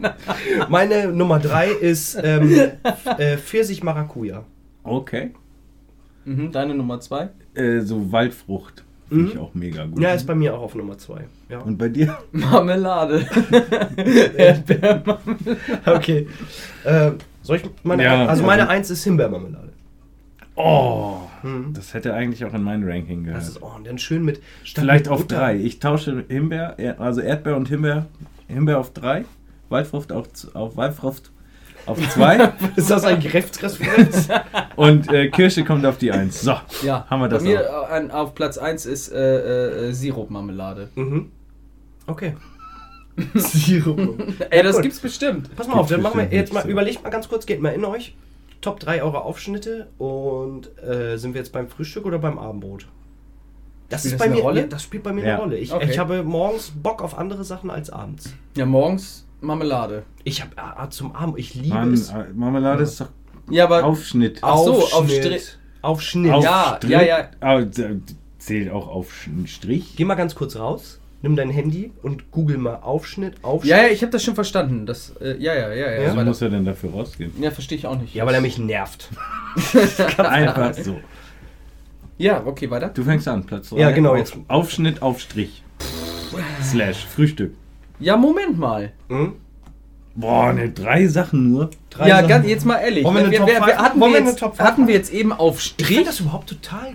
Meine 0.69 1.07
Nummer 1.09 1.37
3 1.39 1.67
ist 1.69 2.17
ähm, 2.23 2.71
äh, 3.17 3.37
Pfirsich 3.37 3.83
Maracuja. 3.83 4.43
Okay. 4.83 5.31
Mhm, 6.25 6.51
deine 6.51 6.73
Nummer 6.73 6.99
zwei? 6.99 7.29
Äh, 7.53 7.81
so 7.81 8.11
Waldfrucht. 8.11 8.83
Finde 9.09 9.27
ich 9.29 9.35
Mhm. 9.35 9.39
auch 9.41 9.53
mega 9.53 9.85
gut. 9.85 9.99
Ja, 10.01 10.13
ist 10.13 10.25
bei 10.27 10.35
mir 10.35 10.53
auch 10.55 10.61
auf 10.63 10.75
Nummer 10.75 10.97
2. 10.97 11.25
Ja. 11.49 11.59
Und 11.59 11.77
bei 11.77 11.87
dir? 11.89 12.17
Marmelade. 12.33 13.25
Erdbeermarmelade. 14.37 15.57
Okay. 15.85 16.27
Äh, 16.83 17.11
soll 17.41 17.57
ich 17.57 17.63
meine. 17.83 18.03
Ja, 18.03 18.25
also 18.25 18.43
meine 18.43 18.63
also- 18.63 18.71
1 18.73 18.89
ist 18.91 19.03
Himbeermarmelade. 19.03 19.73
Oh, 20.55 21.17
Mhm. 21.43 21.73
das 21.73 21.93
hätte 21.93 22.13
eigentlich 22.15 22.43
auch 22.43 22.53
in 22.53 22.63
mein 22.63 22.83
Ranking 22.83 23.23
gehört. 23.23 23.41
Das 23.41 23.47
ist, 23.49 23.61
oh, 23.61 23.71
und 23.75 23.85
dann 23.85 23.99
schön 23.99 24.25
mit. 24.25 24.41
statt 24.63 24.83
Vielleicht 24.83 25.05
mit 25.05 25.13
auf 25.13 25.21
Butter- 25.21 25.37
drei. 25.37 25.55
Ich 25.57 25.79
tausche 25.79 26.25
Himbeer, 26.27 26.73
Er- 26.77 26.99
also 26.99 27.21
Erdbeer 27.21 27.55
und 27.55 27.67
Himbeer, 27.69 28.07
Himbeer 28.47 28.79
auf 28.79 28.91
drei, 28.91 29.25
Waldfrucht 29.69 30.11
auf, 30.11 30.27
auf 30.55 30.75
Waldfrucht 30.75 31.31
auf 31.87 31.97
zwei 32.09 32.53
Ist 32.75 32.89
das 32.91 33.03
ein 33.05 33.19
Kräftreferenz? 33.21 34.27
und 34.75 35.11
äh, 35.11 35.29
Kirsche 35.29 35.63
kommt 35.63 35.85
auf 35.85 35.97
die 35.97 36.11
eins. 36.11 36.41
So, 36.41 36.55
Ja, 36.83 37.05
Haben 37.09 37.21
wir 37.21 37.29
das 37.29 37.43
Bei 37.43 37.49
mir 37.49 37.61
äh, 37.61 37.93
an, 37.93 38.11
auf 38.11 38.35
Platz 38.35 38.57
1 38.57 38.85
ist 38.85 39.11
äh, 39.11 39.87
äh, 39.89 39.93
Sirupmarmelade. 39.93 40.89
mhm. 40.95 41.31
Okay. 42.05 42.35
Sirup. 43.35 44.21
Ey, 44.51 44.63
das 44.63 44.75
gut. 44.75 44.83
gibt's 44.83 44.99
bestimmt. 44.99 45.53
Pass 45.55 45.67
mal 45.67 45.73
auf, 45.75 45.89
dann 45.89 46.01
machen 46.01 46.19
wir 46.19 46.27
jetzt 46.37 46.53
mal, 46.53 46.67
überlegt 46.69 47.03
mal 47.03 47.09
ganz 47.09 47.27
kurz, 47.27 47.45
geht 47.45 47.61
mal 47.61 47.69
in 47.73 47.83
euch. 47.83 48.15
Top 48.61 48.79
3 48.79 49.03
eure 49.03 49.21
Aufschnitte 49.23 49.87
und 49.97 50.69
äh, 50.83 51.17
sind 51.17 51.33
wir 51.33 51.39
jetzt 51.41 51.51
beim 51.51 51.67
Frühstück 51.67 52.05
oder 52.05 52.17
beim 52.19 52.39
Abendbrot? 52.39 52.87
Das 53.89 54.01
Spielt 54.01 54.13
ist 54.13 54.19
das 54.19 54.19
bei 54.19 54.25
eine 54.25 54.35
mir, 54.35 54.41
Rolle? 54.41 54.67
Das 54.67 54.83
spielt 54.83 55.03
bei 55.03 55.13
mir 55.13 55.23
Ja. 55.25 55.33
eine 55.35 55.41
Rolle. 55.43 55.57
Ich, 55.57 55.71
Okay. 55.73 55.87
ich 55.89 55.99
habe 55.99 56.23
morgens 56.23 56.71
Bock 56.71 57.01
auf 57.03 57.17
andere 57.17 57.43
Sachen 57.43 57.69
als 57.69 57.89
abends. 57.89 58.33
Ja, 58.55 58.65
morgens 58.65 59.25
Marmelade. 59.41 60.03
Ich 60.23 60.41
habe 60.41 60.51
ah, 60.57 60.89
zum 60.89 61.15
Abend, 61.15 61.37
ich 61.39 61.53
liebe 61.55 61.75
Mann, 61.75 61.93
es. 61.93 62.09
äh, 62.09 62.25
Marmelade 62.33 62.83
ist 62.83 62.99
doch 63.01 63.09
Ja, 63.49 63.65
aber 63.65 63.83
Aufschnitt. 63.83 64.39
Ach 64.41 64.57
so, 64.57 64.73
auf 64.73 64.93
Aufschnitt. 64.93 65.23
Strich. 65.25 65.57
Auf 65.81 66.01
Ja, 66.13 66.79
ja, 66.87 67.01
ja. 67.01 67.29
Aber 67.39 67.63
d- 67.65 68.01
zählt 68.39 68.71
auch 68.71 68.87
auf 68.87 69.11
Sch- 69.11 69.47
Strich. 69.47 69.93
Geh 69.95 70.05
mal 70.05 70.15
ganz 70.15 70.33
kurz 70.35 70.55
raus, 70.55 70.99
nimm 71.21 71.35
dein 71.35 71.49
Handy 71.49 71.91
und 72.01 72.31
google 72.31 72.57
mal 72.57 72.75
Aufschnitt, 72.77 73.35
Aufschnitt. 73.43 73.69
ja, 73.71 73.83
ja, 73.83 73.87
ich 73.89 74.01
habe 74.01 74.11
das 74.11 74.23
schon 74.23 74.35
verstanden. 74.35 74.85
Das, 74.85 75.13
äh, 75.21 75.37
ja, 75.37 75.53
ja, 75.53 75.69
ja, 75.69 75.75
ja. 75.91 76.01
Ja? 76.01 76.13
Wieso 76.15 76.25
muss 76.25 76.41
er 76.41 76.49
denn 76.49 76.65
dafür 76.65 76.91
rausgehen? 76.91 77.31
ja, 77.39 77.51
verstehe 77.51 77.77
ich 77.77 77.85
auch 77.87 77.97
nicht. 77.99 78.13
Ja, 78.15 78.25
weil 78.25 78.33
er 78.35 78.41
mich 78.41 78.57
nervt. 78.57 79.09
Einfach 80.17 80.73
so. 80.73 80.99
Ja, 82.17 82.43
okay, 82.45 82.69
weiter. 82.71 82.89
Du 82.89 83.03
fängst 83.03 83.27
an, 83.27 83.45
Platz 83.45 83.69
drei. 83.69 83.79
Ja, 83.79 83.91
genau, 83.91 84.11
Auf, 84.11 84.17
jetzt. 84.17 84.35
Aufschnitt 84.47 85.01
auf 85.03 85.19
Strich. 85.19 85.63
Slash 86.63 87.05
Frühstück. 87.05 87.53
Ja, 87.99 88.17
Moment 88.17 88.57
mal. 88.57 88.91
Hm? 89.09 89.33
Boah, 90.15 90.51
ne, 90.53 90.69
drei 90.69 91.07
Sachen 91.07 91.51
nur. 91.51 91.69
Drei 91.89 92.07
ja, 92.09 92.15
Sachen. 92.17 92.27
ganz, 92.27 92.47
jetzt 92.47 92.65
mal 92.65 92.77
ehrlich. 92.77 93.03
Wollen 93.03 93.29
wir 93.29 93.31
wir, 93.31 93.45
wir, 93.47 93.77
hatten, 93.77 93.99
wir 93.99 94.09
jetzt, 94.09 94.41
hatten 94.41 94.87
wir 94.87 94.93
jetzt 94.95 95.13
eben 95.13 95.31
auf 95.31 95.57
Ich 95.59 95.65
Strich. 95.65 95.87
finde 95.87 96.05
das 96.05 96.19
überhaupt 96.19 96.49
total. 96.49 96.93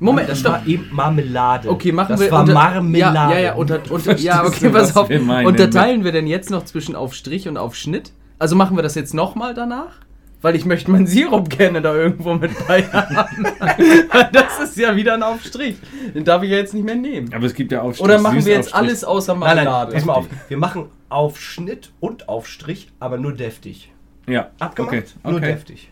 Moment, 0.00 0.30
das 0.30 0.42
das 0.42 0.50
war 0.52 0.66
eben 0.66 0.88
Marmelade. 0.90 1.68
Okay, 1.68 1.92
machen 1.92 2.12
das 2.12 2.20
wir 2.20 2.30
war 2.30 2.40
unter- 2.40 2.54
Marmelade. 2.54 3.34
Ja, 3.34 3.38
ja, 3.38 3.38
ja, 3.44 3.54
unter, 3.54 3.78
unter, 3.90 4.16
ja 4.16 4.40
du, 4.40 4.48
okay, 4.48 4.70
pass 4.70 4.88
was 4.88 4.96
auf. 4.96 5.08
wir 5.10 5.20
meinen 5.20 5.46
Unterteilen 5.46 6.02
wir 6.02 6.12
denn 6.12 6.26
jetzt 6.26 6.50
noch 6.50 6.64
zwischen 6.64 6.96
auf 6.96 7.12
Strich 7.14 7.46
und 7.46 7.58
auf 7.58 7.74
Schnitt? 7.74 8.12
Also 8.38 8.56
machen 8.56 8.76
wir 8.76 8.82
das 8.82 8.94
jetzt 8.94 9.12
nochmal 9.12 9.52
danach? 9.52 9.96
Weil 10.42 10.56
ich 10.56 10.64
möchte 10.64 10.90
meinen 10.90 11.06
Sirup 11.06 11.48
gerne 11.48 11.80
da 11.80 11.94
irgendwo 11.94 12.34
mit 12.34 12.50
bei 12.66 12.82
haben. 12.82 13.46
Das 14.32 14.58
ist 14.60 14.76
ja 14.76 14.94
wieder 14.96 15.14
ein 15.14 15.22
Aufstrich. 15.22 15.76
Den 16.14 16.24
darf 16.24 16.42
ich 16.42 16.50
ja 16.50 16.56
jetzt 16.56 16.74
nicht 16.74 16.84
mehr 16.84 16.94
nehmen. 16.96 17.32
Aber 17.32 17.46
es 17.46 17.54
gibt 17.54 17.70
ja 17.72 17.80
Aufstrich. 17.82 18.04
Oder 18.04 18.20
machen 18.20 18.44
wir 18.44 18.52
jetzt 18.54 18.66
Süßaufstrich. 18.66 18.74
alles 18.90 19.04
außer 19.04 19.34
Nein, 19.34 19.56
nein, 19.56 19.64
Marmelade? 19.64 19.92
pass 19.92 20.04
mal 20.04 20.14
auf. 20.14 20.26
Wir 20.48 20.56
machen 20.58 20.86
auf 21.08 21.40
Schnitt 21.40 21.92
und 22.00 22.28
auf 22.28 22.46
Strich, 22.48 22.88
aber 22.98 23.18
nur 23.18 23.32
deftig. 23.32 23.92
Ja, 24.28 24.50
Abgemacht? 24.58 24.92
okay. 24.94 25.04
Nur 25.24 25.36
okay. 25.36 25.46
deftig. 25.52 25.90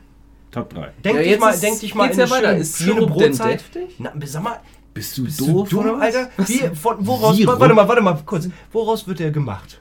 Top 0.50 0.74
3. 0.74 0.88
Denk 1.04 1.16
Ja, 1.16 1.22
dich 1.22 1.38
mal, 1.38 1.50
ist- 1.50 1.62
denk 1.62 1.80
dich 1.80 1.94
mal 1.94 2.06
geht's 2.08 2.18
in 2.18 2.26
ja 2.26 2.36
schöne, 2.36 2.52
Ist 2.58 2.78
schöne 2.78 2.92
Sirup 2.94 3.18
denn 3.18 3.28
Brotzeit. 3.30 3.52
deftig? 3.60 3.94
Na, 3.98 4.12
sag 4.24 4.42
mal, 4.42 4.60
Bist 4.94 5.16
du 5.16 5.24
bist 5.24 5.40
du 5.40 5.64
dumm, 5.64 6.00
Alter? 6.00 6.28
Wie, 6.38 6.58
von, 6.74 6.96
woraus, 7.06 7.36
Sirup? 7.36 7.60
warte 7.60 7.74
mal, 7.74 7.86
warte 7.86 8.02
mal, 8.02 8.18
kurz. 8.26 8.48
Woraus 8.72 9.06
wird 9.06 9.20
der 9.20 9.30
gemacht? 9.30 9.79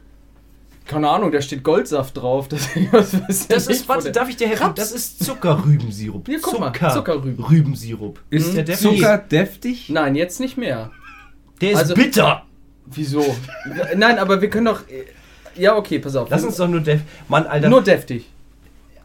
Keine 0.90 1.08
Ahnung, 1.08 1.32
da 1.32 1.40
steht 1.40 1.64
Goldsaft 1.64 2.18
drauf. 2.18 2.48
Das, 2.48 2.68
Das 2.92 3.68
ich, 3.68 3.70
ist, 3.70 3.88
warte, 3.88 4.12
darf 4.12 4.28
ich 4.28 4.38
dir 4.38 4.48
helfen? 4.48 4.72
Das 4.74 4.92
ist 4.92 5.24
Zuckerrübensirup. 5.24 6.26
Hier, 6.28 6.40
guck 6.42 6.60
mal, 6.60 6.72
Zucker- 6.72 6.90
Zuckerrüben. 6.90 7.46
Rübensirup. 7.46 8.20
Ist 8.32 8.56
der 8.56 8.64
deftig? 8.64 8.98
Zucker 8.98 9.18
deftig? 9.20 9.90
Nein, 9.90 10.16
jetzt 10.16 10.40
nicht 10.40 10.58
mehr. 10.58 10.90
Der 11.62 11.72
ist 11.74 11.78
Also- 11.78 11.94
bitter. 11.94 12.42
Wieso? 12.88 13.24
Nein, 13.96 14.18
aber 14.18 14.42
wir 14.42 14.50
können 14.50 14.66
doch. 14.66 14.82
Ja, 15.56 15.76
okay, 15.76 16.00
pass 16.00 16.16
auf. 16.16 16.28
Lass 16.32 16.44
uns 16.44 16.56
doch 16.56 16.68
nur 16.68 16.80
def... 16.82 17.02
Mann, 17.28 17.46
Alter, 17.46 17.70
Nur 17.70 17.84
deftig. 17.84 18.26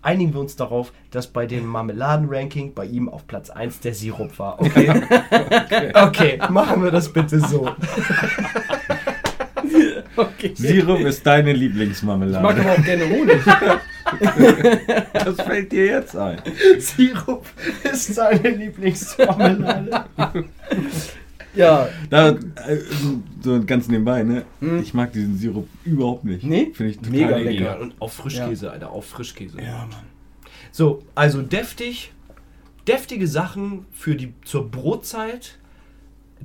einigen 0.01 0.33
wir 0.33 0.41
uns 0.41 0.57
darauf, 0.57 0.91
dass 1.11 1.27
bei 1.27 1.45
dem 1.45 1.67
Marmeladen-Ranking 1.67 2.73
bei 2.73 2.87
ihm 2.87 3.11
auf 3.11 3.27
Platz 3.27 3.51
1 3.51 3.81
der 3.81 3.93
Sirup 3.93 4.39
war. 4.39 4.59
Okay? 4.59 4.91
okay, 5.95 6.39
machen 6.49 6.83
wir 6.83 6.91
das 6.91 7.13
bitte 7.13 7.41
so. 7.41 7.69
Okay. 10.17 10.53
Sirup 10.55 11.01
ist 11.01 11.27
deine 11.27 11.51
Ich 11.53 11.57
mag 11.57 11.63
Lieblingsmarmelade. 11.63 12.49
aber 12.61 12.73
auch 12.73 12.85
gerne 12.85 13.09
Honig. 13.09 13.41
Das 15.15 15.41
fällt 15.41 15.73
dir 15.73 15.87
jetzt 15.87 16.15
ein. 16.17 16.41
Sirup 16.79 17.47
ist 17.91 18.15
seine 18.15 18.51
Lieblingsmarmelade. 18.51 20.05
ja. 21.55 21.89
Da, 22.11 22.29
äh, 22.29 22.37
so 23.43 23.65
ganz 23.65 23.89
nebenbei, 23.89 24.23
ne? 24.23 24.45
Hm. 24.61 24.81
Ich 24.83 24.95
mag 24.95 25.13
diesen 25.13 25.37
Sirup 25.39 25.67
überhaupt 25.85 26.25
nicht. 26.25 26.45
Nee? 26.45 26.71
Finde 26.75 26.91
ich 26.93 26.99
total 26.99 27.13
Mega 27.13 27.39
eklig. 27.39 27.61
lecker. 27.61 27.81
Und 27.81 27.95
auf 27.99 28.13
Frischkäse, 28.13 28.71
Alter, 28.71 28.91
auf 28.91 29.07
Frischkäse. 29.07 29.59
Ja, 29.61 29.79
Mann. 29.91 30.05
So, 30.71 31.03
also 31.15 31.41
deftig, 31.43 32.13
deftige 32.87 33.27
Sachen 33.27 33.87
für 33.93 34.15
die 34.17 34.35
zur 34.45 34.71
Brotzeit, 34.71 35.59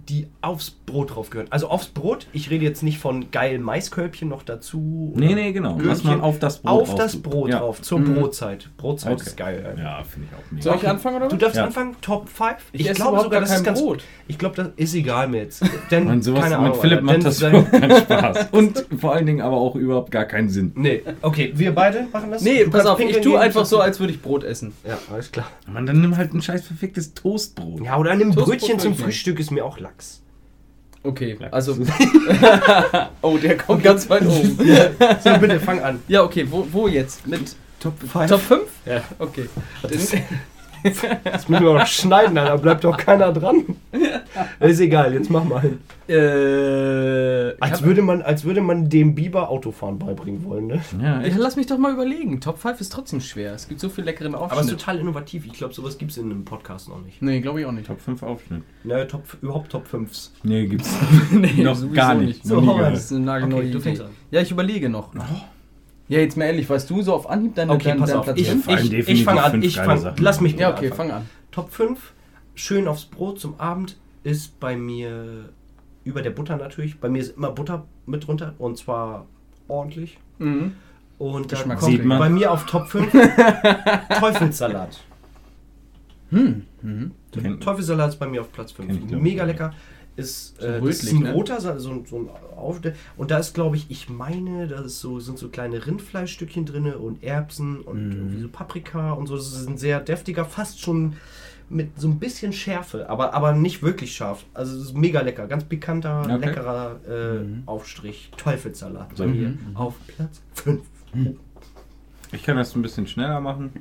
die 0.08 0.28
aufs 0.42 0.72
Brot 0.72 1.16
drauf 1.16 1.30
gehören. 1.30 1.48
Also 1.52 1.68
aufs 1.70 1.88
Brot, 1.88 2.28
ich 2.34 2.50
rede 2.50 2.64
jetzt 2.66 2.82
nicht 2.84 2.98
von 2.98 3.30
geilen 3.32 3.62
Maiskölbchen 3.62 4.28
noch 4.30 4.42
dazu. 4.44 5.14
Nee, 5.16 5.36
nee, 5.36 5.52
genau. 5.52 5.78
Was 5.84 6.04
man 6.04 6.22
auf 6.22 6.40
das 6.40 6.60
Brot 6.60 6.72
Auf 6.82 6.88
drauf 6.90 6.98
das. 6.98 7.16
Brot 7.22 7.50
ja. 7.50 7.60
drauf, 7.60 7.82
zur 7.82 8.00
Mhm. 8.00 8.16
Brotzeit. 8.16 8.70
Brotzeit 8.78 9.14
Okay. 9.14 9.24
ist 9.28 9.38
geil. 9.38 9.64
Alter. 9.68 9.82
Ja, 9.82 10.04
finde 10.04 10.28
ich 10.32 10.36
auch 10.38 10.52
mega. 10.52 10.64
Soll 10.64 10.76
ich 10.78 10.88
anfangen 10.88 11.18
oder 11.18 11.28
Du 11.28 11.36
was? 11.36 11.40
darfst 11.42 11.58
Ja. 11.58 11.66
anfangen, 11.66 11.96
Top 12.02 12.28
5. 12.30 12.56
Ich 12.72 12.90
esse 12.90 13.02
überhaupt 13.02 13.30
gar 13.30 13.44
kein 13.46 13.74
Brot. 13.74 14.04
Ich 14.28 14.38
glaube, 14.38 14.56
das 14.56 14.70
ist 14.78 14.96
egal 14.96 15.28
mir 15.28 15.44
jetzt. 15.44 15.64
Denn, 15.92 16.06
Mann, 16.06 16.22
sowas 16.22 16.44
keine 16.44 16.58
mit 16.58 16.66
Ahnung, 16.70 16.82
Philipp 16.82 17.02
macht 17.04 17.26
das 17.26 17.42
überhaupt 17.42 17.72
keinen 17.72 17.98
Spaß. 17.98 18.48
Und 18.52 18.86
vor 19.00 19.14
allen 19.14 19.26
Dingen 19.26 19.42
aber 19.42 19.58
auch 19.58 19.76
überhaupt 19.76 20.12
gar 20.12 20.26
keinen 20.26 20.50
Sinn. 20.50 20.72
Nee, 20.76 21.04
okay, 21.22 21.52
wir 21.56 21.76
beide 21.76 22.08
machen 22.12 22.32
das. 22.32 22.42
Nee, 22.42 22.64
Du 22.64 22.72
pass 22.72 22.86
auf, 22.86 23.00
ich 23.00 23.20
tue 23.22 23.40
einfach 23.40 23.62
ich- 23.64 23.68
so, 23.68 23.80
als 23.80 24.00
würde 24.00 24.14
ich 24.14 24.22
Brot 24.22 24.44
essen. 24.44 24.74
Ja, 24.88 24.98
alles 25.12 25.32
klar. 25.32 25.48
Mann, 25.68 25.86
dann 25.86 26.02
nimm 26.02 26.18
halt 26.18 26.34
ein 26.34 26.42
scheiß 26.42 26.66
verficktes 26.66 27.14
Toastbrot. 27.14 27.84
Ja, 27.84 27.98
oder 27.98 28.12
Toastbrot 28.36 28.46
Brötchen 28.60 28.80
zum 28.80 28.94
ich. 28.94 29.00
Frühstück 29.00 29.40
ist 29.40 29.52
mir 29.52 29.66
auch 29.66 29.79
Lachs. 29.80 30.22
Okay, 31.04 31.38
Ja. 31.40 31.48
also. 31.50 31.78
oh, 33.22 33.38
der 33.38 33.58
kommt 33.58 33.84
ganz 33.84 34.10
weit 34.10 34.26
oben. 34.26 34.58
So, 35.24 35.38
bitte, 35.40 35.60
fang 35.60 35.82
an. 35.82 36.02
Ja, 36.08 36.24
okay, 36.24 36.46
wo, 36.50 36.68
wo 36.72 36.88
jetzt? 36.88 37.26
Mit 37.26 37.56
Top 37.80 37.94
5? 38.00 38.30
Top 38.30 38.42
5? 38.42 38.62
Ja. 38.86 39.02
Okay. 39.18 39.48
Das 39.82 40.14
müssen 40.84 41.64
wir 41.66 41.74
noch 41.74 41.86
schneiden, 41.88 42.36
da 42.36 42.56
bleibt 42.58 42.84
doch 42.84 42.98
keiner 42.98 43.32
dran. 43.34 43.64
Ist 44.60 44.80
egal, 44.80 45.14
jetzt 45.14 45.30
mach 45.30 45.44
mal 45.44 45.62
hin. 45.62 45.80
äh, 46.08 47.56
Als 47.60 47.82
würde 47.84 48.02
man, 48.02 48.22
als 48.22 48.44
würde 48.44 48.62
man 48.62 48.90
dem 48.90 49.16
Biber 49.16 49.50
Autofahren 49.50 50.00
beibringen 50.00 50.44
wollen, 50.46 50.68
ne? 50.68 50.82
Ja, 51.02 51.22
lass 51.38 51.56
mich 51.56 51.68
doch 51.68 51.78
mal 51.78 51.94
überlegen. 51.94 52.40
Top 52.42 52.58
5 52.60 52.80
ist 52.82 52.90
trotzdem 52.92 53.22
schwer. 53.22 53.54
Es 53.54 53.68
gibt 53.68 53.80
so 53.80 53.90
viel 53.90 54.04
leckeren 54.04 54.36
Aber 54.36 54.46
es 54.46 54.52
ist 54.52 54.58
Aufschnitt. 54.60 54.80
total 54.80 55.00
innovativ. 55.00 55.46
Ich 55.46 55.54
glaube, 55.54 55.74
sowas 55.74 55.98
gibt 55.98 56.12
es 56.12 56.18
in 56.18 56.26
einem 56.32 56.46
Podcast 56.46 56.90
noch 56.90 57.02
nicht. 57.02 57.22
Nee, 57.22 57.42
glaube 57.42 57.62
ich 57.62 57.66
auch 57.66 57.72
nicht. 57.72 57.88
Top 57.88 58.00
5 58.02 58.24
Aufschnitt. 58.24 58.64
Ne, 58.84 59.08
Top, 59.08 59.24
überhaupt 59.42 59.72
Top 59.72 59.86
5s. 59.92 60.30
Nee, 60.44 60.68
gibt's 60.68 60.94
nee, 61.32 61.62
noch 61.64 61.76
sowieso 61.76 61.94
gar 61.96 62.16
nicht. 62.16 62.46
So, 62.46 62.60
rein. 62.60 62.68
gehört. 62.68 62.94
Das 62.94 63.06
ist 63.06 63.12
eine 63.14 63.26
nagelneue 63.26 63.60
Okay, 63.60 63.72
du 63.72 63.78
Idee. 63.78 63.84
fängst 63.84 64.02
an. 64.02 64.10
Ja, 64.32 64.42
ich 64.42 64.52
überlege 64.52 64.90
noch. 64.90 65.14
Ja, 66.10 66.20
jetzt 66.20 66.36
mal 66.38 66.46
ehrlich, 66.46 66.70
weißt 66.70 66.90
du 66.90 67.02
so 67.04 67.14
auf 67.14 67.30
Anhieb 67.30 67.56
deine, 67.56 67.72
Okay, 67.72 67.90
deinen, 67.90 68.00
pass 68.00 68.10
deinen 68.10 68.20
auf. 68.20 68.26
Platz 68.26 68.40
Ich, 68.40 68.50
ich, 68.50 69.08
ich 69.08 69.24
fange 69.24 69.44
an. 69.44 69.62
Ich 69.62 69.76
fang, 69.78 70.00
Sachen. 70.00 70.24
lass 70.24 70.42
mich 70.42 70.58
Ja, 70.58 70.72
okay, 70.74 70.92
fang 70.92 71.12
an. 71.12 71.30
Top 71.52 71.72
5, 71.72 72.14
schön 72.56 72.88
aufs 72.88 73.06
Brot 73.06 73.40
zum 73.40 73.60
Abend, 73.60 73.96
ist 74.24 74.60
bei 74.60 74.76
mir 74.76 75.50
über 76.04 76.22
der 76.22 76.32
Butter 76.32 76.58
natürlich. 76.58 77.00
Bei 77.00 77.10
mir 77.10 77.20
ist 77.20 77.38
immer 77.38 77.52
Butter 77.52 77.86
mit 78.08 78.26
drunter 78.28 78.56
und 78.58 78.78
zwar 78.78 79.28
ordentlich. 79.68 80.18
Mhm. 80.40 80.74
Und 81.20 81.52
da 81.52 81.58
kommt 81.76 82.10
bei 82.10 82.30
mir 82.30 82.52
auf 82.52 82.66
Top 82.66 82.88
5 82.88 83.12
Teufelssalat. 84.20 85.00
Hm. 86.32 86.64
Mhm. 86.82 87.12
Teufelssalat 87.60 88.10
ist 88.10 88.20
bei 88.20 88.28
mir 88.28 88.42
auf 88.42 88.52
Platz 88.52 88.74
Kenn 88.74 88.90
ich, 88.90 88.96
5. 88.98 89.08
glaub 89.08 89.18
ich, 89.20 89.24
Mega 89.24 89.46
nicht. 89.46 89.54
lecker. 89.60 89.74
Ist, 90.16 90.60
So 90.60 90.68
äh, 90.68 90.82
das 90.82 91.04
ist 91.04 91.14
ein 91.14 91.20
ne? 91.22 91.32
roter 91.34 91.62
so, 91.62 91.70
ein- 91.70 91.80
so 92.06 92.18
ein 92.18 92.30
Auf 92.58 92.82
und 93.16 93.32
da 93.32 93.38
ist, 93.38 93.54
glaube 93.54 93.78
ich, 93.78 93.90
ich 93.90 94.10
meine, 94.10 94.68
da 94.68 94.86
so, 94.88 95.20
sind 95.22 95.38
so 95.40 95.48
kleine 95.48 95.86
Rindfleischstückchen 95.86 96.66
drin 96.66 96.94
und 96.94 97.24
Erbsen 97.24 97.80
und 97.82 98.08
Mhm. 98.08 98.12
irgendwie 98.12 98.42
so 98.42 98.48
Paprika 98.50 99.14
und 99.14 99.28
so. 99.28 99.38
Das 99.38 99.48
ist 99.54 99.68
ein 99.70 99.78
sehr 99.78 100.02
deftiger, 100.02 100.44
fast 100.44 100.82
schon 100.82 101.16
mit 101.70 102.00
so 102.00 102.08
ein 102.08 102.20
bisschen 102.20 102.52
Schärfe, 102.52 103.10
aber, 103.10 103.34
aber 103.34 103.54
nicht 103.54 103.82
wirklich 103.84 104.14
scharf. 104.16 104.44
Also 104.54 104.76
es 104.76 104.86
ist 104.86 104.98
mega 104.98 105.22
lecker, 105.22 105.48
ganz 105.48 105.64
pikanter, 105.64 106.22
Okay. 106.24 106.38
leckerer 106.48 107.00
äh, 107.08 107.40
Mhm. 107.44 107.64
Aufstrich. 107.68 108.32
Teufelssalat 108.36 109.16
bei 109.16 109.28
Mhm. 109.28 109.40
mir 109.40 109.48
Mhm. 109.50 109.76
auf 109.78 109.96
Platz 110.08 110.42
5. 110.56 110.82
Ich 112.32 112.44
kann 112.44 112.58
das 112.58 112.76
ein 112.76 112.82
bisschen 112.82 113.08
schneller 113.08 113.40
machen. 113.40 113.72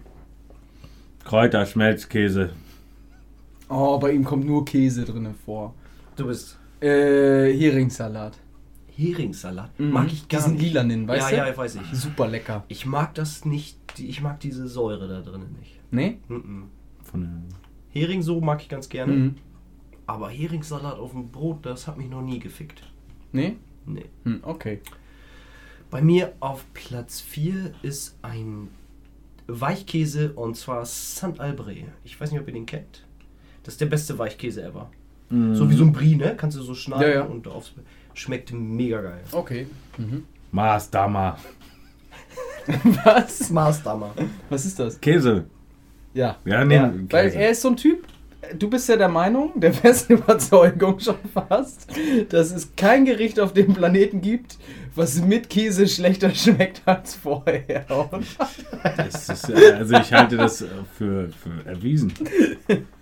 Kräuter, 1.25 1.67
Schmelzkäse. 1.67 2.51
Oh, 3.69 3.99
bei 3.99 4.13
ihm 4.13 4.25
kommt 4.25 4.47
nur 4.47 4.65
Käse 4.65 5.05
drinnen 5.05 5.35
vor. 5.45 5.75
Du 6.19 6.27
bist 6.27 6.59
Äh, 6.81 7.53
Heringssalat. 7.57 8.37
Heringssalat. 8.97 9.79
Mhm. 9.79 9.91
Mag 9.93 10.13
ich 10.13 10.29
gar 10.29 10.41
Diesen 10.41 10.55
nicht. 10.55 10.63
lilanen, 10.65 11.07
weißt 11.07 11.31
ja, 11.31 11.45
du? 11.45 11.51
ja, 11.51 11.57
weiß 11.57 11.77
ich. 11.77 11.99
Super 11.99 12.27
lecker. 12.27 12.65
Ich 12.67 12.85
mag 12.87 13.15
das 13.15 13.45
nicht. 13.45 13.79
Ich 13.99 14.21
mag 14.21 14.41
diese 14.41 14.67
Säure 14.67 15.07
da 15.07 15.21
drinnen 15.21 15.55
nicht. 15.59 15.79
Nee? 15.93 16.19
Mhm. 16.29 16.65
Von 17.05 17.21
der 17.23 18.03
Hering 18.03 18.23
so 18.23 18.41
mag 18.41 18.61
ich 18.63 18.69
ganz 18.69 18.89
gerne. 18.89 19.13
Mhm. 19.13 19.35
Aber 20.07 20.29
Heringssalat 20.29 20.99
auf 20.99 21.13
dem 21.13 21.29
Brot, 21.31 21.65
das 21.65 21.87
hat 21.87 21.97
mich 21.99 22.09
noch 22.09 22.23
nie 22.23 22.41
gefickt. 22.41 22.83
Nee? 23.31 23.57
Nee. 23.87 24.07
Hm, 24.25 24.41
okay. 24.43 24.81
Bei 25.91 26.03
mir 26.03 26.33
auf 26.41 26.65
Platz 26.75 27.21
4 27.21 27.75
ist 27.83 28.19
ein 28.23 28.69
Weichkäse 29.47 30.33
und 30.33 30.57
zwar 30.57 30.85
Saint-Albret. 30.85 31.85
Ich 32.05 32.21
weiß 32.21 32.33
nicht, 32.33 32.41
ob 32.41 32.49
ihr 32.49 32.55
den 32.55 32.67
kennt. 32.67 33.07
Das 33.63 33.75
ist 33.75 33.81
der 33.81 33.87
beste 33.87 34.19
Weichkäse 34.19 34.63
ever. 34.65 34.91
So 35.31 35.69
wie 35.69 35.75
so 35.75 35.85
ein 35.85 35.93
Brie, 35.93 36.17
ne? 36.17 36.35
Kannst 36.37 36.57
du 36.57 36.63
so 36.63 36.75
schneiden 36.75 37.03
Ja, 37.03 37.09
ja. 37.17 37.23
und 37.23 37.47
aufs. 37.49 37.73
Schmeckt 38.15 38.53
mega 38.53 39.01
geil. 39.03 39.21
Okay. 39.33 39.67
Mhm. 39.99 40.25
Maßdammer. 40.53 41.39
Was? 43.05 43.51
Maßdammer. 43.51 44.15
Was 44.51 44.65
ist 44.67 44.79
das? 44.79 45.01
Käse. 45.01 45.45
Ja. 46.15 46.37
Ja, 46.45 46.65
nee, 46.65 46.75
Ja. 46.77 46.93
Weil 47.11 47.29
er 47.29 47.51
ist 47.51 47.63
so 47.63 47.69
ein 47.69 47.77
Typ, 47.77 48.05
du 48.59 48.69
bist 48.71 48.89
ja 48.89 48.97
der 48.97 49.09
Meinung, 49.09 49.59
der 49.61 49.73
festen 49.73 50.15
Überzeugung 50.19 50.99
schon 50.99 51.17
fast, 51.33 51.87
dass 52.31 52.51
es 52.51 52.75
kein 52.77 53.05
Gericht 53.05 53.39
auf 53.39 53.53
dem 53.53 53.75
Planeten 53.75 54.21
gibt, 54.21 54.59
was 54.95 55.21
mit 55.21 55.49
Käse 55.51 55.87
schlechter 55.87 56.35
schmeckt 56.35 56.83
als 56.87 57.15
vorher. 57.15 57.85
Ist, 59.07 59.31
also 59.53 59.95
ich 59.95 60.13
halte 60.13 60.37
das 60.37 60.63
äh, 60.63 60.67
für, 60.97 61.29
für 61.29 61.67
erwiesen. 61.69 62.13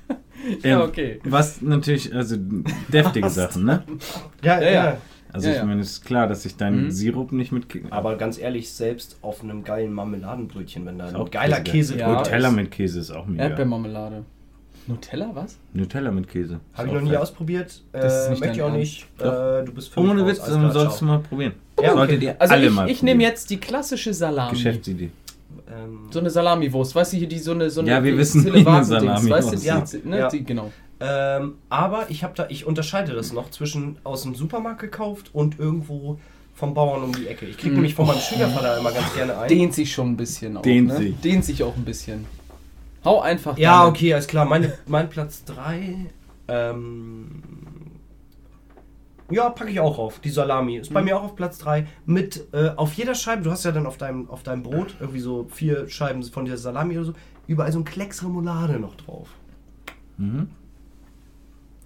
Ja, 0.63 0.83
Ähm, 0.83 0.89
okay. 0.89 1.21
Was 1.25 1.61
natürlich, 1.63 2.15
also 2.15 2.37
deftige 2.93 3.29
Sachen, 3.41 3.65
ne? 3.65 3.83
Ja, 4.43 4.61
Ja, 4.61 4.71
ja. 4.71 4.97
Also 5.33 5.49
Ja, 5.49 5.55
ich 5.55 5.59
ja. 5.61 5.67
meine, 5.67 5.81
es 5.83 5.91
ist 5.91 6.05
klar, 6.07 6.27
dass 6.29 6.45
ich 6.47 6.57
deinen 6.57 6.85
Mhm. 6.85 6.91
Sirup 6.91 7.33
nicht 7.33 7.53
mit 7.53 7.67
Kä- 7.67 7.83
Aber 7.91 8.17
ganz 8.17 8.39
ehrlich, 8.39 8.71
selbst 8.71 9.19
auf 9.23 9.43
einem 9.43 9.65
geilen 9.65 9.93
Marmeladenbrötchen, 9.93 10.87
wenn 10.87 10.99
da 10.99 11.07
Ist 11.09 11.15
ein 11.15 11.21
auch 11.21 11.31
geiler 11.31 11.61
Käse. 11.61 11.95
Käse 11.95 11.99
Ja, 11.99 12.13
Nutella 12.15 12.51
mit 12.51 12.71
Käse 12.71 13.01
ist 13.01 13.11
auch 13.11 13.27
mega. 13.27 13.45
Erdbeermarmelade. 13.45 14.25
Nutella, 14.87 15.31
was? 15.35 15.59
Nutella 15.73 16.13
mit 16.13 16.29
Käse. 16.29 16.61
Habe 16.75 16.89
ich 16.89 16.95
noch 16.95 17.01
nie 17.03 17.11
fett. 17.11 17.19
ausprobiert. 17.19 17.83
Das 17.93 18.15
ist 18.15 18.27
Äh, 18.27 18.31
möchte 18.31 18.47
ich 18.57 18.63
auch 18.63 18.67
Ernst. 18.69 18.79
nicht. 18.79 19.07
Äh, 19.19 19.65
du 19.65 19.73
bist 19.75 19.97
Ohne 19.99 20.25
Witz, 20.27 20.45
dann 20.45 20.71
sollst 20.71 21.01
du 21.01 21.05
mal 21.07 21.19
probieren. 21.19 21.55
Ja, 21.81 21.89
okay. 21.91 21.97
Solltet 21.97 22.23
ihr 22.23 22.37
Also 22.41 22.55
alle 22.55 22.67
ich, 22.67 22.73
mal 22.73 22.89
ich 22.91 23.03
nehme 23.03 23.23
jetzt 23.25 23.51
die 23.51 23.57
klassische 23.59 24.15
Salami. 24.15 24.53
Geschäftsidee. 24.53 25.11
Ähm, 25.71 26.07
So 26.11 26.21
eine 26.21 26.31
Salamiwurst, 26.31 26.95
weißt 26.95 27.13
du, 27.13 27.17
hier 27.17 27.29
die 27.29 27.39
so 27.39 27.53
eine 27.53 27.71
so 27.71 27.81
eine 27.81 27.91
Ja, 27.91 28.05
wir 28.05 28.13
die 28.13 28.19
wissen, 28.19 28.45
wie 28.55 28.67
eine 28.67 28.85
Salami 28.85 29.31
weißt 29.31 29.53
du, 29.53 29.57
die, 29.57 30.09
ne, 30.09 30.19
Ja. 30.19 30.29
die, 30.29 30.45
genau. 30.45 30.71
Ähm, 31.01 31.55
aber 31.69 32.07
ich 32.09 32.25
habe 32.25 32.33
da, 32.35 32.47
ich 32.49 32.65
unterscheide 32.67 33.13
das 33.13 33.33
noch 33.33 33.51
zwischen 33.51 33.99
aus 34.05 34.23
dem 34.23 34.35
Supermarkt 34.35 34.81
gekauft 34.81 35.31
und 35.35 35.59
irgendwo 35.59 36.19
vom 36.55 36.73
Bauern 36.73 37.03
um 37.03 37.13
die 37.13 37.27
Ecke. 37.27 37.45
Ich 37.47 37.59
krieg 37.59 37.71
Mhm. 37.71 37.77
nämlich 37.77 37.95
von 37.95 38.07
meinem 38.07 38.21
Schwiegervater 38.21 38.79
immer 38.79 38.93
ganz 38.93 39.13
gerne 39.15 39.37
ein. 39.37 39.49
Dehnt 39.49 39.75
sich 39.75 39.93
schon 39.93 40.13
ein 40.13 40.17
bisschen 40.17 40.57
auch, 40.57 40.63
Dehnt 40.63 40.89
ne? 40.89 40.97
sich. 40.97 41.17
Dehnt 41.21 41.45
sich 41.45 41.63
auch 41.63 41.77
ein 41.77 41.85
bisschen. 41.85 42.25
Hau 43.05 43.21
einfach 43.21 43.59
ja, 43.59 43.81
deine- 43.81 43.91
okay, 43.91 44.15
alles 44.15 44.27
klar. 44.27 44.47
Meine, 44.47 44.73
mein 44.87 45.11
Platz 45.11 45.45
3, 45.45 45.97
ähm, 46.49 47.43
ja, 49.31 49.49
packe 49.51 49.71
ich 49.71 49.81
auch 49.81 49.99
auf. 49.99 50.21
Die 50.21 50.31
Salami 50.31 50.77
ist 50.77 50.93
bei 50.93 51.01
Mhm. 51.01 51.07
mir 51.07 51.17
auch 51.17 51.25
auf 51.25 51.37
Platz 51.37 51.59
3. 51.59 51.87
Mit 52.05 52.47
äh, 52.53 52.71
auf 52.77 52.93
jeder 52.95 53.15
Scheibe, 53.15 53.43
du 53.43 53.51
hast 53.51 53.65
ja 53.65 53.73
dann 53.73 53.87
auf 53.87 53.97
deinem, 53.97 54.29
auf 54.31 54.43
deinem 54.43 54.63
Brot 54.63 54.95
irgendwie 55.01 55.21
so 55.21 55.47
vier 55.51 55.89
Scheiben 55.89 56.23
von 56.23 56.45
dieser 56.45 56.59
Salami 56.59 56.97
oder 56.97 57.07
so, 57.07 57.13
überall 57.47 57.73
so 57.73 57.79
ein 57.81 57.85
Klecks 57.85 58.23
Remoulade 58.23 58.79
noch 58.79 58.95
drauf. 58.97 59.29
Mhm. 60.19 60.49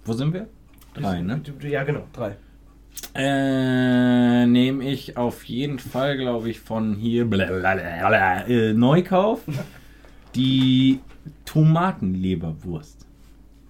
Wo 0.05 0.13
sind 0.13 0.33
wir? 0.33 0.47
Drei, 0.93 1.21
ne? 1.21 1.41
Ja, 1.61 1.83
genau. 1.83 2.03
Drei. 2.13 2.35
Äh, 3.15 4.45
nehme 4.45 4.83
ich 4.83 5.15
auf 5.17 5.43
jeden 5.45 5.79
Fall, 5.79 6.17
glaube 6.17 6.49
ich, 6.49 6.59
von 6.59 6.95
hier 6.95 7.23
äh, 7.31 8.73
Neukauf 8.73 9.41
die 10.35 10.99
Tomatenleberwurst. 11.45 13.05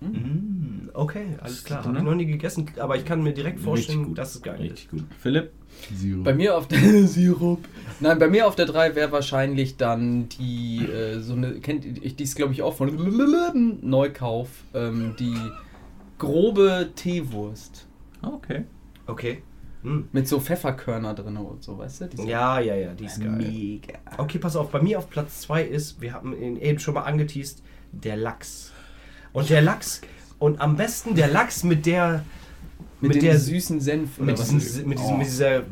Mm, 0.02 0.90
Okay, 0.94 1.26
alles 1.40 1.64
klar. 1.64 1.86
Habe 1.86 1.98
ich 1.98 2.04
noch 2.04 2.16
nie 2.16 2.26
gegessen, 2.26 2.70
aber 2.78 2.98
ich 2.98 3.06
kann 3.06 3.24
mir 3.24 3.34
direkt 3.34 3.60
vorstellen, 3.62 4.00
Richtig 4.00 4.08
gut. 4.10 4.18
dass 4.18 4.36
es 4.36 4.42
geil 4.42 4.60
Richtig 4.60 4.90
gut. 4.90 5.04
Philipp? 5.20 5.52
Bei 6.24 6.34
mir 6.34 6.58
auf 6.58 6.68
der 6.68 6.80
Sirup. 7.08 7.64
Nein, 8.02 8.20
bei 8.20 8.28
mir 8.28 8.46
auf 8.48 8.56
der 8.56 8.66
3 8.66 8.94
wäre 8.96 9.12
wahrscheinlich 9.12 9.78
dann 9.78 10.28
die 10.30 10.86
äh, 10.86 11.20
so 11.22 11.34
eine 11.34 11.54
kennt 11.62 11.86
ihr- 11.86 11.94
die 11.94 12.24
ist 12.24 12.36
glaube 12.36 12.52
ich 12.52 12.62
auch 12.62 12.76
von 12.76 12.90
Neukauf 13.82 14.50
ähm, 14.74 15.16
die 15.18 15.36
grobe 16.18 16.90
Teewurst 16.96 17.88
Okay. 18.22 18.58
ist. 18.60 19.10
Okay. 19.10 19.42
Hm. 19.84 20.10
mit 20.12 20.28
so 20.28 20.40
Pfefferkörner 20.40 21.16
drin 21.16 21.38
und 21.38 21.64
so, 21.64 21.76
weißt 21.80 22.02
du? 22.02 22.06
Die 22.10 22.18
sind 22.18 22.28
Ja, 22.28 22.60
ja, 22.60 22.76
ja, 22.76 22.94
die 22.94 23.06
ist 23.06 23.20
geil. 23.20 23.32
mega. 23.32 23.94
Okay, 24.20 24.38
pass 24.38 24.56
auf, 24.56 24.70
bei 24.70 24.80
mir 24.80 25.00
auf 25.00 25.10
Platz 25.10 25.42
2 25.42 25.64
ist, 25.64 26.00
wir 26.02 26.14
haben 26.14 26.40
ihn 26.40 26.58
eben 26.58 26.78
schon 26.78 26.94
mal 26.94 27.02
angeteased, 27.02 27.64
der 27.92 28.16
Lachs. 28.16 28.71
Und 29.34 29.50
der 29.50 29.62
Lachs, 29.62 30.02
und 30.40 30.60
am 30.62 30.76
besten 30.76 31.16
der 31.16 31.28
Lachs 31.28 31.64
mit 31.64 31.86
der, 31.86 32.24
Mit, 33.00 33.14
mit 33.16 33.24
der, 33.24 33.38
süßen 33.40 33.80
Senf 33.80 34.18
mit, 34.20 34.38
diesem, 34.38 34.56
mit, 34.88 34.98
diesem, 35.00 35.14
Oh. 35.14 35.18
mit 35.18 35.26
dieser 35.28 35.64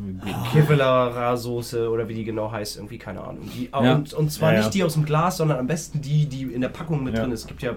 Kevlar-Soße 0.54 1.90
oder 1.90 2.08
wie 2.08 2.14
die 2.14 2.24
genau 2.24 2.52
heißt, 2.52 2.78
irgendwie, 2.78 2.98
keine 2.98 3.22
Ahnung. 3.22 3.50
Die, 3.56 3.70
Ja. 3.72 3.96
und, 3.96 4.14
und 4.14 4.32
zwar 4.32 4.52
Ja, 4.52 4.58
ja. 4.60 4.64
nicht 4.64 4.74
die 4.74 4.84
aus 4.84 4.94
dem 4.94 5.06
Glas, 5.06 5.38
sondern 5.38 5.60
am 5.60 5.68
besten 5.68 6.02
die, 6.02 6.26
die 6.26 6.44
in 6.44 6.62
der 6.62 6.70
Packung 6.70 7.04
mit 7.04 7.14
Ja. 7.16 7.22
drin 7.22 7.32
ist. 7.32 7.42
Es 7.42 7.48
gibt 7.48 7.62
ja 7.62 7.76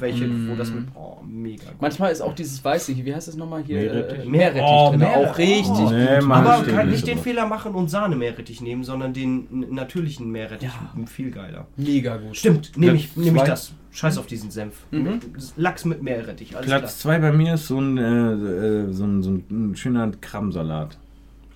welche, 0.00 0.28
wo 0.48 0.54
das 0.56 0.70
Mm. 0.70 0.74
mit, 0.76 0.84
oh, 0.94 1.16
mega 1.26 1.64
gut. 1.70 1.80
Manchmal 1.82 2.12
ist 2.12 2.20
auch 2.20 2.34
dieses 2.34 2.64
weiße, 2.64 2.96
wie 2.96 3.14
heißt 3.14 3.28
das 3.28 3.36
nochmal 3.36 3.62
hier? 3.64 3.78
Meerrettich. 3.80 4.24
Äh, 4.24 4.28
Meerrettich 4.28 4.62
Oh, 4.64 4.88
drin. 4.90 4.98
Meerrettich. 5.00 5.26
Auch 5.30 5.38
richtig 5.38 5.76
Oh. 5.86 5.90
Nee, 5.90 6.18
gut. 6.18 6.28
Mann, 6.28 6.46
Aber 6.46 6.64
kann 6.66 6.90
nicht 6.90 7.06
den. 7.06 7.18
Fehler 7.18 7.46
machen 7.46 7.74
und 7.74 7.90
Sahne-Meerrettich 7.90 8.60
nehmen, 8.60 8.84
sondern 8.84 9.12
den 9.12 9.46
natürlichen 9.74 10.30
Meerrettich. 10.30 10.68
Ja. 10.68 11.04
Viel 11.06 11.30
geiler. 11.30 11.66
Mega 11.76 12.16
gut. 12.16 12.36
Stimmt, 12.36 12.76
nehme 12.76 12.96
ich, 12.96 13.16
nehm 13.16 13.36
ich 13.36 13.42
das. 13.42 13.72
Scheiß 13.90 14.18
auf 14.18 14.26
diesen 14.26 14.50
Senf. 14.50 14.74
Mhm. 14.90 15.20
Lachs 15.56 15.84
mit 15.86 16.02
Meerrettich, 16.02 16.54
alles 16.54 16.66
Platz 16.68 16.98
2 16.98 17.18
bei 17.18 17.32
mir 17.32 17.54
ist 17.54 17.66
so 17.66 17.80
ein, 17.80 17.96
äh, 17.96 18.02
äh, 18.02 18.92
so 18.92 19.04
ein, 19.04 19.22
so 19.22 19.30
ein 19.30 19.74
schöner 19.74 20.10
Krabbensalat. 20.20 20.98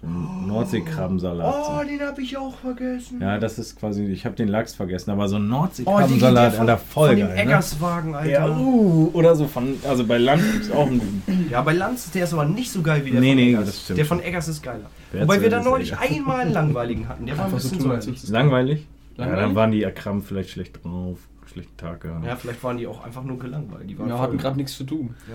So 0.03 0.07
ein 0.07 0.47
Nordseekrabbensalat. 0.47 1.55
Oh, 1.55 1.85
den 1.87 2.01
habe 2.01 2.23
ich 2.23 2.37
auch 2.39 2.57
vergessen. 2.57 3.21
Ja, 3.21 3.39
das 3.39 3.59
ist 3.59 3.79
quasi, 3.79 4.05
ich 4.07 4.25
habe 4.25 4.35
den 4.35 4.49
Lachs 4.49 4.75
vergessen, 4.75 5.11
aber 5.11 5.29
so 5.29 5.37
ein 5.37 5.43
Oh, 5.43 5.49
Nordseekrabbensalat 5.57 6.53
von, 6.53 6.61
an 6.63 6.67
der 6.69 6.79
von 6.79 6.87
voll 6.89 7.17
dem 7.17 7.27
geil, 7.27 7.37
ne? 7.37 7.43
Eggerswagen, 7.43 8.15
Alter. 8.15 8.31
Ja, 8.31 8.47
Ja, 8.49 8.57
uh, 8.57 9.11
oder 9.13 9.37
so 9.37 9.47
von, 9.47 9.77
also 9.87 10.07
bei 10.07 10.17
Land 10.17 10.43
gibt 10.53 10.65
es 10.65 10.71
auch 10.71 10.87
einen 10.87 11.01
guten. 11.01 11.51
bei 11.65 11.73
Lanz, 11.75 12.11
der 12.13 12.25
ist 12.25 12.33
aber 12.33 12.47
nicht 12.47 12.71
so 12.73 12.81
geil 12.81 13.05
wie 13.05 13.11
der 13.11 13.21
Nee, 13.21 13.29
von 13.29 13.37
nee, 13.37 13.49
Eggers. 13.51 13.67
das 13.67 13.83
stimmt 13.83 13.99
Der 13.99 14.07
von 14.07 14.21
Eggers 14.23 14.49
ist 14.49 14.63
geiler. 14.63 14.91
Wer 15.13 15.23
Wobei 15.23 15.43
wir 15.43 15.51
da 15.51 15.63
neulich 15.63 15.93
Egger? 15.93 16.01
einmal 16.01 16.41
einen 16.41 16.53
langweiligen 16.55 17.09
hatten. 17.09 17.27
Der 17.27 17.37
war 17.37 17.45
ein 17.47 17.53
bisschen 17.53 17.79
tun, 17.79 18.01
so. 18.01 18.11
Ist 18.11 18.29
langweilig? 18.31 18.87
Ja, 19.17 19.25
Langweilig? 19.27 19.45
dann 19.49 19.55
waren 19.55 19.71
die 19.73 19.85
Akram 19.85 20.23
vielleicht 20.23 20.49
schlecht 20.51 20.83
drauf, 20.83 21.19
schlechten 21.53 21.77
Tag 21.77 22.01
gehabt. 22.01 22.25
Ja, 22.25 22.37
vielleicht 22.37 22.65
waren 22.65 22.79
die 22.79 22.87
auch 22.87 23.05
einfach 23.05 23.23
nur 23.23 23.39
gelangweilt. 23.39 23.91
Die 23.91 23.99
waren 23.99 24.09
voll- 24.09 24.19
hatten 24.19 24.39
gerade 24.39 24.57
nichts 24.57 24.75
zu 24.79 24.85
tun. 24.85 25.15
Ja. 25.29 25.35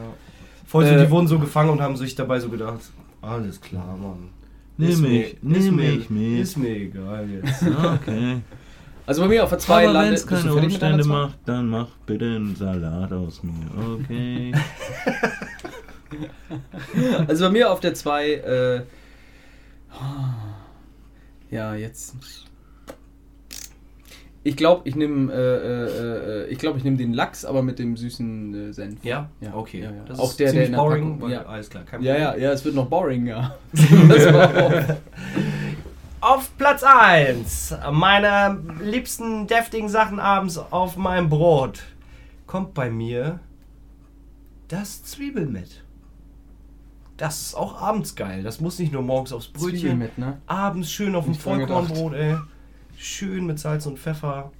Voll 0.66 0.86
so, 0.86 0.92
Äh, 0.92 1.06
die 1.06 1.12
wurden 1.12 1.28
so 1.28 1.38
gefangen 1.38 1.70
und 1.70 1.82
haben 1.82 1.96
sich 1.98 2.16
dabei 2.16 2.40
so 2.40 2.50
gedacht, 2.50 2.80
alles 3.22 3.62
klar, 3.62 3.96
Mann. 4.02 4.30
Nimm 4.78 5.02
mich, 5.02 5.38
nimm 5.42 5.76
mir- 5.76 5.92
mich 5.94 6.10
mit. 6.10 6.40
Ist 6.42 6.58
mir 6.58 6.70
egal 6.76 7.30
jetzt. 7.30 7.64
Okay. 8.02 8.42
Also 9.08 9.22
bei 9.22 9.28
mir 9.28 9.44
auf 9.44 9.50
der 9.52 9.60
2 9.60 9.74
Aber 9.76 9.86
wenn 9.88 9.94
landet. 9.94 10.14
es 10.16 10.26
keine 10.28 10.54
Umstände 10.56 11.04
zwei? 11.04 11.10
macht, 11.14 11.38
dann 11.46 11.70
mach 11.70 11.90
bitte 12.08 12.26
einen 12.26 12.56
Salat 12.56 13.12
aus 13.14 13.42
mir. 13.44 13.54
Okay. 14.02 14.52
Also 17.28 17.46
bei 17.46 17.52
mir 17.52 17.72
auf 17.72 17.80
der 17.82 17.94
2, 17.94 18.30
äh, 18.32 18.82
ja, 21.52 21.76
jetzt. 21.76 22.16
Ich 24.48 24.56
glaube, 24.56 24.82
ich 24.88 24.96
nehme 24.96 25.34
äh, 25.34 25.38
äh, 25.38 26.44
äh, 26.44 26.48
ich 26.50 26.62
ich 26.64 26.84
nehme 26.84 26.98
den 26.98 27.14
Lachs, 27.14 27.46
aber 27.46 27.64
mit 27.64 27.80
dem 27.80 27.98
süßen 27.98 28.70
äh, 28.70 28.74
Senf. 28.74 29.04
Ja? 29.04 29.28
Ja, 29.42 29.56
okay. 29.56 29.82
ja, 29.82 29.90
ja. 29.90 30.20
Auch 30.20 30.34
der, 30.34 30.52
der 30.54 30.66
in 30.68 30.72
der 30.74 30.78
boring. 30.78 31.14
Packung- 31.18 31.32
ja. 31.32 31.42
Alles 31.48 31.68
klar, 31.68 31.84
kein 31.84 32.04
Ja, 32.04 32.14
Problem. 32.14 32.40
ja, 32.42 32.48
ja, 32.50 32.52
es 32.54 32.64
wird 32.64 32.76
noch 32.76 32.86
boring, 32.86 33.26
ja. 33.26 33.56
Auf 36.22 36.56
Platz 36.60 36.84
1 36.84 37.76
meiner 37.92 38.58
liebsten 38.84 39.48
deftigen 39.48 39.90
Sachen 39.90 40.20
abends 40.20 40.60
auf 40.60 40.96
meinem 40.96 41.28
Brot 41.30 41.82
kommt 42.46 42.76
bei 42.76 42.92
mir 42.92 43.40
das 44.68 45.04
Zwiebel 45.04 45.48
mit. 45.48 45.84
Das 47.18 47.42
ist 47.42 47.56
auch 47.56 47.82
abends 47.82 48.16
geil. 48.16 48.44
Das 48.44 48.60
muss 48.62 48.78
nicht 48.78 48.92
nur 48.94 49.02
morgens 49.02 49.34
aufs 49.34 49.52
Zwiebel 49.54 49.72
Brötchen. 49.72 49.98
mit, 49.98 50.18
ne? 50.20 50.38
Abends 50.48 50.92
schön 50.92 51.16
auf 51.16 51.26
dem. 51.26 51.34
Vollkornbrot, 51.34 52.14
ey. 52.14 52.36
Schön 53.08 53.46
mit 53.46 53.60
Salz 53.60 53.86
und 53.86 54.00
Pfeffer. 54.00 54.52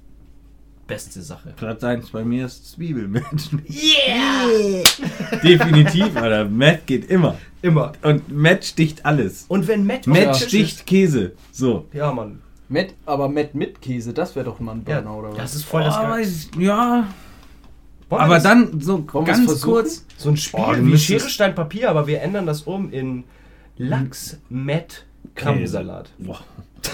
Beste 0.86 1.20
Sache. 1.20 1.52
Platz 1.56 1.82
1 1.82 2.10
bei 2.10 2.24
mir 2.24 2.46
ist 2.46 2.70
Zwiebelmatch. 2.70 3.48
Yeah! 3.68 4.84
Definitiv, 5.42 6.16
Alter. 6.16 6.44
Matt 6.48 6.86
geht 6.86 7.10
immer. 7.10 7.36
Immer. 7.60 7.90
Und 8.02 8.30
Matt 8.32 8.64
sticht 8.64 9.04
alles. 9.04 9.46
Und 9.48 9.66
wenn 9.66 9.84
Matt, 9.84 10.06
Matt 10.06 10.34
Tisch 10.38 10.46
sticht 10.46 10.86
Käse. 10.86 11.32
So. 11.50 11.86
Ja, 11.92 12.12
Mann. 12.12 12.40
Met, 12.68 12.94
aber 13.04 13.28
Met 13.28 13.56
mit 13.56 13.82
Käse, 13.82 14.12
das 14.12 14.36
wäre 14.36 14.44
doch 14.44 14.60
mal 14.60 14.76
ein 14.76 14.84
Ja, 14.86 15.00
Burner, 15.00 15.16
oder 15.18 15.30
was? 15.30 15.38
das 15.38 15.54
ist 15.56 15.64
voll 15.64 15.82
das 15.82 15.96
Oh, 15.98 16.02
Geil. 16.02 16.28
ja. 16.58 17.08
Wollen 18.08 18.20
wir 18.20 18.20
Aber 18.20 18.38
dann 18.38 18.80
so 18.80 19.02
ganz 19.02 19.60
kurz. 19.60 20.06
So 20.16 20.28
ein 20.30 20.36
Spiel 20.36 20.60
Oh, 20.64 20.72
wie 20.78 20.96
Schere, 20.96 21.28
Stein, 21.28 21.56
Papier, 21.56 21.90
aber 21.90 22.06
wir 22.06 22.22
ändern 22.22 22.46
das 22.46 22.62
um 22.62 22.92
in 22.92 23.24
Lachs, 23.76 24.38
Met, 24.48 25.04
Krabbensalat. 25.34 26.10
Boah. 26.18 26.40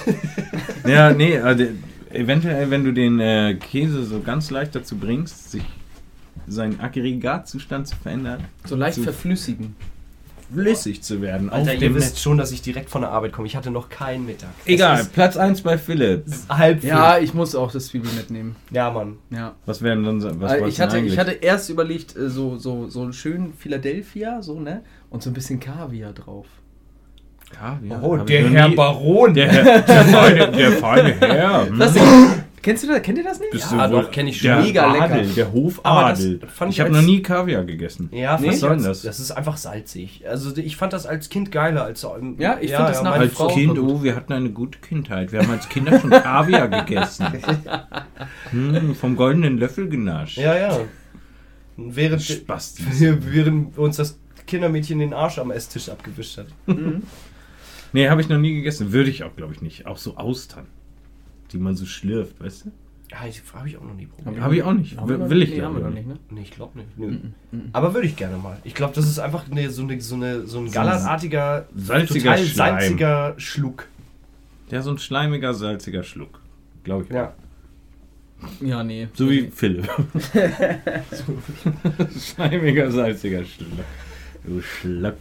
ja, 0.87 1.13
nee, 1.13 1.39
also, 1.39 1.65
eventuell, 2.11 2.71
wenn 2.71 2.85
du 2.85 2.93
den 2.93 3.21
äh, 3.21 3.55
Käse 3.55 4.05
so 4.05 4.21
ganz 4.21 4.51
leicht 4.51 4.75
dazu 4.75 4.97
bringst, 4.97 5.51
sich 5.51 5.63
seinen 6.47 6.81
Aggregatzustand 6.81 7.87
zu 7.89 7.97
verändern, 7.97 8.45
So 8.65 8.75
leicht 8.77 8.97
So. 8.97 9.03
verflüssigen. 9.05 9.77
flüssig 10.53 11.03
zu 11.03 11.23
werden. 11.23 11.49
Alter, 11.51 11.71
auf 11.71 11.75
ihr 11.75 11.81
dem 11.81 11.95
wisst 11.95 12.11
Netz. 12.15 12.21
schon, 12.21 12.37
dass 12.37 12.53
ich 12.53 12.61
direkt 12.61 12.91
von 12.91 13.01
der 13.03 13.11
Arbeit 13.11 13.33
komme. 13.33 13.47
Ich 13.47 13.57
hatte 13.57 13.71
noch 13.71 13.89
keinen 13.89 14.27
Mittag. 14.27 14.51
Egal, 14.67 15.07
Platz 15.13 15.37
1 15.39 15.63
bei 15.63 15.79
Philipp. 15.79 16.25
halb 16.49 16.85
Ja, 16.85 17.19
ich 17.19 17.33
muss 17.33 17.55
auch 17.55 17.71
das 17.73 17.87
Zwiebel 17.87 18.11
mitnehmen. 18.13 18.57
Ja, 18.71 18.91
Mann. 18.91 19.17
Ja. 19.31 19.55
Was 19.65 19.81
werden 19.81 20.05
dann 20.05 20.21
so- 20.21 20.29
was 20.41 20.53
wolltest 20.53 20.69
ich, 20.69 20.81
hatte, 20.81 20.97
eigentlich? 20.97 21.13
ich 21.15 21.19
hatte 21.19 21.31
erst 21.33 21.71
überlegt, 21.71 22.17
äh, 22.17 22.29
so, 22.29 22.59
so, 22.59 22.89
so 22.89 23.03
einen 23.03 23.13
schönen 23.15 23.55
Philadelphia, 23.55 24.43
so, 24.43 24.61
ne? 24.61 24.83
Und 25.09 25.23
so 25.23 25.31
ein 25.31 25.33
bisschen 25.33 25.59
Kaviar 25.59 26.13
drauf. 26.13 26.47
Kaviar, 27.59 28.03
Oh, 28.03 28.19
hab 28.19 28.29
ich 28.29 28.37
der 28.37 28.49
Herr 28.51 28.69
nie- 28.69 28.75
Baron. 28.75 29.35
Der, 29.35 29.49
der, 29.83 30.05
feine, 30.05 30.51
der 30.51 30.73
feine 30.73 31.15
Herr. 31.21 31.67
hm? 31.69 31.79
Das, 31.79 31.95
kennst 32.63 32.85
du 32.85 32.89
das? 32.89 33.03
Kennt 33.03 33.19
ihr 33.19 33.25
das 33.25 33.39
nicht? 33.41 33.51
Bist 33.53 33.71
Ja, 33.73 33.89
doch, 33.89 34.11
kenn 34.11 34.27
ich 34.29 34.41
der 34.41 34.57
schon. 34.57 34.65
Mega 34.65 34.93
lecker. 34.93 35.05
Adel, 35.05 35.27
Der 35.35 35.47
Aber 35.47 35.53
Hofadel. 35.55 36.41
ich 36.43 36.69
ich 36.71 36.81
habe 36.81 36.91
noch 36.91 37.03
nie 37.03 37.23
Kaviar 37.23 37.65
gegessen. 37.65 38.09
Ja, 38.13 38.39
Nee, 38.39 38.49
was 38.49 38.55
ich 38.55 38.61
soll 38.61 38.77
das? 38.79 39.03
das 39.03 39.21
ist 39.21 39.31
einfach 39.33 39.57
salzig. 39.57 40.25
Also 40.29 40.57
ich 40.57 40.77
fand 40.77 40.93
das 40.93 41.07
als 41.07 41.29
Kind 41.29 41.51
geiler 41.53 41.85
als 41.85 42.05
ähm, 42.05 42.37
Ja, 42.39 42.59
ich 42.61 42.73
find 42.75 42.89
das 42.89 43.03
nach 43.03 43.17
Als 43.17 43.33
Frau- 43.35 43.49
Kind, 43.49 43.79
oh, 43.79 44.03
wir 44.03 44.17
hatten 44.17 44.33
eine 44.33 44.51
gute 44.51 44.79
Kindheit. 44.79 45.33
Wir 45.33 45.41
haben 45.43 45.51
als 45.51 45.69
Kinder 45.69 45.99
schon 46.01 46.11
Kaviar 46.11 46.69
gegessen. 46.69 47.27
Hm, 48.51 48.95
vom 48.95 49.17
goldenen 49.17 49.59
Löffel 49.59 49.89
genascht. 49.89 50.39
Ja, 50.39 50.57
ja. 50.57 50.79
Während, 51.77 52.23
Spaß. 52.23 52.77
während 52.99 53.79
uns 53.79 53.97
das 53.97 54.19
Kindermädchen 54.47 54.99
den 54.99 55.15
Arsch 55.15 55.39
am 55.39 55.51
Esstisch 55.51 55.89
abgewischt 55.89 56.39
hat. 56.39 56.47
Nee, 57.93 58.09
habe 58.09 58.21
ich 58.21 58.29
noch 58.29 58.39
nie 58.39 58.55
gegessen. 58.55 58.93
Würde 58.93 59.11
ich 59.11 59.25
auch, 59.25 59.35
glaube 59.37 59.55
ich, 59.55 59.63
nicht. 59.63 59.87
Auch 59.87 59.99
so 59.99 60.17
Austern, 60.17 60.67
die 61.53 61.59
man 61.59 61.77
so 61.77 61.87
schlürft, 61.87 62.41
weißt 62.41 62.67
du? 62.67 62.71
Ja, 63.11 63.19
habe 63.21 63.69
ich 63.69 63.77
auch 63.77 63.83
noch 63.85 63.95
nie 63.95 64.07
probiert. 64.07 64.43
Hab 64.43 64.53
ich 64.53 64.63
auch 64.63 64.73
nicht. 64.73 64.97
Haben 64.97 65.09
Will- 65.09 65.29
will 65.29 65.43
ich, 65.43 65.51
nee, 65.51 65.61
haben 65.61 65.77
wir 65.77 65.83
noch 65.85 65.91
nicht. 65.91 66.07
ne? 66.09 66.17
Nee, 66.31 66.41
ich 66.43 66.51
glaube 66.51 66.79
nicht. 66.79 66.99
Nö. 66.99 67.19
Aber 67.75 67.93
würde 67.93 68.07
ich 68.07 68.17
gerne 68.17 68.39
mal. 68.39 68.57
Ich 68.65 68.75
glaube, 68.75 68.95
das 68.95 69.07
ist 69.07 69.19
einfach 69.19 69.45
eine, 69.51 69.69
so, 69.71 69.83
eine, 69.83 70.01
so, 70.01 70.15
eine, 70.15 70.47
so 70.47 70.61
ein 70.61 70.69
So 70.69 70.73
gallertartiger, 70.75 71.67
salziger 71.77 72.31
total 72.33 72.47
Schleim. 72.47 72.81
salziger 72.81 73.35
Schluck. 73.37 73.87
Ja, 74.71 74.81
so 74.81 74.91
ein 74.93 74.99
schleimiger, 74.99 75.53
salziger 75.53 76.03
Schluck. 76.03 76.41
Glaube 76.85 77.05
ich. 77.05 77.11
auch. 77.11 77.15
Ja. 77.15 77.35
Ja, 78.63 78.83
nee. 78.83 79.09
So 79.13 79.29
wie 79.31 79.51
Philipp. 79.55 79.89
schleimiger, 82.19 82.91
salziger 82.91 83.45
Schluck. 83.45 83.69
Du 84.45 84.63
Schluck. 84.63 85.17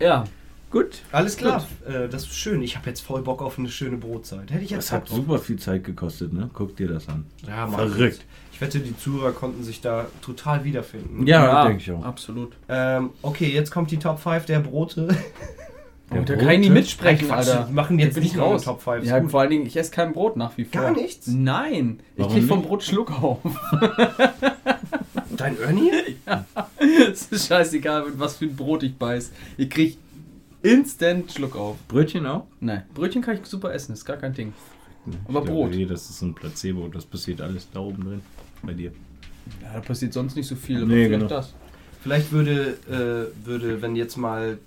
Ja. 0.00 0.24
Gut. 0.72 1.02
Alles 1.12 1.36
klar. 1.36 1.64
Äh, 1.86 2.08
das 2.08 2.22
ist 2.22 2.34
schön. 2.34 2.62
Ich 2.62 2.76
habe 2.76 2.88
jetzt 2.88 3.00
voll 3.02 3.20
Bock 3.22 3.42
auf 3.42 3.58
eine 3.58 3.68
schöne 3.68 3.98
Brotzeit. 3.98 4.50
Hätte 4.50 4.64
ich 4.64 4.70
jetzt 4.70 4.86
Das 4.88 4.92
hat 4.92 5.08
drauf. 5.10 5.16
super 5.16 5.38
viel 5.38 5.58
Zeit 5.58 5.84
gekostet, 5.84 6.32
ne? 6.32 6.48
Guck 6.54 6.76
dir 6.76 6.88
das 6.88 7.08
an. 7.08 7.26
Ja, 7.46 7.66
Mann. 7.66 7.90
Verrückt. 7.90 8.24
Ich 8.54 8.60
wette, 8.60 8.80
die 8.80 8.96
Zuhörer 8.96 9.32
konnten 9.32 9.62
sich 9.64 9.80
da 9.82 10.06
total 10.22 10.64
wiederfinden. 10.64 11.26
Ja, 11.26 11.66
denke 11.66 11.82
ich 11.82 11.90
auch. 11.92 12.02
Absolut. 12.04 12.52
Ähm, 12.68 13.10
okay, 13.20 13.48
jetzt 13.52 13.70
kommt 13.70 13.90
die 13.90 13.98
Top 13.98 14.18
5 14.18 14.46
der 14.46 14.60
Brote. 14.60 15.08
Da 16.10 16.18
Der 16.20 16.36
kann 16.36 16.50
ich 16.50 16.58
nie 16.58 16.66
Brote? 16.66 16.72
mitsprechen, 16.74 17.28
Quatsch, 17.28 17.38
Alter. 17.48 17.68
Wir 17.68 17.74
machen 17.74 17.98
jetzt 17.98 18.14
bin 18.14 18.22
nicht 18.24 18.34
ich 18.34 18.38
raus. 18.38 18.64
Top 18.64 18.82
5. 18.82 19.02
Ja, 19.06 19.18
gut. 19.18 19.30
vor 19.30 19.40
allen 19.40 19.48
Dingen, 19.48 19.64
ich 19.66 19.78
esse 19.78 19.90
kein 19.90 20.12
Brot 20.12 20.36
nach 20.36 20.54
wie 20.58 20.64
vor. 20.66 20.82
Gar 20.82 20.90
nichts? 20.92 21.26
Nein. 21.26 22.00
Ich 22.16 22.20
Warum 22.22 22.32
krieg 22.34 22.44
vom 22.44 22.58
nicht? 22.58 22.68
Brot 22.68 22.82
Schluck 22.82 23.22
auf. 23.22 23.38
Dein 25.38 25.58
Ernie? 25.58 25.90
es 27.10 27.26
ist 27.28 27.46
scheißegal, 27.48 28.04
mit 28.04 28.20
was 28.20 28.36
für 28.36 28.44
ein 28.44 28.54
Brot 28.54 28.82
ich 28.82 28.94
beiß. 28.94 29.32
Ich 29.56 29.70
krieg 29.70 29.96
instant 30.62 31.32
Schluck 31.32 31.56
auf. 31.56 31.76
Brötchen 31.88 32.26
auch? 32.26 32.46
Nein. 32.60 32.82
Brötchen 32.94 33.22
kann 33.22 33.36
ich 33.36 33.46
super 33.46 33.72
essen, 33.74 33.92
ist 33.92 34.04
gar 34.04 34.16
kein 34.16 34.32
Ding. 34.34 34.52
Aber 35.24 35.42
glaube, 35.42 35.50
Brot. 35.50 35.70
Nee, 35.72 35.84
das 35.86 36.08
ist 36.10 36.22
ein 36.22 36.34
Placebo. 36.34 36.88
Das 36.88 37.04
passiert 37.04 37.40
alles 37.40 37.68
da 37.72 37.80
oben 37.80 38.04
drin. 38.04 38.20
Bei 38.62 38.72
dir. 38.72 38.92
Ja, 39.60 39.74
da 39.74 39.80
passiert 39.80 40.12
sonst 40.12 40.36
nicht 40.36 40.46
so 40.46 40.54
viel, 40.54 40.78
aber 40.78 40.86
Nee, 40.86 41.06
vielleicht 41.06 41.10
genau. 41.10 41.26
das. 41.28 41.54
Vielleicht 42.00 42.30
würde, 42.32 42.78
äh, 42.88 43.46
würde, 43.46 43.82
wenn 43.82 43.96
jetzt 43.96 44.16
mal 44.16 44.58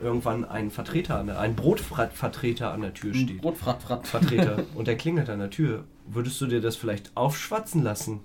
irgendwann 0.00 0.44
ein 0.44 0.70
Vertreter, 0.70 1.18
an 1.18 1.26
der- 1.26 1.40
ein 1.40 1.54
Brotvertreter 1.56 2.72
an 2.72 2.80
der 2.82 2.92
Tür 2.94 3.14
steht. 3.14 3.40
Brot, 3.40 3.56
frat, 3.58 3.82
frat. 3.82 4.06
Vertreter 4.06 4.62
und 4.74 4.86
der 4.88 4.96
klingelt 4.96 5.28
an 5.30 5.38
der 5.40 5.50
Tür, 5.50 5.84
würdest 6.06 6.40
du 6.40 6.46
dir 6.46 6.60
das 6.60 6.76
vielleicht 6.76 7.10
aufschwatzen 7.16 7.82
lassen? 7.82 8.20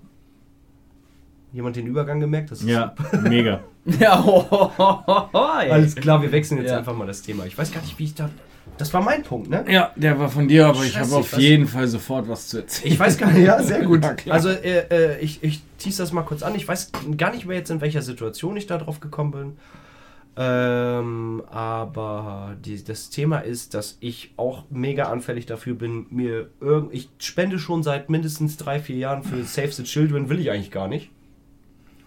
Jemand 1.53 1.75
den 1.77 1.87
Übergang 1.87 2.19
gemerkt? 2.19 2.51
Das 2.51 2.61
ist 2.61 2.67
Ja, 2.67 2.93
mega. 3.23 3.63
Ja, 3.99 4.23
oh, 4.25 4.43
oh, 4.49 4.69
oh, 4.77 4.95
oh, 5.07 5.21
oh, 5.33 5.47
ey. 5.61 5.69
Alles 5.71 5.95
klar, 5.95 6.21
wir 6.21 6.31
wechseln 6.31 6.59
jetzt 6.59 6.71
Ja. 6.71 6.77
einfach 6.79 6.95
mal 6.95 7.05
das 7.07 7.21
Thema. 7.21 7.45
Ich 7.45 7.57
weiß 7.57 7.71
gar 7.71 7.81
nicht, 7.81 7.97
wie 7.99 8.05
ich 8.05 8.15
da. 8.15 8.29
Das 8.77 8.93
war 8.93 9.01
mein 9.01 9.21
Punkt, 9.23 9.49
ne? 9.49 9.63
Ja, 9.69 9.91
der 9.95 10.19
war 10.19 10.27
von 10.27 10.47
dir, 10.47 10.67
aber 10.67 10.83
ich 10.83 10.93
Scheiße, 10.93 11.11
habe 11.11 11.19
auf 11.21 11.33
ich 11.33 11.39
jeden 11.39 11.67
Fall 11.67 11.87
sofort 11.87 12.27
was 12.27 12.47
zu 12.47 12.57
erzählen. 12.57 12.93
Ich 12.93 12.99
weiß 12.99 13.17
gar 13.17 13.31
nicht, 13.31 13.45
ja, 13.45 13.61
sehr 13.61 13.83
gut. 13.85 14.01
Also, 14.29 14.49
äh, 14.49 14.87
äh, 14.89 15.19
ich, 15.19 15.43
ich 15.43 15.61
tease 15.77 16.01
das 16.01 16.11
mal 16.11 16.23
kurz 16.23 16.41
an. 16.43 16.55
Ich 16.55 16.67
weiß 16.67 16.91
gar 17.15 17.31
nicht 17.31 17.45
mehr 17.45 17.57
jetzt, 17.57 17.69
in 17.69 17.79
welcher 17.79 18.01
Situation 18.01 18.57
ich 18.57 18.65
da 18.67 18.77
drauf 18.77 18.99
gekommen 18.99 19.31
bin. 19.31 19.57
Ähm, 20.37 21.43
aber 21.49 22.57
die, 22.65 22.83
das 22.83 23.09
Thema 23.09 23.39
ist, 23.39 23.73
dass 23.73 23.97
ich 24.01 24.33
auch 24.35 24.63
mega 24.69 25.03
anfällig 25.05 25.45
dafür 25.45 25.75
bin, 25.75 26.07
mir 26.09 26.49
irgend. 26.59 26.93
Ich 26.93 27.09
spende 27.19 27.59
schon 27.59 27.83
seit 27.83 28.09
mindestens 28.09 28.57
drei, 28.57 28.79
vier 28.79 28.97
Jahren 28.97 29.23
für 29.23 29.43
Save 29.43 29.71
the 29.71 29.83
Children, 29.83 30.27
will 30.27 30.39
ich 30.39 30.51
eigentlich 30.51 30.71
gar 30.71 30.89
nicht. 30.89 31.09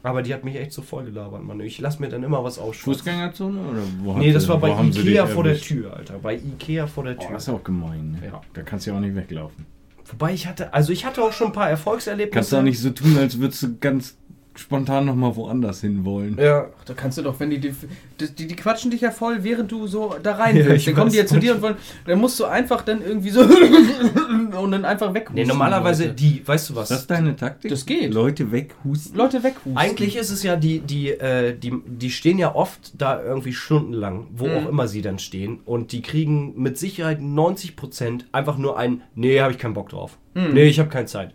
Aber 0.09 0.23
die 0.23 0.33
hat 0.33 0.43
mich 0.45 0.57
echt 0.57 0.73
so 0.73 0.81
voll 0.83 1.05
gelabert, 1.05 1.43
Mann. 1.45 1.61
Ich 1.61 1.79
lasse 1.81 2.01
mir 2.01 2.09
dann 2.09 2.23
immer 2.23 2.43
was 2.43 2.59
ausschwatzen. 2.59 2.95
Fußgängerzone 2.95 3.61
oder 3.61 3.83
wo 4.03 4.15
Nee, 4.15 4.33
das 4.33 4.45
sie- 4.45 4.49
war 4.49 4.59
bei 4.59 4.71
Ikea 4.71 5.27
vor 5.27 5.45
der? 5.45 5.59
Tür, 5.59 5.95
Alter. 5.97 6.19
Bei 6.19 6.35
Ikea 6.37 6.87
vor 6.87 7.05
der 7.05 7.17
Oh, 7.19 7.21
Tür. 7.21 7.31
das 7.35 7.43
ist 7.43 7.49
auch 7.51 7.63
gemein. 7.63 8.13
Ne? 8.21 8.29
Ja. 8.29 8.41
Da 8.55 8.63
kannst 8.63 8.87
du 8.87 8.91
ja 8.93 8.97
auch 8.97 9.01
nicht 9.01 9.15
weglaufen. 9.15 9.67
Wobei 10.11 10.33
ich 10.33 10.47
hatte, 10.47 10.73
also 10.73 10.93
ich 10.93 11.05
hatte 11.05 11.23
auch 11.23 11.33
schon 11.33 11.49
ein 11.49 11.53
paar 11.53 11.69
Erfolgserlebnisse. 11.69 12.35
Kannst 12.35 12.53
du 12.53 12.57
auch 12.57 12.63
nicht 12.63 12.81
so 12.81 12.89
tun, 12.91 13.19
als 13.19 13.39
würdest 13.39 13.63
du 13.63 13.77
ganz 13.79 14.17
spontan 14.59 15.07
nochmal 15.07 15.37
woanders 15.37 15.81
hin 15.81 16.05
wollen. 16.05 16.37
Ja, 16.39 16.67
Ach, 16.79 16.85
da 16.85 16.95
kannst 16.95 17.17
du 17.19 17.23
doch, 17.23 17.39
wenn 17.41 17.51
die, 17.51 17.59
die, 17.61 17.73
die, 18.19 18.47
die 18.49 18.57
quatschen 18.57 18.91
dich 18.91 19.01
ja 19.01 19.11
voll, 19.11 19.45
während 19.45 19.71
du 19.71 19.87
so 19.87 20.15
da 20.23 20.33
rein 20.37 20.57
Ja, 20.59 20.65
willst. 20.67 20.79
ich 20.81 20.85
dann 20.87 20.95
kommen 20.95 21.07
weiß. 21.07 21.13
die 21.13 21.19
ja 21.19 21.27
zu 21.27 21.39
dir 21.39 21.55
und 21.55 21.63
wollen, 21.63 21.77
dann 22.07 22.19
musst 22.21 22.39
du 22.41 22.45
einfach 22.45 22.83
dann 22.83 23.01
irgendwie 23.03 23.31
so 23.31 23.41
und 24.61 24.71
dann 24.73 24.85
einfach 24.85 25.15
weg. 25.15 25.31
Nee, 25.33 25.45
normalerweise 25.45 26.09
die, 26.13 26.43
weißt 26.47 26.71
du 26.71 26.75
was? 26.77 26.91
Ist 26.91 26.97
das 26.99 27.07
deine 27.07 27.37
Taktik? 27.37 27.71
Das 27.71 27.87
geht. 27.87 28.13
Leute 28.13 28.51
weghusten? 28.53 29.17
Leute 29.17 29.43
weghusten. 29.43 29.77
Eigentlich 29.77 30.17
ist 30.17 30.31
es 30.31 30.43
ja 30.43 30.57
die, 30.57 30.81
die, 30.81 31.11
äh, 31.11 31.57
die, 31.57 31.73
die 31.87 32.11
stehen 32.11 32.39
ja 32.39 32.55
oft 32.55 32.93
da 33.01 33.23
irgendwie 33.23 33.53
stundenlang, 33.53 34.27
wo 34.35 34.47
Mhm. 34.49 34.55
auch 34.57 34.69
immer 34.69 34.89
sie 34.89 35.03
dann 35.03 35.19
stehen. 35.19 35.61
Und 35.65 35.93
die 35.93 36.01
kriegen 36.03 36.55
mit 36.61 36.79
Sicherheit 36.79 37.21
90% 37.21 38.25
einfach 38.33 38.57
nur 38.59 38.79
ein, 38.79 39.03
nee, 39.15 39.41
habe 39.41 39.53
ich 39.53 39.59
keinen 39.59 39.75
Bock 39.75 39.91
drauf. 39.91 40.19
Mhm. 40.35 40.55
Nee, 40.55 40.65
ich 40.65 40.79
habe 40.81 40.89
keine 40.89 41.07
Zeit. 41.07 41.35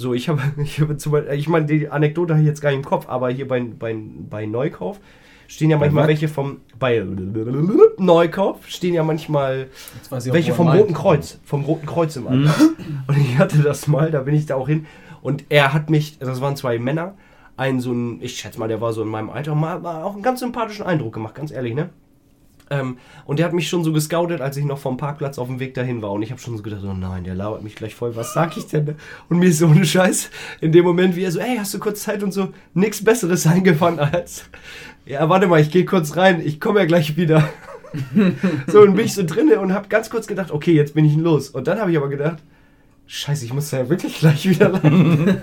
So, 0.00 0.14
ich 0.14 0.30
habe, 0.30 0.40
ich 0.62 0.80
habe 0.80 0.96
zum 0.96 1.12
Beispiel, 1.12 1.34
ich 1.34 1.48
meine, 1.48 1.66
die 1.66 1.88
Anekdote 1.88 2.32
habe 2.32 2.42
ich 2.42 2.48
jetzt 2.48 2.62
gar 2.62 2.70
nicht 2.70 2.78
im 2.78 2.84
Kopf, 2.84 3.08
aber 3.08 3.30
hier 3.30 3.46
bei, 3.46 3.60
bei, 3.60 3.94
bei 4.30 4.46
Neukauf 4.46 4.98
stehen 5.46 5.68
ja 5.68 5.76
manchmal 5.76 6.06
welche 6.06 6.28
vom, 6.28 6.60
bei 6.78 7.04
Neukauf 7.98 8.66
stehen 8.66 8.94
ja 8.94 9.02
manchmal 9.02 9.68
welche 10.10 10.54
vom. 10.54 10.68
Roten 10.68 10.94
Kreuz, 10.94 11.38
vom 11.44 11.64
Roten 11.64 11.86
Kreuz 11.86 12.16
im 12.16 12.28
Alter. 12.28 12.54
Und 13.08 13.18
ich 13.18 13.38
hatte 13.38 13.58
das 13.58 13.88
mal, 13.88 14.10
da 14.10 14.20
bin 14.20 14.34
ich 14.34 14.46
da 14.46 14.54
auch 14.54 14.68
hin. 14.68 14.86
Und 15.22 15.44
er 15.50 15.74
hat 15.74 15.90
mich, 15.90 16.18
das 16.18 16.40
waren 16.40 16.56
zwei 16.56 16.78
Männer, 16.78 17.14
einen 17.58 17.80
so 17.80 17.92
ein, 17.92 18.22
ich 18.22 18.38
schätze 18.38 18.58
mal, 18.58 18.68
der 18.68 18.80
war 18.80 18.94
so 18.94 19.02
in 19.02 19.08
meinem 19.08 19.28
Alter, 19.28 19.54
mal, 19.54 19.80
mal 19.80 20.02
auch 20.02 20.14
einen 20.14 20.22
ganz 20.22 20.40
sympathischen 20.40 20.86
Eindruck 20.86 21.12
gemacht, 21.12 21.34
ganz 21.34 21.50
ehrlich, 21.50 21.74
ne? 21.74 21.90
Ähm, 22.70 22.98
und 23.26 23.38
der 23.38 23.46
hat 23.46 23.52
mich 23.52 23.68
schon 23.68 23.82
so 23.82 23.92
gescoutet, 23.92 24.40
als 24.40 24.56
ich 24.56 24.64
noch 24.64 24.78
vom 24.78 24.96
Parkplatz 24.96 25.38
auf 25.38 25.48
dem 25.48 25.58
Weg 25.58 25.74
dahin 25.74 26.02
war. 26.02 26.12
Und 26.12 26.22
ich 26.22 26.30
habe 26.30 26.40
schon 26.40 26.56
so 26.56 26.62
gedacht, 26.62 26.82
oh 26.84 26.94
nein, 26.94 27.24
der 27.24 27.34
labert 27.34 27.64
mich 27.64 27.74
gleich 27.74 27.96
voll. 27.96 28.14
Was 28.14 28.32
sag 28.32 28.56
ich 28.56 28.68
denn? 28.68 28.94
Und 29.28 29.40
mir 29.40 29.48
ist 29.48 29.58
so 29.58 29.66
ohne 29.66 29.84
Scheiß 29.84 30.30
in 30.60 30.70
dem 30.70 30.84
Moment, 30.84 31.16
wie 31.16 31.24
er 31.24 31.32
so, 31.32 31.40
ey, 31.40 31.56
hast 31.58 31.74
du 31.74 31.80
kurz 31.80 32.02
Zeit 32.02 32.22
und 32.22 32.32
so, 32.32 32.50
nichts 32.72 33.02
Besseres 33.02 33.46
eingefallen 33.48 33.98
als, 33.98 34.44
ja, 35.04 35.28
warte 35.28 35.48
mal, 35.48 35.60
ich 35.60 35.70
gehe 35.70 35.84
kurz 35.84 36.16
rein, 36.16 36.40
ich 36.44 36.60
komme 36.60 36.80
ja 36.80 36.86
gleich 36.86 37.16
wieder. 37.16 37.48
so, 38.68 38.82
und 38.82 38.94
bin 38.94 39.04
ich 39.04 39.14
so 39.14 39.24
drinne 39.24 39.58
und 39.58 39.74
habe 39.74 39.88
ganz 39.88 40.08
kurz 40.08 40.28
gedacht, 40.28 40.52
okay, 40.52 40.72
jetzt 40.72 40.94
bin 40.94 41.04
ich 41.04 41.16
los. 41.16 41.50
Und 41.50 41.66
dann 41.66 41.80
habe 41.80 41.90
ich 41.90 41.96
aber 41.96 42.08
gedacht, 42.08 42.38
scheiße, 43.10 43.44
ich 43.44 43.52
muss 43.52 43.70
da 43.70 43.78
ja 43.78 43.88
wirklich 43.88 44.18
gleich 44.20 44.48
wieder 44.48 44.68
lang. 44.68 45.38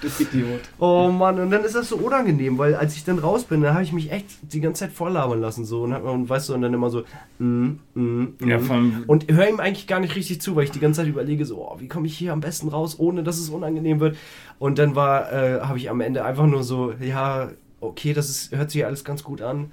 Du 0.00 0.08
Idiot. 0.22 0.60
Oh 0.78 1.10
Mann, 1.10 1.38
und 1.38 1.50
dann 1.50 1.62
ist 1.62 1.74
das 1.74 1.90
so 1.90 1.96
unangenehm, 1.96 2.56
weil 2.58 2.74
als 2.74 2.96
ich 2.96 3.04
dann 3.04 3.18
raus 3.18 3.44
bin, 3.44 3.60
dann 3.60 3.74
habe 3.74 3.84
ich 3.84 3.92
mich 3.92 4.10
echt 4.10 4.26
die 4.40 4.60
ganze 4.60 4.80
Zeit 4.80 4.92
volllabern 4.92 5.40
lassen 5.40 5.64
so 5.64 5.82
und, 5.82 5.92
hab, 5.92 6.04
und 6.04 6.28
weißt 6.28 6.48
du, 6.48 6.54
und 6.54 6.62
dann 6.62 6.72
immer 6.72 6.88
so 6.88 7.04
mm, 7.38 7.68
mm, 7.94 8.00
mm. 8.38 8.48
Ja, 8.48 8.58
und 9.06 9.30
höre 9.30 9.48
ihm 9.48 9.60
eigentlich 9.60 9.86
gar 9.86 10.00
nicht 10.00 10.16
richtig 10.16 10.40
zu, 10.40 10.56
weil 10.56 10.64
ich 10.64 10.70
die 10.70 10.80
ganze 10.80 11.02
Zeit 11.02 11.08
überlege 11.08 11.44
so, 11.44 11.58
oh, 11.58 11.76
wie 11.78 11.88
komme 11.88 12.06
ich 12.06 12.16
hier 12.16 12.32
am 12.32 12.40
besten 12.40 12.68
raus, 12.68 12.98
ohne 12.98 13.22
dass 13.22 13.38
es 13.38 13.50
unangenehm 13.50 14.00
wird. 14.00 14.16
Und 14.58 14.78
dann 14.78 14.94
war, 14.94 15.32
äh, 15.32 15.60
habe 15.60 15.78
ich 15.78 15.90
am 15.90 16.00
Ende 16.00 16.24
einfach 16.24 16.46
nur 16.46 16.62
so, 16.62 16.92
ja, 16.92 17.50
okay, 17.80 18.14
das 18.14 18.30
ist, 18.30 18.56
hört 18.56 18.70
sich 18.70 18.86
alles 18.86 19.04
ganz 19.04 19.22
gut 19.22 19.42
an, 19.42 19.70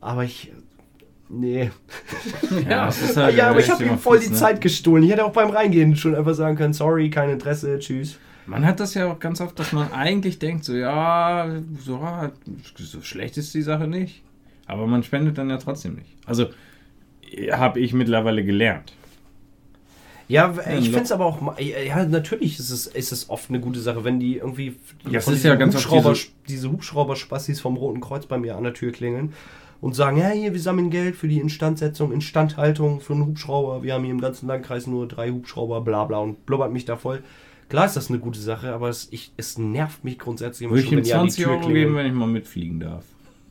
aber 0.00 0.24
ich, 0.24 0.52
nee. 1.28 1.70
Ja, 2.68 2.88
es 2.88 3.02
ist 3.02 3.16
Ja, 3.16 3.22
halt 3.24 3.40
aber 3.40 3.60
ich 3.60 3.70
habe 3.70 3.84
ihm 3.84 3.98
voll 3.98 4.16
Fuß, 4.18 4.26
die 4.26 4.32
ne? 4.32 4.36
Zeit 4.38 4.60
gestohlen. 4.60 5.02
Ich 5.04 5.10
hätte 5.10 5.24
auch 5.24 5.32
beim 5.32 5.50
Reingehen 5.50 5.96
schon 5.96 6.14
einfach 6.14 6.34
sagen 6.34 6.56
können, 6.56 6.72
sorry, 6.72 7.10
kein 7.10 7.30
Interesse, 7.30 7.78
tschüss. 7.78 8.18
Man 8.46 8.66
hat 8.66 8.78
das 8.80 8.92
ja 8.94 9.10
auch 9.10 9.18
ganz 9.18 9.40
oft, 9.40 9.58
dass 9.58 9.72
man 9.72 9.90
eigentlich 9.92 10.38
denkt, 10.38 10.64
so 10.64 10.74
ja, 10.74 11.48
so, 11.82 11.98
so 12.76 13.00
schlecht 13.00 13.38
ist 13.38 13.54
die 13.54 13.62
Sache 13.62 13.86
nicht. 13.88 14.22
Aber 14.66 14.86
man 14.86 15.02
spendet 15.02 15.38
dann 15.38 15.48
ja 15.50 15.56
trotzdem 15.56 15.94
nicht. 15.94 16.10
Also 16.26 16.48
habe 17.52 17.80
ich 17.80 17.92
mittlerweile 17.94 18.44
gelernt. 18.44 18.92
Ja, 20.26 20.54
ich 20.78 20.86
finde 20.86 21.02
es 21.02 21.12
aber 21.12 21.26
auch, 21.26 21.58
ja, 21.58 22.04
natürlich 22.06 22.58
ist 22.58 22.70
es, 22.70 22.86
ist 22.86 23.12
es 23.12 23.28
oft 23.28 23.50
eine 23.50 23.60
gute 23.60 23.80
Sache, 23.80 24.04
wenn 24.04 24.18
die 24.18 24.36
irgendwie 24.38 24.76
Ja, 25.10 25.20
von 25.20 25.34
ist 25.34 25.44
ja 25.44 25.54
ganz 25.54 25.74
oft 25.74 25.84
Hubschrauber, 25.84 26.14
diese- 26.14 26.28
diese 26.48 26.70
Hubschrauber-Spassis 26.72 27.60
vom 27.60 27.76
Roten 27.76 28.00
Kreuz 28.00 28.24
bei 28.24 28.38
mir 28.38 28.56
an 28.56 28.64
der 28.64 28.72
Tür 28.72 28.90
klingeln 28.92 29.34
und 29.80 29.94
sagen, 29.94 30.16
ja, 30.16 30.28
hier, 30.28 30.52
wir 30.52 30.60
sammeln 30.60 30.90
Geld 30.90 31.16
für 31.16 31.28
die 31.28 31.38
Instandsetzung, 31.40 32.12
Instandhaltung 32.12 33.00
für 33.00 33.12
einen 33.14 33.26
Hubschrauber, 33.26 33.82
wir 33.82 33.94
haben 33.94 34.04
hier 34.04 34.12
im 34.14 34.20
ganzen 34.20 34.46
Landkreis 34.48 34.86
nur 34.86 35.06
drei 35.08 35.30
Hubschrauber, 35.30 35.80
bla 35.82 36.04
bla 36.04 36.18
und 36.18 36.46
blubbert 36.46 36.72
mich 36.72 36.84
da 36.84 36.96
voll. 36.96 37.22
Klar 37.68 37.86
ist 37.86 37.96
das 37.96 38.10
eine 38.10 38.18
gute 38.18 38.38
Sache, 38.40 38.72
aber 38.72 38.88
es, 38.88 39.08
ich, 39.10 39.32
es 39.36 39.58
nervt 39.58 40.04
mich 40.04 40.18
grundsätzlich 40.18 40.66
immer 40.66 40.74
Würde 40.76 40.86
ich 40.86 40.92
ihm 40.92 40.98
wenn 40.98 41.04
die 41.04 41.14
an 41.14 41.26
die 41.26 41.32
20 41.32 41.44
Tür 41.44 41.52
Euro 41.52 41.60
klingeln. 41.62 41.84
geben, 41.86 41.96
wenn 41.96 42.06
ich 42.06 42.12
mal 42.12 42.26
mitfliegen 42.26 42.80
darf. 42.80 43.04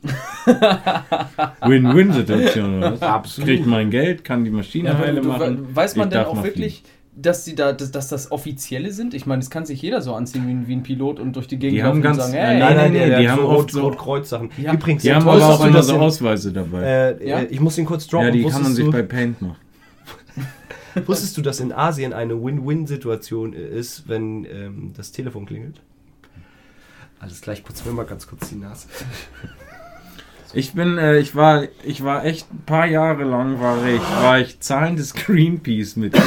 Win-Win-Situation, 1.62 2.78
oder 2.78 2.92
was? 2.92 3.02
Absolut. 3.02 3.48
Kriegt 3.48 3.66
mein 3.66 3.90
Geld, 3.90 4.24
kann 4.24 4.44
die 4.44 4.50
Maschine 4.50 4.90
Ja, 4.90 4.98
heile 4.98 5.20
du, 5.20 5.28
machen. 5.28 5.74
weiß 5.74 5.96
man 5.96 6.08
ich 6.08 6.12
denn 6.12 6.20
darf 6.20 6.28
auch 6.28 6.34
mal 6.34 6.44
wirklich, 6.44 6.82
dass, 7.16 7.44
die 7.44 7.54
da, 7.54 7.72
dass, 7.72 7.90
dass 7.90 8.08
das 8.08 8.32
offizielle 8.32 8.90
sind? 8.92 9.14
Ich 9.14 9.26
meine, 9.26 9.40
das 9.40 9.50
kann 9.50 9.64
sich 9.66 9.80
jeder 9.82 10.02
so 10.02 10.14
anziehen 10.14 10.46
wie 10.46 10.52
ein, 10.52 10.66
wie 10.68 10.74
ein 10.76 10.82
Pilot 10.82 11.20
und 11.20 11.36
durch 11.36 11.46
die 11.46 11.58
Gegend 11.58 11.78
Die 11.78 11.82
haben 11.82 12.02
laufen 12.02 12.18
und 12.18 12.18
ganz- 12.18 12.18
sagen, 12.18 12.32
nein, 12.34 12.50
hey, 12.50 12.58
Nein, 12.60 12.76
nein, 12.76 12.92
der 13.10 13.20
die 13.20 13.28
haben 13.30 13.40
so 13.42 13.48
oft 13.48 13.58
Rot, 13.60 13.70
so- 13.70 13.80
Rot-Kreuz-Sachen. 13.82 14.50
Ja. 14.56 14.72
Übrigens, 14.72 15.02
Die 15.02 15.08
ja, 15.08 15.14
haben 15.16 15.28
aber 15.28 15.44
auch 15.46 15.64
immer 15.64 15.82
so 15.82 15.96
Ausweise 15.98 16.52
dabei. 16.52 16.82
Äh, 16.82 17.28
Ja? 17.28 17.38
äh, 17.40 17.44
ich 17.46 17.60
muss 17.60 17.76
den 17.76 17.84
kurz 17.86 18.06
droppen. 18.06 18.26
ja, 18.26 18.32
die 18.32 18.42
kann 18.42 18.52
man 18.52 18.60
Wusstest 18.62 18.76
sich 18.76 18.84
du, 18.86 18.90
bei 18.92 19.02
Paint 19.02 19.40
machen. 19.42 19.56
Wusstest 21.06 21.36
du, 21.36 21.42
dass 21.42 21.60
in 21.60 21.72
Asien 21.72 22.12
eine 22.12 22.34
Win-Win-Situation 22.42 23.52
ist, 23.52 24.08
wenn 24.08 24.44
ähm, 24.44 24.92
das 24.96 25.10
Telefon 25.12 25.46
klingelt? 25.46 25.80
Alles 27.20 27.40
gleich, 27.40 27.64
putz 27.64 27.84
mir 27.84 27.92
mal 27.92 28.04
ganz 28.06 28.26
kurz 28.26 28.48
die 28.50 28.56
Nase. 28.56 28.86
Ich 30.56 30.72
bin, 30.74 30.98
äh, 30.98 31.18
ich 31.18 31.34
war, 31.34 31.64
ich 31.84 32.04
war 32.04 32.24
echt 32.24 32.46
ein 32.54 32.62
paar 32.64 32.86
Jahre 32.86 33.24
lang 33.24 33.60
war 33.60 33.84
ich, 33.88 34.00
war 34.00 34.38
ich 34.38 34.60
zahlendes 34.60 35.12
Greenpeace-Mitglied. 35.12 36.22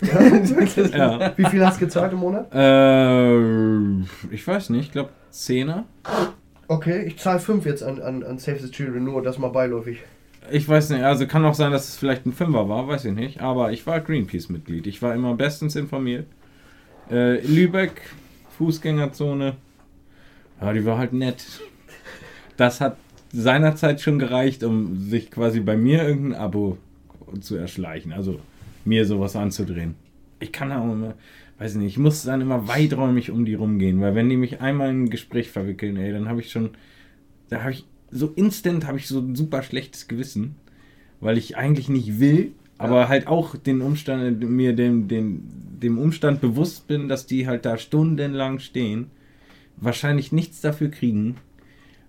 Ja. 0.00 1.32
Wie 1.36 1.44
viel 1.46 1.64
hast 1.64 1.80
du 1.80 1.84
gezahlt 1.84 2.12
im 2.12 2.18
Monat? 2.18 2.52
Äh, 2.54 4.34
ich 4.34 4.46
weiß 4.46 4.70
nicht, 4.70 4.86
ich 4.86 4.92
glaube 4.92 5.10
Zehner. 5.30 5.84
Okay, 6.68 7.04
ich 7.04 7.18
zahle 7.18 7.40
5 7.40 7.64
jetzt 7.66 7.82
an, 7.82 8.00
an, 8.00 8.22
an 8.22 8.38
Save 8.38 8.58
the 8.58 8.70
Children, 8.70 9.04
nur 9.04 9.22
das 9.22 9.38
mal 9.38 9.48
beiläufig. 9.48 9.98
Ich 10.50 10.68
weiß 10.68 10.90
nicht, 10.90 11.02
also 11.02 11.26
kann 11.26 11.44
auch 11.44 11.54
sein, 11.54 11.72
dass 11.72 11.88
es 11.88 11.96
vielleicht 11.96 12.26
ein 12.26 12.32
Fünfer 12.32 12.68
war, 12.68 12.88
weiß 12.88 13.06
ich 13.06 13.14
nicht. 13.14 13.40
Aber 13.40 13.72
ich 13.72 13.86
war 13.86 14.00
Greenpeace-Mitglied. 14.00 14.86
Ich 14.86 15.02
war 15.02 15.14
immer 15.14 15.34
bestens 15.34 15.76
informiert. 15.76 16.26
Äh, 17.10 17.40
Lübeck, 17.46 18.02
Fußgängerzone. 18.56 19.56
Ja, 20.60 20.72
die 20.72 20.84
war 20.84 20.98
halt 20.98 21.12
nett. 21.12 21.44
Das 22.56 22.80
hat 22.80 22.96
seinerzeit 23.32 24.00
schon 24.00 24.18
gereicht, 24.18 24.64
um 24.64 24.96
sich 24.96 25.30
quasi 25.30 25.60
bei 25.60 25.76
mir 25.76 26.02
irgendein 26.06 26.40
Abo 26.40 26.78
zu 27.40 27.56
erschleichen. 27.56 28.12
Also 28.12 28.40
mir 28.88 29.06
sowas 29.06 29.36
anzudrehen. 29.36 29.94
Ich 30.40 30.52
kann 30.52 30.72
auch 30.72 30.90
immer, 30.90 31.14
weiß 31.58 31.72
ich 31.72 31.78
nicht, 31.78 31.92
ich 31.92 31.98
muss 31.98 32.22
dann 32.22 32.40
immer 32.40 32.66
weiträumig 32.68 33.30
um 33.30 33.44
die 33.44 33.54
rumgehen, 33.54 34.00
weil 34.00 34.14
wenn 34.14 34.28
die 34.28 34.36
mich 34.36 34.60
einmal 34.60 34.90
in 34.90 35.04
ein 35.04 35.10
Gespräch 35.10 35.50
verwickeln, 35.50 35.96
ey, 35.96 36.12
dann 36.12 36.28
habe 36.28 36.40
ich 36.40 36.50
schon, 36.50 36.70
da 37.48 37.62
habe 37.62 37.72
ich 37.72 37.84
so 38.10 38.28
instant 38.28 38.86
habe 38.86 38.98
ich 38.98 39.06
so 39.06 39.20
ein 39.20 39.34
super 39.34 39.62
schlechtes 39.62 40.08
Gewissen, 40.08 40.56
weil 41.20 41.36
ich 41.36 41.56
eigentlich 41.56 41.88
nicht 41.88 42.20
will, 42.20 42.52
aber 42.78 43.08
halt 43.08 43.26
auch 43.26 43.56
den 43.56 43.82
Umstand, 43.82 44.48
mir 44.48 44.74
dem, 44.74 45.08
dem, 45.08 45.42
dem 45.82 45.98
Umstand 45.98 46.40
bewusst 46.40 46.86
bin, 46.86 47.08
dass 47.08 47.26
die 47.26 47.46
halt 47.46 47.66
da 47.66 47.76
stundenlang 47.76 48.60
stehen, 48.60 49.10
wahrscheinlich 49.76 50.32
nichts 50.32 50.60
dafür 50.60 50.90
kriegen 50.90 51.36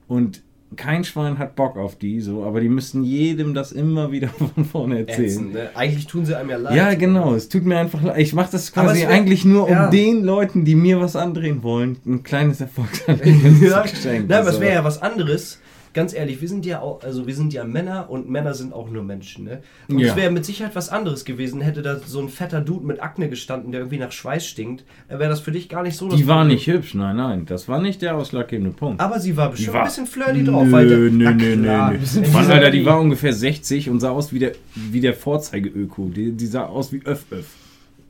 und 0.08 0.42
kein 0.76 1.04
Schwein 1.04 1.38
hat 1.40 1.56
Bock 1.56 1.78
auf 1.78 1.96
die, 1.96 2.22
so, 2.22 2.44
aber 2.44 2.62
die 2.62 2.70
müssen 2.70 3.04
jedem 3.04 3.54
das 3.54 3.72
immer 3.72 4.12
wieder 4.12 4.28
von 4.56 4.66
vorne 4.66 5.00
erzählen. 5.00 5.26
Ätzend, 5.26 5.54
ne? 5.54 5.70
Eigentlich 5.76 6.08
tun 6.08 6.26
sie 6.26 6.38
einem 6.38 6.50
ja 6.50 6.58
leid. 6.58 6.76
Ja, 6.76 6.94
genau. 6.94 7.34
Es 7.34 7.50
tut 7.50 7.66
mir 7.66 7.78
einfach 7.80 8.02
leid. 8.02 8.20
Ich 8.20 8.34
mache 8.34 8.52
das 8.52 8.72
quasi 8.72 9.02
wär- 9.02 9.10
eigentlich 9.10 9.46
nur, 9.46 9.66
um 9.66 9.72
ja. 9.72 9.90
den 9.90 10.24
Leuten, 10.24 10.66
die 10.66 10.76
mir 10.76 11.00
was 11.00 11.16
andrehen 11.16 11.64
wollen, 11.64 11.98
ein 12.06 12.24
kleines 12.24 12.62
Erfolgserlebnis 12.62 13.62
ja, 13.70 13.84
zu 13.84 13.96
schenken. 13.96 14.28
Nein, 14.28 14.42
aber 14.42 14.50
es 14.50 14.60
wäre 14.60 14.76
ja 14.76 14.84
was 14.84 15.02
anderes. 15.02 15.60
Ganz 15.94 16.14
ehrlich, 16.14 16.40
wir 16.42 16.48
sind 16.48 16.66
ja 16.66 16.82
auch, 16.82 17.02
also 17.04 17.26
wir 17.26 17.34
sind 17.36 17.52
ja 17.54 17.64
Männer 17.64 18.10
und 18.10 18.30
Männer 18.30 18.54
sind 18.54 18.74
auch 18.74 18.90
nur 18.90 19.04
Menschen, 19.04 19.46
ne? 19.46 19.62
Und 19.88 20.00
Ja. 20.00 20.10
es 20.12 20.16
wäre 20.16 20.32
mit 20.32 20.46
Sicherheit 20.46 20.76
was 20.76 20.90
anderes 20.90 21.26
gewesen, 21.26 21.62
hätte 21.62 21.82
da 21.82 21.98
so 22.06 22.20
ein 22.22 22.30
fetter 22.30 22.62
Dude 22.62 22.86
mit 22.86 23.02
Akne 23.02 23.28
gestanden, 23.30 23.72
der 23.72 23.82
irgendwie 23.82 23.98
nach 23.98 24.12
Schweiß 24.12 24.46
stinkt, 24.46 24.84
dann 25.08 25.20
wäre 25.20 25.30
das 25.30 25.40
für 25.40 25.52
dich 25.52 25.68
gar 25.68 25.82
nicht 25.84 25.98
so 25.98 26.08
Die 26.10 26.28
war 26.28 26.46
nicht 26.46 26.68
hübsch, 26.68 26.94
nein, 26.94 27.18
nein. 27.18 27.46
Das 27.46 27.68
war 27.68 27.82
nicht 27.82 28.02
der 28.02 28.16
ausschlaggebende 28.18 28.72
Punkt. 28.72 29.02
Aber 29.02 29.20
sie 29.20 29.36
war 29.36 29.50
bestimmt 29.50 29.74
war- 29.74 29.82
ein 29.82 29.88
bisschen 29.88 30.06
flirty 30.08 30.44
drauf. 30.44 30.68
weil 30.72 30.88
der- 30.88 30.98
Nö, 30.98 31.10
nö, 31.10 31.34
nö, 31.34 31.56
nö, 31.56 31.56
nö. 31.56 32.28
Mann. 32.34 32.52
Alter, 32.52 32.72
die 32.72 32.86
war 32.86 33.00
ungefähr 33.00 33.34
60 33.34 33.90
und 33.90 34.00
sah 34.00 34.12
aus 34.12 34.32
wie 34.32 34.40
der, 34.40 34.52
wie 34.76 35.02
der 35.02 35.14
Vorzeige-Öko. 35.14 36.10
Die, 36.16 36.32
die 36.34 36.46
sah 36.46 36.66
aus 36.66 36.92
wie 36.94 37.02
Öff 37.06 37.26
Öff. 37.32 37.46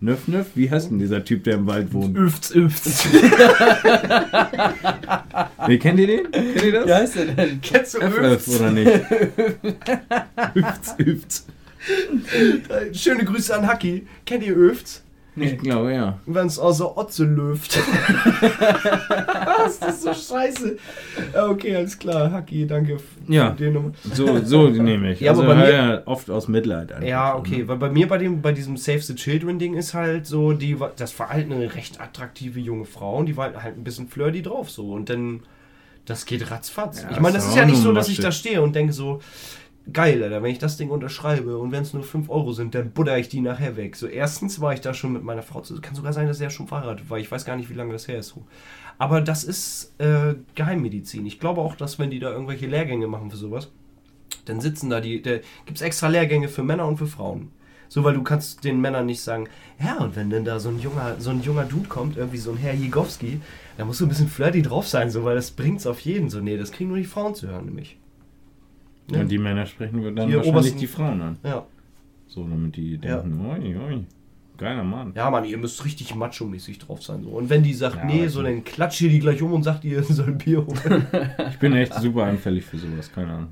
Nöff 0.01 0.27
Nöff? 0.27 0.47
Wie 0.55 0.69
heißt 0.71 0.91
denn 0.91 0.99
dieser 0.99 1.23
Typ, 1.25 1.43
der 1.43 1.55
im 1.55 1.67
Wald 1.67 1.91
wohnt? 1.93 2.15
Üfts, 2.17 2.55
üfts. 2.55 3.07
Nee, 5.67 5.77
kennt 5.77 5.99
ihr 5.99 6.07
den? 6.07 6.31
Kennt 6.31 6.63
ihr 6.63 6.71
das? 6.71 6.87
Wie 6.87 6.93
heißt 6.93 7.15
der 7.15 7.25
denn? 7.25 7.61
Kennst 7.61 7.93
du 7.93 7.99
Öff, 7.99 8.17
Üfts? 8.17 8.59
oder 8.59 8.71
nicht? 8.71 8.87
Üfts, 10.55 10.95
Üfts. 10.97 11.45
Schöne 12.93 13.23
Grüße 13.25 13.55
an 13.55 13.67
Haki. 13.67 14.07
Kennt 14.25 14.43
ihr 14.43 14.55
Ich 15.35 15.57
glaube, 15.57 15.93
ja. 15.93 16.19
Wenn 16.25 16.47
es 16.47 16.59
außer 16.59 16.97
Otze 16.97 17.23
löft. 17.23 17.79
Was? 19.59 19.79
Das 19.79 19.95
ist 19.95 20.01
so 20.03 20.13
scheiße. 20.13 20.77
Okay, 21.49 21.75
alles 21.75 21.97
klar. 21.97 22.31
Haki, 22.31 22.65
danke 22.67 22.97
Ja. 23.27 23.55
So, 24.13 24.43
so 24.43 24.67
nehme 24.69 25.13
ich. 25.13 25.21
Ja, 25.21 25.31
aber 25.31 25.41
also, 25.41 25.53
bei 25.53 25.59
mir- 25.59 25.73
ja, 25.73 26.01
oft 26.05 26.29
aus 26.29 26.47
Mitleid. 26.47 26.91
einfach. 26.91 27.07
Ja, 27.07 27.35
okay, 27.35 27.67
weil 27.67 27.77
bei 27.77 27.89
mir 27.89 28.07
bei 28.07 28.17
dem 28.17 28.41
bei 28.41 28.51
diesem 28.51 28.77
Save 28.77 28.99
the 29.01 29.15
Children 29.15 29.59
Ding 29.59 29.75
ist 29.75 29.93
halt 29.93 30.25
so, 30.25 30.53
die 30.53 30.77
das 30.95 31.17
war 31.19 31.29
halt 31.29 31.45
eine 31.51 31.73
recht 31.75 32.01
attraktive 32.01 32.59
junge 32.59 32.85
Frau 32.85 33.17
und 33.17 33.27
die 33.27 33.37
war 33.37 33.53
halt 33.61 33.77
ein 33.77 33.83
bisschen 33.83 34.07
flirty 34.07 34.41
drauf 34.41 34.69
so 34.69 34.91
und 34.91 35.09
dann 35.09 35.41
das 36.05 36.25
geht 36.25 36.49
ratzfatz. 36.49 37.03
Ja, 37.03 37.11
ich 37.11 37.19
meine, 37.19 37.35
das 37.35 37.47
ist 37.47 37.55
ja 37.55 37.65
nicht 37.65 37.77
so, 37.77 37.93
dass 37.93 38.09
ich 38.09 38.19
da 38.19 38.31
stehe 38.31 38.61
und 38.61 38.75
denke 38.75 38.93
so 38.93 39.19
geil, 39.93 40.23
Alter, 40.23 40.43
wenn 40.43 40.51
ich 40.51 40.59
das 40.59 40.77
Ding 40.77 40.89
unterschreibe 40.89 41.57
und 41.57 41.71
wenn 41.71 41.83
es 41.83 41.93
nur 41.93 42.03
5 42.03 42.29
Euro 42.29 42.53
sind, 42.53 42.75
dann 42.75 42.91
butter 42.91 43.17
ich 43.17 43.29
die 43.29 43.41
nachher 43.41 43.77
weg. 43.77 43.95
So 43.95 44.07
erstens 44.07 44.59
war 44.61 44.73
ich 44.73 44.81
da 44.81 44.93
schon 44.93 45.13
mit 45.13 45.23
meiner 45.23 45.43
Frau 45.43 45.61
zu, 45.61 45.79
kann 45.81 45.95
sogar 45.95 46.13
sein, 46.13 46.27
dass 46.27 46.41
er 46.41 46.49
schon 46.49 46.67
verheiratet 46.67 47.09
war. 47.09 47.17
Ich 47.17 47.31
weiß 47.31 47.45
gar 47.45 47.55
nicht, 47.55 47.69
wie 47.69 47.75
lange 47.75 47.93
das 47.93 48.07
her 48.07 48.19
ist. 48.19 48.35
Aber 48.97 49.21
das 49.21 49.43
ist 49.43 49.93
äh, 49.99 50.35
Geheimmedizin. 50.55 51.25
Ich 51.25 51.39
glaube 51.39 51.61
auch, 51.61 51.75
dass 51.75 51.99
wenn 51.99 52.09
die 52.09 52.19
da 52.19 52.31
irgendwelche 52.31 52.67
Lehrgänge 52.67 53.07
machen 53.07 53.31
für 53.31 53.37
sowas, 53.37 53.71
dann 54.45 54.61
sitzen 54.61 54.89
da 54.89 54.99
die, 54.99 55.21
da 55.21 55.37
gibt 55.65 55.77
es 55.77 55.81
extra 55.81 56.07
Lehrgänge 56.07 56.47
für 56.47 56.63
Männer 56.63 56.87
und 56.87 56.97
für 56.97 57.07
Frauen. 57.07 57.51
So, 57.87 58.03
weil 58.03 58.13
du 58.13 58.21
kannst 58.21 58.63
den 58.63 58.81
Männern 58.81 59.07
nicht 59.07 59.21
sagen, 59.21 59.47
ja, 59.83 59.97
und 59.97 60.15
wenn 60.15 60.29
denn 60.29 60.45
da 60.45 60.59
so 60.59 60.69
ein 60.69 60.79
junger, 60.79 61.15
so 61.19 61.31
ein 61.31 61.41
junger 61.41 61.63
Dude 61.63 61.87
kommt, 61.87 62.17
irgendwie 62.17 62.37
so 62.37 62.51
ein 62.51 62.57
Herr 62.57 62.73
Jigowski, 62.73 63.41
da 63.77 63.85
musst 63.85 63.99
du 63.99 64.05
ein 64.05 64.09
bisschen 64.09 64.27
flirty 64.27 64.61
drauf 64.61 64.87
sein, 64.87 65.09
so, 65.09 65.23
weil 65.23 65.35
das 65.35 65.51
bringt's 65.51 65.87
auf 65.87 65.99
jeden. 66.01 66.29
So, 66.29 66.39
nee, 66.39 66.57
das 66.57 66.71
kriegen 66.71 66.89
nur 66.89 66.99
die 66.99 67.05
Frauen 67.05 67.33
zu 67.33 67.47
hören, 67.47 67.65
nämlich. 67.65 67.97
Ne? 69.11 69.19
Und 69.21 69.27
die 69.29 69.37
Männer 69.37 69.65
sprechen 69.65 70.03
wir 70.03 70.11
dann 70.11 70.27
Die 70.29 70.35
wahrscheinlich 70.35 70.55
obersten- 70.55 70.79
die 70.79 70.87
Frauen 70.87 71.21
an. 71.21 71.37
Ja. 71.43 71.65
So, 72.27 72.43
damit 72.47 72.75
die 72.75 72.91
Ja. 73.01 73.17
denken, 73.21 73.45
oi, 73.45 73.75
oi, 73.77 74.03
geiler 74.57 74.83
Mann. 74.83 75.13
Ja, 75.15 75.29
Mann, 75.31 75.45
ihr 75.45 75.57
müsst 75.57 75.83
richtig 75.85 76.13
macho-mäßig 76.15 76.77
drauf 76.79 77.01
sein. 77.01 77.23
So. 77.23 77.29
Und 77.29 77.49
wenn 77.49 77.63
die 77.63 77.73
sagt, 77.73 77.95
Ja, 77.97 78.05
nee, 78.05 78.27
so, 78.27 78.43
dann 78.43 78.63
klatscht 78.63 79.01
ihr 79.01 79.09
die 79.09 79.19
gleich 79.19 79.41
um 79.41 79.53
und 79.53 79.63
sagt, 79.63 79.83
ihr 79.85 80.03
soll 80.03 80.27
ein 80.27 80.37
Bier 80.37 80.65
holen. 80.65 81.07
Ich 81.49 81.57
bin 81.59 81.73
echt 81.75 81.93
super 81.95 82.23
anfällig 82.25 82.65
für 82.65 82.77
sowas, 82.77 83.11
keine 83.11 83.31
Ahnung. 83.33 83.49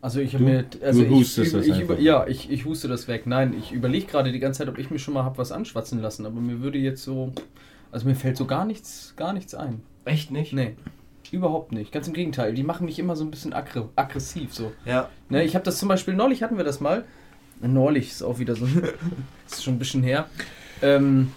Also 0.00 0.20
ich 0.20 0.34
habe 0.34 0.42
mir, 0.44 0.64
also 0.82 1.04
du 1.04 1.10
hustest 1.10 1.48
ich, 1.48 1.52
das 1.52 1.66
ich, 1.66 1.74
einfach. 1.74 1.98
ja, 2.00 2.26
ich, 2.26 2.50
ich 2.50 2.64
huste 2.64 2.88
das 2.88 3.06
weg. 3.06 3.26
Nein, 3.26 3.54
ich 3.56 3.70
überlege 3.70 4.06
gerade 4.06 4.32
die 4.32 4.40
ganze 4.40 4.58
Zeit, 4.58 4.68
ob 4.68 4.78
ich 4.78 4.90
mir 4.90 4.98
schon 4.98 5.14
mal 5.14 5.22
hab 5.24 5.38
was 5.38 5.52
anschwatzen 5.52 6.00
lassen, 6.00 6.26
aber 6.26 6.40
mir 6.40 6.60
würde 6.60 6.78
jetzt 6.78 7.04
so, 7.04 7.32
also 7.92 8.08
mir 8.08 8.16
fällt 8.16 8.36
so 8.36 8.46
gar 8.46 8.64
nichts, 8.64 9.14
gar 9.16 9.32
nichts 9.32 9.54
ein. 9.54 9.80
Echt 10.04 10.32
nicht? 10.32 10.52
Nee, 10.54 10.74
überhaupt 11.32 11.72
nicht. 11.72 11.92
Ganz 11.92 12.06
im 12.08 12.12
Gegenteil, 12.14 12.54
die 12.54 12.62
machen 12.62 12.84
mich 12.86 12.98
immer 12.98 13.16
so 13.16 13.24
ein 13.24 13.30
bisschen 13.30 13.52
aggr 13.52 13.88
aggressiv 13.96 14.52
so. 14.54 14.72
Ja. 14.84 15.08
Ne, 15.28 15.42
ich 15.44 15.54
habe 15.54 15.64
das 15.64 15.78
zum 15.78 15.88
Beispiel, 15.88 16.14
neulich 16.14 16.42
hatten 16.42 16.56
wir 16.56 16.64
das 16.64 16.80
mal, 16.80 17.04
neulich 17.60 18.10
ist 18.10 18.22
auch 18.22 18.38
wieder 18.38 18.54
so, 18.54 18.66
ist 19.46 19.64
schon 19.64 19.74
ein 19.74 19.78
bisschen 19.78 20.02
her, 20.02 20.26
ähm, 20.82 21.32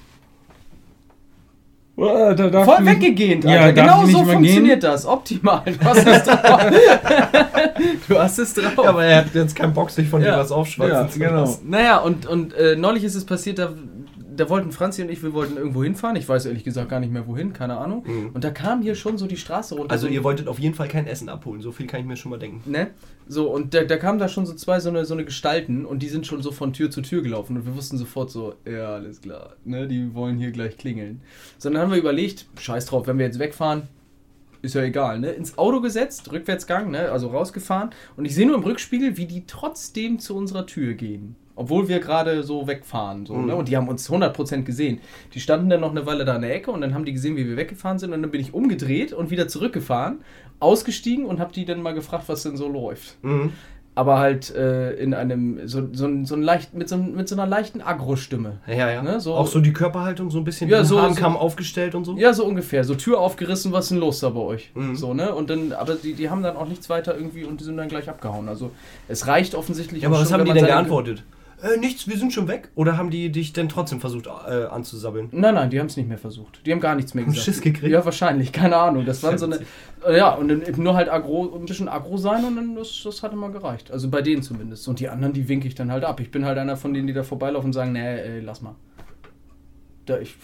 voll 1.95 2.85
weggegähnt, 2.85 3.45
Ja, 3.45 3.61
Alter. 3.61 3.83
darf 3.83 3.85
genau 3.95 4.03
nicht 4.05 4.17
so 4.17 4.25
funktioniert 4.25 4.83
das, 4.83 5.05
optimal. 5.05 5.63
Du 5.65 5.79
hast 5.85 6.05
es 6.05 6.23
drauf. 6.23 6.61
du 8.09 8.19
hast 8.19 8.37
es 8.39 8.53
drauf. 8.53 8.73
Ja, 8.83 8.89
aber 8.89 9.05
er 9.05 9.17
hat 9.19 9.33
jetzt 9.33 9.55
keinen 9.55 9.73
Bock, 9.73 9.89
sich 9.89 10.07
von 10.09 10.21
Ja. 10.21 10.33
dir 10.33 10.39
was 10.39 10.51
aufschwatzen 10.51 10.93
Ja, 10.93 11.07
zu 11.07 11.19
genau. 11.19 11.41
lassen. 11.41 11.69
Naja, 11.69 11.99
und, 11.99 12.25
und 12.25 12.53
äh, 12.53 12.75
neulich 12.75 13.03
ist 13.05 13.15
es 13.15 13.25
passiert, 13.25 13.59
da, 13.59 13.71
da 14.35 14.49
wollten 14.49 14.71
Franzi 14.71 15.01
und 15.01 15.09
ich, 15.09 15.23
wir 15.23 15.33
wollten 15.33 15.57
irgendwo 15.57 15.83
hinfahren. 15.83 16.15
Ich 16.15 16.27
weiß 16.27 16.45
ehrlich 16.45 16.63
gesagt 16.63 16.89
gar 16.89 16.99
nicht 16.99 17.11
mehr 17.11 17.27
wohin, 17.27 17.53
keine 17.53 17.77
Ahnung. 17.77 18.03
Mhm. 18.05 18.29
Und 18.33 18.43
da 18.43 18.51
kam 18.51 18.81
hier 18.81 18.95
schon 18.95 19.17
so 19.17 19.27
die 19.27 19.37
Straße 19.37 19.75
runter. 19.75 19.91
Also 19.91 20.07
so, 20.07 20.13
ihr 20.13 20.23
wolltet 20.23 20.47
auf 20.47 20.59
jeden 20.59 20.75
Fall 20.75 20.87
kein 20.87 21.07
Essen 21.07 21.29
abholen, 21.29 21.61
so 21.61 21.71
viel 21.71 21.87
kann 21.87 21.99
ich 21.99 22.05
mir 22.05 22.15
schon 22.15 22.31
mal 22.31 22.39
denken. 22.39 22.69
Ne? 22.69 22.91
So, 23.27 23.49
und 23.51 23.73
da, 23.73 23.83
da 23.83 23.97
kamen 23.97 24.19
da 24.19 24.27
schon 24.27 24.45
so 24.45 24.53
zwei 24.53 24.79
so 24.79 24.89
eine, 24.89 25.05
so 25.05 25.13
eine 25.13 25.25
Gestalten 25.25 25.85
und 25.85 26.03
die 26.03 26.09
sind 26.09 26.27
schon 26.27 26.41
so 26.41 26.51
von 26.51 26.73
Tür 26.73 26.91
zu 26.91 27.01
Tür 27.01 27.21
gelaufen 27.21 27.57
und 27.57 27.65
wir 27.65 27.75
wussten 27.75 27.97
sofort 27.97 28.29
so, 28.29 28.55
ja, 28.69 28.95
alles 28.95 29.21
klar, 29.21 29.55
ne, 29.63 29.87
die 29.87 30.13
wollen 30.13 30.37
hier 30.37 30.51
gleich 30.51 30.77
klingeln. 30.77 31.21
So, 31.57 31.69
dann 31.69 31.81
haben 31.81 31.91
wir 31.91 31.97
überlegt, 31.97 32.45
scheiß 32.59 32.85
drauf, 32.85 33.07
wenn 33.07 33.17
wir 33.17 33.25
jetzt 33.25 33.39
wegfahren, 33.39 33.83
ist 34.61 34.75
ja 34.75 34.81
egal, 34.81 35.19
ne? 35.19 35.31
Ins 35.31 35.57
Auto 35.57 35.79
gesetzt, 35.79 36.31
Rückwärtsgang, 36.31 36.89
ne? 36.91 37.11
Also 37.11 37.27
rausgefahren 37.27 37.91
und 38.17 38.25
ich 38.25 38.33
sehe 38.35 38.47
nur 38.47 38.55
im 38.55 38.63
Rückspiegel, 38.63 39.17
wie 39.17 39.25
die 39.25 39.45
trotzdem 39.45 40.19
zu 40.19 40.35
unserer 40.35 40.65
Tür 40.65 40.93
gehen. 40.93 41.35
Obwohl 41.57 41.87
wir 41.87 41.99
gerade 41.99 42.43
so 42.43 42.67
wegfahren. 42.67 43.25
So, 43.25 43.33
Mhm. 43.33 43.45
ne? 43.47 43.55
Und 43.55 43.69
die 43.69 43.77
haben 43.77 43.87
uns 43.87 44.09
100% 44.09 44.65
gesehen. 44.65 44.99
Die 45.33 45.39
standen 45.39 45.69
dann 45.69 45.79
noch 45.81 45.91
eine 45.91 46.05
Weile 46.05 46.25
da 46.25 46.35
in 46.35 46.41
der 46.41 46.53
Ecke 46.53 46.69
und 46.71 46.81
dann 46.81 46.93
haben 46.93 47.05
die 47.05 47.13
gesehen, 47.13 47.37
wie 47.37 47.47
wir 47.47 47.55
weggefahren 47.55 47.97
sind. 47.97 48.13
Und 48.13 48.21
dann 48.21 48.31
bin 48.31 48.41
ich 48.41 48.53
umgedreht 48.53 49.13
und 49.13 49.29
wieder 49.31 49.47
zurückgefahren, 49.47 50.19
ausgestiegen 50.59 51.25
und 51.25 51.39
habe 51.39 51.53
die 51.53 51.65
dann 51.65 51.81
mal 51.81 51.93
gefragt, 51.93 52.25
was 52.27 52.43
denn 52.43 52.57
so 52.57 52.67
läuft. 52.67 53.17
Mhm. 53.23 53.51
Aber 53.97 54.19
halt 54.19 54.53
äh, 54.53 54.91
in 54.95 55.13
einem, 55.13 55.65
so, 55.69 55.87
so, 55.93 56.09
so 56.25 56.35
ein 56.35 56.41
leicht, 56.41 56.73
mit, 56.73 56.89
so, 56.89 56.97
mit 56.97 57.29
so 57.29 57.35
einer 57.35 57.47
leichten 57.47 57.79
Agro-Stimme. 57.79 58.57
Ja, 58.67 58.91
ja. 58.91 59.01
Ne, 59.01 59.21
so- 59.21 59.35
auch 59.35 59.47
so 59.47 59.61
die 59.61 59.71
Körperhaltung 59.71 60.29
so 60.29 60.37
ein 60.39 60.43
bisschen 60.43 60.69
Ja, 60.69 60.83
so- 60.83 61.01
Hahnkamm 61.01 61.33
so- 61.33 61.39
aufgestellt 61.39 61.95
und 61.95 62.03
so. 62.03 62.17
Ja, 62.17 62.33
so 62.33 62.43
ungefähr. 62.45 62.83
So 62.83 62.95
Tür 62.95 63.19
aufgerissen, 63.21 63.71
was 63.71 63.85
ist 63.85 63.91
denn 63.91 63.99
los 63.99 64.19
da 64.19 64.31
bei 64.31 64.41
euch? 64.41 64.71
Mhm. 64.75 64.97
So, 64.97 65.13
ne? 65.13 65.33
Und 65.33 65.49
dann, 65.49 65.71
aber 65.71 65.95
die, 65.95 66.13
die 66.13 66.29
haben 66.29 66.43
dann 66.43 66.57
auch 66.57 66.67
nichts 66.67 66.89
weiter 66.89 67.15
irgendwie 67.15 67.45
und 67.45 67.61
die 67.61 67.63
sind 67.63 67.77
dann 67.77 67.87
gleich 67.87 68.09
abgehauen. 68.09 68.49
Also 68.49 68.71
es 69.07 69.27
reicht 69.27 69.55
offensichtlich. 69.55 70.01
Ja, 70.03 70.09
aber 70.09 70.19
was 70.19 70.29
schon, 70.29 70.39
haben 70.41 70.45
die 70.45 70.51
denn 70.51 70.65
geantwortet? 70.65 71.23
Äh, 71.63 71.77
nichts, 71.77 72.07
wir 72.07 72.17
sind 72.17 72.33
schon 72.33 72.47
weg. 72.47 72.69
Oder 72.75 72.97
haben 72.97 73.09
die 73.09 73.31
dich 73.31 73.53
denn 73.53 73.69
trotzdem 73.69 73.99
versucht 74.01 74.27
äh, 74.27 74.65
anzusabbeln? 74.65 75.29
Nein, 75.31 75.55
nein, 75.55 75.69
die 75.69 75.79
haben 75.79 75.87
es 75.87 75.95
nicht 75.97 76.09
mehr 76.09 76.17
versucht. 76.17 76.65
Die 76.65 76.71
haben 76.71 76.79
gar 76.81 76.95
nichts 76.95 77.13
mehr 77.13 77.23
Haben 77.23 77.31
gesagt. 77.31 77.45
Schiss 77.45 77.61
gekriegt? 77.61 77.91
Ja, 77.91 78.03
wahrscheinlich, 78.03 78.51
keine 78.51 78.75
Ahnung. 78.75 79.05
Das 79.05 79.23
waren 79.23 79.37
so 79.37 79.45
eine. 79.45 79.59
äh, 80.05 80.17
Ja, 80.17 80.33
und 80.33 80.49
dann 80.49 80.61
eben 80.61 80.83
nur 80.83 80.95
halt 80.95 81.09
agro, 81.09 81.55
ein 81.55 81.65
bisschen 81.65 81.87
agro 81.87 82.17
sein 82.17 82.43
und 82.43 82.55
dann 82.57 82.75
das, 82.75 83.01
das 83.03 83.23
hat 83.23 83.31
immer 83.33 83.49
gereicht. 83.49 83.89
Also 83.91 84.09
bei 84.09 84.21
denen 84.21 84.43
zumindest. 84.43 84.87
Und 84.87 84.99
die 84.99 85.07
anderen, 85.09 85.33
die 85.33 85.47
winke 85.47 85.67
ich 85.67 85.75
dann 85.75 85.91
halt 85.91 86.03
ab. 86.03 86.19
Ich 86.19 86.29
bin 86.29 86.45
halt 86.45 86.57
einer 86.57 86.75
von 86.77 86.93
denen, 86.93 87.07
die 87.07 87.13
da 87.13 87.23
vorbeilaufen 87.23 87.67
und 87.67 87.73
sagen, 87.73 87.93
nee, 87.93 87.99
ey, 88.19 88.41
lass 88.41 88.61
mal. 88.61 88.75
Da 90.05 90.19
ich. 90.19 90.35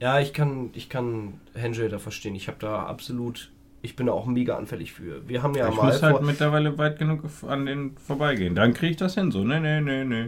Ja, 0.00 0.18
ich 0.18 0.32
kann, 0.32 0.70
ich 0.74 0.88
kann 0.88 1.34
Henry 1.54 1.88
da 1.88 1.98
verstehen. 1.98 2.34
Ich 2.34 2.48
habe 2.48 2.58
da 2.60 2.82
absolut, 2.84 3.52
ich 3.84 3.96
bin 3.96 4.06
da 4.06 4.12
auch 4.12 4.26
mega 4.26 4.56
anfällig 4.56 4.92
für. 4.92 5.28
Wir 5.28 5.42
haben 5.42 5.54
ja 5.54 5.68
ich 5.68 5.76
mal 5.76 5.86
muss 5.86 6.02
halt 6.02 6.22
mittlerweile 6.22 6.76
weit 6.78 6.98
genug 6.98 7.20
an 7.46 7.66
den 7.66 7.92
vorbeigehen. 7.96 8.54
Dann 8.54 8.72
kriege 8.72 8.92
ich 8.92 8.96
das 8.96 9.14
hin. 9.14 9.30
So, 9.30 9.44
nee, 9.44 9.60
nee, 9.60 9.80
nee, 9.80 10.04
nee. 10.04 10.26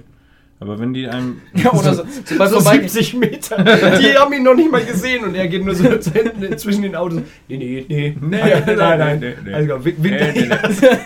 Aber 0.60 0.78
wenn 0.78 0.92
die 0.94 1.06
einem. 1.08 1.40
Ja, 1.54 1.72
oder 1.72 1.94
so, 1.94 2.04
so 2.24 2.46
so 2.46 2.60
Vorbeigehen- 2.60 2.88
70 2.88 3.14
Meter. 3.14 3.56
Die 3.98 4.16
haben 4.16 4.32
ihn 4.32 4.42
noch 4.42 4.54
nicht 4.54 4.70
mal 4.70 4.84
gesehen 4.84 5.24
und 5.24 5.34
er 5.34 5.48
geht 5.48 5.64
nur 5.64 5.74
so 5.74 5.84
zwischen 5.98 6.82
den 6.82 6.94
Autos. 6.96 7.20
Nee, 7.48 7.56
nee, 7.56 7.86
nee. 7.88 8.16
Nee, 8.20 8.36
nein, 8.38 8.76
nein, 8.76 8.98
nein. 8.98 9.34
nee. 9.44 9.52
Also, 9.54 9.78
nee, 9.78 9.92
nee. 10.00 10.50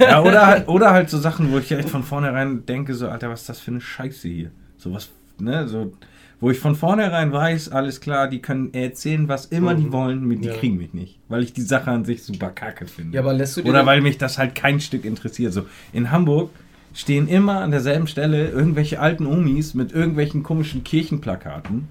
Ja, 0.01 0.23
oder, 0.23 0.47
halt, 0.47 0.69
oder 0.69 0.91
halt 0.93 1.11
so 1.11 1.19
Sachen, 1.19 1.51
wo 1.53 1.59
ich 1.59 1.71
echt 1.73 1.89
von 1.89 2.03
vornherein 2.03 2.65
denke, 2.67 2.95
so, 2.95 3.09
Alter, 3.09 3.29
was 3.31 3.41
ist 3.43 3.49
das 3.49 3.61
für 3.61 3.71
eine 3.73 3.81
Scheiße 3.81 4.29
hier? 4.29 4.51
So 4.77 4.93
was, 4.93 5.11
ne, 5.39 5.67
so, 5.67 5.93
wo 6.41 6.51
ich 6.51 6.59
von 6.59 6.75
vornherein 6.75 7.33
weiß, 7.33 7.71
alles 7.71 8.01
klar, 8.01 8.29
die 8.29 8.41
können 8.41 8.73
erzählen, 8.73 9.29
was 9.29 9.47
immer 9.47 9.75
die 9.75 9.85
Mhm. 9.85 9.93
wollen, 9.93 10.25
mit- 10.27 10.43
die 10.45 10.49
Ja. 10.49 10.55
kriegen 10.55 10.79
mich 10.79 10.95
nicht. 10.95 11.19
Weil 11.29 11.43
ich 11.43 11.53
die 11.53 11.61
Sache 11.63 11.91
an 11.91 12.05
sich 12.05 12.23
super 12.23 12.49
kacke 12.51 12.87
finde. 12.87 13.15
Ja, 13.15 13.21
aber 13.23 13.33
lässt 13.35 13.57
du 13.57 13.63
Oder 13.63 13.85
weil 13.87 14.01
mich 14.01 14.17
das 14.19 14.39
halt 14.39 14.55
kein 14.55 14.81
Stück 14.81 15.05
interessiert. 15.05 15.53
So, 15.53 15.67
in 15.93 16.11
Hamburg 16.11 16.51
stehen 16.95 17.29
immer 17.29 17.61
an 17.61 17.71
derselben 17.71 18.07
Stelle 18.07 18.49
irgendwelche 18.49 19.01
alten 19.01 19.27
Omis 19.27 19.75
mit 19.75 19.93
irgendwelchen 19.93 20.43
komischen 20.43 20.83
Kirchenplakaten. 20.83 21.89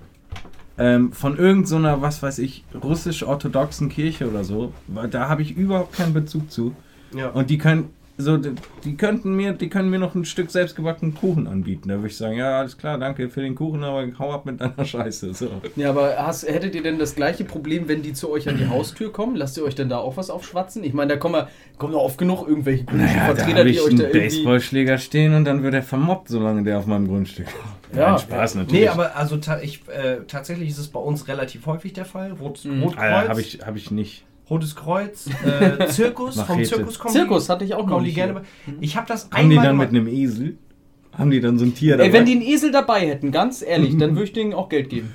Ähm, 0.78 1.12
von 1.12 1.38
irgendeiner, 1.38 1.98
so 1.98 2.02
was 2.02 2.24
weiß 2.24 2.40
ich, 2.40 2.64
russisch-orthodoxen 2.82 3.90
Kirche 3.90 4.30
oder 4.30 4.44
so. 4.44 4.74
Da 5.12 5.28
habe 5.30 5.42
ich 5.42 5.56
überhaupt 5.58 5.94
keinen 5.94 6.14
Bezug 6.14 6.52
zu. 6.52 6.74
Ja. 7.16 7.30
Und 7.30 7.50
die 7.50 7.58
können, 7.58 7.90
so, 8.22 8.36
die, 8.38 8.52
die 8.84 8.98
könnten 8.98 9.34
mir, 9.34 9.54
die 9.54 9.70
können 9.70 9.90
mir 9.90 9.98
noch 9.98 10.14
ein 10.14 10.26
Stück 10.26 10.52
selbstgebackenen 10.52 11.16
Kuchen 11.16 11.48
anbieten. 11.48 11.88
Da 11.88 11.96
würde 11.96 12.08
ich 12.08 12.18
sagen, 12.18 12.36
ja, 12.36 12.60
alles 12.60 12.78
klar, 12.78 12.98
danke 12.98 13.30
für 13.30 13.42
den 13.42 13.56
Kuchen, 13.56 13.82
aber 13.84 14.06
hau 14.20 14.32
ab 14.34 14.46
mit 14.46 14.60
deiner 14.60 14.84
Scheiße. 14.86 15.34
So. 15.34 15.48
Ja, 15.78 15.92
aber 15.92 16.18
hast, 16.18 16.46
hättet 16.48 16.76
ihr 16.76 16.84
denn 16.84 17.00
das 17.00 17.16
gleiche 17.16 17.46
Problem, 17.46 17.88
wenn 17.88 18.02
die 18.02 18.12
zu 18.14 18.30
euch 18.30 18.50
an 18.50 18.58
die 18.58 18.68
Haustür 18.68 19.12
kommen? 19.14 19.36
Lasst 19.38 19.58
ihr 19.58 19.64
euch 19.64 19.76
denn 19.76 19.88
da 19.88 19.98
auch 20.00 20.18
was 20.18 20.30
aufschwatzen? 20.30 20.84
Ich 20.84 20.94
meine, 20.94 21.14
da 21.14 21.18
kommen, 21.18 21.36
ja, 21.36 21.48
kommen 21.78 21.94
doch 21.94 22.04
oft 22.04 22.18
genug 22.18 22.48
irgendwelche 22.48 22.84
komischen 22.86 23.08
Naja, 23.08 23.28
da 23.30 23.36
Vertreter, 23.36 23.64
die 23.64 23.72
ich 23.72 23.82
euch 23.82 23.88
einen 23.88 23.98
da 24.00 24.04
irgendwie... 24.04 24.20
Baseballschläger 24.26 24.98
stehen 24.98 25.34
und 25.34 25.46
dann 25.46 25.64
wird 25.64 25.74
er 25.74 25.84
vermobbt, 25.84 26.28
solange 26.28 26.64
der 26.64 26.78
auf 26.80 26.86
meinem 26.88 27.08
Grundstück 27.08 27.48
ist. 27.48 27.98
Ja. 27.98 28.12
Nein, 28.12 28.20
Spaß 28.20 28.56
natürlich. 28.56 28.82
Nee, 28.82 28.88
aber 28.90 29.16
also 29.16 29.38
ta 29.38 29.60
ich, 29.62 29.82
äh, 29.88 30.18
tatsächlich 30.28 30.70
ist 30.70 30.78
es 30.78 30.90
bei 30.90 31.00
uns 31.00 31.28
relativ 31.28 31.66
häufig 31.66 31.94
der 31.94 32.06
Fall. 32.06 32.34
Rot, 32.34 32.64
Mhm. 32.66 32.84
Rotkreuz, 32.84 33.02
Ah, 33.04 33.28
habe 33.30 33.42
ich, 33.42 33.60
hab 33.66 33.76
ich 33.76 33.90
nicht. 33.92 34.26
Rotes 34.50 34.76
Kreuz, 34.76 35.28
äh, 35.46 35.86
Zirkus, 35.90 36.42
vom. 36.42 36.64
Zirkus 36.64 36.98
kommen 37.00 37.14
Zirkus 37.14 37.50
hatte 37.50 37.66
ich 37.66 37.74
auch 37.76 37.86
noch 37.88 38.00
die 38.00 38.06
nicht 38.08 38.16
gerne. 38.16 38.34
hier. 38.66 38.74
bei- 38.74 38.78
Ich 38.82 38.96
habe 38.98 39.08
das 39.08 39.30
Haben 39.32 39.50
die 39.50 39.58
einmal 39.58 39.66
dann 39.68 39.78
mit 39.78 39.90
einem 39.90 40.08
Esel? 40.08 40.58
Haben 41.18 41.32
die 41.32 41.40
dann 41.42 41.58
so 41.60 41.66
ein 41.66 41.76
Tier 41.76 41.98
dabei? 41.98 42.08
Ey, 42.08 42.14
wenn 42.14 42.26
die 42.26 42.32
einen 42.34 42.42
Esel 42.42 42.72
dabei 42.72 43.02
hätten, 43.08 43.32
ganz 43.32 43.62
ehrlich, 43.62 43.98
dann 43.98 44.12
würde 44.16 44.24
ich 44.26 44.34
denen 44.34 44.54
auch 44.54 44.70
Geld 44.70 44.90
geben. 44.90 45.12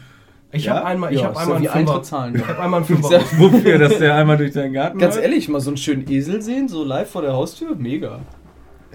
Ich 0.52 0.66
Ja? 0.66 0.74
habe 0.76 0.86
einmal, 0.86 1.12
ich 1.12 1.18
Ja, 1.20 1.26
habe 1.26 1.38
einmal 1.40 1.46
so 1.46 1.52
einen 1.54 1.64
Fünfer. 1.66 1.78
Eintritt 1.92 2.04
zahlen. 2.06 2.34
Ich 2.36 2.46
habe 2.46 2.60
einmal 2.62 2.78
einen 2.80 2.86
Fünfer. 3.00 3.20
Wofür, 3.38 3.78
dass 3.78 3.98
der 3.98 4.14
einmal 4.14 4.36
durch 4.36 4.52
deinen 4.52 4.72
Garten 4.72 4.98
Ganz 4.98 5.16
läuft? 5.16 5.26
ehrlich, 5.26 5.48
mal 5.48 5.60
so 5.60 5.70
einen 5.70 5.76
schönen 5.78 6.08
Esel 6.10 6.40
sehen, 6.42 6.68
so 6.68 6.84
live 6.84 7.10
vor 7.10 7.22
der 7.22 7.32
Haustür, 7.32 7.74
mega. 7.74 8.20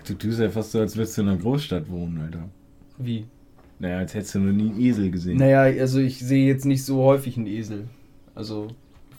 Du 0.08 0.14
tust 0.14 0.40
ja 0.40 0.50
fast 0.50 0.72
so, 0.72 0.80
als 0.80 0.96
würdest 0.96 1.18
du 1.18 1.22
in 1.24 1.28
einer 1.30 1.38
Großstadt 1.38 1.90
wohnen, 1.90 2.22
Alter. 2.24 2.46
Wie? 2.98 3.26
Naja, 3.80 3.98
als 4.00 4.14
hättest 4.14 4.36
du 4.36 4.40
noch 4.40 4.54
nie 4.54 4.70
einen 4.72 4.80
Esel 4.80 5.12
gesehen. 5.12 5.38
Naja, 5.38 5.62
also 5.82 6.00
ich 6.00 6.20
sehe 6.20 6.48
jetzt 6.48 6.66
nicht 6.66 6.84
so 6.86 7.04
häufig 7.04 7.36
einen 7.38 7.48
Esel. 7.48 7.88
Also, 8.36 8.68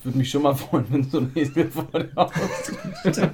würde 0.05 0.19
mich 0.19 0.31
schon 0.31 0.43
mal 0.43 0.55
freuen, 0.55 0.85
wenn 0.91 1.05
so 1.05 1.19
ein 1.19 1.31
Esel 1.35 1.69
vor 1.71 1.87
der 1.93 2.09
Haustür 2.17 2.79
steht. 3.01 3.31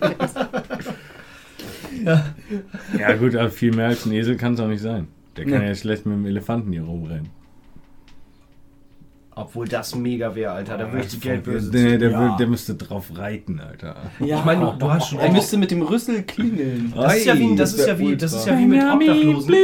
Ja 2.98 3.12
gut, 3.16 3.34
aber 3.36 3.50
viel 3.50 3.74
mehr 3.74 3.88
als 3.88 4.06
ein 4.06 4.12
Esel 4.12 4.36
kann 4.36 4.54
es 4.54 4.60
auch 4.60 4.68
nicht 4.68 4.82
sein. 4.82 5.08
Der 5.36 5.44
kann 5.44 5.60
Nee. 5.60 5.68
ja 5.68 5.74
schlecht 5.74 6.06
mit 6.06 6.16
dem 6.16 6.26
Elefanten 6.26 6.72
hier 6.72 6.82
rumrennen. 6.82 7.28
Obwohl 9.38 9.68
das 9.68 9.94
mega 9.94 10.34
wäre, 10.34 10.52
Alter. 10.52 10.78
Da 10.78 10.90
würde 10.90 11.04
ich 11.04 11.12
die 11.12 11.20
Geldbörse 11.20 11.70
Nee, 11.70 11.98
der, 11.98 12.10
ziehen. 12.10 12.18
will- 12.20 12.32
der 12.38 12.46
müsste 12.46 12.74
drauf 12.74 13.10
reiten, 13.16 13.60
Alter. 13.60 13.94
Ja, 14.18 14.38
Ich 14.38 14.44
meine, 14.46 14.64
du, 14.64 14.72
du 14.78 14.90
hast 14.90 15.08
schon 15.10 15.18
Er 15.18 15.30
müsste 15.30 15.58
mit 15.58 15.70
dem 15.70 15.82
Rüssel 15.82 16.22
klingeln. 16.22 16.92
Das 16.96 17.16
ist 17.18 17.26
ja 17.26 17.38
wie, 17.38 17.54
das 17.54 17.74
ist 17.74 17.86
ja 17.86 17.98
wie, 17.98 18.16
das 18.16 18.32
ist 18.32 18.46
ja 18.46 18.58
wie 18.58 18.64
mit 18.66 18.82
Obdachlosen. 18.82 19.54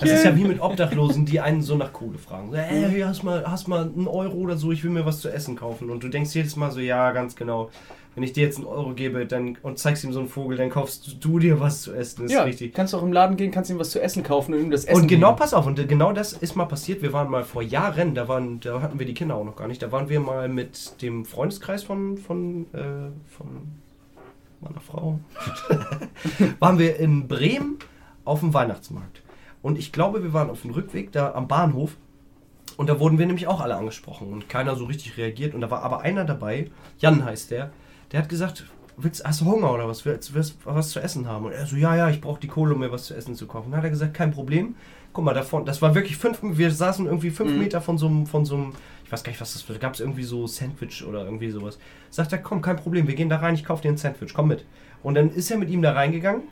Das 0.00 0.10
ist 0.10 0.24
ja 0.24 0.34
wie 0.34 0.44
mit 0.44 0.60
Obdachlosen, 0.60 1.26
die 1.26 1.40
einen 1.40 1.60
so 1.60 1.76
nach 1.76 1.92
Kohle 1.92 2.16
fragen. 2.18 2.50
So, 2.50 2.56
Ey, 2.56 2.90
hier 2.90 3.06
hast 3.06 3.22
mal, 3.22 3.44
hast 3.46 3.68
mal 3.68 3.82
einen 3.82 4.08
Euro 4.08 4.34
oder 4.38 4.56
so, 4.56 4.72
ich 4.72 4.82
will 4.82 4.90
mir 4.90 5.04
was 5.04 5.20
zu 5.20 5.28
essen 5.28 5.56
kaufen. 5.56 5.90
Und 5.90 6.02
du 6.02 6.08
denkst 6.08 6.34
jedes 6.34 6.56
Mal 6.56 6.70
so, 6.70 6.80
ja, 6.80 7.12
ganz 7.12 7.36
genau. 7.36 7.70
Wenn 8.16 8.22
ich 8.22 8.32
dir 8.32 8.44
jetzt 8.44 8.56
einen 8.56 8.66
Euro 8.66 8.94
gebe 8.94 9.26
dann, 9.26 9.58
und 9.62 9.78
zeigst 9.78 10.02
ihm 10.02 10.10
so 10.10 10.20
einen 10.20 10.28
Vogel, 10.28 10.56
dann 10.56 10.70
kaufst 10.70 11.18
du 11.20 11.38
dir 11.38 11.60
was 11.60 11.82
zu 11.82 11.92
essen. 11.92 12.22
Das 12.22 12.32
ja, 12.32 12.40
ist 12.40 12.46
richtig. 12.46 12.72
kannst 12.72 12.94
du 12.94 12.96
auch 12.96 13.02
im 13.02 13.12
Laden 13.12 13.36
gehen, 13.36 13.50
kannst 13.50 13.70
ihm 13.70 13.78
was 13.78 13.90
zu 13.90 14.00
essen 14.00 14.22
kaufen 14.22 14.54
und 14.54 14.60
ihm 14.60 14.70
das 14.70 14.86
Essen 14.86 15.02
Und 15.02 15.06
genau, 15.06 15.28
geben. 15.28 15.38
pass 15.38 15.52
auf, 15.52 15.66
und 15.66 15.86
genau 15.86 16.12
das 16.12 16.32
ist 16.32 16.56
mal 16.56 16.64
passiert. 16.64 17.02
Wir 17.02 17.12
waren 17.12 17.30
mal 17.30 17.44
vor 17.44 17.60
Jahren, 17.60 18.14
da, 18.14 18.26
waren, 18.26 18.58
da 18.60 18.80
hatten 18.80 18.98
wir 18.98 19.04
die 19.04 19.12
Kinder 19.12 19.36
auch 19.36 19.44
noch 19.44 19.54
gar 19.54 19.68
nicht, 19.68 19.82
da 19.82 19.92
waren 19.92 20.08
wir 20.08 20.18
mal 20.18 20.48
mit 20.48 21.02
dem 21.02 21.26
Freundeskreis 21.26 21.82
von, 21.82 22.16
von, 22.16 22.66
äh, 22.72 23.10
von 23.28 23.48
meiner 24.62 24.80
Frau, 24.80 25.20
waren 26.58 26.78
wir 26.78 26.96
in 26.98 27.28
Bremen 27.28 27.78
auf 28.24 28.40
dem 28.40 28.54
Weihnachtsmarkt. 28.54 29.20
Und 29.60 29.78
ich 29.78 29.92
glaube, 29.92 30.22
wir 30.22 30.32
waren 30.32 30.48
auf 30.48 30.62
dem 30.62 30.70
Rückweg 30.70 31.12
da 31.12 31.34
am 31.34 31.48
Bahnhof 31.48 31.96
und 32.76 32.88
da 32.88 32.98
wurden 33.00 33.18
wir 33.18 33.26
nämlich 33.26 33.46
auch 33.46 33.60
alle 33.60 33.76
angesprochen 33.76 34.32
und 34.32 34.48
keiner 34.48 34.76
so 34.76 34.84
richtig 34.84 35.16
reagiert. 35.16 35.54
Und 35.54 35.60
da 35.60 35.70
war 35.70 35.82
aber 35.82 36.00
einer 36.00 36.24
dabei, 36.24 36.70
Jan 36.98 37.24
heißt 37.24 37.50
der, 37.50 37.72
der 38.12 38.22
hat 38.22 38.28
gesagt, 38.28 38.64
willst, 38.96 39.24
hast 39.24 39.40
du 39.40 39.46
Hunger 39.46 39.72
oder 39.72 39.88
was? 39.88 40.04
Willst, 40.04 40.34
willst 40.34 40.56
du 40.64 40.74
was 40.74 40.90
zu 40.90 41.00
essen 41.00 41.28
haben? 41.28 41.46
Und 41.46 41.52
er 41.52 41.66
so, 41.66 41.76
ja, 41.76 41.96
ja, 41.96 42.08
ich 42.08 42.20
brauche 42.20 42.40
die 42.40 42.48
Kohle, 42.48 42.74
um 42.74 42.80
mir 42.80 42.90
was 42.92 43.04
zu 43.04 43.14
essen 43.14 43.34
zu 43.34 43.46
kaufen. 43.46 43.70
Dann 43.70 43.78
hat 43.78 43.84
er 43.84 43.90
gesagt, 43.90 44.14
kein 44.14 44.30
Problem. 44.30 44.74
Guck 45.12 45.24
mal, 45.24 45.34
davon, 45.34 45.64
das 45.64 45.80
war 45.80 45.94
wirklich 45.94 46.16
fünf, 46.16 46.38
wir 46.42 46.70
saßen 46.70 47.06
irgendwie 47.06 47.30
fünf 47.30 47.52
Mhm. 47.52 47.58
Meter 47.58 47.80
von 47.80 47.96
so 47.96 48.06
einem, 48.06 48.26
von 48.26 48.44
so 48.44 48.54
einem, 48.56 48.72
ich 49.04 49.10
weiß 49.10 49.24
gar 49.24 49.30
nicht, 49.30 49.40
was 49.40 49.54
das 49.54 49.66
war, 49.68 49.74
da 49.74 49.80
gab 49.80 49.94
es 49.94 50.00
irgendwie 50.00 50.24
so 50.24 50.46
Sandwich 50.46 51.04
oder 51.06 51.24
irgendwie 51.24 51.50
sowas. 51.50 51.78
Sagt 52.10 52.32
er, 52.32 52.38
komm, 52.38 52.60
kein 52.60 52.76
Problem, 52.76 53.06
wir 53.06 53.14
gehen 53.14 53.30
da 53.30 53.36
rein, 53.36 53.54
ich 53.54 53.64
kaufe 53.64 53.82
dir 53.82 53.88
ein 53.88 53.96
Sandwich, 53.96 54.34
komm 54.34 54.48
mit. 54.48 54.64
Und 55.02 55.14
dann 55.14 55.30
ist 55.30 55.50
er 55.50 55.56
mit 55.58 55.70
ihm 55.70 55.80
da 55.80 55.92
reingegangen 55.92 56.42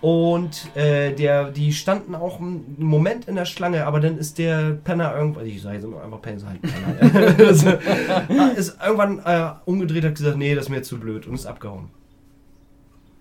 und 0.00 0.74
äh, 0.76 1.12
der, 1.12 1.50
die 1.50 1.72
standen 1.72 2.14
auch 2.14 2.40
einen 2.40 2.76
Moment 2.78 3.26
in 3.26 3.34
der 3.34 3.44
Schlange, 3.44 3.84
aber 3.84 3.98
dann 4.00 4.16
ist 4.16 4.38
der 4.38 4.78
Penner 4.84 5.14
irgendwann, 5.16 5.46
ich 5.46 5.60
sage 5.60 5.76
jetzt 5.76 5.84
immer 5.84 6.02
einfach 6.02 6.22
Penner, 6.22 6.36
ist 6.36 6.46
halt 6.46 6.62
Penner. 6.62 7.38
Ist 8.56 8.78
irgendwann 8.80 9.18
äh, 9.24 9.50
umgedreht, 9.64 10.04
hat 10.04 10.14
gesagt, 10.14 10.36
nee, 10.36 10.54
das 10.54 10.66
ist 10.66 10.70
mir 10.70 10.82
zu 10.82 10.98
blöd 10.98 11.26
und 11.26 11.34
ist 11.34 11.46
abgehauen. 11.46 11.90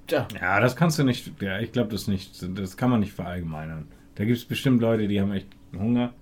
Tja, 0.08 0.28
Ja, 0.40 0.60
das 0.60 0.76
kannst 0.76 1.00
du 1.00 1.04
nicht. 1.04 1.42
Ja, 1.42 1.60
ich 1.60 1.72
glaube 1.72 1.92
das 1.92 2.08
nicht. 2.08 2.46
Das 2.58 2.78
kann 2.78 2.90
man 2.90 3.00
nicht 3.02 3.14
verallgemeinern. 3.14 3.88
Da 4.16 4.26
gibt 4.26 4.38
es 4.38 4.46
bestimmt 4.46 4.82
Leute, 4.82 5.08
die 5.08 5.20
haben 5.20 5.32
echt 5.34 5.48
Hunger. 5.78 6.14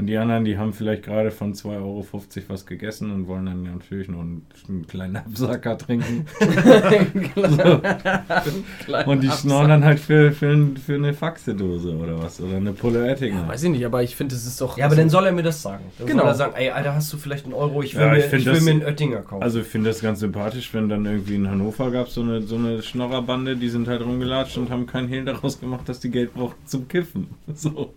Und 0.00 0.06
die 0.06 0.16
anderen, 0.16 0.46
die 0.46 0.56
haben 0.56 0.72
vielleicht 0.72 1.02
gerade 1.02 1.30
von 1.30 1.52
2,50 1.52 1.76
Euro 1.76 2.06
was 2.48 2.64
gegessen 2.64 3.10
und 3.10 3.28
wollen 3.28 3.44
dann 3.44 3.62
natürlich 3.64 4.08
noch 4.08 4.20
einen, 4.20 4.46
einen 4.66 4.86
kleinen 4.86 5.16
Absacker 5.16 5.76
trinken. 5.76 6.24
Und 9.06 9.22
die 9.22 9.30
schnorren 9.30 9.68
dann 9.68 9.84
halt 9.84 10.00
für, 10.00 10.32
für, 10.32 10.56
für 10.84 10.94
eine 10.94 11.12
Faxedose 11.12 11.94
oder 11.96 12.18
was. 12.22 12.40
Oder 12.40 12.56
eine 12.56 12.72
Pulle 12.72 13.02
Oettinger. 13.04 13.46
Weiß 13.46 13.62
ich 13.64 13.70
nicht, 13.70 13.84
aber 13.84 14.02
ich 14.02 14.16
finde, 14.16 14.34
es 14.34 14.46
ist 14.46 14.58
doch. 14.60 14.78
Ja, 14.78 14.86
aber 14.86 14.92
also- 14.92 15.02
dann 15.02 15.10
soll 15.10 15.26
er 15.26 15.32
mir 15.32 15.42
das 15.42 15.60
sagen. 15.60 15.84
Dann 15.98 16.06
Genau. 16.06 16.22
soll 16.22 16.30
er 16.30 16.34
sagen, 16.34 16.52
ey, 16.56 16.70
Alter, 16.70 16.94
hast 16.94 17.12
du 17.12 17.18
vielleicht 17.18 17.44
einen 17.44 17.54
Euro? 17.54 17.82
Ich 17.82 17.94
will, 17.94 18.02
Ja, 18.02 18.10
mir, 18.12 18.18
ich 18.18 18.24
ich 18.24 18.30
find 18.30 18.46
will 18.46 18.54
das- 18.54 18.62
mir 18.64 18.70
einen 18.70 18.82
Oettinger 18.84 19.20
kaufen. 19.20 19.42
Also 19.42 19.60
ich 19.60 19.66
finde 19.66 19.90
das 19.90 20.00
ganz 20.00 20.20
sympathisch, 20.20 20.72
wenn 20.72 20.88
dann 20.88 21.04
irgendwie 21.04 21.34
in 21.34 21.48
Hannover 21.50 21.90
gab 21.90 22.08
so 22.08 22.22
eine 22.22 22.40
so 22.42 22.56
eine 22.56 22.82
Schnorrerbande, 22.82 23.56
die 23.56 23.68
sind 23.68 23.86
halt 23.86 24.00
rumgelatscht 24.02 24.56
und 24.56 24.70
haben 24.70 24.86
keinen 24.86 25.08
Hehl 25.08 25.24
daraus 25.26 25.60
gemacht, 25.60 25.86
dass 25.88 26.00
die 26.00 26.10
Geld 26.10 26.32
brauchten 26.34 26.66
zum 26.66 26.88
Kiffen. 26.88 27.26
So. 27.54 27.92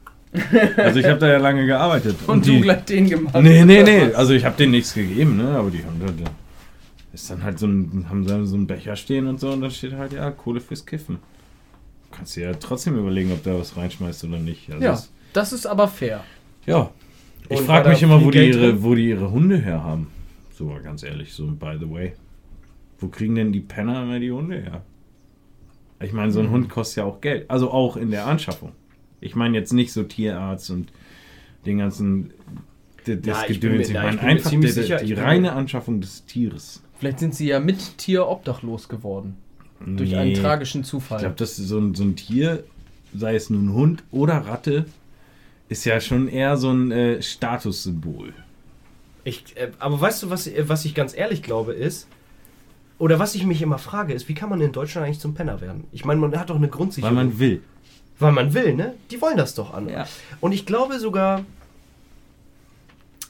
Also 0.77 0.99
ich 0.99 1.05
habe 1.05 1.19
da 1.19 1.27
ja 1.27 1.37
lange 1.37 1.65
gearbeitet. 1.65 2.15
Und, 2.27 2.45
die, 2.45 2.55
du 2.57 2.61
gleich 2.61 2.85
den 2.85 3.07
gemacht. 3.09 3.35
Nee, 3.41 3.63
nee, 3.65 3.83
nee. 3.83 4.13
Also 4.13 4.33
ich 4.33 4.43
habe 4.45 4.55
denen 4.57 4.71
nichts 4.71 4.93
gegeben, 4.93 5.37
ne? 5.37 5.49
Aber 5.49 5.69
die 5.69 5.83
haben 5.85 5.99
da, 5.99 6.07
da 6.07 6.29
ist 7.13 7.29
dann 7.29 7.43
halt 7.43 7.59
so 7.59 7.67
ein, 7.67 8.07
haben 8.09 8.25
dann 8.25 8.45
so 8.47 8.55
einen 8.55 8.65
Becher 8.67 8.95
stehen 8.95 9.27
und 9.27 9.39
so 9.39 9.51
und 9.51 9.61
dann 9.61 9.69
steht 9.71 9.93
halt, 9.93 10.13
ja, 10.13 10.31
Kohle 10.31 10.59
fürs 10.59 10.85
Kiffen. 10.85 11.19
Kannst 12.11 12.35
dir 12.35 12.45
ja 12.45 12.53
trotzdem 12.53 12.97
überlegen, 12.97 13.31
ob 13.31 13.43
da 13.43 13.57
was 13.57 13.77
reinschmeißt 13.77 14.23
oder 14.25 14.39
nicht. 14.39 14.69
Also 14.71 14.83
Ja, 14.83 14.91
das- 14.91 15.11
das 15.33 15.53
ist 15.53 15.65
aber 15.65 15.87
fair. 15.87 16.23
ja. 16.65 16.89
Ich 17.49 17.59
Und 17.59 17.65
frage 17.65 17.89
mich 17.89 17.99
da 17.99 18.05
immer, 18.05 18.23
wo 18.23 18.31
die, 18.31 18.37
Geld 18.39 18.55
ihre, 18.55 18.67
drin? 18.71 18.83
wo 18.83 18.95
die 18.95 19.09
ihre 19.09 19.29
Hunde 19.29 19.57
her 19.57 19.83
haben. 19.83 20.07
So 20.57 20.63
mal 20.65 20.81
ganz 20.81 21.03
ehrlich, 21.03 21.33
so 21.33 21.45
by 21.47 21.75
the 21.79 21.89
way. 21.91 22.13
Wo 22.99 23.09
kriegen 23.09 23.35
denn 23.35 23.51
die 23.51 23.59
Penner 23.59 24.03
immer 24.03 24.17
die 24.19 24.31
Hunde 24.31 24.61
her? 24.61 24.81
Ich 26.01 26.13
meine, 26.13 26.31
so 26.31 26.39
ein 26.39 26.49
Hund 26.51 26.69
kostet 26.69 26.97
ja 26.97 27.03
auch 27.03 27.19
Geld. 27.19 27.49
Also 27.51 27.69
auch 27.69 27.97
in 27.97 28.11
der 28.11 28.27
Anschaffung. 28.27 28.71
Ich 29.23 29.35
meine 29.35 29.57
jetzt 29.57 29.73
nicht 29.73 29.91
so 29.93 30.03
Tierarzt 30.03 30.69
und 30.69 30.91
den 31.65 31.77
ganzen 31.79 32.31
das 33.05 33.17
Ja, 33.25 33.43
ich 33.49 33.59
bin 33.59 33.71
mir- 33.71 33.77
Gedöns. 33.79 33.89
Ich 33.89 33.93
meine 33.95 34.19
einfach 34.21 34.49
die, 34.51 34.67
sicher, 34.67 34.97
die 34.97 35.13
reine 35.13 35.53
Anschaffung 35.53 35.99
des 35.99 36.25
Tieres. 36.25 36.81
Vielleicht 36.99 37.19
sind 37.19 37.35
sie 37.35 37.47
ja 37.47 37.59
mit 37.59 37.97
Tier 37.97 38.27
obdachlos 38.27 38.87
geworden. 38.87 39.35
Durch 39.85 40.15
einen 40.15 40.31
Nee. 40.31 40.39
tragischen 40.39 40.85
Zufall. 40.85 41.17
Ich 41.17 41.23
glaube, 41.23 41.35
dass 41.35 41.57
so 41.57 41.77
ein, 41.77 41.93
so 41.95 42.03
ein 42.03 42.15
Tier, 42.15 42.63
sei 43.13 43.35
es 43.35 43.49
nun 43.49 43.73
Hund 43.73 44.03
oder 44.11 44.35
Ratte, 44.37 44.85
ist 45.67 45.83
ja 45.83 45.99
schon 45.99 46.29
eher 46.29 46.55
so 46.55 46.71
ein 46.71 46.91
äh, 46.91 47.21
Statussymbol. 47.21 48.33
Ich, 49.25 49.43
äh, 49.57 49.71
aber 49.79 49.99
weißt 49.99 50.23
du, 50.23 50.29
was, 50.29 50.47
äh, 50.47 50.63
was 50.69 50.85
ich 50.85 50.95
ganz 50.95 51.13
ehrlich 51.17 51.43
glaube, 51.43 51.73
ist, 51.73 52.07
oder 52.99 53.19
was 53.19 53.35
ich 53.35 53.45
mich 53.45 53.61
immer 53.61 53.77
frage, 53.79 54.13
ist, 54.13 54.29
wie 54.29 54.33
kann 54.33 54.49
man 54.49 54.61
in 54.61 54.71
Deutschland 54.71 55.05
eigentlich 55.07 55.19
zum 55.19 55.33
Penner 55.33 55.59
werden? 55.59 55.83
Ich 55.91 56.05
meine, 56.05 56.21
man 56.21 56.37
hat 56.39 56.49
doch 56.49 56.55
eine 56.55 56.67
Weil 56.67 56.71
Grundsicherung. 56.71 57.15
man 57.15 57.39
will. 57.39 57.61
Weil 58.19 58.31
man 58.31 58.53
will, 58.53 58.73
ne? 58.75 58.93
Die 59.11 59.21
wollen 59.21 59.37
das 59.37 59.55
doch 59.55 59.73
an. 59.73 59.89
Ja. 59.89 60.05
Und 60.41 60.51
ich 60.51 60.65
glaube 60.65 60.99
sogar. 60.99 61.43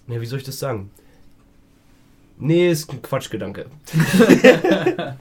Ne, 0.08 0.20
wie 0.22 0.26
soll 0.26 0.40
ich 0.40 0.46
das 0.46 0.60
sagen? 0.60 0.92
Nee, 2.38 2.70
ist 2.72 2.92
ein 2.92 3.02
Quatschgedanke. 3.02 3.68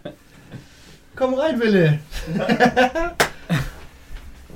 Komm 1.14 1.34
rein, 1.34 1.60
Wille. 1.60 2.00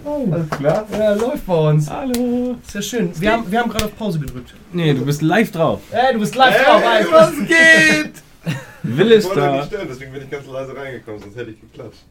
oh, 0.04 0.26
alles 0.32 0.50
klar? 0.50 0.86
Ja, 0.92 1.12
läuft 1.14 1.46
bei 1.46 1.54
uns. 1.70 1.88
Hallo. 1.90 2.56
Ist 2.66 2.74
ja 2.74 2.82
schön. 2.82 3.20
Wir 3.20 3.32
haben, 3.32 3.50
wir 3.50 3.60
haben 3.60 3.70
gerade 3.70 3.84
auf 3.84 3.96
Pause 3.96 4.18
gedrückt. 4.18 4.54
Nee, 4.72 4.94
du 4.94 5.04
bist 5.04 5.22
live 5.22 5.52
drauf. 5.52 5.80
Ey, 5.92 6.14
du 6.14 6.20
bist 6.20 6.34
live 6.34 6.56
drauf, 6.64 6.82
Alter. 6.84 7.12
was 7.12 7.32
geht? 7.46 8.12
Will 8.82 9.10
Ich 9.12 9.18
ist 9.18 9.26
wollte 9.26 9.42
euch 9.42 9.50
nicht 9.52 9.62
da. 9.62 9.66
stören, 9.66 9.88
deswegen 9.88 10.12
bin 10.12 10.22
ich 10.22 10.30
ganz 10.30 10.46
leise 10.46 10.76
reingekommen, 10.76 11.20
sonst 11.20 11.36
hätte 11.36 11.50
ich 11.50 11.60
geklatscht. 11.60 12.04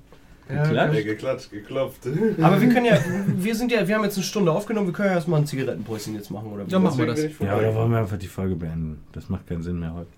Geklatscht? 0.47 0.95
Äh, 0.99 1.03
geklatscht, 1.03 1.51
geklopft. 1.51 2.01
Aber 2.41 2.61
wir 2.61 2.69
können 2.69 2.85
ja, 2.85 2.97
wir 3.37 3.55
sind 3.55 3.71
ja, 3.71 3.87
wir 3.87 3.95
haben 3.95 4.03
jetzt 4.03 4.15
eine 4.17 4.23
Stunde 4.23 4.51
aufgenommen, 4.51 4.87
wir 4.87 4.93
können 4.93 5.09
ja 5.09 5.15
erstmal 5.15 5.39
ein 5.41 5.47
Zigarettenpäuschen 5.47 6.13
jetzt 6.15 6.29
machen, 6.29 6.51
oder? 6.51 6.67
wie? 6.67 6.71
Ja, 6.71 6.79
machen 6.79 6.97
wir 6.99 7.07
das. 7.07 7.19
ich 7.19 7.31
Ja, 7.39 7.47
vorbei. 7.53 7.73
wollen 7.75 7.91
wir 7.91 7.97
einfach 7.99 8.17
die 8.17 8.27
Folge 8.27 8.55
beenden. 8.55 9.01
Das 9.11 9.27
macht 9.29 9.47
keinen 9.47 9.63
Sinn 9.63 9.79
mehr 9.79 9.93
heute. 9.93 10.09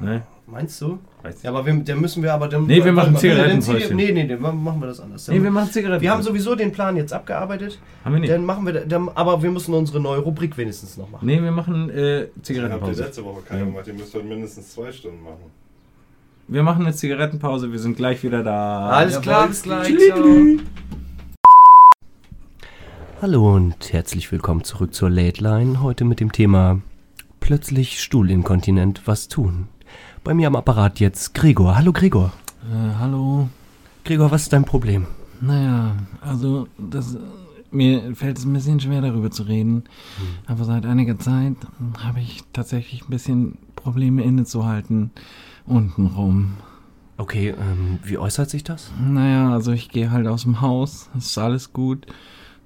Ne? 0.00 0.22
Meinst 0.46 0.80
du? 0.80 0.98
Weiß 1.22 1.42
Ja, 1.44 1.50
aber 1.50 1.64
wir, 1.64 1.72
dann 1.74 2.00
müssen 2.00 2.22
wir 2.22 2.34
aber 2.34 2.48
dann. 2.48 2.66
Nee, 2.66 2.84
wir 2.84 2.92
machen 2.92 3.16
Zigarettenpäuschen. 3.16 3.90
Ziga- 3.90 3.94
Nee, 3.94 4.10
nee, 4.12 4.26
dann 4.26 4.40
machen 4.42 4.80
wir 4.80 4.88
das 4.88 5.00
anders. 5.00 5.24
Dann, 5.24 5.36
Nee, 5.36 5.42
wir 5.44 5.50
machen 5.52 5.70
Zigaretten. 5.70 6.02
wir 6.02 6.10
haben 6.10 6.22
sowieso 6.22 6.56
den 6.56 6.72
Plan 6.72 6.96
jetzt 6.96 7.12
abgearbeitet. 7.12 7.78
Haben 8.04 8.14
wir 8.14 8.20
nicht. 8.20 8.30
Dann 8.32 8.44
machen 8.44 8.66
wir, 8.66 8.72
da- 8.72 8.84
dann, 8.84 9.08
aber 9.14 9.40
wir 9.42 9.50
müssen 9.52 9.72
unsere 9.72 10.00
neue 10.00 10.18
Rubrik 10.18 10.58
wenigstens 10.58 10.96
noch 10.98 11.08
machen. 11.08 11.24
Nee, 11.26 11.40
wir 11.40 11.52
machen 11.52 11.88
äh, 11.90 11.92
Dann 11.94 12.18
habt 12.26 12.36
ihr 12.36 12.42
Zigarettenpause. 12.42 13.02
letzte 13.04 13.24
Woche 13.24 13.42
keine 13.48 13.64
gemacht, 13.66 13.86
ihr 13.86 13.94
müsst 13.94 14.12
heute 14.14 14.24
mindestens 14.26 14.70
zwei 14.74 14.90
Stunden 14.90 15.22
machen. 15.22 15.50
Wir 16.52 16.62
machen 16.62 16.84
eine 16.84 16.94
Zigarettenpause. 16.94 17.72
Wir 17.72 17.78
sind 17.78 17.96
gleich 17.96 18.22
wieder 18.22 18.42
da. 18.42 18.90
Alles 18.90 19.14
Jawohl, 19.14 19.22
klar, 19.22 19.48
bis 19.48 19.62
gleich. 19.62 19.88
Tschüss. 19.88 20.60
Hallo 23.22 23.54
und 23.56 23.90
herzlich 23.90 24.30
willkommen 24.30 24.62
zurück 24.62 24.92
zur 24.92 25.08
Late 25.08 25.42
Line. 25.42 25.80
Heute 25.80 26.04
mit 26.04 26.20
dem 26.20 26.30
Thema 26.30 26.82
Plötzlich 27.40 28.02
Stuhlinkontinent, 28.02 29.00
was 29.06 29.28
tun? 29.28 29.68
Bei 30.24 30.34
mir 30.34 30.46
am 30.46 30.54
Apparat 30.56 31.00
jetzt 31.00 31.32
Gregor. 31.32 31.74
Hallo 31.74 31.90
Gregor. 31.90 32.34
Äh, 32.70 32.96
hallo. 32.98 33.48
Gregor, 34.04 34.30
was 34.30 34.42
ist 34.42 34.52
dein 34.52 34.66
Problem? 34.66 35.06
Naja, 35.40 35.96
also 36.20 36.68
das, 36.76 37.16
mir 37.70 38.14
fällt 38.14 38.36
es 38.36 38.44
ein 38.44 38.52
bisschen 38.52 38.78
schwer 38.78 39.00
darüber 39.00 39.30
zu 39.30 39.44
reden. 39.44 39.84
Aber 40.44 40.64
seit 40.64 40.84
einiger 40.84 41.18
Zeit 41.18 41.56
habe 41.98 42.20
ich 42.20 42.42
tatsächlich 42.52 43.04
ein 43.04 43.10
bisschen 43.10 43.56
Probleme 43.74 44.22
innezuhalten. 44.22 45.12
Untenrum. 45.66 46.54
Okay, 47.16 47.50
ähm, 47.50 47.98
wie 48.02 48.18
äußert 48.18 48.50
sich 48.50 48.64
das? 48.64 48.90
Naja, 49.00 49.52
also 49.52 49.72
ich 49.72 49.90
gehe 49.90 50.10
halt 50.10 50.26
aus 50.26 50.42
dem 50.42 50.60
Haus, 50.60 51.08
es 51.16 51.26
ist 51.26 51.38
alles 51.38 51.72
gut. 51.72 52.06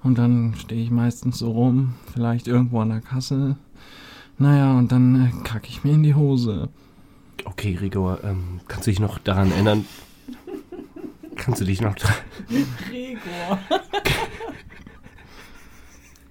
Und 0.03 0.17
dann 0.17 0.55
stehe 0.57 0.81
ich 0.81 0.91
meistens 0.91 1.39
so 1.39 1.51
rum, 1.51 1.95
vielleicht 2.13 2.47
irgendwo 2.47 2.79
an 2.79 2.89
der 2.89 3.01
Kasse. 3.01 3.57
Naja, 4.37 4.77
und 4.77 4.91
dann 4.91 5.27
äh, 5.27 5.43
kacke 5.43 5.67
ich 5.67 5.83
mir 5.83 5.93
in 5.93 6.03
die 6.03 6.15
Hose. 6.15 6.69
Okay, 7.45 7.73
Gregor, 7.73 8.23
ähm, 8.23 8.61
kannst 8.67 8.87
du 8.87 8.91
dich 8.91 8.99
noch 8.99 9.19
daran 9.19 9.51
erinnern? 9.51 9.85
Kannst 11.35 11.61
du 11.61 11.65
dich 11.65 11.81
noch 11.81 11.93
dran... 11.93 12.15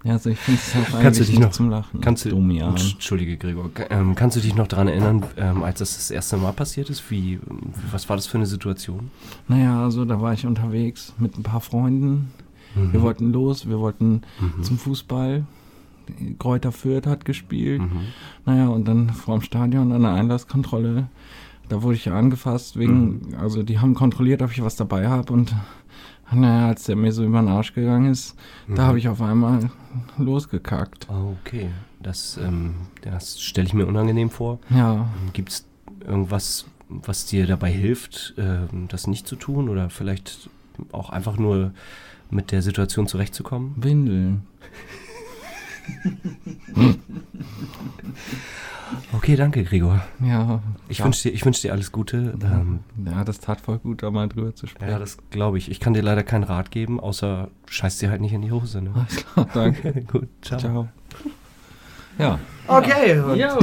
Ja, 0.06 0.12
also 0.12 0.30
ich 0.30 0.38
finde 0.38 0.60
es 0.64 0.94
auch 0.94 1.00
Kannst 1.00 1.18
du 1.20 1.24
dich 1.24 1.38
noch- 1.38 1.50
zum 1.50 1.68
Lachen. 1.68 2.00
Kannst 2.00 2.24
du, 2.24 2.28
Dumm, 2.30 2.50
ja. 2.52 2.68
Entschuldige, 2.68 3.36
Gregor. 3.36 3.70
Ähm, 3.90 4.14
kannst 4.14 4.36
du 4.36 4.40
dich 4.40 4.54
noch 4.54 4.68
daran 4.68 4.86
erinnern, 4.88 5.24
ähm, 5.36 5.62
als 5.64 5.80
das 5.80 5.96
das 5.96 6.10
erste 6.10 6.36
Mal 6.36 6.52
passiert 6.52 6.88
ist? 6.90 7.10
Wie, 7.10 7.40
was 7.90 8.08
war 8.08 8.16
das 8.16 8.26
für 8.26 8.38
eine 8.38 8.46
Situation? 8.46 9.10
Naja, 9.48 9.82
also 9.82 10.04
da 10.04 10.20
war 10.20 10.32
ich 10.32 10.46
unterwegs 10.46 11.12
mit 11.18 11.36
ein 11.36 11.42
paar 11.42 11.60
Freunden. 11.60 12.30
Mhm. 12.76 12.92
Wir 12.92 13.02
wollten 13.02 13.32
los, 13.32 13.68
wir 13.68 13.78
wollten 13.80 14.22
Mhm. 14.40 14.62
zum 14.62 14.78
Fußball. 14.78 15.44
Kräuter 16.38 16.70
Fürth 16.70 17.06
hat 17.08 17.24
gespielt. 17.24 17.82
Mhm. 17.82 17.90
Naja, 18.44 18.68
und 18.68 18.86
dann 18.86 19.10
vorm 19.10 19.40
Stadion 19.42 19.90
an 19.90 20.02
der 20.02 20.12
Einlasskontrolle, 20.12 21.08
da 21.68 21.82
wurde 21.82 21.96
ich 21.96 22.04
ja 22.04 22.16
angefasst, 22.16 22.78
wegen, 22.78 23.34
also 23.40 23.64
die 23.64 23.80
haben 23.80 23.94
kontrolliert, 23.94 24.40
ob 24.40 24.52
ich 24.52 24.62
was 24.62 24.76
dabei 24.76 25.08
habe 25.08 25.32
und 25.32 25.52
naja, 26.32 26.68
als 26.68 26.84
der 26.84 26.96
mir 26.96 27.12
so 27.12 27.24
über 27.24 27.40
den 27.40 27.48
Arsch 27.48 27.72
gegangen 27.74 28.10
ist, 28.10 28.36
da 28.68 28.82
Mhm. 28.82 28.86
habe 28.86 28.98
ich 28.98 29.08
auf 29.08 29.20
einmal 29.22 29.70
losgekackt. 30.18 31.06
Okay, 31.08 31.70
das, 32.02 32.36
ähm, 32.42 32.74
das 33.02 33.40
stelle 33.40 33.66
ich 33.66 33.74
mir 33.74 33.86
unangenehm 33.86 34.30
vor. 34.30 34.58
Ja, 34.70 35.08
Gibt 35.32 35.50
es 35.50 35.66
irgendwas, 36.04 36.66
was 36.88 37.26
dir 37.26 37.46
dabei 37.46 37.70
hilft, 37.72 38.34
ähm, 38.38 38.86
das 38.88 39.06
nicht 39.06 39.26
zu 39.26 39.36
tun 39.36 39.68
oder 39.68 39.90
vielleicht 39.90 40.50
auch 40.92 41.10
einfach 41.10 41.36
nur 41.36 41.72
mit 42.30 42.52
der 42.52 42.62
Situation 42.62 43.06
zurechtzukommen? 43.06 43.74
Windeln. 43.76 44.42
Okay, 49.12 49.36
danke, 49.36 49.64
Gregor. 49.64 50.02
Ja, 50.24 50.60
Ich 50.88 50.98
ja. 50.98 51.04
wünsche 51.04 51.28
dir, 51.28 51.34
ich 51.34 51.44
wünsch 51.44 51.60
dir 51.60 51.72
alles 51.72 51.92
Gute. 51.92 52.34
Ähm, 52.42 52.80
ja, 53.04 53.24
das 53.24 53.40
tat 53.40 53.60
voll 53.60 53.78
gut, 53.78 54.02
da 54.02 54.10
mal 54.10 54.28
drüber 54.28 54.54
zu 54.54 54.66
sprechen. 54.66 54.90
ja, 54.92 54.98
das 54.98 55.18
glaube 55.30 55.58
ich. 55.58 55.70
Ich 55.70 55.80
kann 55.80 55.94
dir 55.94 56.02
leider 56.02 56.22
keinen 56.22 56.44
Rat 56.44 56.70
geben, 56.70 57.00
außer 57.00 57.48
scheiß 57.68 57.98
dir 57.98 58.10
halt 58.10 58.20
nicht 58.20 58.32
in 58.32 58.42
die 58.42 58.52
Hose. 58.52 58.82
Ne? 58.82 58.90
Alles 58.94 59.16
klar, 59.16 59.48
danke. 59.52 59.92
Gut, 60.12 60.28
ciao. 60.42 60.58
Ciao. 60.60 60.88
Ja, 62.18 62.38
Okay. 62.68 63.22
Ja, 63.36 63.56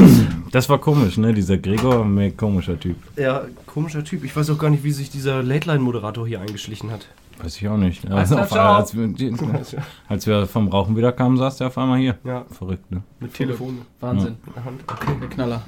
das 0.51 0.69
war 0.69 0.78
komisch, 0.78 1.17
ne? 1.17 1.34
Dieser 1.34 1.57
Gregor, 1.57 2.05
ein 2.05 2.38
komischer 2.38 2.80
Typ. 2.80 2.95
Ja, 3.17 3.43
komischer 3.65 4.03
Typ. 4.03 4.24
Ich 4.24 4.34
weiß 4.36 4.49
auch 4.51 4.57
gar 4.57 4.69
nicht, 4.69 4.84
wie 4.86 4.91
sich 4.91 5.09
dieser 5.09 5.43
Late-Line-Moderator 5.43 6.26
hier 6.28 6.39
eingeschlichen 6.39 6.89
hat. 6.91 7.07
Weiß 7.41 7.57
ich 7.57 7.67
auch 7.67 7.77
nicht. 7.77 8.05
Alles 8.05 8.31
Also 8.31 8.38
auf 8.38 8.53
als, 8.53 8.95
wir, 8.95 9.13
als 10.07 10.27
wir 10.27 10.45
vom 10.45 10.67
Rauchen 10.67 10.95
wieder 10.95 11.11
kamen, 11.11 11.38
saß 11.38 11.57
der 11.57 11.67
auf 11.67 11.77
einmal 11.77 11.99
hier. 11.99 12.17
Ja, 12.23 12.45
Verrückt, 12.49 12.89
ne? 12.91 13.01
mit 13.19 13.34
Telefon 13.34 13.79
Wahnsinn. 13.99 14.38
in 14.45 14.53
der 14.53 14.65
Hand. 14.65 14.81
Der 15.21 15.29
Knaller. 15.29 15.61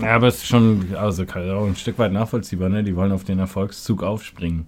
Ja, 0.00 0.14
aber 0.16 0.28
es 0.28 0.36
ist 0.36 0.46
schon, 0.46 0.94
also 0.94 1.24
auch 1.24 1.66
ein 1.66 1.74
Stück 1.76 1.98
weit 1.98 2.12
nachvollziehbar, 2.12 2.68
ne? 2.68 2.84
Die 2.84 2.94
wollen 2.94 3.10
auf 3.10 3.24
den 3.24 3.38
Erfolgszug 3.40 4.02
aufspringen. 4.04 4.66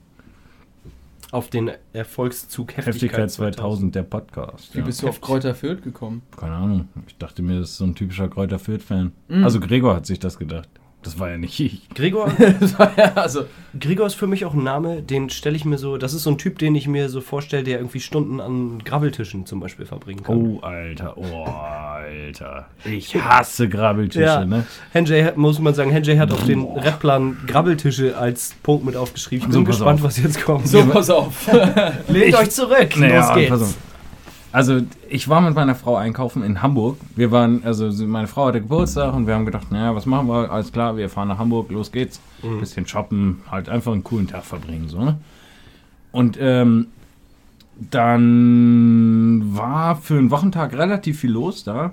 Auf 1.30 1.48
den 1.48 1.70
Erfolgszug 1.92 2.76
Heftigkeit, 2.76 2.94
Heftigkeit 2.94 3.30
2000, 3.30 3.94
der 3.94 4.02
Podcast. 4.04 4.74
Wie 4.74 4.78
Ja. 4.78 4.84
bist 4.84 5.02
du 5.02 5.08
auf 5.08 5.20
Kräuter 5.20 5.54
Fürth 5.54 5.82
gekommen? 5.82 6.22
Keine 6.36 6.54
Ahnung. 6.54 6.88
Ich 7.06 7.16
dachte 7.18 7.42
mir, 7.42 7.58
das 7.60 7.70
ist 7.70 7.76
so 7.78 7.84
ein 7.84 7.94
typischer 7.94 8.28
Kräuter 8.28 8.58
Fürth-Fan. 8.58 9.12
Mhm. 9.28 9.44
Also 9.44 9.60
Gregor 9.60 9.96
hat 9.96 10.06
sich 10.06 10.18
das 10.20 10.38
gedacht. 10.38 10.68
Das 11.04 11.18
war 11.18 11.30
ja 11.30 11.36
nicht 11.38 11.60
ich. 11.60 11.88
Gregor, 11.94 12.32
ja, 12.96 13.12
also, 13.14 13.44
Gregor 13.78 14.06
ist 14.06 14.14
für 14.14 14.26
mich 14.26 14.44
auch 14.44 14.54
ein 14.54 14.62
Name, 14.64 15.02
den 15.02 15.30
stelle 15.30 15.54
ich 15.54 15.64
mir 15.64 15.78
so, 15.78 15.96
das 15.98 16.14
ist 16.14 16.22
so 16.24 16.30
ein 16.30 16.38
Typ, 16.38 16.58
den 16.58 16.74
ich 16.74 16.88
mir 16.88 17.08
so 17.08 17.20
vorstelle, 17.20 17.62
der 17.62 17.78
irgendwie 17.78 18.00
Stunden 18.00 18.40
an 18.40 18.78
Grabbeltischen 18.84 19.46
zum 19.46 19.60
Beispiel 19.60 19.84
verbringen 19.86 20.22
kann. 20.22 20.36
Oh, 20.36 20.60
Alter, 20.60 21.16
oh, 21.16 21.44
Alter. 21.44 22.66
Ich 22.84 23.14
hasse 23.14 23.68
Grabbeltische, 23.68 24.24
Ja. 24.24 24.44
ne? 24.44 24.64
Henjay 24.92 25.32
muss 25.36 25.58
man 25.58 25.74
sagen, 25.74 25.90
Henjay 25.90 26.16
hat 26.16 26.32
auf 26.32 26.44
den 26.44 26.64
Redplan 26.64 27.36
Grabbeltische 27.46 28.16
als 28.16 28.54
Punkt 28.62 28.84
mit 28.84 28.96
aufgeschrieben. 28.96 29.40
Ich 29.42 29.44
bin 29.46 29.52
So, 29.52 29.64
gespannt, 29.64 30.00
auf. 30.00 30.06
was 30.06 30.18
jetzt 30.22 30.42
kommt. 30.44 30.66
so, 30.66 30.84
pass 30.92 31.10
auf. 31.10 31.48
lehnt 32.08 32.34
euch 32.34 32.50
zurück, 32.50 32.96
Naja, 32.96 33.28
los 33.28 33.34
geht's. 33.60 33.76
Also, 34.54 34.82
ich 35.08 35.28
war 35.28 35.40
mit 35.40 35.56
meiner 35.56 35.74
Frau 35.74 35.96
einkaufen 35.96 36.44
in 36.44 36.62
Hamburg. 36.62 36.96
Wir 37.16 37.32
waren, 37.32 37.64
also 37.64 37.90
meine 38.06 38.28
Frau 38.28 38.46
hatte 38.46 38.60
Geburtstag 38.60 39.12
und 39.12 39.26
wir 39.26 39.34
haben 39.34 39.46
gedacht, 39.46 39.72
naja, 39.72 39.96
was 39.96 40.06
machen 40.06 40.28
wir? 40.28 40.48
Alles 40.48 40.70
klar, 40.70 40.96
wir 40.96 41.10
fahren 41.10 41.26
nach 41.26 41.38
Hamburg, 41.38 41.72
los 41.72 41.90
geht's. 41.90 42.20
Bisschen 42.60 42.86
shoppen, 42.86 43.40
halt 43.50 43.68
einfach 43.68 43.90
einen 43.90 44.04
coolen 44.04 44.28
Tag 44.28 44.44
verbringen, 44.44 44.88
so, 44.88 45.04
ne? 45.04 45.18
Und 46.12 46.38
ähm, 46.40 46.86
dann 47.90 49.42
war 49.56 49.96
für 49.96 50.18
einen 50.18 50.30
Wochentag 50.30 50.72
relativ 50.74 51.18
viel 51.18 51.32
los 51.32 51.64
da. 51.64 51.92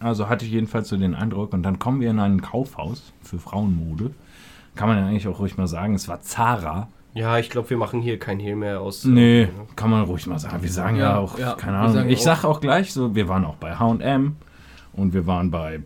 Also 0.00 0.28
hatte 0.28 0.44
ich 0.44 0.50
jedenfalls 0.50 0.88
so 0.88 0.96
den 0.96 1.14
Eindruck. 1.14 1.52
Und 1.52 1.62
dann 1.62 1.78
kommen 1.78 2.00
wir 2.00 2.10
in 2.10 2.18
ein 2.18 2.42
Kaufhaus 2.42 3.12
für 3.22 3.38
Frauenmode. 3.38 4.10
Kann 4.74 4.88
man 4.88 4.98
ja 4.98 5.06
eigentlich 5.06 5.28
auch 5.28 5.38
ruhig 5.38 5.56
mal 5.56 5.68
sagen, 5.68 5.94
es 5.94 6.08
war 6.08 6.20
Zara. 6.22 6.88
Ja, 7.14 7.38
ich 7.38 7.50
glaube, 7.50 7.68
wir 7.70 7.76
machen 7.76 8.00
hier 8.00 8.18
kein 8.18 8.38
Hehl 8.38 8.54
mehr 8.56 8.80
aus. 8.80 9.04
Nee, 9.04 9.48
kann 9.76 9.90
man 9.90 10.04
ruhig 10.04 10.26
mal 10.26 10.38
sagen. 10.38 10.62
Wir 10.62 10.70
sagen 10.70 10.96
ja, 10.96 11.10
Ja, 11.12 11.18
auch, 11.18 11.38
ja, 11.38 11.54
keine 11.54 11.78
Ahnung. 11.78 11.92
sagen 11.94 12.08
Ich 12.10 12.20
auch- 12.20 12.24
sag 12.24 12.44
auch 12.44 12.60
gleich 12.60 12.92
so, 12.92 13.14
wir 13.14 13.28
waren 13.28 13.44
auch 13.44 13.56
bei 13.56 13.74
H&M 13.74 14.36
und 14.92 15.12
wir 15.12 15.26
waren 15.26 15.50
bei 15.50 15.80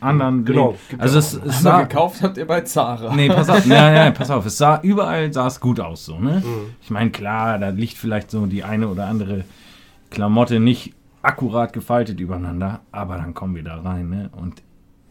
anderen. 0.00 0.44
Genau, 0.44 0.72
Läden. 0.90 1.00
Also 1.00 1.14
ja 1.14 1.18
es, 1.20 1.38
auch. 1.40 1.44
es 1.46 1.62
sah, 1.62 1.82
gekauft 1.82 2.22
habt 2.22 2.36
ihr 2.36 2.46
bei 2.46 2.60
Zara. 2.62 3.14
nee, 3.14 3.28
pass 3.28 3.48
auf, 3.48 3.64
nein, 3.66 3.94
nein, 3.94 4.14
pass 4.14 4.30
auf. 4.30 4.44
Es 4.44 4.58
sah 4.58 4.78
überall 4.82 5.32
sah 5.32 5.46
es 5.46 5.58
gut 5.58 5.80
aus 5.80 6.04
so, 6.04 6.18
ne? 6.18 6.42
Mhm. 6.44 6.74
Ich 6.82 6.90
meine, 6.90 7.10
klar, 7.10 7.58
da 7.58 7.70
liegt 7.70 7.96
vielleicht 7.96 8.30
so 8.30 8.44
die 8.44 8.62
eine 8.62 8.88
oder 8.88 9.06
andere 9.06 9.44
Klamotte 10.10 10.60
nicht 10.60 10.92
akkurat 11.22 11.72
gefaltet 11.72 12.20
übereinander, 12.20 12.80
aber 12.92 13.16
dann 13.16 13.32
kommen 13.34 13.54
wir 13.56 13.64
da 13.64 13.80
rein, 13.80 14.10
ne? 14.10 14.30
Und 14.36 14.62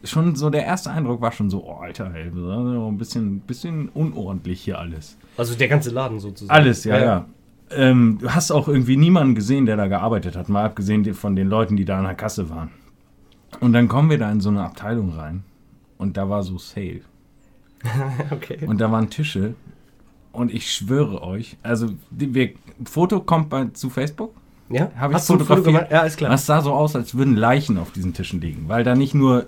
schon 0.04 0.36
so 0.36 0.50
der 0.50 0.64
erste 0.64 0.90
Eindruck 0.90 1.20
war 1.20 1.32
schon 1.32 1.50
so, 1.50 1.64
oh 1.64 1.78
Alter, 1.80 2.12
ey, 2.14 2.28
ein 2.28 2.98
bisschen, 2.98 3.40
bisschen 3.40 3.88
unordentlich 3.88 4.60
hier 4.62 4.78
alles. 4.78 5.16
Also 5.36 5.54
der 5.54 5.68
ganze 5.68 5.90
Laden 5.90 6.20
sozusagen. 6.20 6.56
Alles, 6.56 6.84
ja, 6.84 6.98
ja. 6.98 7.24
Ähm, 7.70 8.18
du 8.20 8.30
hast 8.30 8.52
auch 8.52 8.68
irgendwie 8.68 8.96
niemanden 8.96 9.34
gesehen, 9.34 9.66
der 9.66 9.76
da 9.76 9.88
gearbeitet 9.88 10.36
hat, 10.36 10.48
mal 10.48 10.64
abgesehen 10.64 11.14
von 11.14 11.34
den 11.34 11.48
Leuten, 11.48 11.76
die 11.76 11.84
da 11.84 11.98
an 11.98 12.04
der 12.04 12.14
Kasse 12.14 12.48
waren. 12.48 12.70
Und 13.60 13.72
dann 13.72 13.88
kommen 13.88 14.10
wir 14.10 14.18
da 14.18 14.30
in 14.30 14.40
so 14.40 14.50
eine 14.50 14.62
Abteilung 14.62 15.10
rein 15.10 15.42
und 15.98 16.16
da 16.16 16.28
war 16.28 16.42
so 16.42 16.58
Sale. 16.58 17.00
Okay. 18.30 18.66
Und 18.66 18.80
da 18.80 18.90
waren 18.90 19.10
Tische 19.10 19.54
und 20.32 20.52
ich 20.52 20.72
schwöre 20.72 21.22
euch, 21.22 21.56
also 21.62 21.88
die, 22.10 22.34
wir, 22.34 22.50
Foto 22.84 23.20
kommt 23.20 23.48
bei, 23.48 23.66
zu 23.66 23.90
Facebook. 23.90 24.34
Ja? 24.68 24.90
Hab 24.98 25.10
ich 25.10 25.16
Hast 25.16 25.28
du 25.28 25.34
ein 25.34 25.38
Foto 25.40 25.54
fotografiert? 25.56 25.88
gemacht? 25.88 25.92
Ja, 25.92 26.00
ist 26.02 26.16
klar. 26.16 26.30
Das 26.30 26.46
sah 26.46 26.60
so 26.60 26.72
aus, 26.72 26.96
als 26.96 27.14
würden 27.16 27.36
Leichen 27.36 27.78
auf 27.78 27.92
diesen 27.92 28.12
Tischen 28.12 28.40
liegen, 28.40 28.68
weil 28.68 28.82
da 28.82 28.94
nicht 28.94 29.14
nur 29.14 29.46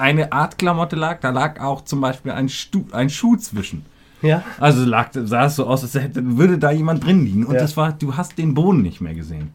eine 0.00 0.32
Art 0.32 0.58
Klamotte 0.58 0.96
lag, 0.96 1.20
da 1.20 1.30
lag 1.30 1.60
auch 1.60 1.82
zum 1.84 2.00
Beispiel 2.00 2.32
ein, 2.32 2.48
Stu 2.48 2.84
ein 2.92 3.10
Schuh 3.10 3.36
zwischen. 3.36 3.84
Ja? 4.22 4.42
Also 4.58 4.84
lag, 4.84 5.10
sah 5.12 5.46
es 5.46 5.56
so 5.56 5.66
aus, 5.66 5.82
als 5.82 5.94
hätte, 5.94 6.36
würde 6.36 6.58
da 6.58 6.70
jemand 6.70 7.04
drin 7.04 7.24
liegen. 7.24 7.44
Und 7.46 7.54
Ja. 7.54 7.60
das 7.60 7.76
war, 7.76 7.92
du 7.92 8.16
hast 8.16 8.36
den 8.38 8.54
Boden 8.54 8.82
nicht 8.82 9.00
mehr 9.00 9.14
gesehen. 9.14 9.50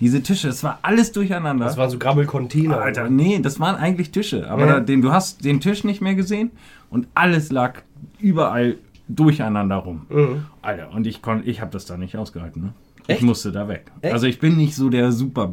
Diese 0.00 0.22
Tische, 0.22 0.48
es 0.48 0.64
war 0.64 0.80
alles 0.82 1.12
durcheinander. 1.12 1.64
Das 1.66 1.76
waren 1.76 1.88
so 1.88 1.98
Grabbelcontainer. 1.98 2.80
Alter, 2.80 3.08
nee, 3.08 3.38
das 3.40 3.60
waren 3.60 3.76
eigentlich 3.76 4.10
Tische. 4.10 4.50
Aber 4.50 4.66
Ja. 4.66 4.72
da, 4.74 4.80
den, 4.80 5.00
du 5.02 5.12
hast 5.12 5.44
den 5.44 5.60
Tisch 5.60 5.84
nicht 5.84 6.00
mehr 6.00 6.14
gesehen 6.16 6.50
und 6.90 7.06
alles 7.14 7.52
lag 7.52 7.82
überall 8.18 8.76
durcheinander 9.08 9.76
rum. 9.76 10.06
Mhm. 10.10 10.46
Alter, 10.62 10.90
und 10.92 11.06
ich 11.06 11.22
konnte, 11.22 11.48
ich 11.48 11.60
habe 11.60 11.70
das 11.70 11.84
da 11.86 11.96
nicht 11.96 12.16
ausgehalten. 12.16 12.62
Ne? 12.62 12.72
Ich 13.06 13.22
musste 13.22 13.52
da 13.52 13.68
weg. 13.68 13.92
Echt? 14.00 14.12
Also 14.12 14.26
ich 14.26 14.38
bin 14.40 14.56
nicht 14.56 14.74
so 14.74 14.88
der 14.88 15.12
super 15.12 15.52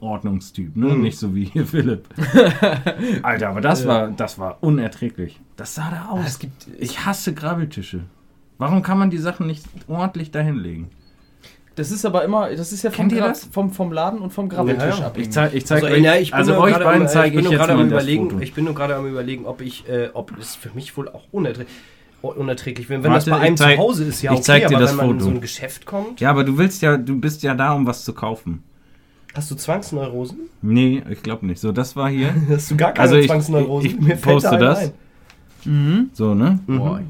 Ordnungstyp, 0.00 0.76
ne? 0.76 0.86
Mhm. 0.94 1.02
Nicht 1.02 1.18
so 1.18 1.34
wie 1.34 1.44
hier 1.44 1.66
Philipp. 1.66 2.04
Alter, 3.22 3.48
aber 3.50 3.60
das 3.60 3.86
war, 3.86 4.08
das 4.08 4.38
war 4.38 4.58
unerträglich. 4.62 5.40
Das 5.56 5.74
sah 5.74 5.90
da 5.90 6.08
aus. 6.10 6.26
Es 6.26 6.38
gibt, 6.38 6.66
Ich 6.78 7.04
hasse 7.04 7.34
Grabbeltische. 7.34 8.00
Warum 8.58 8.82
kann 8.82 8.98
man 8.98 9.10
die 9.10 9.18
Sachen 9.18 9.46
nicht 9.46 9.66
ordentlich 9.88 10.30
dahinlegen? 10.30 10.88
das 11.74 11.90
ist 11.90 12.06
aber 12.06 12.24
immer, 12.24 12.48
das 12.56 12.72
ist 12.72 12.82
ja 12.84 12.90
vom, 12.90 12.96
Kennt 12.96 13.12
ihr 13.12 13.22
Gra- 13.22 13.28
das? 13.28 13.44
vom, 13.52 13.70
vom 13.70 13.92
Laden 13.92 14.20
und 14.20 14.32
vom 14.32 14.48
Grabbeltisch 14.48 14.94
Ja, 14.94 15.00
ja. 15.00 15.06
abhängig. 15.08 15.28
Ich 15.28 15.34
zeig, 15.34 15.52
ich 15.54 15.66
zeig 15.66 15.82
Also, 15.82 15.94
euch, 15.94 16.02
ja, 16.02 16.14
ich 16.16 16.30
bin 16.30 16.38
also 16.38 16.52
nur 16.54 16.62
euch 16.62 16.72
gerade 16.72 16.84
beiden 16.86 17.02
am, 17.02 17.08
zeige 17.08 17.26
ich 17.28 17.32
bin 17.34 17.40
ich 17.40 17.44
nur 17.44 17.52
jetzt 17.52 17.60
gerade 17.60 17.74
mal 17.74 17.82
am 17.82 17.90
das 17.90 18.02
überlegen, 18.02 18.30
Foto. 18.30 18.42
Ich 18.42 18.54
bin 18.54 18.64
nur 18.64 18.74
gerade 18.74 18.94
am 18.96 19.06
überlegen, 19.06 19.44
ob 19.44 19.60
ich, 19.60 19.86
äh, 19.86 20.08
ob 20.14 20.32
es 20.38 20.56
für 20.56 20.70
mich 20.70 20.96
wohl 20.96 21.10
auch 21.10 21.24
unerträglich, 21.32 21.74
unerträglich 22.22 22.88
wäre. 22.88 23.02
Wenn 23.02 23.12
Warte, 23.12 23.28
das 23.30 23.38
bei 23.38 23.44
einem 23.44 23.54
ich 23.56 23.60
zeig- 23.60 23.76
zu 23.76 23.82
Hause 23.82 24.04
ist, 24.04 24.22
ja 24.22 24.30
ich 24.32 24.36
okay, 24.38 24.44
zeig 24.46 24.68
dir 24.68 24.74
aber 24.76 24.80
das 24.80 24.90
wenn 24.92 24.96
man 24.96 25.06
in 25.10 25.12
Foto. 25.20 25.24
so 25.26 25.30
ein 25.32 25.40
Geschäft 25.42 25.84
kommt, 25.84 26.18
Ja, 26.20 26.30
aber 26.30 26.44
du 26.44 26.56
willst 26.56 26.80
ja, 26.80 26.96
du 26.96 27.20
bist 27.20 27.42
ja 27.42 27.54
da, 27.54 27.72
um 27.74 27.84
was 27.86 28.04
zu 28.04 28.14
kaufen. 28.14 28.62
Hast 29.36 29.50
du 29.50 29.54
Zwangsneurosen? 29.54 30.38
Nee, 30.62 31.02
ich 31.10 31.22
glaube 31.22 31.46
nicht. 31.46 31.60
So, 31.60 31.72
das 31.72 31.96
war 31.96 32.08
hier. 32.10 32.34
Hast 32.50 32.70
du 32.70 32.76
gar 32.76 32.92
keine 32.92 33.00
Also 33.02 33.16
ich- 33.16 33.26
Zwangsneurosen? 33.28 33.86
ich- 33.90 33.94
ich 33.96 34.00
Mir 34.00 34.16
fällt 34.16 34.22
poste 34.42 34.58
das. 34.58 34.78
ein. 34.78 34.92
Mhm. 35.64 36.10
So, 36.12 36.34
ne? 36.34 36.58
Boah. 36.66 37.00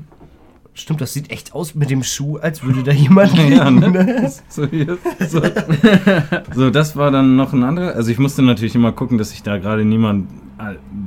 Stimmt, 0.74 1.00
das 1.00 1.14
sieht 1.14 1.30
echt 1.30 1.54
aus 1.54 1.74
mit 1.74 1.88
dem 1.88 2.02
Schuh, 2.02 2.36
als 2.36 2.62
würde 2.62 2.82
da 2.82 2.92
jemand 3.04 3.32
Ja, 3.34 3.68
liegen. 3.68 3.80
ne? 3.80 4.30
So, 4.48 4.66
hier, 4.66 4.98
so. 5.26 5.40
so, 6.54 6.70
das 6.70 6.96
war 6.96 7.10
dann 7.10 7.36
noch 7.36 7.52
ein 7.54 7.62
anderer. 7.62 7.94
Also 7.94 8.10
ich 8.10 8.18
musste 8.18 8.42
natürlich 8.42 8.74
immer 8.74 8.92
gucken, 8.92 9.16
dass 9.16 9.30
sich 9.30 9.42
da 9.42 9.56
gerade 9.58 9.84
niemand 9.86 10.28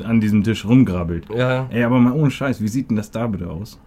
an 0.04 0.22
diesem 0.22 0.44
Tisch 0.44 0.66
rumgrabbelt. 0.66 1.28
Ja, 1.36 1.68
Ey, 1.70 1.84
aber 1.84 2.00
mal 2.00 2.14
ohne 2.14 2.32
Scheiß, 2.32 2.62
wie 2.62 2.68
sieht 2.68 2.90
denn 2.90 2.98
das 2.98 3.12
da 3.12 3.28
bitte 3.28 3.50
aus? 3.50 3.80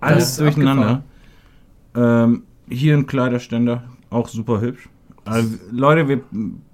Alles 0.00 0.36
durcheinander. 0.36 1.02
Ähm, 1.94 2.44
hier 2.68 2.96
ein 2.96 3.06
Kleiderständer, 3.06 3.82
auch 4.10 4.28
super 4.28 4.60
hübsch. 4.60 4.88
Also, 5.24 5.50
Leute, 5.70 6.08
wir, 6.08 6.20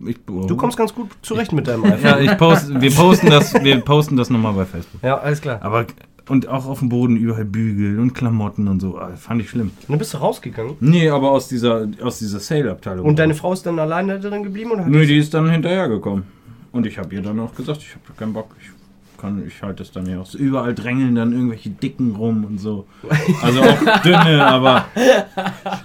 ich, 0.06 0.16
du 0.24 0.56
kommst 0.56 0.76
ganz 0.78 0.94
gut 0.94 1.08
zurecht 1.22 1.52
mit 1.52 1.66
deinem 1.66 1.84
iPhone. 1.84 2.00
Ja, 2.02 2.18
ich 2.20 2.38
post, 2.38 2.80
wir 2.80 2.90
posten 2.94 3.28
das, 3.30 3.52
wir 3.54 3.80
posten 3.80 4.16
das 4.16 4.30
nochmal 4.30 4.52
bei 4.54 4.64
Facebook. 4.64 5.02
Ja, 5.02 5.18
alles 5.18 5.40
klar. 5.40 5.58
Aber 5.62 5.86
und 6.28 6.48
auch 6.48 6.66
auf 6.66 6.80
dem 6.80 6.88
Boden 6.88 7.16
überall 7.16 7.44
Bügel 7.44 8.00
und 8.00 8.12
Klamotten 8.14 8.66
und 8.68 8.80
so, 8.80 8.98
ah, 8.98 9.10
fand 9.16 9.40
ich 9.42 9.50
schlimm. 9.50 9.70
Und 9.82 9.90
dann 9.90 9.98
bist 9.98 10.12
du 10.14 10.18
rausgegangen. 10.18 10.74
Nee, 10.80 11.08
aber 11.08 11.30
aus 11.30 11.48
dieser 11.48 11.86
aus 12.02 12.18
dieser 12.18 12.40
Sale-Abteilung. 12.40 13.06
Und 13.06 13.18
deine 13.18 13.34
Frau 13.34 13.52
ist 13.52 13.64
dann 13.66 13.78
alleine 13.78 14.18
drin 14.18 14.42
geblieben? 14.42 14.72
Oder 14.72 14.84
hat 14.84 14.90
Nö, 14.90 15.00
die- 15.02 15.06
die 15.08 15.18
ist 15.18 15.34
dann 15.34 15.48
hinterhergekommen. 15.50 16.24
Und 16.72 16.84
ich 16.86 16.98
habe 16.98 17.14
ihr 17.14 17.22
dann 17.22 17.38
auch 17.40 17.54
gesagt, 17.54 17.80
ich 17.82 17.90
habe 17.94 18.18
keinen 18.18 18.32
Bock, 18.32 18.48
ich 18.60 18.68
kann, 19.26 19.42
ich 19.46 19.62
halte 19.62 19.82
das 19.82 19.92
dann 19.92 20.04
nicht 20.04 20.16
aus. 20.16 20.34
Überall 20.34 20.74
drängeln 20.74 21.14
dann 21.14 21.32
irgendwelche 21.32 21.70
Dicken 21.70 22.14
rum 22.14 22.44
und 22.44 22.58
so. 22.58 22.86
Also 23.42 23.60
auch 23.60 24.02
dünne, 24.02 24.46
aber 24.46 24.86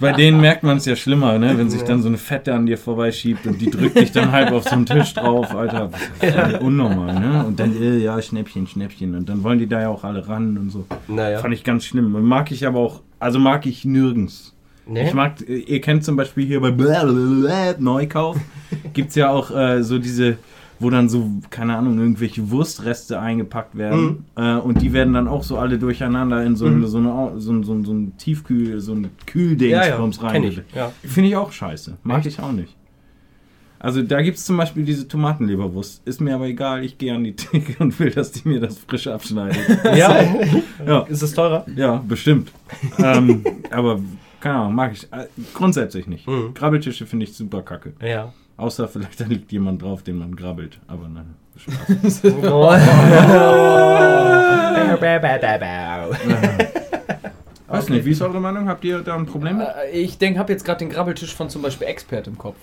bei 0.00 0.12
denen 0.12 0.40
merkt 0.40 0.62
man 0.62 0.76
es 0.76 0.86
ja 0.86 0.96
schlimmer, 0.96 1.38
ne? 1.38 1.58
Wenn 1.58 1.70
sich 1.70 1.82
dann 1.82 2.02
so 2.02 2.08
eine 2.08 2.18
Fette 2.18 2.54
an 2.54 2.66
dir 2.66 2.78
vorbeischiebt 2.78 3.46
und 3.46 3.60
die 3.60 3.70
drückt 3.70 3.98
dich 3.98 4.12
dann 4.12 4.32
halb 4.32 4.52
auf 4.52 4.64
so 4.64 4.70
einen 4.70 4.86
Tisch 4.86 5.14
drauf, 5.14 5.54
Alter. 5.54 5.90
Das 6.20 6.30
ist 6.30 6.36
ja 6.36 6.58
unnormal, 6.58 7.18
ne? 7.18 7.44
Und 7.46 7.58
dann, 7.58 7.74
äh, 7.80 7.98
ja, 7.98 8.20
Schnäppchen, 8.20 8.66
Schnäppchen. 8.66 9.14
Und 9.14 9.28
dann 9.28 9.42
wollen 9.42 9.58
die 9.58 9.66
da 9.66 9.80
ja 9.80 9.88
auch 9.88 10.04
alle 10.04 10.26
ran 10.26 10.56
und 10.56 10.70
so. 10.70 10.86
Naja. 11.08 11.38
Fand 11.38 11.54
ich 11.54 11.64
ganz 11.64 11.84
schlimm. 11.84 12.12
Mag 12.26 12.50
ich 12.52 12.66
aber 12.66 12.78
auch, 12.78 13.00
also 13.18 13.38
mag 13.38 13.66
ich 13.66 13.84
nirgends. 13.84 14.54
Nee? 14.86 15.06
Ich 15.06 15.14
mag, 15.14 15.34
ihr 15.46 15.80
kennt 15.80 16.04
zum 16.04 16.16
Beispiel 16.16 16.44
hier 16.44 16.60
bei 16.60 16.70
Neukauf, 17.78 18.36
gibt 18.92 19.10
es 19.10 19.14
ja 19.14 19.30
auch 19.30 19.50
äh, 19.56 19.82
so 19.82 19.98
diese, 19.98 20.38
wo 20.82 20.90
dann 20.90 21.08
so, 21.08 21.30
keine 21.50 21.76
Ahnung, 21.76 21.98
irgendwelche 21.98 22.50
Wurstreste 22.50 23.18
eingepackt 23.20 23.76
werden. 23.76 24.24
Äh, 24.36 24.56
und 24.56 24.82
die 24.82 24.92
werden 24.92 25.14
dann 25.14 25.28
auch 25.28 25.42
so 25.42 25.56
alle 25.58 25.78
durcheinander 25.78 26.44
in 26.44 26.56
so, 26.56 26.66
Mhm. 26.66 26.86
so, 26.86 26.98
eine, 26.98 27.40
so, 27.40 27.52
ein- 27.52 27.62
so, 27.64 27.72
ein- 27.74 27.84
so 27.84 27.92
ein 27.92 28.16
Tiefkühl, 28.18 28.80
so 28.80 28.92
ein 28.94 29.08
Kühldings 29.26 29.70
ja, 29.72 29.86
ja, 29.86 29.96
rein. 30.20 30.44
ich. 30.44 30.60
Ja. 30.74 30.92
Finde 31.02 31.28
ich 31.30 31.36
auch 31.36 31.52
scheiße. 31.52 31.96
Mag 32.02 32.26
ich 32.26 32.38
auch 32.40 32.52
nicht. 32.52 32.76
Also 33.78 34.00
da 34.02 34.22
gibt 34.22 34.36
es 34.38 34.44
zum 34.44 34.56
Beispiel 34.56 34.84
diese 34.84 35.08
Tomatenleberwurst. 35.08 36.02
Ist 36.06 36.20
mir 36.20 36.36
aber 36.36 36.46
egal, 36.46 36.84
ich 36.84 36.98
gehe 36.98 37.12
an 37.14 37.24
die 37.24 37.34
Theke 37.34 37.74
und 37.82 37.98
will, 37.98 38.10
dass 38.10 38.30
die 38.30 38.48
mir 38.48 38.60
das 38.60 38.78
frisch 38.78 39.06
abschneiden. 39.08 39.58
ja. 39.96 40.20
Ja. 40.86 41.00
Ist 41.02 41.22
es 41.22 41.32
teurer? 41.32 41.64
Ja, 41.76 42.02
bestimmt. 42.08 42.50
ähm, 42.98 43.44
aber 43.70 44.00
keine 44.40 44.56
Ahnung, 44.56 44.74
mag 44.74 44.92
ich 44.94 45.04
äh, 45.12 45.26
grundsätzlich 45.54 46.08
nicht. 46.08 46.26
Mhm. 46.26 46.54
Grabbeltische 46.54 47.06
finde 47.06 47.24
ich 47.26 47.34
super 47.34 47.62
kacke. 47.62 47.92
Ja. 48.04 48.32
Außer 48.62 48.86
vielleicht 48.86 49.20
da 49.20 49.24
liegt 49.24 49.50
jemand 49.50 49.82
drauf, 49.82 50.04
den 50.04 50.18
man 50.18 50.36
grabbelt. 50.36 50.78
Aber 50.86 51.08
nein, 51.08 51.34
Spaß. 51.56 52.22
Weiß 57.66 57.88
nicht, 57.88 58.04
wie 58.04 58.12
ist 58.12 58.22
eure 58.22 58.40
Meinung? 58.40 58.68
Habt 58.68 58.84
ihr 58.84 59.00
da 59.00 59.16
ein 59.16 59.26
Problem 59.26 59.58
mit? 59.58 59.66
Äh, 59.66 59.90
Ich 59.98 60.16
denke, 60.18 60.38
habe 60.38 60.52
jetzt 60.52 60.64
gerade 60.64 60.78
den 60.78 60.90
Grabbeltisch 60.90 61.34
von 61.34 61.50
zum 61.50 61.62
Beispiel 61.62 61.88
Expert 61.88 62.28
im 62.28 62.38
Kopf. 62.38 62.54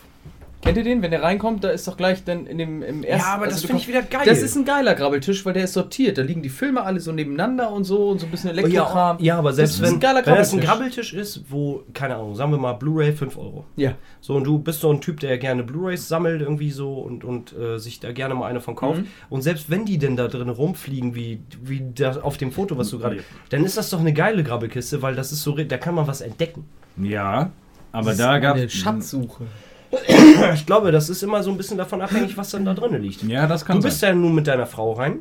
Kennt 0.61 0.77
ihr 0.77 0.83
den? 0.83 1.01
Wenn 1.01 1.11
der 1.11 1.23
reinkommt, 1.23 1.63
da 1.63 1.69
ist 1.69 1.87
doch 1.87 1.95
gleich 1.95 2.25
dann 2.25 2.45
in 2.45 2.57
dem 2.57 2.83
im 2.83 3.03
ersten. 3.03 3.27
Ja, 3.27 3.33
aber 3.35 3.47
das 3.47 3.61
du 3.61 3.67
finde 3.67 3.81
ich 3.81 3.87
wieder 3.87 4.01
geil. 4.01 4.23
Das 4.25 4.41
ist 4.41 4.57
ein 4.57 4.65
geiler 4.65 4.93
Grabbeltisch, 4.93 5.45
weil 5.45 5.53
der 5.53 5.63
ist 5.63 5.73
sortiert. 5.73 6.17
Da 6.17 6.21
liegen 6.21 6.41
die 6.41 6.49
Filme 6.49 6.83
alle 6.83 6.99
so 6.99 7.13
nebeneinander 7.13 7.71
und 7.71 7.85
so 7.85 8.09
und 8.09 8.19
so 8.19 8.25
ein 8.25 8.31
bisschen 8.31 8.49
Elektrokram. 8.49 9.17
ja, 9.19 9.25
ja, 9.25 9.37
aber 9.37 9.53
selbst 9.53 9.75
Das 9.75 9.79
ist 9.79 9.87
wenn, 9.87 9.97
ein 9.97 9.99
geiler 10.01 10.25
wenn 10.25 10.35
das 10.35 10.53
ein 10.53 10.59
Grabbeltisch. 10.59 11.13
Ist, 11.13 11.43
wo, 11.49 11.83
keine 11.93 12.15
Ahnung, 12.15 12.35
sagen 12.35 12.51
wir 12.51 12.57
mal 12.57 12.73
Blu-ray 12.73 13.13
5 13.13 13.37
Euro. 13.37 13.65
Ja. 13.77 13.93
So, 14.19 14.35
und 14.35 14.43
du 14.43 14.59
bist 14.59 14.81
so 14.81 14.91
ein 14.91 14.99
Typ, 14.99 15.21
der 15.21 15.37
gerne 15.37 15.63
Blu-rays 15.63 16.07
sammelt 16.09 16.41
irgendwie 16.41 16.71
so 16.71 16.93
und, 16.95 17.23
und 17.23 17.57
äh, 17.57 17.77
sich 17.77 18.01
da 18.01 18.11
gerne 18.11 18.35
mal 18.35 18.47
eine 18.47 18.59
von 18.59 18.75
kauft. 18.75 19.01
Mhm. 19.01 19.07
Und 19.29 19.41
selbst 19.43 19.69
wenn 19.69 19.85
die 19.85 19.97
denn 19.97 20.17
da 20.17 20.27
drin 20.27 20.49
rumfliegen, 20.49 21.15
wie, 21.15 21.41
wie 21.63 21.83
da 21.95 22.19
auf 22.21 22.37
dem 22.37 22.51
Foto, 22.51 22.77
was 22.77 22.89
du 22.89 22.99
gerade. 22.99 23.23
Dann 23.49 23.63
ist 23.63 23.77
das 23.77 23.89
doch 23.89 24.01
eine 24.01 24.13
geile 24.13 24.43
Grabbelkiste, 24.43 25.01
weil 25.01 25.15
das 25.15 25.31
ist 25.31 25.41
so, 25.41 25.55
da 25.55 25.77
kann 25.77 25.95
man 25.95 26.05
was 26.05 26.19
entdecken. 26.19 26.65
Ja, 26.97 27.51
aber 27.91 28.09
Das 28.09 28.17
da 28.17 28.39
gab 28.39 28.57
eine 28.57 28.69
Schatzsuche. 28.69 29.45
Ich 30.53 30.65
glaube, 30.65 30.91
das 30.91 31.09
ist 31.09 31.23
immer 31.23 31.43
so 31.43 31.51
ein 31.51 31.57
bisschen 31.57 31.77
davon 31.77 32.01
abhängig, 32.01 32.37
was 32.37 32.51
dann 32.51 32.65
da 32.65 32.73
drin 32.73 33.01
liegt. 33.01 33.23
Ja, 33.23 33.47
das 33.47 33.65
kann 33.65 33.77
Du 33.77 33.83
bist 33.83 33.99
sein. 33.99 34.15
ja 34.15 34.21
nun 34.21 34.35
mit 34.35 34.47
deiner 34.47 34.65
Frau 34.65 34.93
rein 34.93 35.19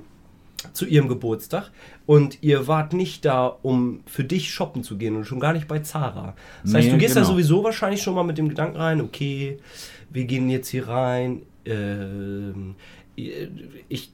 zu 0.73 0.87
ihrem 0.87 1.07
Geburtstag 1.09 1.71
und 2.07 2.39
ihr 2.43 2.67
wart 2.67 2.93
nicht 2.93 3.25
da, 3.25 3.47
um 3.63 4.01
für 4.07 4.25
dich 4.25 4.51
shoppen 4.51 4.83
zu 4.83 4.97
gehen 4.99 5.15
und 5.17 5.25
schon 5.25 5.39
gar 5.41 5.53
nicht 5.53 5.69
bei 5.69 5.79
Zara. 5.81 6.35
Das 6.65 6.75
heißt, 6.75 6.87
Nee, 6.87 6.93
du 6.93 6.99
gehst 6.99 7.15
da 7.17 7.21
genau. 7.21 7.33
sowieso 7.33 7.63
wahrscheinlich 7.65 8.03
schon 8.03 8.15
mal 8.15 8.25
mit 8.25 8.39
dem 8.39 8.49
Gedanken 8.49 8.77
rein, 8.77 9.01
okay, 9.01 9.59
wir 10.11 10.25
gehen 10.25 10.49
jetzt 10.51 10.69
hier 10.69 10.89
rein. 10.89 11.43
Ähm, 11.65 12.75
ich, 13.89 14.13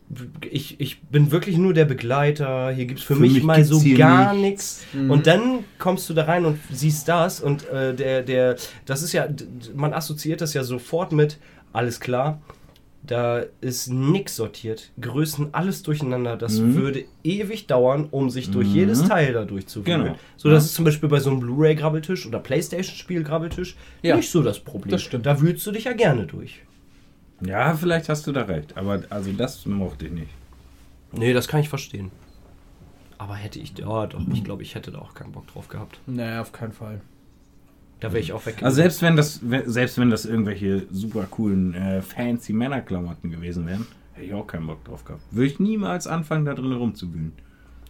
ich, 0.51 0.81
ich 0.81 1.03
bin 1.03 1.31
wirklich 1.31 1.57
nur 1.59 1.75
der 1.75 1.85
Begleiter. 1.85 2.71
Hier 2.73 2.87
gibt 2.87 3.01
es 3.01 3.05
für, 3.07 3.15
Für 3.15 3.21
mich, 3.21 3.35
mich 3.35 3.43
mal 3.43 3.65
so 3.65 3.81
gar 3.97 4.33
nichts. 4.35 4.41
nichts. 4.43 4.85
Mhm. 4.95 5.11
Und 5.11 5.27
dann 5.27 5.65
kommst 5.79 6.09
du 6.09 6.15
da 6.15 6.25
rein 6.25 6.45
und 6.45 6.59
siehst 6.73 7.09
das 7.09 7.41
und 7.41 7.69
äh, 7.69 7.95
der, 7.95 8.23
der, 8.23 8.57
das 8.87 9.03
ist 9.03 9.13
ja, 9.13 9.27
man 9.75 9.93
assoziiert 9.93 10.41
das 10.41 10.55
ja 10.55 10.65
sofort 10.65 11.13
mit, 11.13 11.39
alles 11.73 12.01
klar, 12.01 12.41
da 13.07 13.43
ist 13.61 13.89
nix 13.91 14.35
sortiert, 14.37 14.91
Größen 14.99 15.49
alles 15.53 15.83
durcheinander. 15.83 16.39
Das 16.39 16.59
Mhm. 16.59 16.75
würde 16.77 17.05
ewig 17.23 17.67
dauern, 17.67 18.09
um 18.11 18.31
sich 18.31 18.51
durch 18.51 18.69
Mhm. 18.69 18.75
jedes 18.75 19.05
Teil 19.05 19.35
da 19.35 19.45
durchzuwühlen. 19.45 20.05
Genau. 20.05 20.19
So, 20.39 20.49
das 20.49 20.63
Ja. 20.65 20.67
ist 20.69 20.75
zum 20.75 20.87
Beispiel 20.87 21.11
bei 21.11 21.21
so 21.21 21.29
einem 21.31 21.41
Blu-ray-Grabbeltisch 21.41 22.27
oder 22.27 22.39
Playstation-Spiel-Grabbeltisch 22.39 23.77
Ja. 24.03 24.17
nicht 24.17 24.31
so 24.31 24.43
das 24.43 24.59
Problem. 24.61 24.91
Das 24.91 25.03
stimmt. 25.03 25.27
Da 25.27 25.39
wühlst 25.41 25.67
du 25.67 25.73
dich 25.73 25.85
ja 25.85 25.93
gerne 25.93 26.25
durch. 26.27 26.63
Ja, 27.40 27.74
vielleicht 27.74 28.09
hast 28.09 28.27
du 28.27 28.32
da 28.32 28.43
recht, 28.43 28.77
aber 28.77 29.02
also 29.11 29.32
das 29.32 29.66
mochte 29.66 30.06
ich 30.06 30.12
nicht. 30.12 30.31
Nee, 31.12 31.32
das 31.32 31.48
kann 31.48 31.61
ich 31.61 31.69
verstehen. 31.69 32.11
Aber 33.19 33.35
hätte 33.35 33.59
ich, 33.59 33.77
ja 33.78 34.06
doch, 34.06 34.20
ich 34.32 34.44
glaube, 34.44 34.62
ich 34.62 34.74
hätte 34.74 34.90
da 34.90 34.98
auch 34.98 35.15
keinen 35.15 35.32
Bock 35.32 35.47
drauf 35.47 35.69
gehabt. 35.69 36.01
Nee, 36.06 36.39
auf 36.39 36.52
keinen 36.52 36.73
Fall. 36.73 37.01
Da 38.01 38.12
wäre 38.12 38.20
ich 38.20 38.32
auch 38.32 38.44
weg. 38.44 38.62
Also 38.62 38.77
selbst 38.77 39.02
wenn 39.02 39.16
das, 39.16 39.40
selbst 39.66 39.98
wenn 39.98 40.11
das 40.11 40.27
irgendwelche 40.27 40.86
super 40.90 41.27
coolen, 41.31 41.74
äh, 41.74 42.02
fancy 42.02 42.52
Männerklamotten 42.52 43.31
gewesen 43.31 43.66
wären, 43.66 43.86
hätte 44.12 44.27
ich 44.27 44.35
auch 44.35 44.47
keinen 44.47 44.66
Bock 44.66 44.85
drauf 44.85 45.05
gehabt. 45.05 45.23
Würde 45.31 45.47
ich 45.47 45.61
niemals 45.61 46.06
anfangen, 46.06 46.44
da 46.44 46.55
drin 46.55 46.73
rumzuwühlen. 46.73 47.32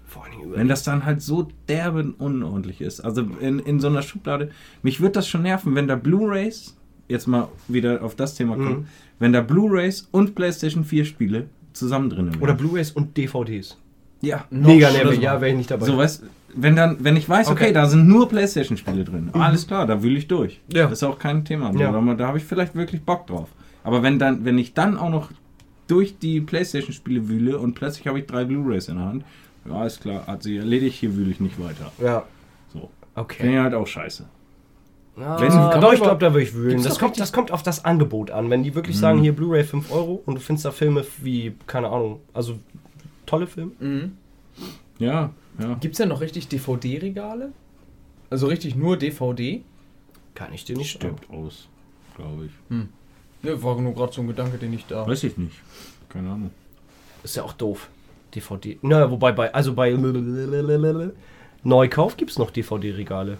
Vor 0.06 0.24
allen 0.24 0.32
Dingen 0.32 0.44
über 0.44 0.56
Wenn 0.56 0.68
das 0.68 0.84
dann 0.84 1.04
halt 1.04 1.22
so 1.22 1.48
derbe 1.68 2.12
unordentlich 2.18 2.80
ist. 2.80 3.00
Also 3.00 3.22
in, 3.40 3.58
in 3.58 3.80
so 3.80 3.88
einer 3.88 4.02
Schublade. 4.02 4.50
Mich 4.82 5.00
würde 5.00 5.12
das 5.12 5.26
schon 5.26 5.42
nerven, 5.42 5.74
wenn 5.74 5.88
da 5.88 5.96
Blu-Rays, 5.96 6.76
jetzt 7.08 7.26
mal 7.26 7.48
wieder 7.68 8.02
auf 8.02 8.14
das 8.14 8.34
Thema 8.34 8.54
kommen, 8.56 8.80
Mhm. 8.80 8.86
wenn 9.18 9.32
da 9.32 9.40
Blu-Rays 9.40 10.08
und 10.10 10.34
PlayStation 10.34 10.84
4 10.84 11.04
Spiele 11.04 11.46
zusammen 11.72 12.10
drin 12.10 12.32
wären. 12.32 12.42
Oder 12.42 12.54
Blu-rays 12.54 12.92
und 12.92 13.16
DVDs. 13.16 13.76
ja. 14.22 14.44
Mega 14.50 14.90
nervig, 14.90 15.00
schlimmer. 15.08 15.22
ja, 15.22 15.40
wäre 15.40 15.50
ich 15.50 15.56
nicht 15.58 15.70
dabei. 15.70 15.86
So, 15.86 15.96
weißt 15.98 16.22
wenn 16.56 16.76
dann, 16.76 16.98
wenn 17.02 17.16
ich 17.16 17.28
weiß, 17.28 17.48
okay, 17.48 17.64
Okay. 17.64 17.72
da 17.72 17.86
sind 17.86 18.06
nur 18.06 18.28
Playstation-Spiele 18.28 19.02
drin, 19.04 19.30
alles 19.32 19.66
klar, 19.66 19.86
da 19.88 20.02
wühle 20.04 20.16
ich 20.18 20.28
durch. 20.28 20.60
Ja. 20.72 20.84
Das 20.84 20.92
ist 20.92 21.02
auch 21.02 21.18
kein 21.18 21.44
Thema. 21.44 21.72
Ja. 21.76 21.90
Da, 21.90 22.14
da 22.14 22.26
habe 22.28 22.38
ich 22.38 22.44
vielleicht 22.44 22.76
wirklich 22.76 23.02
Bock 23.02 23.26
drauf. 23.26 23.48
Aber 23.82 24.04
wenn 24.04 24.20
dann, 24.20 24.44
wenn 24.44 24.56
ich 24.56 24.72
dann 24.72 24.96
auch 24.96 25.10
noch 25.10 25.30
durch 25.88 26.16
die 26.20 26.40
Playstation-Spiele 26.40 27.28
wühle 27.28 27.58
und 27.58 27.74
plötzlich 27.74 28.06
habe 28.06 28.20
ich 28.20 28.26
drei 28.26 28.44
Blu-Rays 28.44 28.86
in 28.88 28.96
der 28.98 29.04
Hand, 29.04 29.24
ja, 29.68 29.84
ist 29.84 30.00
klar, 30.00 30.26
hat 30.28 30.44
sie 30.44 30.56
erledigt, 30.58 30.94
hier 30.96 31.16
wühle 31.16 31.32
ich 31.32 31.40
nicht 31.40 31.58
weiter. 31.60 31.90
Ja. 32.00 32.22
So. 32.72 32.78
Finde 32.78 32.90
Okay. 33.16 33.50
ich 33.52 33.58
halt 33.58 33.74
auch 33.74 33.86
scheiße. 33.86 34.24
Ja, 35.16 35.40
Wenn- 35.40 35.48
doch, 35.48 35.70
kann 35.70 35.82
ich 35.94 36.00
man 36.00 36.08
glaube, 36.08 36.18
da 36.24 36.32
würde 36.34 36.42
ich 36.42 36.54
wühlen. 36.54 36.82
Das 36.82 36.94
doch 36.94 37.00
kommt, 37.00 37.20
das 37.20 37.32
kommt 37.32 37.52
auf 37.52 37.62
das 37.62 37.84
Angebot 37.84 38.30
an. 38.32 38.50
Wenn 38.50 38.62
die 38.64 38.74
wirklich 38.74 38.96
Mhm. 38.96 39.00
sagen, 39.00 39.18
hier 39.20 39.32
Blu-ray 39.34 39.62
5 39.64 39.92
Euro 39.92 40.22
und 40.26 40.34
du 40.34 40.40
findest 40.40 40.64
da 40.66 40.72
Filme 40.72 41.04
wie, 41.22 41.54
keine 41.66 41.88
Ahnung, 41.88 42.20
also 42.32 42.58
tolle 43.26 43.46
Filme. 43.46 43.72
Mhm. 43.78 44.16
Ja, 44.98 45.30
ja. 45.60 45.74
Gibt 45.74 45.94
es 45.94 45.98
denn 45.98 46.08
noch 46.08 46.20
richtig 46.20 46.48
DVD-Regale? 46.48 47.52
Also 48.30 48.48
richtig 48.48 48.74
nur 48.74 48.96
DVD? 48.96 49.62
Kann 50.34 50.52
ich 50.52 50.64
dir 50.64 50.76
nicht 50.76 50.90
Stirbt 50.90 51.30
aus, 51.30 51.68
glaube 52.16 52.46
ich. 52.46 52.52
Ne, 52.68 53.62
war 53.62 53.80
nur 53.80 53.94
gerade 53.94 54.12
so 54.12 54.20
ein 54.22 54.26
Gedanke, 54.26 54.58
den 54.58 54.72
ich 54.72 54.86
da. 54.86 55.06
Weiß 55.06 55.22
ich 55.22 55.36
nicht. 55.36 55.54
Keine 56.08 56.30
Ahnung. 56.30 56.50
Ist 57.22 57.36
ja 57.36 57.44
auch 57.44 57.52
doof. 57.52 57.88
DVD. 58.34 58.78
Naja, 58.82 59.08
wobei 59.12 59.30
bei, 59.30 59.54
also 59.54 59.74
bei 59.74 59.92
Neukauf 61.62 62.16
gibt 62.16 62.32
es 62.32 62.38
noch 62.38 62.50
DVD-Regale. 62.50 63.38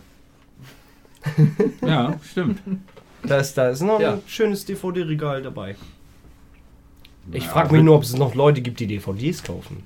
Ja, 1.87 2.19
stimmt. 2.23 2.61
Da 3.23 3.39
ist, 3.39 3.55
da 3.55 3.69
ist 3.71 3.81
noch 3.83 4.01
Ja. 4.01 4.15
ein 4.15 4.23
schönes 4.27 4.65
DVD-Regal 4.65 5.43
dabei. 5.43 5.77
Ich 7.33 7.47
frage 7.47 7.73
mich 7.75 7.83
nur, 7.83 7.97
ob 7.97 8.03
es 8.03 8.15
noch 8.17 8.35
Leute 8.35 8.61
gibt, 8.61 8.81
die 8.81 8.87
DVDs 8.87 9.43
kaufen. 9.43 9.83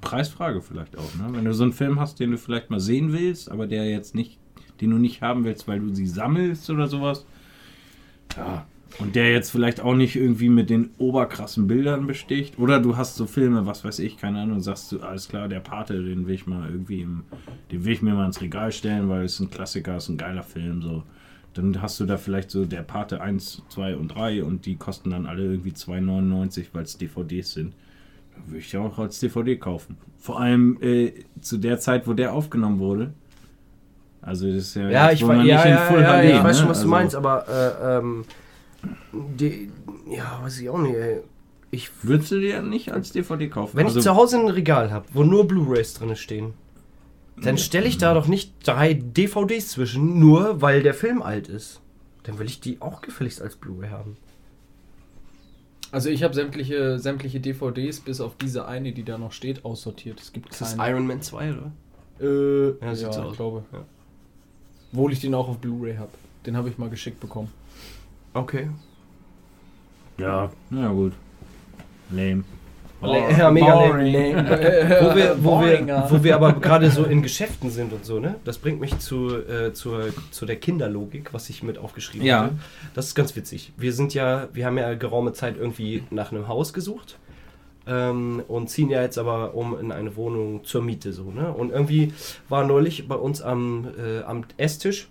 Preisfrage 0.00 0.60
vielleicht 0.62 0.96
auch, 0.98 1.14
ne? 1.14 1.28
Wenn 1.30 1.44
du 1.44 1.52
so 1.54 1.62
einen 1.64 1.72
Film 1.72 1.98
hast, 2.00 2.20
den 2.20 2.32
du 2.32 2.38
vielleicht 2.38 2.70
mal 2.70 2.80
sehen 2.80 3.12
willst, 3.12 3.50
aber 3.50 3.66
der 3.66 3.88
jetzt 3.88 4.14
nicht, 4.14 4.38
den 4.80 4.90
du 4.90 4.98
nicht 4.98 5.22
haben 5.22 5.44
willst, 5.44 5.66
weil 5.68 5.80
du 5.80 5.94
sie 5.94 6.06
sammelst 6.06 6.68
oder 6.70 6.86
sowas. 6.88 7.24
Ja. 8.36 8.66
Und 8.98 9.14
der 9.14 9.30
jetzt 9.30 9.50
vielleicht 9.50 9.80
auch 9.80 9.94
nicht 9.94 10.16
irgendwie 10.16 10.48
mit 10.48 10.70
den 10.70 10.90
oberkrassen 10.96 11.66
Bildern 11.66 12.06
besticht. 12.06 12.58
Oder 12.58 12.80
du 12.80 12.96
hast 12.96 13.16
so 13.16 13.26
Filme, 13.26 13.66
was 13.66 13.84
weiß 13.84 13.98
ich, 13.98 14.16
keine 14.16 14.40
Ahnung, 14.40 14.60
sagst 14.60 14.90
du, 14.90 15.00
alles 15.00 15.28
klar, 15.28 15.48
der 15.48 15.60
Pate, 15.60 16.02
den 16.02 16.26
will 16.26 16.34
ich 16.34 16.46
mal 16.46 16.70
irgendwie 16.70 17.02
im, 17.02 17.24
den 17.70 17.84
will 17.84 17.92
ich 17.92 18.00
mir 18.00 18.14
mal 18.14 18.26
ins 18.26 18.40
Regal 18.40 18.72
stellen, 18.72 19.08
weil 19.10 19.24
es 19.24 19.38
ein 19.38 19.50
Klassiker, 19.50 19.98
ist 19.98 20.08
ein 20.08 20.16
geiler 20.16 20.42
Film, 20.42 20.80
so. 20.82 21.02
Dann 21.52 21.80
hast 21.80 22.00
du 22.00 22.04
da 22.04 22.16
vielleicht 22.18 22.50
so 22.50 22.64
der 22.66 22.82
Pate 22.82 23.20
1, 23.20 23.62
2 23.70 23.96
und 23.96 24.08
3 24.08 24.44
und 24.44 24.66
die 24.66 24.76
kosten 24.76 25.10
dann 25.10 25.26
alle 25.26 25.42
irgendwie 25.42 25.70
2,99, 25.70 26.66
weil 26.72 26.84
es 26.84 26.98
DVDs 26.98 27.52
sind. 27.52 27.74
Würde 28.46 28.58
ich 28.58 28.72
ja 28.72 28.80
auch 28.80 28.98
als 28.98 29.18
DVD 29.20 29.56
kaufen. 29.56 29.96
Vor 30.18 30.38
allem 30.40 30.76
äh, 30.82 31.12
zu 31.40 31.56
der 31.56 31.78
Zeit, 31.78 32.06
wo 32.06 32.12
der 32.12 32.34
aufgenommen 32.34 32.78
wurde. 32.78 33.14
Also 34.20 34.46
das 34.48 34.56
ist 34.56 34.74
ja, 34.76 34.90
Ja, 34.90 35.10
jetzt, 35.10 35.20
ich, 35.20 35.26
man 35.26 35.46
ja, 35.46 35.66
ja, 35.66 35.68
ja, 35.68 35.88
HD, 35.88 36.00
ja, 36.00 36.22
ich 36.22 36.44
weiß 36.44 36.56
ne? 36.56 36.60
schon, 36.60 36.68
was 36.68 36.78
du 36.78 36.82
Also, 36.82 36.88
meinst, 36.88 37.14
aber 37.14 37.46
äh, 37.48 37.98
ähm, 37.98 38.24
die, 39.12 39.70
ja, 40.10 40.40
weiß 40.42 40.60
ich 40.60 40.68
auch 40.68 40.78
nicht, 40.78 40.94
ey. 40.94 41.20
Ich, 41.70 41.90
Würdest 42.02 42.30
du 42.30 42.40
dir 42.40 42.62
nicht 42.62 42.92
als 42.92 43.12
DVD 43.12 43.48
kaufen? 43.48 43.76
wenn 43.76 43.86
also, 43.86 43.98
ich 43.98 44.04
zu 44.04 44.14
Hause 44.14 44.38
ein 44.38 44.48
Regal 44.48 44.90
habe, 44.92 45.06
wo 45.12 45.24
nur 45.24 45.46
Blu-rays 45.46 45.94
drin 45.94 46.14
stehen, 46.16 46.54
dann 47.42 47.58
stelle 47.58 47.86
ich 47.86 47.98
da 47.98 48.14
doch 48.14 48.28
nicht 48.28 48.52
drei 48.64 48.94
DVDs 48.94 49.68
zwischen, 49.68 50.18
nur 50.18 50.62
weil 50.62 50.82
der 50.82 50.94
Film 50.94 51.22
alt 51.22 51.48
ist. 51.48 51.80
Dann 52.22 52.38
will 52.38 52.46
ich 52.46 52.60
die 52.60 52.80
auch 52.80 53.02
gefälligst 53.02 53.42
als 53.42 53.56
Blu-ray 53.56 53.90
haben. 53.90 54.16
Also 55.92 56.08
ich 56.08 56.22
habe 56.22 56.34
sämtliche, 56.34 56.98
sämtliche 56.98 57.40
DVDs 57.40 58.00
bis 58.00 58.20
auf 58.20 58.36
diese 58.36 58.66
eine, 58.66 58.92
die 58.92 59.04
da 59.04 59.18
noch 59.18 59.32
steht, 59.32 59.64
aussortiert. 59.64 60.20
Es 60.20 60.32
gibt 60.32 60.50
Ist 60.50 60.60
das 60.60 60.76
keine. 60.76 60.92
Iron 60.92 61.06
Man 61.06 61.22
2, 61.22 61.52
oder? 61.52 61.72
Äh, 62.20 62.84
Ja, 62.84 62.92
ja, 62.92 63.12
so 63.12 63.30
ich 63.30 63.36
glaube. 63.36 63.64
Ja. 63.72 63.84
Obwohl 64.92 65.12
ich 65.12 65.20
den 65.20 65.34
auch 65.34 65.48
auf 65.48 65.58
Blu-ray 65.58 65.96
habe. 65.96 66.10
Den 66.46 66.56
habe 66.56 66.68
ich 66.68 66.78
mal 66.78 66.88
geschickt 66.88 67.20
bekommen. 67.20 67.52
Okay. 68.36 68.68
Ja, 70.18 70.50
na 70.70 70.88
gut. 70.88 71.12
Lame. 72.10 72.44
Ja, 73.02 73.50
mega 73.50 73.74
Boring. 73.74 74.12
lame. 74.12 74.50
wo, 75.00 75.14
wir, 75.16 75.36
wo, 75.38 75.50
Boring, 75.50 75.86
wir, 75.86 76.06
wo 76.10 76.24
wir 76.24 76.34
aber 76.34 76.52
gerade 76.54 76.90
so 76.90 77.04
in 77.04 77.22
Geschäften 77.22 77.70
sind 77.70 77.92
und 77.92 78.04
so, 78.04 78.18
ne? 78.20 78.36
Das 78.44 78.58
bringt 78.58 78.80
mich 78.80 78.98
zu, 78.98 79.36
äh, 79.36 79.72
zur, 79.72 80.08
zu 80.30 80.46
der 80.46 80.56
Kinderlogik, 80.56 81.32
was 81.32 81.48
ich 81.50 81.62
mit 81.62 81.78
aufgeschrieben 81.78 82.26
Ja. 82.26 82.44
hatte. 82.44 82.54
Das 82.94 83.06
ist 83.06 83.14
ganz 83.14 83.36
witzig. 83.36 83.72
Wir 83.76 83.92
sind 83.92 84.14
ja, 84.14 84.48
wir 84.52 84.66
haben 84.66 84.78
ja 84.78 84.94
geraume 84.94 85.32
Zeit 85.32 85.56
irgendwie 85.58 86.04
nach 86.10 86.30
einem 86.32 86.48
Haus 86.48 86.72
gesucht 86.72 87.18
ähm, 87.86 88.42
und 88.48 88.68
ziehen 88.70 88.88
ja 88.90 89.02
jetzt 89.02 89.18
aber 89.18 89.54
um 89.54 89.78
in 89.78 89.92
eine 89.92 90.16
Wohnung 90.16 90.64
zur 90.64 90.82
Miete 90.82 91.12
so, 91.12 91.30
ne? 91.30 91.52
Und 91.52 91.70
irgendwie 91.72 92.12
war 92.48 92.64
neulich 92.66 93.08
bei 93.08 93.16
uns 93.16 93.40
am, 93.42 93.88
äh, 93.98 94.22
am 94.24 94.44
Esstisch 94.56 95.08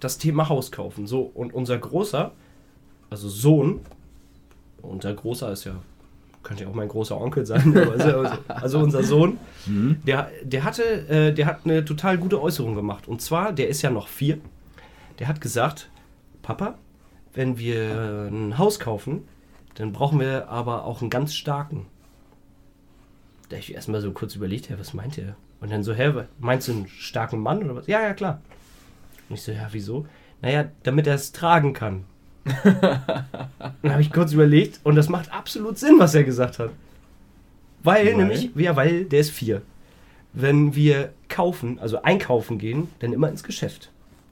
das 0.00 0.18
Thema 0.18 0.48
Haus 0.48 0.70
kaufen. 0.72 1.06
So, 1.06 1.22
und 1.22 1.52
unser 1.54 1.78
Großer, 1.78 2.32
also 3.10 3.28
Sohn, 3.28 3.80
unser 4.82 5.12
Großer 5.14 5.50
ist 5.52 5.64
ja 5.64 5.76
könnte 6.44 6.64
ja 6.64 6.70
auch 6.70 6.74
mein 6.74 6.88
großer 6.88 7.20
Onkel 7.20 7.44
sein, 7.44 7.76
also, 7.90 8.30
also 8.48 8.78
unser 8.78 9.02
Sohn, 9.02 9.38
Mhm. 9.66 9.96
der, 10.06 10.30
der 10.44 10.64
hatte, 10.64 10.82
äh, 11.08 11.32
der 11.34 11.44
hat 11.46 11.60
eine 11.64 11.84
total 11.84 12.16
gute 12.16 12.40
Äußerung 12.40 12.74
gemacht. 12.74 13.06
Und 13.06 13.20
zwar, 13.20 13.52
der 13.52 13.68
ist 13.68 13.82
ja 13.82 13.90
noch 13.90 14.08
vier. 14.08 14.38
Der 15.18 15.28
hat 15.28 15.40
gesagt, 15.42 15.90
Papa, 16.40 16.78
wenn 17.34 17.58
wir 17.58 18.28
ein 18.30 18.56
Haus 18.56 18.78
kaufen, 18.80 19.24
dann 19.74 19.92
brauchen 19.92 20.20
wir 20.20 20.48
aber 20.48 20.84
auch 20.84 21.02
einen 21.02 21.10
ganz 21.10 21.34
starken. 21.34 21.86
Da 23.50 23.56
ich 23.56 23.74
erstmal 23.74 24.00
so 24.00 24.12
kurz 24.12 24.34
überlegt, 24.34 24.70
ja, 24.70 24.78
was 24.78 24.94
meint 24.94 25.18
er? 25.18 25.36
Und 25.60 25.70
dann 25.70 25.82
so, 25.82 25.92
hä, 25.92 26.12
meinst 26.38 26.68
du 26.68 26.72
einen 26.72 26.88
starken 26.88 27.40
Mann 27.40 27.62
oder 27.64 27.74
was? 27.76 27.88
Ja, 27.88 28.00
ja, 28.00 28.14
klar. 28.14 28.40
Und 29.28 29.34
ich 29.34 29.42
so, 29.42 29.52
ja, 29.52 29.68
wieso? 29.72 30.06
Naja, 30.42 30.66
damit 30.82 31.06
er 31.06 31.14
es 31.14 31.32
tragen 31.32 31.72
kann. 31.72 32.04
Dann 32.64 33.92
habe 33.92 34.00
ich 34.00 34.12
kurz 34.12 34.32
überlegt 34.32 34.80
und 34.84 34.94
das 34.96 35.08
macht 35.08 35.32
absolut 35.32 35.78
Sinn, 35.78 35.96
was 35.98 36.14
er 36.14 36.24
gesagt 36.24 36.58
hat. 36.58 36.70
Weil, 37.82 38.06
Weil? 38.06 38.14
nämlich, 38.16 38.50
ja, 38.54 38.74
weil 38.76 39.04
der 39.04 39.20
ist 39.20 39.30
vier. 39.30 39.62
Wenn 40.32 40.74
wir 40.74 41.12
kaufen, 41.28 41.78
also 41.80 42.02
einkaufen 42.02 42.58
gehen, 42.58 42.88
dann 43.00 43.12
immer 43.12 43.28
ins 43.28 43.42
Geschäft. 43.44 43.90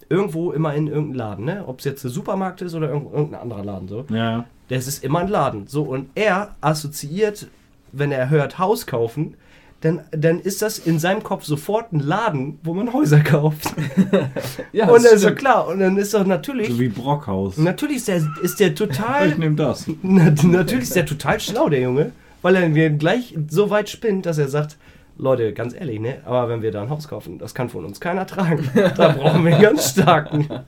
Irgendwo 0.08 0.52
immer 0.52 0.74
in 0.74 0.86
irgendeinen 0.86 1.14
Laden, 1.14 1.44
ne? 1.44 1.64
Ob 1.66 1.80
es 1.80 1.84
jetzt 1.84 2.04
der 2.04 2.10
Supermarkt 2.10 2.62
ist 2.62 2.74
oder 2.74 2.88
irgend- 2.90 3.12
irgendein 3.12 3.40
anderer 3.40 3.64
Laden 3.64 3.88
so. 3.88 4.04
Ja. 4.10 4.46
Das 4.68 4.86
ist 4.86 5.02
immer 5.04 5.20
ein 5.20 5.28
Laden. 5.28 5.66
So, 5.66 5.82
und 5.82 6.10
er 6.14 6.54
assoziiert, 6.60 7.48
wenn 7.92 8.12
er 8.12 8.30
hört 8.30 8.58
Haus 8.58 8.86
kaufen, 8.86 9.34
dann, 9.82 10.00
dann 10.10 10.40
ist 10.40 10.62
das 10.62 10.78
in 10.78 10.98
seinem 10.98 11.22
Kopf 11.22 11.44
sofort 11.44 11.92
ein 11.92 12.00
Laden, 12.00 12.58
wo 12.62 12.72
man 12.74 12.92
Häuser 12.92 13.20
kauft. 13.20 13.74
Ja, 14.72 14.86
und 14.88 14.94
das 14.94 15.02
dann 15.04 15.14
ist 15.14 15.22
doch 15.24 15.28
stimmt. 15.28 15.38
klar. 15.38 15.68
Und 15.68 15.80
dann 15.80 15.96
ist 15.96 16.12
doch 16.14 16.26
natürlich. 16.26 16.68
So 16.68 16.80
wie 16.80 16.88
Brockhaus. 16.88 17.56
Natürlich 17.56 17.98
ist 17.98 18.08
der, 18.08 18.22
ist 18.42 18.60
der 18.60 18.68
Ich 18.72 18.74
total. 18.74 19.34
nehme 19.36 19.56
das. 19.56 19.86
Na, 20.02 20.32
natürlich 20.42 20.84
ist 20.84 20.96
der 20.96 21.06
total 21.06 21.40
schlau, 21.40 21.68
der 21.68 21.80
Junge. 21.80 22.12
Weil 22.42 22.56
er 22.56 22.90
gleich 22.90 23.36
so 23.48 23.70
weit 23.70 23.88
spinnt, 23.88 24.26
dass 24.26 24.38
er 24.38 24.48
sagt: 24.48 24.76
Leute, 25.18 25.52
ganz 25.52 25.74
ehrlich, 25.74 25.98
ne? 26.00 26.18
Aber 26.24 26.48
wenn 26.48 26.60
wir 26.62 26.70
da 26.72 26.82
ein 26.82 26.90
Haus 26.90 27.08
kaufen, 27.08 27.38
das 27.38 27.54
kann 27.54 27.68
von 27.70 27.84
uns 27.84 28.00
keiner 28.00 28.26
tragen. 28.26 28.68
Da 28.96 29.08
brauchen 29.08 29.44
wir 29.44 29.54
einen 29.54 29.62
ganz 29.62 29.90
starken. 29.90 30.48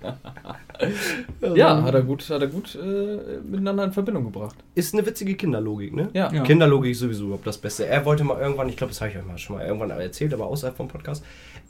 Ja, 1.57 1.83
hat 1.83 1.95
er 1.95 2.03
gut, 2.03 2.29
hat 2.31 2.41
er 2.41 2.47
gut 2.47 2.77
äh, 2.81 3.39
miteinander 3.45 3.83
in 3.85 3.93
Verbindung 3.93 4.25
gebracht. 4.25 4.55
Ist 4.77 4.95
eine 4.95 5.05
witzige 5.05 5.35
Kinderlogik, 5.35 5.93
ne? 5.95 6.09
Ja. 6.13 6.33
Ja. 6.33 6.43
Kinderlogik 6.45 6.93
ist 6.93 7.01
sowieso 7.01 7.25
überhaupt 7.25 7.47
das 7.49 7.59
Beste. 7.59 7.87
Er 7.87 8.05
wollte 8.05 8.23
mal 8.23 8.41
irgendwann, 8.41 8.69
ich 8.69 8.77
glaube, 8.77 8.93
das 8.93 9.01
habe 9.01 9.11
ich 9.11 9.19
euch 9.19 9.27
mal 9.27 9.39
schon 9.39 9.57
mal 9.57 9.67
irgendwann 9.67 9.91
erzählt, 9.91 10.33
aber 10.33 10.47
außerhalb 10.47 10.77
vom 10.77 10.87
Podcast. 10.87 11.25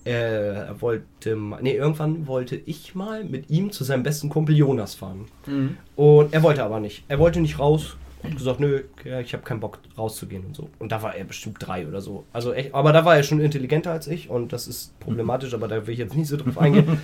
äh, 0.04 0.10
Er 0.10 0.80
wollte 0.80 1.36
mal, 1.36 1.62
nee, 1.62 1.74
irgendwann 1.74 2.26
wollte 2.26 2.56
ich 2.66 2.94
mal 2.94 3.24
mit 3.24 3.48
ihm 3.48 3.72
zu 3.72 3.82
seinem 3.82 4.02
besten 4.02 4.28
Kumpel 4.28 4.54
Jonas 4.56 4.94
fahren. 4.94 5.24
Mhm. 5.46 5.78
Und 5.96 6.34
er 6.34 6.42
wollte 6.42 6.62
aber 6.62 6.78
nicht. 6.78 7.04
Er 7.08 7.18
wollte 7.18 7.40
nicht 7.40 7.58
raus. 7.58 7.96
Hat 8.22 8.36
gesagt, 8.36 8.60
nö, 8.60 8.82
ja, 9.04 9.20
ich 9.20 9.32
habe 9.32 9.44
keinen 9.44 9.60
Bock 9.60 9.78
rauszugehen 9.96 10.44
und 10.44 10.56
so. 10.56 10.68
Und 10.78 10.90
da 10.90 11.02
war 11.02 11.14
er 11.14 11.24
bestimmt 11.24 11.58
drei 11.60 11.86
oder 11.86 12.00
so. 12.00 12.24
Also 12.32 12.52
echt, 12.52 12.74
aber 12.74 12.92
da 12.92 13.04
war 13.04 13.16
er 13.16 13.22
schon 13.22 13.40
intelligenter 13.40 13.92
als 13.92 14.08
ich 14.08 14.28
und 14.28 14.52
das 14.52 14.66
ist 14.66 14.98
problematisch, 14.98 15.54
aber 15.54 15.68
da 15.68 15.86
will 15.86 15.92
ich 15.92 16.00
jetzt 16.00 16.16
nicht 16.16 16.28
so 16.28 16.36
drauf 16.36 16.58
eingehen. 16.58 16.98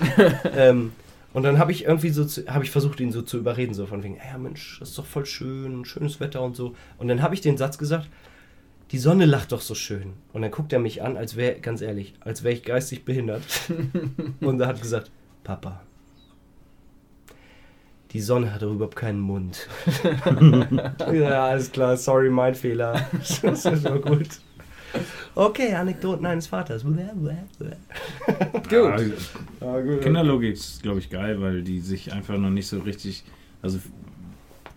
ähm, 0.57 0.93
und 1.33 1.43
dann 1.43 1.59
habe 1.59 1.73
ich 1.73 1.85
irgendwie 1.85 2.11
so, 2.11 2.25
habe 2.47 2.65
ich 2.65 2.71
versucht, 2.71 3.01
ihn 3.01 3.13
so 3.13 3.23
zu 3.23 3.39
überreden, 3.39 3.75
so 3.75 3.87
von 3.87 4.03
wegen, 4.03 4.17
ja 4.17 4.39
Mensch, 4.39 4.79
das 4.79 4.91
ist 4.91 4.99
doch 4.99 5.07
voll 5.07 5.27
schön, 5.27 5.85
schönes 5.85 6.21
Wetter 6.21 6.43
und 6.43 6.57
so. 6.57 6.75
Und 6.99 7.09
dann 7.09 7.23
habe 7.23 7.35
ich 7.35 7.41
den 7.41 7.57
Satz 7.57 7.79
gesagt, 7.79 8.09
die 8.93 8.99
Sonne 8.99 9.25
lacht 9.25 9.51
doch 9.51 9.61
so 9.61 9.75
schön. 9.75 10.13
Und 10.33 10.43
dann 10.43 10.51
guckt 10.51 10.73
er 10.73 10.79
mich 10.79 11.03
an, 11.03 11.17
als 11.17 11.37
wäre, 11.37 11.59
ganz 11.61 11.81
ehrlich, 11.81 12.15
als 12.21 12.45
wäre 12.45 12.55
ich 12.55 12.63
geistig 12.63 13.05
behindert. 13.05 13.43
und 14.41 14.61
er 14.61 14.69
hat 14.69 14.81
gesagt, 14.81 15.11
Papa, 15.43 15.83
die 18.15 18.21
Sonne 18.21 18.55
hat 18.55 18.63
doch 18.63 18.73
überhaupt 18.73 18.97
keinen 18.97 19.21
Mund. 19.21 19.69
ja, 21.13 21.47
alles 21.49 21.71
klar, 21.71 21.97
sorry, 21.97 22.31
mein 22.31 22.55
Fehler. 22.55 23.07
das 23.43 23.65
ist 23.67 23.83
so 23.83 23.95
gut. 24.01 24.29
Okay, 25.35 25.75
Anekdoten 25.75 26.25
eines 26.25 26.47
Vaters. 26.47 26.85
Gut. 26.85 28.71
Ja, 28.71 28.97
Kinderlogik 30.01 30.55
ist, 30.55 30.83
glaube 30.83 31.01
ich, 31.01 31.11
geil, 31.11 31.41
weil 31.41 31.63
die 31.63 31.81
sich 31.81 32.13
einfach 32.13 32.39
noch 32.39 32.51
nicht 32.51 32.69
so 32.69 32.79
richtig, 32.79 33.25
also 33.61 33.79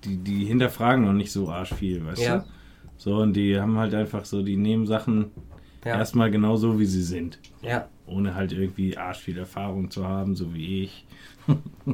die, 0.04 0.18
die 0.18 0.46
hinterfragen 0.46 1.06
noch 1.06 1.14
nicht 1.14 1.32
so 1.32 1.50
arsch 1.50 1.74
viel, 1.74 2.04
weißt 2.06 2.22
Ja. 2.22 2.38
du? 2.40 2.46
So, 2.98 3.18
und 3.18 3.34
die 3.34 3.60
haben 3.60 3.78
halt 3.78 3.94
einfach 3.94 4.26
so, 4.26 4.42
die 4.42 4.58
nehmen 4.58 4.88
Sachen 4.88 5.32
Ja. 5.86 5.98
erstmal 5.98 6.32
genau 6.32 6.56
so, 6.56 6.80
wie 6.80 6.86
sie 6.86 7.04
sind. 7.04 7.40
ja. 7.62 7.88
Ohne 8.08 8.36
halt 8.36 8.54
irgendwie 8.54 8.98
arsch 8.98 9.18
viel 9.20 9.38
Erfahrung 9.38 9.92
zu 9.92 10.08
haben, 10.08 10.34
so 10.38 10.54
wie 10.54 10.84
ich. 10.84 11.06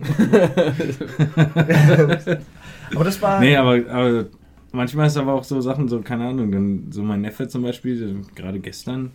Aber 2.96 3.04
das 3.04 3.22
war. 3.22 3.40
Nee, 3.40 3.56
aber, 3.56 3.76
aber 3.90 4.26
manchmal 4.72 5.08
ist 5.08 5.18
aber 5.18 5.34
auch 5.34 5.44
so 5.44 5.62
Sachen, 5.62 5.88
so, 5.88 6.02
keine 6.02 6.28
Ahnung, 6.28 6.52
dann 6.52 6.88
so 6.92 7.02
mein 7.04 7.22
Neffe 7.22 7.48
zum 7.48 7.64
Beispiel, 7.64 8.22
gerade 8.36 8.60
gestern 8.60 9.12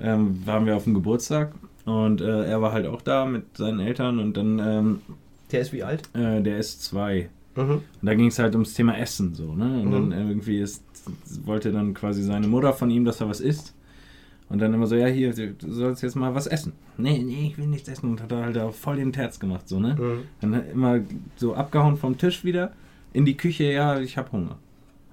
ähm, 0.00 0.44
waren 0.46 0.66
wir 0.66 0.76
auf 0.76 0.84
dem 0.84 0.94
Geburtstag 0.94 1.52
und 1.84 2.20
äh, 2.20 2.44
er 2.46 2.60
war 2.62 2.72
halt 2.72 2.86
auch 2.86 3.02
da 3.02 3.24
mit 3.26 3.56
seinen 3.56 3.80
Eltern 3.80 4.18
und 4.18 4.36
dann, 4.36 4.58
ähm, 4.58 5.00
Der 5.50 5.60
ist 5.60 5.72
wie 5.72 5.82
alt? 5.82 6.08
äh, 6.14 6.40
der 6.42 6.58
ist 6.58 6.82
zwei. 6.84 7.28
Mhm. 7.54 7.70
Und 7.70 7.82
da 8.02 8.14
ging 8.14 8.28
es 8.28 8.38
halt 8.38 8.54
ums 8.54 8.74
Thema 8.74 8.96
Essen 8.98 9.34
so, 9.34 9.54
ne? 9.54 9.82
Und 9.82 9.88
Mhm. 9.88 10.10
dann 10.10 10.12
irgendwie 10.28 10.58
ist, 10.58 10.82
wollte 11.44 11.70
dann 11.70 11.92
quasi 11.94 12.22
seine 12.22 12.46
Mutter 12.48 12.72
von 12.72 12.90
ihm, 12.90 13.04
dass 13.04 13.20
er 13.20 13.28
was 13.28 13.40
isst. 13.40 13.74
Und 14.52 14.58
dann 14.60 14.74
immer 14.74 14.86
so, 14.86 14.96
ja, 14.96 15.06
hier, 15.06 15.32
du 15.32 15.54
sollst 15.72 16.02
jetzt 16.02 16.14
mal 16.14 16.34
was 16.34 16.46
essen. 16.46 16.74
Nee, 16.98 17.22
nee, 17.22 17.46
ich 17.50 17.56
will 17.56 17.66
nichts 17.66 17.88
essen. 17.88 18.10
Und 18.10 18.22
hat 18.22 18.30
er 18.32 18.44
halt 18.44 18.58
auch 18.58 18.74
voll 18.74 18.96
den 18.96 19.10
Terz 19.10 19.40
gemacht, 19.40 19.66
so, 19.66 19.80
ne? 19.80 19.96
Mhm. 19.98 20.18
Dann 20.42 20.68
immer 20.70 21.00
so 21.36 21.54
abgehauen 21.54 21.96
vom 21.96 22.18
Tisch 22.18 22.44
wieder 22.44 22.72
in 23.14 23.24
die 23.24 23.36
Küche, 23.36 23.64
ja, 23.72 23.98
ich 23.98 24.18
hab 24.18 24.30
Hunger. 24.30 24.58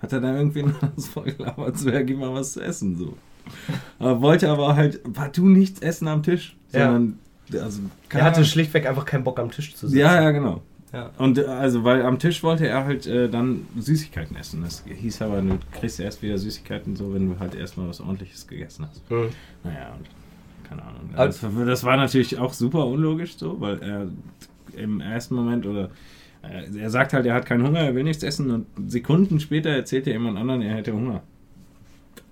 Hat 0.01 0.11
er 0.11 0.19
dann 0.19 0.35
irgendwie 0.35 0.65
das 0.95 1.07
voll 1.07 1.31
gelabert, 1.31 1.77
so, 1.77 1.89
ja, 1.89 2.01
gib 2.01 2.19
mal 2.19 2.33
was 2.33 2.51
zu 2.53 2.61
essen, 2.61 2.97
so. 2.97 3.17
Aber 3.97 4.21
wollte 4.21 4.49
aber 4.49 4.75
halt 4.75 5.01
partout 5.13 5.47
nichts 5.47 5.79
essen 5.81 6.07
am 6.09 6.21
Tisch, 6.21 6.57
Ja. 6.73 6.91
sondern, 6.91 7.19
also, 7.63 7.81
Er 8.09 8.23
hatte 8.25 8.43
schlichtweg 8.43 8.85
einfach 8.87 9.05
keinen 9.05 9.23
Bock 9.23 9.39
am 9.39 9.49
Tisch 9.51 9.73
zu 9.73 9.87
sitzen. 9.87 9.99
Ja, 10.01 10.21
ja, 10.21 10.31
genau. 10.31 10.61
Ja. 10.91 11.11
Und 11.17 11.37
äh, 11.37 11.45
also, 11.45 11.83
weil 11.83 12.01
am 12.03 12.17
Tisch 12.19 12.41
wollte 12.43 12.67
er 12.67 12.85
halt 12.85 13.05
äh, 13.05 13.29
dann 13.29 13.67
Süßigkeiten 13.77 14.35
essen. 14.35 14.61
Das 14.63 14.83
hieß 14.87 15.21
aber, 15.21 15.41
du 15.41 15.57
kriegst 15.71 15.99
erst 15.99 16.21
wieder 16.23 16.37
Süßigkeiten, 16.37 16.95
so 16.95 17.13
wenn 17.13 17.29
du 17.29 17.39
halt 17.39 17.53
erstmal 17.55 17.87
was 17.87 18.01
ordentliches 18.01 18.47
gegessen 18.47 18.87
hast. 18.89 19.09
Mhm. 19.11 19.29
Naja, 19.63 19.93
und 19.97 20.07
keine 20.67 20.81
Ahnung. 20.83 21.01
Aber- 21.13 21.25
Das, 21.27 21.43
war- 21.43 21.65
das 21.65 21.83
war 21.83 21.97
natürlich 21.97 22.37
auch 22.39 22.53
super 22.53 22.87
unlogisch 22.87 23.37
so, 23.37 23.59
weil 23.61 23.79
er 23.83 24.07
im 24.75 24.99
ersten 25.01 25.35
Moment 25.35 25.65
oder 25.67 25.89
äh, 26.41 26.75
er 26.77 26.89
sagt 26.89 27.13
halt, 27.13 27.25
er 27.25 27.35
hat 27.35 27.45
keinen 27.45 27.65
Hunger, 27.67 27.79
er 27.81 27.93
will 27.95 28.03
nichts 28.03 28.23
essen 28.23 28.49
und 28.49 28.65
Sekunden 28.91 29.39
später 29.39 29.69
erzählt 29.69 30.07
er 30.07 30.13
jemand 30.13 30.37
anderen, 30.37 30.61
er 30.61 30.75
hätte 30.75 30.93
Hunger. 30.93 31.21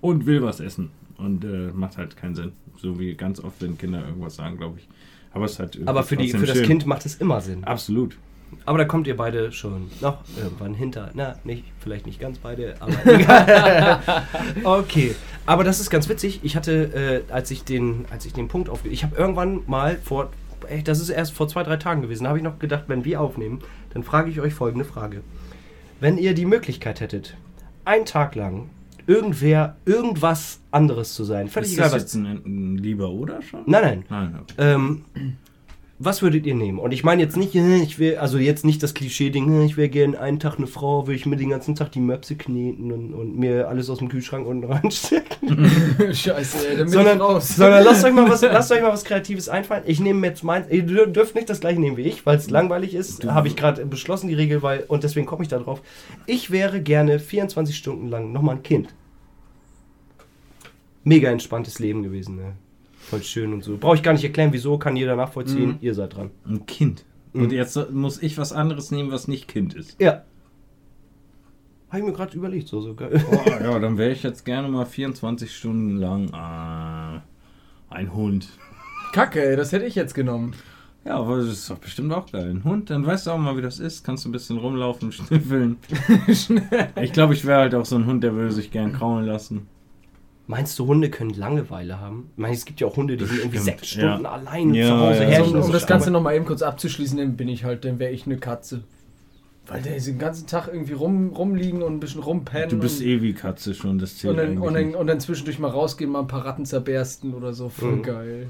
Und 0.00 0.26
will 0.26 0.42
was 0.42 0.60
essen. 0.60 0.90
Und 1.16 1.44
äh, 1.44 1.70
macht 1.74 1.96
halt 1.96 2.16
keinen 2.16 2.34
Sinn. 2.36 2.52
So 2.76 2.98
wie 3.00 3.14
ganz 3.14 3.40
oft, 3.40 3.60
wenn 3.60 3.76
Kinder 3.76 4.04
irgendwas 4.06 4.36
sagen, 4.36 4.56
glaube 4.56 4.78
ich. 4.78 4.88
Aber 5.32 5.44
es 5.44 5.58
hat 5.58 5.76
Aber 5.86 6.02
für, 6.04 6.16
die, 6.16 6.30
für 6.30 6.46
das 6.46 6.56
schön. 6.58 6.66
Kind 6.66 6.86
macht 6.86 7.04
es 7.06 7.16
immer 7.16 7.40
Sinn. 7.40 7.64
Absolut. 7.64 8.16
Aber 8.64 8.78
da 8.78 8.84
kommt 8.84 9.06
ihr 9.06 9.16
beide 9.16 9.52
schon 9.52 9.90
noch 10.00 10.18
irgendwann 10.36 10.74
hinter. 10.74 11.10
Na, 11.14 11.36
nicht, 11.44 11.64
vielleicht 11.80 12.06
nicht 12.06 12.20
ganz 12.20 12.38
beide, 12.38 12.76
aber 12.80 13.06
egal. 13.06 14.02
okay. 14.64 15.14
Aber 15.46 15.64
das 15.64 15.80
ist 15.80 15.90
ganz 15.90 16.08
witzig. 16.08 16.40
Ich 16.42 16.56
hatte, 16.56 17.24
äh, 17.28 17.32
als 17.32 17.50
ich 17.50 17.64
den, 17.64 18.04
als 18.10 18.26
ich 18.26 18.32
den 18.32 18.48
Punkt 18.48 18.68
aufge... 18.68 18.88
Ich 18.88 19.02
habe 19.04 19.16
irgendwann 19.16 19.62
mal 19.66 19.98
vor... 20.02 20.30
Ey, 20.68 20.82
das 20.82 21.00
ist 21.00 21.08
erst 21.08 21.32
vor 21.32 21.48
zwei, 21.48 21.62
drei 21.62 21.76
Tagen 21.76 22.02
gewesen. 22.02 22.24
Da 22.24 22.28
habe 22.30 22.38
ich 22.38 22.44
noch 22.44 22.58
gedacht, 22.58 22.84
wenn 22.88 23.04
wir 23.04 23.20
aufnehmen, 23.20 23.60
dann 23.94 24.02
frage 24.02 24.30
ich 24.30 24.40
euch 24.40 24.52
folgende 24.52 24.84
Frage. 24.84 25.22
Wenn 26.00 26.18
ihr 26.18 26.34
die 26.34 26.44
Möglichkeit 26.44 27.00
hättet, 27.00 27.36
einen 27.84 28.04
Tag 28.04 28.34
lang 28.34 28.68
irgendwer, 29.06 29.76
irgendwas 29.86 30.60
anderes 30.70 31.14
zu 31.14 31.24
sein, 31.24 31.48
völlig 31.48 31.70
ist 31.70 31.78
egal 31.78 31.90
das 31.90 32.02
jetzt 32.02 32.14
ein, 32.14 32.26
ein 32.26 32.76
Lieber 32.76 33.10
oder 33.10 33.40
schon? 33.40 33.62
Nein, 33.66 33.82
nein. 33.82 34.04
Nein, 34.10 34.38
okay. 34.42 34.54
Ähm, 34.58 35.04
was 36.00 36.22
würdet 36.22 36.46
ihr 36.46 36.54
nehmen? 36.54 36.78
Und 36.78 36.92
ich 36.92 37.02
meine 37.02 37.20
jetzt 37.22 37.36
nicht, 37.36 37.56
äh, 37.56 37.76
ich 37.78 37.98
will, 37.98 38.18
also 38.18 38.38
jetzt 38.38 38.64
nicht 38.64 38.82
das 38.84 38.94
Klischee-Ding, 38.94 39.62
äh, 39.62 39.64
ich 39.64 39.76
wäre 39.76 39.88
gerne 39.88 40.20
einen 40.20 40.38
Tag 40.38 40.56
eine 40.58 40.68
Frau, 40.68 41.08
will 41.08 41.16
ich 41.16 41.26
mir 41.26 41.36
den 41.36 41.50
ganzen 41.50 41.74
Tag 41.74 41.90
die 41.90 41.98
Möpse 42.00 42.36
kneten 42.36 42.92
und, 42.92 43.14
und 43.14 43.36
mir 43.36 43.68
alles 43.68 43.90
aus 43.90 43.98
dem 43.98 44.08
Kühlschrank 44.08 44.46
unten 44.46 44.64
reinstecken. 44.72 45.68
Scheiße, 46.14 46.68
ey, 46.68 46.76
dann 46.76 46.84
bin 46.84 46.88
sondern, 46.92 47.16
ich 47.16 47.22
raus. 47.24 47.48
sondern 47.56 47.82
lasst 47.82 48.04
euch 48.04 48.12
mal 48.12 48.30
was, 48.30 48.42
lasst 48.42 48.70
euch 48.70 48.80
mal 48.80 48.92
was 48.92 49.04
Kreatives 49.04 49.48
einfallen. 49.48 49.82
Ich 49.86 49.98
nehme 49.98 50.24
jetzt 50.26 50.44
meins, 50.44 50.68
ihr 50.70 50.84
dür- 50.86 51.06
dürft 51.06 51.34
nicht 51.34 51.50
das 51.50 51.58
gleiche 51.60 51.80
nehmen 51.80 51.96
wie 51.96 52.02
ich, 52.02 52.24
weil 52.24 52.36
es 52.36 52.48
langweilig 52.48 52.94
ist. 52.94 53.24
Habe 53.26 53.48
ich 53.48 53.56
gerade 53.56 53.84
beschlossen, 53.84 54.28
die 54.28 54.34
Regel, 54.34 54.62
weil, 54.62 54.84
und 54.86 55.02
deswegen 55.02 55.26
komme 55.26 55.42
ich 55.42 55.48
da 55.48 55.58
drauf. 55.58 55.82
Ich 56.26 56.52
wäre 56.52 56.80
gerne 56.80 57.18
24 57.18 57.76
Stunden 57.76 58.06
lang 58.08 58.30
nochmal 58.30 58.54
ein 58.56 58.62
Kind. 58.62 58.94
Mega 61.02 61.30
entspanntes 61.30 61.78
Leben 61.80 62.02
gewesen, 62.02 62.36
ne? 62.36 62.52
Voll 63.08 63.22
schön 63.22 63.54
und 63.54 63.64
so. 63.64 63.78
Brauche 63.78 63.96
ich 63.96 64.02
gar 64.02 64.12
nicht 64.12 64.24
erklären, 64.24 64.52
wieso, 64.52 64.76
kann 64.76 64.94
jeder 64.94 65.16
nachvollziehen. 65.16 65.70
Mhm. 65.70 65.78
Ihr 65.80 65.94
seid 65.94 66.16
dran. 66.16 66.30
Ein 66.46 66.66
Kind. 66.66 67.04
Mhm. 67.32 67.42
Und 67.42 67.52
jetzt 67.52 67.90
muss 67.90 68.22
ich 68.22 68.36
was 68.36 68.52
anderes 68.52 68.90
nehmen, 68.90 69.10
was 69.10 69.28
nicht 69.28 69.48
Kind 69.48 69.74
ist. 69.74 70.00
Ja. 70.00 70.24
Habe 71.88 72.00
ich 72.00 72.04
mir 72.04 72.12
gerade 72.12 72.36
überlegt, 72.36 72.68
so 72.68 72.82
sogar. 72.82 73.08
Oh, 73.10 73.48
ja, 73.48 73.78
dann 73.78 73.96
wäre 73.96 74.10
ich 74.10 74.22
jetzt 74.22 74.44
gerne 74.44 74.68
mal 74.68 74.84
24 74.84 75.56
Stunden 75.56 75.96
lang 75.96 76.28
äh, 76.28 77.94
ein 77.94 78.12
Hund. 78.12 78.48
Kacke, 79.14 79.42
ey, 79.42 79.56
das 79.56 79.72
hätte 79.72 79.86
ich 79.86 79.94
jetzt 79.94 80.14
genommen. 80.14 80.54
Ja, 81.06 81.16
aber 81.16 81.38
das 81.38 81.46
ist 81.46 81.70
doch 81.70 81.78
bestimmt 81.78 82.12
auch 82.12 82.30
geil. 82.30 82.50
Ein 82.50 82.64
Hund, 82.64 82.90
dann 82.90 83.06
weißt 83.06 83.26
du 83.26 83.30
auch 83.30 83.38
mal, 83.38 83.56
wie 83.56 83.62
das 83.62 83.78
ist. 83.78 84.04
Kannst 84.04 84.26
du 84.26 84.28
ein 84.28 84.32
bisschen 84.32 84.58
rumlaufen, 84.58 85.12
schnüffeln. 85.12 85.78
ich 87.00 87.12
glaube, 87.14 87.32
ich 87.32 87.46
wäre 87.46 87.60
halt 87.60 87.74
auch 87.74 87.86
so 87.86 87.96
ein 87.96 88.04
Hund, 88.04 88.22
der 88.22 88.34
würde 88.34 88.52
sich 88.52 88.70
gern 88.70 88.92
kraulen 88.92 89.24
lassen. 89.24 89.66
Meinst 90.50 90.78
du, 90.78 90.86
Hunde 90.86 91.10
können 91.10 91.30
Langeweile 91.34 92.00
haben? 92.00 92.30
Ich 92.32 92.38
meine, 92.40 92.54
es 92.54 92.64
gibt 92.64 92.80
ja 92.80 92.86
auch 92.86 92.96
Hunde, 92.96 93.18
die 93.18 93.26
sind 93.26 93.38
irgendwie 93.38 93.58
sechs 93.58 93.94
ja. 93.94 94.00
Stunden 94.14 94.24
allein 94.26 94.72
Ja, 94.72 94.86
zu 94.86 94.98
Hause 94.98 95.22
ja, 95.24 95.28
herrschen. 95.28 95.52
so- 95.52 95.58
um 95.58 95.64
und 95.66 95.72
das. 95.74 95.86
Ganze 95.86 96.10
nochmal 96.10 96.34
eben 96.36 96.46
kurz 96.46 96.62
abzuschließen, 96.62 97.18
dann 97.18 97.36
bin 97.36 97.48
ich 97.48 97.64
halt, 97.64 97.84
dann 97.84 97.98
wäre 97.98 98.12
ich 98.12 98.24
eine 98.26 98.38
Katze. 98.38 98.82
Weil 99.66 99.82
der 99.82 100.00
den 100.00 100.18
ganzen 100.18 100.46
Tag 100.46 100.68
irgendwie 100.72 100.94
rum, 100.94 101.34
rumliegen 101.36 101.82
und 101.82 101.92
ein 101.96 102.00
bisschen 102.00 102.22
rumpennen. 102.22 102.70
Du 102.70 102.78
bist 102.78 103.02
eh 103.02 103.20
wie 103.20 103.34
Katze 103.34 103.74
schon, 103.74 103.98
das 103.98 104.16
zählt 104.16 104.30
und, 104.30 104.36
dann, 104.38 104.56
und, 104.58 104.72
dann, 104.72 104.94
und 104.94 105.06
dann 105.06 105.20
zwischendurch 105.20 105.58
mal 105.58 105.68
rausgehen, 105.70 106.10
mal 106.10 106.20
ein 106.20 106.26
paar 106.26 106.46
Ratten 106.46 106.64
zerbersten 106.64 107.34
oder 107.34 107.52
so. 107.52 107.68
Voll 107.68 107.96
Mhm. 107.96 108.02
geil. 108.02 108.46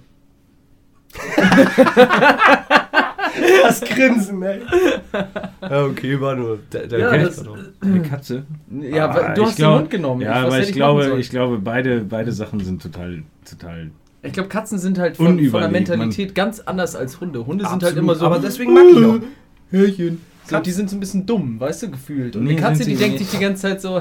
Das 3.62 3.80
Grinsen, 3.82 4.42
ey. 4.42 4.60
Ja, 5.62 5.84
okay, 5.84 6.20
war 6.20 6.34
nur. 6.36 6.58
Der, 6.72 6.86
der 6.86 6.98
Ja, 6.98 7.16
das- 7.18 7.42
doch- 7.42 7.56
Eine 7.80 8.02
Katze. 8.02 8.44
Ja, 8.80 9.08
Ah, 9.10 9.34
du 9.34 9.42
ich 9.42 9.48
hast 9.48 9.56
glaub- 9.56 9.74
den 9.74 9.80
Hund 9.80 9.90
genommen. 9.90 10.20
Ja, 10.22 10.44
Was 10.44 10.54
aber 10.54 10.60
ich 10.62 10.72
glaube, 10.72 11.16
ich 11.18 11.30
glaube, 11.30 11.58
beide, 11.58 12.00
beide 12.00 12.32
Sachen 12.32 12.60
sind 12.60 12.82
total, 12.82 13.22
total. 13.48 13.90
Ich 14.22 14.32
glaube, 14.32 14.48
Katzen 14.48 14.78
sind 14.78 14.98
halt 14.98 15.16
von, 15.16 15.38
von 15.48 15.60
der 15.60 15.70
Mentalität 15.70 16.34
ganz 16.34 16.60
anders 16.60 16.96
als 16.96 17.20
Hunde. 17.20 17.46
Hunde 17.46 17.64
sind 17.64 17.72
halt 17.72 17.82
Absolut, 17.84 17.98
immer 18.02 18.14
so. 18.14 18.26
aber 18.26 18.38
deswegen 18.40 18.74
mag 18.74 18.84
ich 18.90 19.04
auch. 19.04 19.18
Hörchen. 19.70 20.20
So, 20.44 20.58
die 20.60 20.70
sind 20.70 20.88
so 20.88 20.96
ein 20.96 21.00
bisschen 21.00 21.26
dumm, 21.26 21.60
weißt 21.60 21.82
du, 21.82 21.90
gefühlt. 21.90 22.34
Und 22.34 22.44
Nee, 22.44 22.54
die 22.54 22.56
Katze, 22.56 22.82
die 22.84 22.94
denkt 22.96 23.18
nicht. 23.18 23.30
sich 23.30 23.38
die 23.38 23.44
ganze 23.44 23.62
Zeit 23.62 23.82
so. 23.82 24.00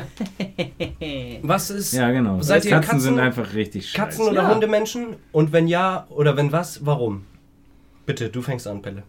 Was 1.42 1.70
ist 1.70 1.94
Ja, 1.94 2.10
genau. 2.12 2.42
Seid 2.42 2.64
ihr 2.66 2.72
Katzen, 2.72 2.92
Katzen- 2.98 3.00
sind 3.02 3.20
einfach 3.20 3.54
richtig 3.54 3.90
scheiße. 3.90 4.22
Katzen- 4.22 4.30
oder 4.32 4.44
Ja. 4.44 4.54
Hundemenschen? 4.54 5.18
Und 5.34 5.52
wenn 5.52 5.68
ja, 5.68 6.08
oder 6.10 6.38
wenn 6.38 6.52
was, 6.54 6.86
warum? 6.86 7.24
Bitte, 8.06 8.30
du 8.30 8.42
fängst 8.42 8.66
an, 8.68 8.82
Pelle. 8.82 9.04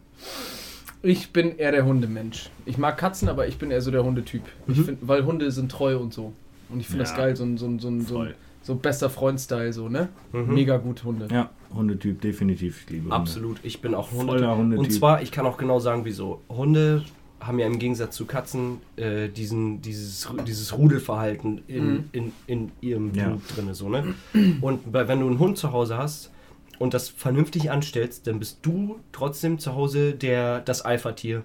Ich 1.02 1.32
bin 1.32 1.56
eher 1.58 1.70
der 1.72 1.84
Hundemensch. 1.84 2.50
Ich 2.66 2.76
mag 2.76 2.98
Katzen, 2.98 3.28
aber 3.28 3.46
ich 3.46 3.56
bin 3.58 3.70
eher 3.70 3.80
so 3.80 3.90
der 3.90 4.04
Hundetyp. 4.04 4.42
Ich 4.66 4.78
Mhm. 4.78 4.84
find, 4.84 4.98
weil 5.02 5.24
Hunde 5.24 5.50
sind 5.52 5.70
treu 5.70 5.96
und 5.98 6.12
so. 6.12 6.32
Und 6.70 6.80
ich 6.80 6.86
finde 6.86 7.04
das 7.04 7.12
Ja. 7.12 7.18
geil, 7.18 7.36
so 7.36 7.44
ein, 7.44 7.56
so 7.56 7.66
ein, 7.66 7.78
so 7.78 7.88
ein, 7.88 8.00
so 8.04 8.18
ein, 8.22 8.34
so 8.62 8.74
bester 8.74 9.08
Freund-Style, 9.08 9.72
so, 9.72 9.88
ne? 9.88 10.08
Mhm. 10.32 10.52
Mega 10.54 10.76
gut 10.76 11.04
Hunde. 11.04 11.28
Ja, 11.30 11.50
Hundetyp, 11.72 12.20
definitiv. 12.20 12.82
Ich 12.84 12.90
liebe 12.90 13.04
Hunde. 13.04 13.16
Absolut, 13.16 13.58
ich 13.62 13.80
bin 13.80 13.94
auch 13.94 14.10
Hunde. 14.10 14.26
Voller 14.26 14.56
Hundetyp. 14.56 14.84
Und 14.84 14.92
zwar, 14.92 15.22
ich 15.22 15.30
kann 15.30 15.46
auch 15.46 15.56
genau 15.56 15.78
sagen, 15.78 16.04
wieso. 16.04 16.42
Hunde 16.48 17.04
haben 17.40 17.60
ja 17.60 17.66
im 17.68 17.78
Gegensatz 17.78 18.16
zu 18.16 18.26
Katzen 18.26 18.78
äh, 18.96 19.28
diesen, 19.28 19.80
dieses, 19.80 20.28
dieses 20.46 20.76
Rudelverhalten 20.76 21.62
in, 21.68 21.84
Mhm. 21.86 22.04
in, 22.10 22.32
in 22.48 22.72
ihrem 22.80 23.14
Ja. 23.14 23.28
Blut 23.28 23.42
drin. 23.56 23.72
So, 23.74 23.88
ne? 23.88 24.14
Und 24.60 24.90
bei, 24.90 25.06
wenn 25.06 25.20
du 25.20 25.28
einen 25.28 25.38
Hund 25.38 25.56
zu 25.56 25.70
Hause 25.70 25.96
hast 25.96 26.32
und 26.78 26.94
das 26.94 27.08
vernünftig 27.08 27.70
anstellst, 27.70 28.26
dann 28.26 28.38
bist 28.38 28.60
du 28.62 29.00
trotzdem 29.12 29.58
zu 29.58 29.74
Hause 29.74 30.14
der, 30.14 30.60
das 30.60 30.82
Alpha-Tier. 30.82 31.44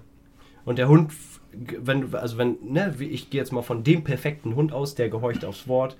Und 0.64 0.78
der 0.78 0.88
Hund, 0.88 1.12
wenn 1.52 2.14
also 2.14 2.38
wenn, 2.38 2.56
ne, 2.62 2.94
ich 2.98 3.30
gehe 3.30 3.40
jetzt 3.40 3.52
mal 3.52 3.62
von 3.62 3.84
dem 3.84 4.04
perfekten 4.04 4.54
Hund 4.54 4.72
aus, 4.72 4.94
der 4.94 5.08
gehorcht 5.08 5.44
aufs 5.44 5.68
Wort, 5.68 5.96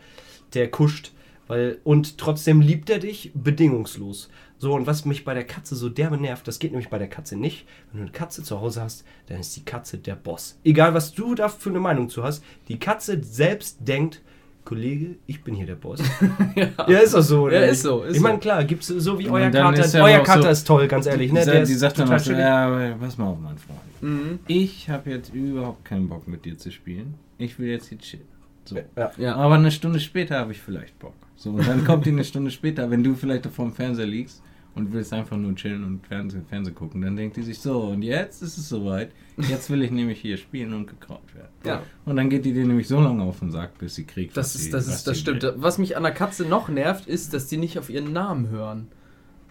der 0.55 0.71
kuscht, 0.71 1.13
weil, 1.47 1.79
und 1.85 2.17
trotzdem 2.17 2.61
liebt 2.61 2.89
er 2.89 2.99
dich 2.99 3.33
bedingungslos. 3.35 4.31
So, 4.57 4.73
und 4.73 4.87
was 4.87 5.05
mich 5.05 5.25
bei 5.25 5.35
der 5.35 5.45
Katze 5.45 5.75
so 5.75 5.91
derbe 5.91 6.17
nervt, 6.17 6.49
das 6.49 6.59
geht 6.59 6.71
nämlich 6.71 6.89
bei 6.89 6.99
der 6.99 7.09
Katze 7.09 7.37
nicht. 7.37 7.67
Wenn 7.91 8.01
du 8.01 8.05
eine 8.05 8.13
Katze 8.13 8.43
zu 8.43 8.61
Hause 8.61 8.81
hast, 8.81 9.05
dann 9.27 9.41
ist 9.41 9.55
die 9.57 9.65
Katze 9.65 9.99
der 9.99 10.15
Boss. 10.15 10.59
Egal, 10.65 10.95
was 10.95 11.13
du 11.13 11.35
da 11.35 11.49
für 11.49 11.71
eine 11.71 11.81
Meinung 11.81 12.09
zu 12.09 12.23
hast, 12.23 12.43
die 12.69 12.79
Katze 12.79 13.23
selbst 13.23 13.79
denkt, 13.81 14.23
Kollege, 14.65 15.17
ich 15.27 15.43
bin 15.45 15.55
hier 15.55 15.67
der 15.67 15.75
Boss. 15.75 16.01
ja. 16.57 16.99
ist 16.99 17.15
doch 17.15 17.23
so, 17.23 17.43
oder? 17.43 17.61
Ja, 17.65 17.67
ist 17.71 17.83
so, 17.83 18.03
ist 18.03 18.17
ich 18.17 18.23
meine, 18.23 18.39
klar, 18.39 18.65
gibt's 18.65 18.87
so 18.87 19.19
wie 19.19 19.27
Und 19.27 19.33
euer 19.33 19.51
Kater. 19.51 19.87
ja 19.87 20.05
Euer 20.05 20.21
Kater 20.23 20.43
so- 20.43 20.49
ist 20.49 20.67
toll, 20.67 20.89
ganz 20.89 21.07
ehrlich. 21.07 21.31
Ne? 21.33 21.41
Die, 21.41 21.47
Der 21.47 21.65
die 21.65 21.73
ist 21.73 21.81
sagt 21.81 21.99
dann 21.99 22.11
auch 22.13 22.19
so, 22.19 22.33
ja, 22.33 22.97
pass 22.99 23.19
mal 23.19 23.27
auf, 23.27 23.39
mein 23.39 23.59
Freund. 23.59 23.81
Mhm. 24.01 24.39
Ich 24.47 24.89
habe 24.89 25.11
jetzt 25.11 25.35
überhaupt 25.35 25.85
keinen 25.85 26.09
Bock 26.09 26.27
mit 26.29 26.45
dir 26.45 26.57
zu 26.57 26.71
spielen. 26.71 27.15
Ich 27.37 27.59
will 27.59 27.69
jetzt 27.69 27.89
hier 27.89 27.99
chillen. 27.99 28.25
So. 28.65 28.77
Ja. 28.97 29.11
Ja. 29.19 29.37
Aber 29.37 29.57
eine 29.57 29.71
Stunde 29.71 30.01
später 30.01 30.39
habe 30.39 30.53
ich 30.53 30.61
vielleicht 30.61 30.99
Bock. 30.99 31.15
So, 31.37 31.51
und 31.51 31.67
dann 31.69 31.85
kommt 31.85 32.07
die 32.07 32.11
eine 32.11 32.25
Stunde 32.25 32.51
später, 32.51 32.91
wenn 32.91 33.05
du 33.05 33.15
vielleicht 33.15 33.47
vor 33.47 33.67
dem 33.67 33.75
Fernseher 33.75 34.07
liegst 34.07 34.41
und 34.75 34.93
willst 34.93 35.13
einfach 35.13 35.37
nur 35.37 35.55
chillen 35.55 35.85
und 35.85 36.07
Fernsehen, 36.07 36.45
Fernsehen 36.47 36.75
gucken, 36.75 37.03
dann 37.03 37.17
denkt 37.17 37.37
die 37.37 37.43
sich 37.43 37.59
so, 37.59 37.81
und 37.83 38.03
jetzt 38.03 38.43
ist 38.43 38.59
es 38.59 38.69
soweit. 38.69 39.13
Jetzt 39.37 39.71
will 39.71 39.83
ich 39.83 39.91
nämlich 39.91 40.21
hier 40.21 40.37
spielen 40.37 40.73
und 40.73 40.87
gekraut 40.87 41.35
werden. 41.35 41.49
Ja. 41.65 41.83
Und 42.05 42.17
dann 42.17 42.29
geht 42.31 42.45
die 42.45 42.53
dir 42.53 42.67
nämlich 42.67 42.87
so 42.87 43.01
lange 43.01 43.23
auf 43.23 43.41
den 43.41 43.51
Sack, 43.51 43.79
bis 43.79 43.95
sie 43.95 44.05
kriegt. 44.05 44.37
Das 44.37 44.47
was 44.47 44.55
ist, 44.55 44.65
sie, 44.65 44.71
das 44.71 44.87
was 44.87 44.95
ist, 44.97 45.07
das 45.07 45.19
stimmt. 45.19 45.43
will. 45.43 45.55
Was 45.57 45.79
mich 45.79 45.97
an 45.97 46.03
der 46.03 46.13
Katze 46.13 46.45
noch 46.45 46.69
nervt, 46.69 47.07
ist, 47.07 47.35
dass 47.35 47.47
die 47.47 47.57
nicht 47.57 47.79
auf 47.79 47.91
ihren 47.91 48.13
Namen 48.13 48.49
hören. 48.49 48.89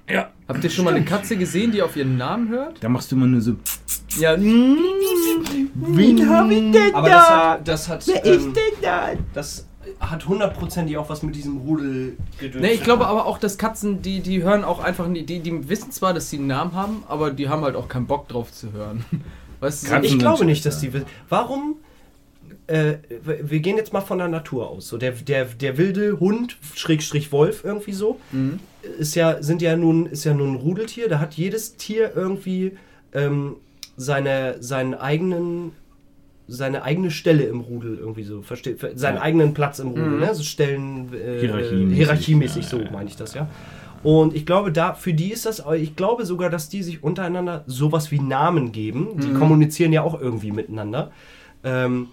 Ja. 0.09 0.31
Habt 0.47 0.63
ihr 0.63 0.69
schon 0.69 0.85
mal 0.85 0.93
eine 0.93 1.05
Katze 1.05 1.37
gesehen, 1.37 1.71
die 1.71 1.81
auf 1.81 1.95
ihren 1.95 2.17
Namen 2.17 2.49
hört? 2.49 2.83
Da 2.83 2.89
machst 2.89 3.11
du 3.11 3.15
immer 3.15 3.27
nur 3.27 3.41
so. 3.41 3.55
Ja. 4.19 4.35
Wen 4.37 6.29
hab 6.29 6.51
ich 6.51 6.71
denn 6.71 6.93
Aber 6.93 7.09
das 7.09 7.29
hat, 7.29 7.67
das 7.67 7.89
hat, 7.89 8.07
ähm, 8.25 8.53
denn 8.53 8.81
da? 8.81 9.09
das 9.33 9.67
hat 10.09 10.27
hundertprozentig 10.27 10.97
auch 10.97 11.09
was 11.09 11.23
mit 11.23 11.35
diesem 11.35 11.57
Rudel 11.57 12.17
Nee, 12.59 12.71
ich 12.71 12.83
glaube 12.83 13.07
aber 13.07 13.25
auch, 13.25 13.37
dass 13.37 13.57
Katzen, 13.57 14.01
die, 14.01 14.19
die 14.21 14.43
hören 14.43 14.63
auch 14.63 14.79
einfach, 14.79 15.07
die, 15.11 15.23
die 15.39 15.69
wissen 15.69 15.91
zwar, 15.91 16.13
dass 16.13 16.29
sie 16.29 16.37
einen 16.37 16.47
Namen 16.47 16.73
haben, 16.73 17.03
aber 17.07 17.31
die 17.31 17.49
haben 17.49 17.63
halt 17.63 17.75
auch 17.75 17.87
keinen 17.87 18.05
Bock 18.07 18.27
drauf 18.27 18.51
zu 18.51 18.71
hören. 18.73 19.05
Weißt 19.59 19.83
du? 19.87 19.91
Katzen- 19.91 20.03
Ich 20.03 20.19
glaube 20.19 20.45
nicht, 20.45 20.65
dass 20.65 20.79
die 20.79 20.91
will. 20.93 21.05
Warum? 21.29 21.75
Äh, 22.67 22.95
wir 23.25 23.59
gehen 23.59 23.77
jetzt 23.77 23.91
mal 23.93 24.01
von 24.01 24.17
der 24.19 24.27
Natur 24.29 24.69
aus. 24.69 24.87
So 24.87 24.97
der, 24.97 25.11
der, 25.11 25.45
der 25.45 25.77
wilde 25.77 26.19
Hund, 26.19 26.57
Schrägstrich 26.75 27.31
Wolf, 27.31 27.63
irgendwie 27.63 27.93
so, 27.93 28.19
Mhm. 28.31 28.59
ist 28.99 29.15
ja, 29.15 29.41
sind 29.43 29.61
ja 29.61 29.75
nun, 29.75 30.05
ist 30.05 30.23
ja 30.23 30.33
nun 30.33 30.53
ein 30.53 30.55
Rudeltier. 30.55 31.09
Da 31.09 31.19
hat 31.19 31.33
jedes 31.33 31.75
Tier 31.75 32.11
irgendwie 32.15 32.77
ähm, 33.13 33.55
seine, 33.97 34.57
seinen 34.61 34.93
eigenen, 34.93 35.71
seine 36.47 36.83
eigene 36.83 37.09
Stelle 37.11 37.43
im 37.43 37.61
Rudel 37.61 37.97
irgendwie 37.97 38.23
so, 38.23 38.41
versteht, 38.41 38.79
seinen 38.95 39.15
Ja. 39.15 39.21
eigenen 39.21 39.53
Platz 39.53 39.79
im 39.79 39.89
Rudel, 39.89 40.07
Mhm. 40.07 40.19
ne? 40.19 40.35
So 40.35 40.43
Stellen, 40.43 41.13
äh, 41.13 41.39
Hierarchiemäßig. 41.39 41.95
hierarchiemäßig, 41.97 42.63
Ja, 42.63 42.69
so 42.69 42.81
meine 42.91 43.09
ich 43.09 43.15
das, 43.15 43.33
ja. 43.33 43.47
Und 44.03 44.35
ich 44.35 44.45
glaube, 44.45 44.71
da 44.73 44.93
für 44.93 45.13
die 45.13 45.31
ist 45.31 45.45
das, 45.45 45.63
ich 45.77 45.95
glaube 45.95 46.25
sogar, 46.25 46.49
dass 46.49 46.67
die 46.67 46.83
sich 46.83 47.01
untereinander 47.03 47.63
sowas 47.67 48.11
wie 48.11 48.19
Namen 48.19 48.73
geben. 48.73 49.17
Die 49.21 49.27
Mhm. 49.27 49.39
kommunizieren 49.39 49.93
ja 49.93 50.01
auch 50.01 50.19
irgendwie 50.19 50.51
miteinander. 50.51 51.11
Ähm, 51.63 52.07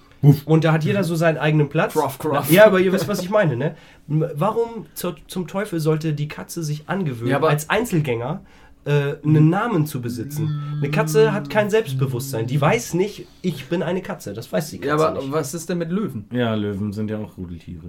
und 0.45 0.63
da 0.65 0.73
hat 0.73 0.85
jeder 0.85 1.03
so 1.03 1.17
seinen 1.17 1.39
eigenen 1.39 1.69
Platz. 1.69 1.95
Gruff, 1.95 2.19
gruff. 2.19 2.49
Ja, 2.51 2.67
aber 2.67 2.79
ihr 2.79 2.93
wisst, 2.93 3.09
was 3.09 3.21
ich 3.23 3.31
meine, 3.31 3.57
ne? 3.57 3.75
Warum 4.07 4.87
zur, 4.95 5.17
zum 5.27 5.49
Teufel 5.49 5.81
sollte 5.81 6.13
die 6.13 6.29
Katze 6.29 6.63
sich 6.63 6.85
angewöhnen, 6.89 7.31
Ja, 7.31 7.37
aber- 7.39 7.49
als 7.49 7.69
Einzelgänger 7.71 8.43
äh, 8.85 9.17
einen 9.25 9.49
Namen 9.51 9.87
zu 9.87 10.01
besitzen? 10.01 10.63
Eine 10.79 10.91
Katze 10.91 11.33
hat 11.33 11.51
kein 11.51 11.71
Selbstbewusstsein. 11.71 12.47
Die 12.47 12.61
weiß 12.61 12.95
nicht, 12.95 13.27
ich 13.43 13.69
bin 13.69 13.83
eine 13.83 14.03
Katze. 14.03 14.33
Das 14.33 14.51
weiß 14.51 14.71
die 14.71 14.79
Katze 14.79 14.89
Ja, 14.89 14.95
aber 14.95 15.21
nicht. 15.21 15.33
was 15.33 15.55
ist 15.55 15.69
denn 15.69 15.79
mit 15.79 15.91
Löwen? 15.91 16.25
Ja, 16.33 16.55
Löwen 16.55 16.93
sind 16.93 17.11
ja 17.11 17.19
auch 17.19 17.37
Rudeltiere. 17.37 17.87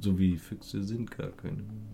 So 0.00 0.18
wie 0.18 0.36
Füchse 0.36 0.82
sind 0.82 1.10
gar 1.16 1.28
keine 1.28 1.52
Rudeltiere. 1.58 1.91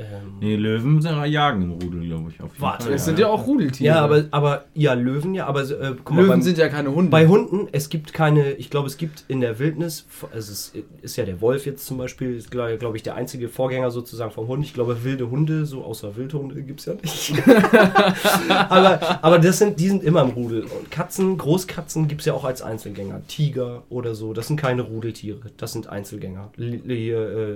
Ähm, 0.00 0.34
Nee, 0.40 0.56
Löwen 0.56 1.00
sind 1.02 1.12
ja 1.12 1.24
jagen 1.24 1.62
im 1.62 1.72
Rudel, 1.72 2.00
glaube 2.06 2.30
ich. 2.30 2.40
Auf 2.40 2.50
jeden 2.52 2.62
Warte, 2.62 2.84
Fall. 2.84 2.92
Das 2.92 3.04
sind 3.04 3.18
ja 3.18 3.26
auch 3.28 3.46
Rudeltiere. 3.46 3.94
ja, 3.94 4.00
aber, 4.02 4.24
aber, 4.30 4.64
ja, 4.74 4.94
Löwen, 4.94 5.34
ja, 5.34 5.46
aber 5.46 5.62
äh, 5.62 5.94
guck 6.04 6.10
mal, 6.10 6.16
Löwen 6.22 6.28
beim- 6.28 6.42
sind 6.42 6.58
ja 6.58 6.68
keine 6.68 6.94
Hunde. 6.94 7.10
Bei 7.10 7.26
Hunden, 7.26 7.68
es 7.72 7.88
gibt 7.88 8.12
keine, 8.12 8.52
ich 8.52 8.70
glaube, 8.70 8.86
es 8.88 8.96
gibt 8.96 9.24
in 9.28 9.40
der 9.40 9.58
Wildnis, 9.58 10.06
also 10.32 10.52
es 10.52 10.72
ist 11.02 11.16
ja 11.16 11.24
der 11.24 11.40
Wolf 11.40 11.66
jetzt 11.66 11.86
zum 11.86 11.98
Beispiel, 11.98 12.36
ist 12.36 12.50
glaube 12.50 12.76
glaub 12.78 12.94
ich 12.94 13.02
der 13.02 13.14
einzige 13.16 13.48
Vorgänger 13.48 13.90
sozusagen 13.90 14.30
vom 14.30 14.48
Hund. 14.48 14.64
Ich 14.64 14.72
glaube, 14.74 15.04
wilde 15.04 15.30
Hunde, 15.30 15.66
so 15.66 15.84
außer 15.84 16.16
Wildhunde, 16.16 16.62
gibt 16.62 16.80
es 16.80 16.86
ja 16.86 16.94
nicht. 16.94 17.32
aber, 18.48 19.22
aber 19.24 19.38
das 19.38 19.58
sind, 19.58 19.78
die 19.80 19.88
sind 19.88 20.02
immer 20.02 20.22
im 20.22 20.30
Rudel. 20.30 20.62
Und 20.62 20.90
Katzen, 20.90 21.36
Großkatzen 21.38 22.08
gibt 22.08 22.20
es 22.22 22.26
ja 22.26 22.34
auch 22.34 22.44
als 22.44 22.62
Einzelgänger. 22.62 23.22
Tiger 23.26 23.82
oder 23.88 24.14
so, 24.14 24.32
das 24.32 24.46
sind 24.48 24.56
keine 24.58 24.82
Rudeltiere, 24.82 25.40
das 25.56 25.72
sind 25.72 25.88
Einzelgänger. 25.88 26.50
Le 26.56 26.76
Le 26.84 26.94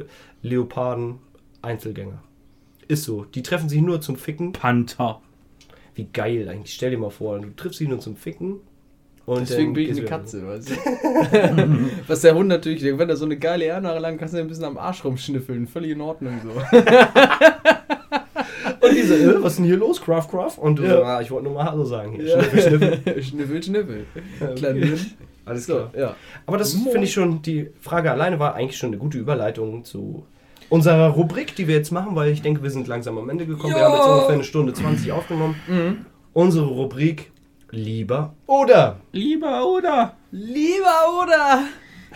äh, 0.00 0.04
Leoparden, 0.42 1.16
Einzelgänger. 1.62 2.22
Ist 2.88 3.04
so. 3.04 3.24
Die 3.24 3.42
treffen 3.42 3.68
sich 3.68 3.80
nur 3.80 4.00
zum 4.00 4.16
Ficken. 4.16 4.52
Panther. 4.52 5.20
Wie 5.94 6.08
geil 6.12 6.48
eigentlich. 6.48 6.74
Stell 6.74 6.90
dir 6.90 6.98
mal 6.98 7.10
vor, 7.10 7.38
du 7.38 7.48
triffst 7.56 7.80
dich 7.80 7.88
nur 7.88 8.00
zum 8.00 8.16
Ficken. 8.16 8.56
Und 9.26 9.48
Deswegen 9.48 9.72
bin 9.72 9.84
ich 9.90 9.96
eine. 9.98 10.04
Katze, 10.04 10.46
weißt 10.46 10.68
du? 10.70 10.74
Was 12.08 12.20
der 12.20 12.34
Hund 12.34 12.48
natürlich, 12.48 12.82
wenn 12.98 13.08
er 13.08 13.16
so 13.16 13.24
eine 13.24 13.38
geile 13.38 13.64
Ernare 13.64 13.98
lang, 13.98 14.18
kannst 14.18 14.34
du 14.34 14.38
ein 14.38 14.48
bisschen 14.48 14.64
am 14.64 14.76
Arsch 14.76 15.02
rumschnüffeln. 15.02 15.66
Völlig 15.66 15.92
in 15.92 16.00
Ordnung 16.02 16.34
so. 16.44 16.50
Und 18.80 18.94
diese, 18.94 19.14
äh, 19.16 19.42
was 19.42 19.52
ist 19.52 19.58
denn 19.58 19.64
hier 19.66 19.76
los, 19.78 20.00
Craft 20.00 20.28
Craft? 20.30 20.58
Und 20.58 20.78
du 20.78 20.82
Ja. 20.84 20.96
so, 20.96 21.04
ah, 21.04 21.20
ich 21.22 21.30
wollte 21.30 21.44
nur 21.46 21.54
mal 21.54 21.64
Hallo 21.64 21.84
sagen. 21.84 22.12
Hier. 22.12 22.24
Ja. 22.26 22.42
Schniffel, 22.42 22.62
schniffel. 22.78 23.22
schniffel, 23.22 23.62
schniffel. 23.62 24.06
okay. 24.40 24.54
Kleinen 24.56 24.90
Hund. 24.90 25.16
Alles 25.46 25.66
So, 25.66 25.74
klar. 25.74 25.90
ja. 25.96 26.16
Aber 26.46 26.58
das 26.58 26.74
finde 26.74 27.04
ich 27.04 27.12
schon, 27.12 27.40
die 27.42 27.68
Frage 27.80 28.10
alleine 28.10 28.38
war 28.38 28.54
eigentlich 28.54 28.76
schon 28.78 28.88
eine 28.90 28.98
gute 28.98 29.18
Überleitung 29.18 29.84
zu 29.84 30.26
unserer 30.74 31.08
Rubrik, 31.10 31.54
die 31.54 31.68
wir 31.68 31.76
jetzt 31.76 31.92
machen, 31.92 32.16
weil 32.16 32.32
ich 32.32 32.42
denke, 32.42 32.60
wir 32.64 32.70
sind 32.70 32.88
langsam 32.88 33.16
am 33.16 33.30
Ende 33.30 33.46
gekommen. 33.46 33.74
Wir 33.74 33.80
Ja. 33.80 33.86
haben 33.86 33.94
jetzt 33.96 34.06
ungefähr 34.08 34.34
eine 34.34 34.44
Stunde 34.44 34.72
20 34.72 35.12
aufgenommen. 35.12 35.54
Mhm. 35.68 36.04
Unsere 36.32 36.66
Rubrik 36.66 37.30
Lieber 37.70 38.34
oder. 38.46 38.96
Lieber 39.12 39.66
oder? 39.66 40.14
Lieber 40.32 41.22
oder? 41.22 41.60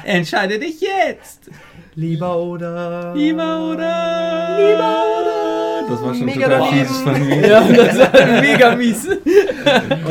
Entscheide 0.04 0.58
dich 0.58 0.80
jetzt. 0.80 1.50
Lieber 1.94 2.36
oder. 2.36 3.12
Lieber 3.14 3.70
oder? 3.72 4.56
Lieber 4.58 4.94
oder? 5.18 5.88
Das 5.90 6.02
war 6.02 6.14
schon 6.14 6.26
Mega 6.26 6.48
total 6.48 6.68
fies 6.72 6.96
von 6.98 7.26
mir. 7.26 7.46
Ja, 7.48 7.60
das 7.60 7.98
war 7.98 8.40
mega 8.40 8.74
mies. 8.76 9.08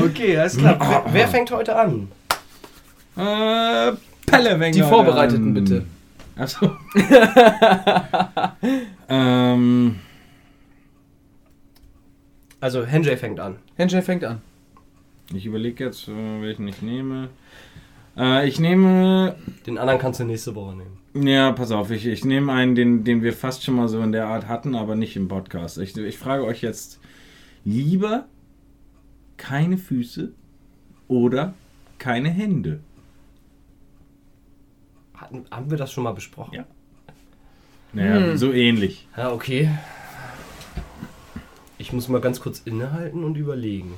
Okay, 0.04 0.38
alles 0.38 0.58
klar. 0.58 0.78
wer, 0.80 1.04
wer 1.14 1.28
fängt 1.28 1.52
heute 1.52 1.76
an? 1.76 2.08
Äh, 3.18 3.92
Pelle 4.26 4.60
Wenger. 4.60 4.72
Die 4.72 4.82
Vorbereiteten 4.84 5.54
bitte. 5.54 5.86
Achso. 6.38 6.78
ähm, 9.10 9.96
Also, 12.60 12.86
Henjay 12.86 13.18
fängt 13.18 13.40
an. 13.40 13.58
Henschel 13.76 14.02
fängt 14.02 14.24
an. 14.24 14.42
ich 15.34 15.46
überlege 15.46 15.86
jetzt, 15.86 16.08
äh, 16.08 16.42
welchen 16.42 16.68
ich 16.68 16.82
nehme. 16.82 17.30
Äh, 18.18 18.48
ich 18.48 18.60
nehme 18.60 19.36
Den 19.66 19.78
anderen 19.78 20.00
kannst 20.00 20.20
du 20.20 20.24
nächste 20.24 20.56
Woche 20.56 20.76
nehmen. 20.76 21.28
Ja, 21.28 21.52
pass 21.52 21.72
auf, 21.72 21.92
ich, 21.92 22.06
ich 22.06 22.26
nehme 22.26 22.52
einen, 22.52 22.76
den, 22.76 23.04
den 23.04 23.22
wir 23.22 23.34
fast 23.34 23.64
schon 23.64 23.76
mal 23.76 23.88
so 23.88 24.02
in 24.02 24.12
der 24.12 24.28
Art 24.28 24.48
hatten, 24.48 24.76
aber 24.76 24.96
nicht 24.96 25.16
im 25.16 25.28
Podcast. 25.28 25.78
Ich, 25.78 25.96
ich 25.98 26.18
frage 26.18 26.44
euch 26.44 26.62
jetzt 26.62 27.00
lieber 27.64 28.26
keine 29.38 29.78
Füße 29.78 30.32
oder 31.08 31.54
keine 32.00 32.30
Hände. 32.30 32.80
Hatten, 35.18 35.46
haben 35.52 35.70
wir 35.70 35.78
das 35.78 35.92
schon 35.92 36.04
mal 36.04 36.14
besprochen? 36.14 36.54
Ja. 36.56 36.66
Naja, 37.94 38.28
Hm. 38.32 38.38
so 38.38 38.52
ähnlich. 38.54 39.08
Ja, 39.18 39.32
okay. 39.32 39.70
Ich 41.80 41.92
muss 41.94 42.08
mal 42.08 42.22
ganz 42.22 42.40
kurz 42.40 42.60
innehalten 42.66 43.24
und 43.24 43.36
überlegen. 43.38 43.94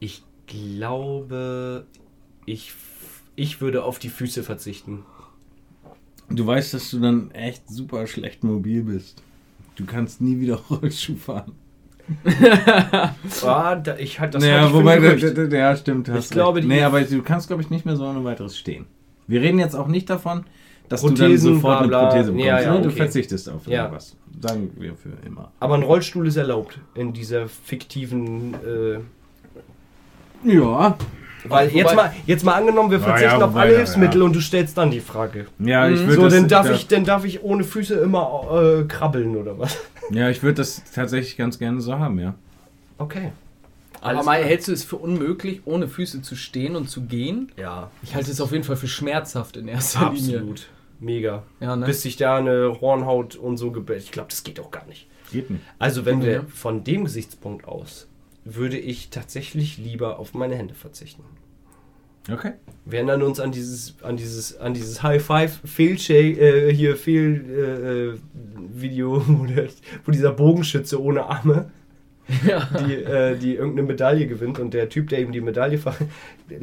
Ich 0.00 0.22
glaube, 0.46 1.86
ich, 2.46 2.72
ich 3.36 3.60
würde 3.60 3.84
auf 3.84 3.98
die 3.98 4.08
Füße 4.08 4.42
verzichten. 4.42 5.04
Du 6.28 6.46
weißt, 6.46 6.74
dass 6.74 6.90
du 6.90 6.98
dann 7.00 7.30
echt 7.32 7.68
super 7.68 8.06
schlecht 8.06 8.42
mobil 8.42 8.82
bist. 8.82 9.22
Du 9.76 9.84
kannst 9.86 10.20
nie 10.20 10.40
wieder 10.40 10.56
Rollschuh 10.70 11.16
fahren. 11.16 11.52
Ah, 13.44 13.76
da, 13.76 13.96
ich 13.96 14.18
halt 14.20 14.34
das 14.34 14.42
naja, 14.42 14.72
wobei, 14.72 14.98
Gerücht. 14.98 15.36
d- 15.36 15.48
d- 15.48 15.56
ja, 15.58 15.76
stimmt. 15.76 16.08
Ich 16.08 16.30
glaube, 16.30 16.58
recht. 16.58 16.64
die- 16.64 16.74
nee, 16.74 16.82
aber 16.82 17.00
du 17.02 17.22
kannst, 17.22 17.46
glaube 17.48 17.62
ich, 17.62 17.70
nicht 17.70 17.84
mehr 17.86 17.96
so 17.96 18.04
ohne 18.06 18.24
weiteres 18.24 18.58
stehen. 18.58 18.86
Wir 19.26 19.40
reden 19.40 19.58
jetzt 19.58 19.74
auch 19.76 19.86
nicht 19.88 20.10
davon, 20.10 20.44
dass 20.88 21.00
du 21.02 21.08
Prothesen, 21.08 21.52
dann 21.52 21.54
sofort 21.56 21.78
bla, 21.80 21.86
bla. 21.86 21.98
eine 22.00 22.08
Prothese 22.08 22.32
bekommst. 22.32 22.46
Ja, 22.46 22.60
ja, 22.60 22.72
ne? 22.74 22.82
Du 22.82 22.88
okay. 22.88 22.96
verzichtest 22.98 23.48
auf 23.48 23.66
Ja. 23.66 23.84
irgendwas. 23.84 24.16
Sagen 24.40 24.70
wir 24.76 24.94
für 24.96 25.10
immer. 25.26 25.52
Aber 25.60 25.74
ein 25.74 25.82
Rollstuhl 25.82 26.26
ist 26.26 26.36
erlaubt 26.36 26.78
in 26.94 27.12
dieser 27.12 27.48
fiktiven. 27.48 28.54
Äh, 28.54 28.98
Ja. 30.44 30.96
Weil 31.44 31.68
Wobei- 31.68 31.76
jetzt 31.78 31.94
mal, 31.96 32.12
jetzt 32.26 32.44
mal 32.44 32.54
angenommen, 32.54 32.90
wir 32.90 33.00
verzichten 33.00 33.40
ja, 33.40 33.46
auf 33.46 33.56
alle 33.56 33.76
Hilfsmittel 33.76 34.20
ja. 34.20 34.26
und 34.26 34.34
du 34.36 34.40
stellst 34.40 34.76
dann 34.78 34.90
die 34.90 35.00
Frage. 35.00 35.46
Ja, 35.58 35.88
ich 35.88 36.00
Mhm. 36.00 36.06
würde 36.06 36.14
So, 36.14 36.22
das, 36.24 36.34
dann 36.34 36.48
darf, 36.48 36.66
da- 36.68 36.74
ich, 36.74 36.86
dann 36.88 37.04
darf 37.04 37.24
ich 37.24 37.42
ohne 37.42 37.64
Füße 37.64 37.94
immer 37.94 38.80
äh, 38.80 38.84
krabbeln 38.84 39.36
oder 39.36 39.58
was? 39.58 39.76
Ja, 40.10 40.28
ich 40.28 40.42
würde 40.42 40.56
das 40.56 40.82
tatsächlich 40.92 41.36
ganz 41.36 41.58
gerne 41.60 41.80
so 41.80 41.96
haben, 41.98 42.18
ja. 42.18 42.34
Okay. 42.98 43.30
Aber 44.00 44.08
Alles 44.08 44.26
mal, 44.26 44.36
klar. 44.38 44.48
hältst 44.48 44.66
du 44.68 44.72
es 44.72 44.82
für 44.82 44.96
unmöglich, 44.96 45.62
ohne 45.64 45.86
Füße 45.86 46.22
zu 46.22 46.34
stehen 46.34 46.74
und 46.74 46.90
zu 46.90 47.02
gehen? 47.02 47.52
Ja, 47.56 47.90
Ich 48.02 48.14
halte 48.16 48.30
es 48.32 48.40
auf 48.40 48.50
jeden 48.50 48.64
Fall 48.64 48.74
für 48.76 48.88
schmerzhaft 48.88 49.56
in 49.56 49.68
erster 49.68 50.10
Linie. 50.12 50.38
absolut. 50.38 50.66
Mega. 50.98 51.44
Ja, 51.60 51.76
ne? 51.76 51.86
Bis 51.86 52.02
sich 52.02 52.16
da 52.16 52.36
eine 52.36 52.80
Hornhaut 52.80 53.36
und 53.36 53.56
so 53.58 53.70
gebildet. 53.70 54.04
Ich 54.04 54.10
glaube, 54.12 54.28
das 54.30 54.42
geht 54.42 54.58
auch 54.60 54.70
gar 54.72 54.84
nicht. 54.86 55.06
Geht 55.32 55.50
nicht. 55.50 55.62
Also, 55.78 56.04
wenn 56.04 56.20
Ja. 56.20 56.26
wir 56.26 56.44
von 56.52 56.82
dem 56.84 57.04
Gesichtspunkt 57.04 57.66
aus, 57.66 58.08
würde 58.44 58.78
ich 58.78 59.10
tatsächlich 59.10 59.78
lieber 59.78 60.18
auf 60.18 60.34
meine 60.34 60.56
Hände 60.56 60.74
verzichten. 60.74 61.22
Okay. 62.30 62.52
Wir 62.84 62.98
erinnern 62.98 63.22
uns 63.22 63.40
an 63.40 63.50
dieses, 63.50 63.96
an 64.02 64.16
dieses, 64.16 64.56
an 64.56 64.74
dieses 64.74 65.02
High 65.02 65.22
Five 65.22 65.60
Fehl 65.64 65.96
äh, 66.10 66.72
hier 66.72 66.96
Fehl 66.96 67.44
äh, 67.48 68.10
äh, 68.10 68.18
Video, 68.72 69.22
wo, 69.26 69.44
der, 69.44 69.68
wo 70.04 70.12
dieser 70.12 70.32
Bogenschütze 70.32 71.02
ohne 71.02 71.24
Arme 71.24 71.70
Ja. 72.46 72.68
die, 72.78 72.94
äh, 72.94 73.36
die 73.36 73.54
irgendeine 73.56 73.88
Medaille 73.88 74.26
gewinnt 74.26 74.58
und 74.58 74.72
der 74.74 74.88
Typ, 74.88 75.08
der 75.08 75.20
ihm 75.20 75.32
die 75.32 75.40
Medaille 75.40 75.78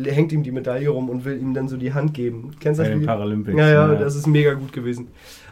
hängt 0.05 0.31
ihm 0.31 0.43
die 0.43 0.51
Medaille 0.51 0.89
rum 0.89 1.09
und 1.09 1.25
will 1.25 1.39
ihm 1.39 1.53
dann 1.53 1.67
so 1.67 1.77
die 1.77 1.93
Hand 1.93 2.13
geben. 2.13 2.51
Kennst 2.59 2.79
du 2.79 2.83
Bei 2.83 2.89
das 2.89 2.95
den 2.95 3.01
Video? 3.01 3.13
Paralympics. 3.13 3.57
Ja, 3.57 3.69
ja, 3.69 3.95
das 3.95 4.15
ist 4.15 4.27
mega 4.27 4.53
gut 4.53 4.71
gewesen. 4.71 5.09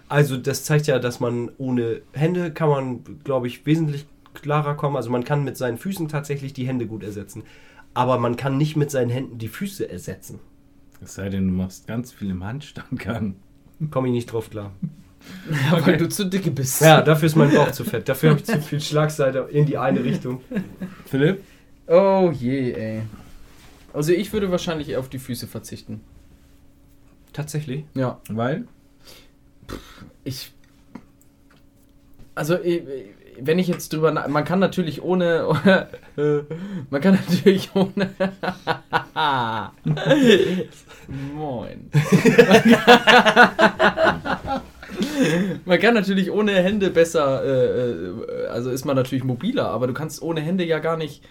Also 0.10 0.38
das 0.38 0.64
zeigt 0.64 0.88
ja, 0.88 1.00
dass 1.00 1.20
man 1.20 1.52
ohne 1.58 2.02
Hände 2.14 2.52
kann 2.52 2.70
man, 2.70 3.00
glaube 3.26 3.48
ich, 3.48 3.66
wesentlich 3.66 4.06
klarer 4.42 4.76
kommen. 4.76 4.96
Also 4.96 5.10
man 5.10 5.24
kann 5.24 5.44
mit 5.44 5.58
seinen 5.58 5.78
Füßen 5.78 6.08
tatsächlich 6.08 6.54
die 6.54 6.68
Hände 6.68 6.88
gut 6.88 7.04
ersetzen. 7.04 7.44
Aber 7.94 8.20
man 8.20 8.36
kann 8.36 8.58
nicht 8.58 8.76
mit 8.76 8.92
seinen 8.92 9.10
Händen 9.10 9.38
die 9.38 9.48
Füße 9.48 9.90
ersetzen. 9.90 10.40
Es 11.02 11.16
sei 11.16 11.30
denn, 11.30 11.48
du 11.48 11.54
machst 11.54 11.88
ganz 11.88 12.12
viel 12.12 12.30
im 12.30 12.44
Handstandgang. 12.44 13.36
Komme 13.92 14.08
ich 14.08 14.14
nicht 14.14 14.32
drauf 14.32 14.50
klar. 14.50 14.72
Ja, 15.50 15.86
weil 15.86 15.98
du 15.98 16.08
zu 16.08 16.26
dicke 16.26 16.52
bist. 16.52 16.82
Ja, 16.82 17.02
dafür 17.02 17.28
ist 17.28 17.36
mein 17.36 17.54
Bauch 17.54 17.72
zu 17.72 17.84
fett. 17.84 18.08
Dafür 18.08 18.32
habe 18.32 18.40
ich 18.40 18.46
zu 18.46 18.62
viel 18.62 18.80
Schlagseite 18.80 19.48
in 19.52 19.66
die 19.66 19.78
eine 19.78 20.04
Richtung. 20.04 20.42
Philipp? 21.06 21.44
Oh 21.88 22.32
je, 22.34 22.72
ey. 22.74 23.02
Also 23.94 24.14
ich 24.14 24.32
würde 24.34 24.52
wahrscheinlich 24.52 24.90
eher 24.90 25.00
auf 25.00 25.10
die 25.10 25.20
Füße 25.20 25.48
verzichten. 25.48 26.02
Tatsächlich. 27.34 27.86
Ja. 27.94 28.20
Weil? 28.30 28.68
Ich. 30.24 30.54
Also, 32.36 32.56
eh, 32.56 32.84
wenn 33.40 33.60
ich 33.60 33.68
jetzt 33.68 33.94
drüber. 33.94 34.12
Man 34.12 34.44
kann 34.44 34.60
natürlich 34.60 35.02
ohne. 35.02 35.88
man 36.90 37.02
kann 37.02 37.16
natürlich 37.16 37.70
ohne. 37.76 38.10
Moin. 41.34 41.90
man 45.66 45.80
kann 45.80 45.94
natürlich 45.94 46.32
ohne 46.32 46.54
Hände 46.54 46.90
besser. 46.90 47.44
Äh, 47.44 47.92
äh, 47.92 48.48
also 48.48 48.70
ist 48.70 48.86
man 48.86 48.96
natürlich 48.96 49.24
mobiler, 49.24 49.70
aber 49.70 49.88
du 49.88 49.94
kannst 49.94 50.22
ohne 50.22 50.42
Hände 50.42 50.66
ja 50.66 50.80
gar 50.80 50.98
nicht. 50.98 51.24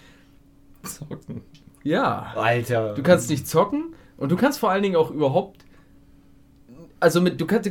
Zocken. 0.82 1.42
Ja. 1.82 2.32
Alter. 2.34 2.94
Du 2.94 3.02
kannst 3.02 3.30
nicht 3.30 3.46
zocken 3.48 3.94
und 4.16 4.32
du 4.32 4.36
kannst 4.36 4.58
vor 4.58 4.70
allen 4.70 4.82
Dingen 4.82 4.96
auch 4.96 5.10
überhaupt. 5.10 5.65
Also 7.06 7.20
mit, 7.20 7.40
du 7.40 7.46
kannst, 7.46 7.66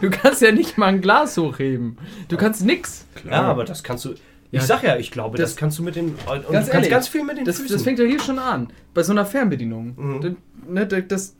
du 0.00 0.10
kannst 0.10 0.42
ja 0.42 0.50
nicht 0.50 0.76
mal 0.76 0.86
ein 0.86 1.00
Glas 1.00 1.36
hochheben. 1.36 1.96
Du 2.26 2.36
kannst 2.36 2.64
nix. 2.64 3.06
Ja, 3.30 3.42
aber 3.42 3.62
das 3.64 3.84
kannst 3.84 4.04
du. 4.04 4.10
Ich 4.14 4.18
Ja, 4.50 4.60
sag 4.60 4.82
ja, 4.82 4.96
ich 4.96 5.12
glaube, 5.12 5.38
das, 5.38 5.50
das- 5.50 5.56
kannst 5.56 5.78
du 5.78 5.84
mit 5.84 5.94
den. 5.94 6.06
Und 6.08 6.16
du 6.16 6.26
Ganz 6.32 6.52
kannst 6.52 6.72
ehrlich, 6.72 6.90
ganz 6.90 7.06
viel 7.06 7.22
mit 7.22 7.38
den 7.38 7.44
Das, 7.44 7.58
Füßen. 7.58 7.72
das 7.76 7.84
fängt 7.84 8.00
ja 8.00 8.04
hier 8.06 8.18
schon 8.18 8.40
an. 8.40 8.70
Bei 8.92 9.04
so 9.04 9.12
einer 9.12 9.24
Fernbedienung. 9.24 9.94
Mhm. 9.96 10.20
Das, 10.20 10.32
ne, 10.68 11.02
das, 11.06 11.36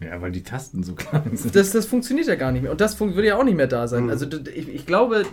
Ja, 0.00 0.20
weil 0.22 0.30
die 0.30 0.44
Tasten 0.44 0.84
so 0.84 0.94
klein 0.94 1.36
sind. 1.36 1.56
das, 1.56 1.72
das 1.72 1.86
funktioniert 1.86 2.28
ja 2.28 2.36
gar 2.36 2.52
nicht 2.52 2.62
mehr. 2.62 2.70
Und 2.70 2.80
das 2.80 3.00
würde 3.00 3.26
ja 3.26 3.36
auch 3.36 3.42
nicht 3.44 3.56
mehr 3.56 3.66
da 3.66 3.88
sein. 3.88 4.04
Mhm. 4.04 4.10
Also 4.10 4.26
du- 4.26 4.48
ich, 4.48 4.68
ich 4.68 4.86
glaube, 4.86 5.24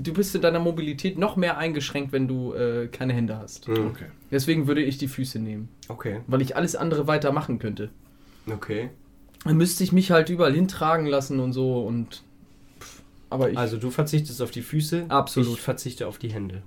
du 0.00 0.12
bist 0.12 0.32
in 0.36 0.42
deiner 0.42 0.60
Mobilität 0.60 1.18
noch 1.18 1.34
mehr 1.34 1.58
eingeschränkt, 1.58 2.12
wenn 2.12 2.28
du 2.28 2.52
äh, 2.54 2.86
keine 2.86 3.12
Hände 3.14 3.36
hast. 3.36 3.66
Mhm. 3.66 3.88
Okay. 3.88 4.06
Deswegen 4.30 4.68
würde 4.68 4.82
ich 4.82 4.96
die 4.98 5.08
Füße 5.08 5.40
nehmen. 5.40 5.70
Okay, 5.88 6.20
Weil 6.28 6.40
ich 6.40 6.54
alles 6.56 6.76
andere 6.76 7.08
weiter 7.08 7.32
machen 7.32 7.58
könnte. 7.58 7.90
okay. 8.48 8.90
Dann 9.44 9.56
müsste 9.56 9.84
ich 9.84 9.92
mich 9.92 10.10
halt 10.10 10.28
überall 10.30 10.52
hintragen 10.54 11.06
lassen 11.06 11.40
und 11.40 11.52
so 11.52 11.80
und. 11.82 12.22
pff, 12.80 13.02
Aber 13.30 13.50
ich. 13.50 13.58
Also 13.58 13.76
du 13.76 13.90
verzichtest 13.90 14.40
auf 14.42 14.50
die 14.50 14.62
Füße. 14.62 15.06
Absolut. 15.08 15.54
Ich 15.54 15.60
verzichte 15.60 16.06
auf 16.08 16.18
die 16.18 16.32
Hände. 16.32 16.62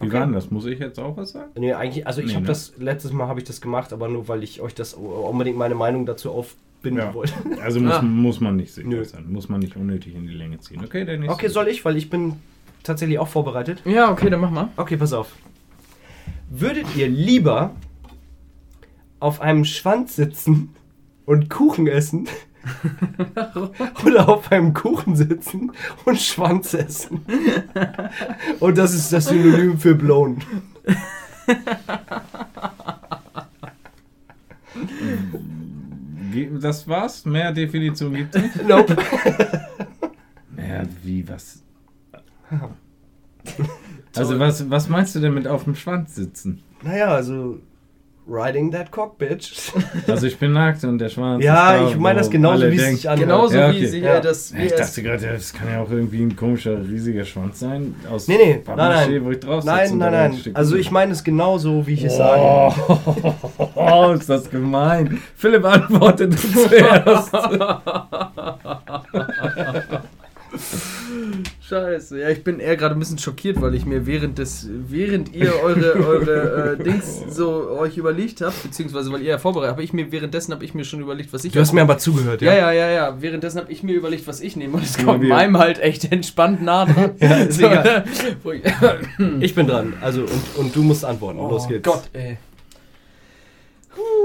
Wie 0.00 0.06
Okay. 0.06 0.14
war 0.14 0.24
denn 0.26 0.32
das? 0.34 0.50
Muss 0.50 0.66
ich 0.66 0.78
jetzt 0.80 0.98
auch 0.98 1.16
was 1.16 1.30
sagen? 1.32 1.50
Nee, 1.56 1.72
eigentlich, 1.72 2.06
also 2.06 2.20
ich 2.20 2.28
Nee, 2.28 2.34
habe 2.34 2.42
ne? 2.42 2.48
das, 2.48 2.72
letztes 2.78 3.12
Mal 3.12 3.28
habe 3.28 3.38
ich 3.40 3.44
das 3.46 3.60
gemacht, 3.60 3.92
aber 3.92 4.08
nur 4.08 4.26
weil 4.28 4.42
ich 4.42 4.60
euch 4.60 4.74
das 4.74 4.94
unbedingt 4.94 5.56
meine 5.56 5.74
Meinung 5.76 6.04
dazu 6.04 6.30
aufbinden 6.32 7.00
Ja. 7.00 7.14
wollte. 7.14 7.32
Also 7.62 7.80
muss, 7.80 7.94
Ah. 7.94 8.02
muss 8.02 8.40
man 8.40 8.56
nicht 8.56 8.72
sein. 8.74 8.88
Muss 9.28 9.48
man 9.48 9.60
nicht 9.60 9.76
unnötig 9.76 10.14
in 10.14 10.26
die 10.26 10.34
Länge 10.34 10.58
ziehen. 10.60 10.82
Okay, 10.84 11.04
der 11.04 11.16
nächste. 11.18 11.32
Okay, 11.34 11.48
soll 11.48 11.68
ich, 11.68 11.84
weil 11.84 11.96
ich 11.96 12.10
bin 12.10 12.34
tatsächlich 12.82 13.18
auch 13.18 13.28
vorbereitet. 13.28 13.82
ja, 13.84 14.10
okay, 14.10 14.28
dann 14.30 14.40
mach 14.40 14.50
mal. 14.50 14.68
Okay, 14.76 14.96
pass 14.96 15.12
auf. 15.12 15.32
Würdet 16.50 16.86
ihr 16.96 17.08
lieber 17.08 17.70
auf 19.20 19.40
einem 19.40 19.64
Schwanz 19.64 20.16
sitzen 20.16 20.74
und 21.26 21.50
Kuchen 21.50 21.86
essen? 21.86 22.28
Oder 24.06 24.28
auf 24.28 24.50
einem 24.50 24.72
Kuchen 24.72 25.16
sitzen 25.16 25.72
und 26.04 26.18
Schwanz 26.18 26.72
essen? 26.74 27.24
Und 28.60 28.78
das 28.78 28.94
ist 28.94 29.12
das 29.12 29.26
Synonym 29.26 29.78
für 29.78 29.94
blown. 29.94 30.38
Das 36.60 36.88
war's? 36.88 37.24
Mehr 37.24 37.52
Definition 37.52 38.14
gibt 38.14 38.34
es 38.34 38.42
nicht? 38.42 38.68
Nope. 38.68 38.96
Naja, 40.56 40.84
wie, 41.02 41.28
was? 41.28 41.62
Also 44.16 44.38
was, 44.38 44.70
was 44.70 44.88
meinst 44.88 45.14
du 45.16 45.20
denn 45.20 45.34
mit 45.34 45.48
auf 45.48 45.64
dem 45.64 45.74
Schwanz 45.74 46.14
sitzen? 46.14 46.62
Naja, 46.82 47.08
also 47.08 47.58
riding 48.26 48.70
that 48.72 48.90
cock, 48.90 49.18
bitch. 49.18 49.70
Also 50.08 50.26
ich 50.26 50.38
bin 50.38 50.52
nackt 50.52 50.82
und 50.84 50.98
der 50.98 51.08
Schwanz 51.10 51.44
Ja, 51.44 51.74
ist 51.74 51.82
da, 51.82 51.88
ich 51.90 51.96
meine 51.98 52.18
das 52.20 52.30
genauso, 52.30 52.62
wie 52.70 52.76
es 52.76 52.82
denken- 52.82 52.96
sich 52.96 53.08
anhört. 53.10 53.28
Genauso 53.28 53.56
Ja, 53.56 53.70
wie 53.72 53.76
okay. 53.76 53.86
sie 53.86 53.98
Ja. 54.00 54.20
das. 54.20 54.50
Ja, 54.50 54.58
Wie 54.58 54.62
ich 54.66 54.74
dachte 54.74 55.02
gerade, 55.02 55.26
das 55.26 55.52
kann 55.52 55.68
ja 55.70 55.80
auch 55.82 55.90
irgendwie 55.90 56.22
ein 56.22 56.34
komischer, 56.36 56.78
riesiger 56.78 57.24
Schwanz 57.24 57.60
sein. 57.60 57.94
Aus 58.10 58.26
Nee, 58.28 58.36
nee, 58.38 58.62
nein, 58.66 58.76
nein. 58.76 59.24
wo 59.24 59.30
ich 59.30 59.40
drauf 59.40 59.64
Nein, 59.64 59.98
nein, 59.98 60.12
nein. 60.12 60.40
Also 60.54 60.76
ich 60.76 60.90
meine 60.90 61.12
es 61.12 61.22
genauso, 61.24 61.86
wie 61.86 61.94
ich 61.94 62.04
es 62.04 62.16
sage. 62.16 62.74
Oh, 63.74 64.10
ist 64.18 64.28
das 64.28 64.48
gemein. 64.50 65.20
Philipp 65.36 65.64
antwortet 65.64 66.34
zuerst. 66.38 67.32
Scheiße, 71.66 72.20
ja, 72.20 72.28
ich 72.28 72.44
bin 72.44 72.60
eher 72.60 72.76
gerade 72.76 72.94
ein 72.94 72.98
bisschen 72.98 73.18
schockiert, 73.18 73.60
weil 73.62 73.74
ich 73.74 73.86
mir 73.86 74.06
während 74.06 74.38
des, 74.38 74.68
während 74.70 75.34
ihr 75.34 75.52
eure, 75.62 75.94
eure 76.06 76.76
äh, 76.78 76.82
Dings 76.82 77.22
so 77.30 77.70
euch 77.70 77.96
überlegt 77.96 78.40
habt, 78.42 78.62
beziehungsweise 78.62 79.10
weil 79.12 79.22
ihr 79.22 79.30
ja 79.30 79.38
vorbereitet, 79.38 79.72
habe 79.72 79.82
ich 79.82 79.92
mir 79.92 80.12
währenddessen 80.12 80.52
habe 80.52 80.64
ich 80.64 80.74
mir 80.74 80.84
schon 80.84 81.00
überlegt, 81.00 81.32
was 81.32 81.44
ich. 81.44 81.52
Du 81.52 81.60
hast 81.60 81.72
mir 81.72 81.82
aber 81.82 81.96
zugehört, 81.98 82.42
ja, 82.42 82.52
ja? 82.52 82.72
ja, 82.72 82.72
ja, 82.72 82.90
ja. 82.90 83.22
Währenddessen 83.22 83.58
habe 83.60 83.72
ich 83.72 83.82
mir 83.82 83.94
überlegt, 83.94 84.26
was 84.26 84.40
ich 84.40 84.56
nehme 84.56 84.74
und 84.76 84.84
es 84.84 84.96
Ja, 84.98 85.04
kommt 85.04 85.22
wir- 85.22 85.28
meinem 85.30 85.58
halt 85.58 85.78
echt 85.80 86.10
entspannt 86.12 86.62
nah 86.62 86.84
dran. 86.84 87.12
Ja, 87.20 87.36
ist 87.36 87.58
So, 87.60 87.66
egal. 87.66 88.04
wo 88.42 88.52
ich- 89.40 89.54
bin 89.54 89.66
dran. 89.66 89.94
Also 90.00 90.20
und, 90.22 90.30
und 90.58 90.76
du 90.76 90.82
musst 90.82 91.04
antworten. 91.04 91.38
Oh 91.38 91.48
Los 91.50 91.66
geht's. 91.68 91.82
Gott, 91.88 92.02
ey. 92.12 92.36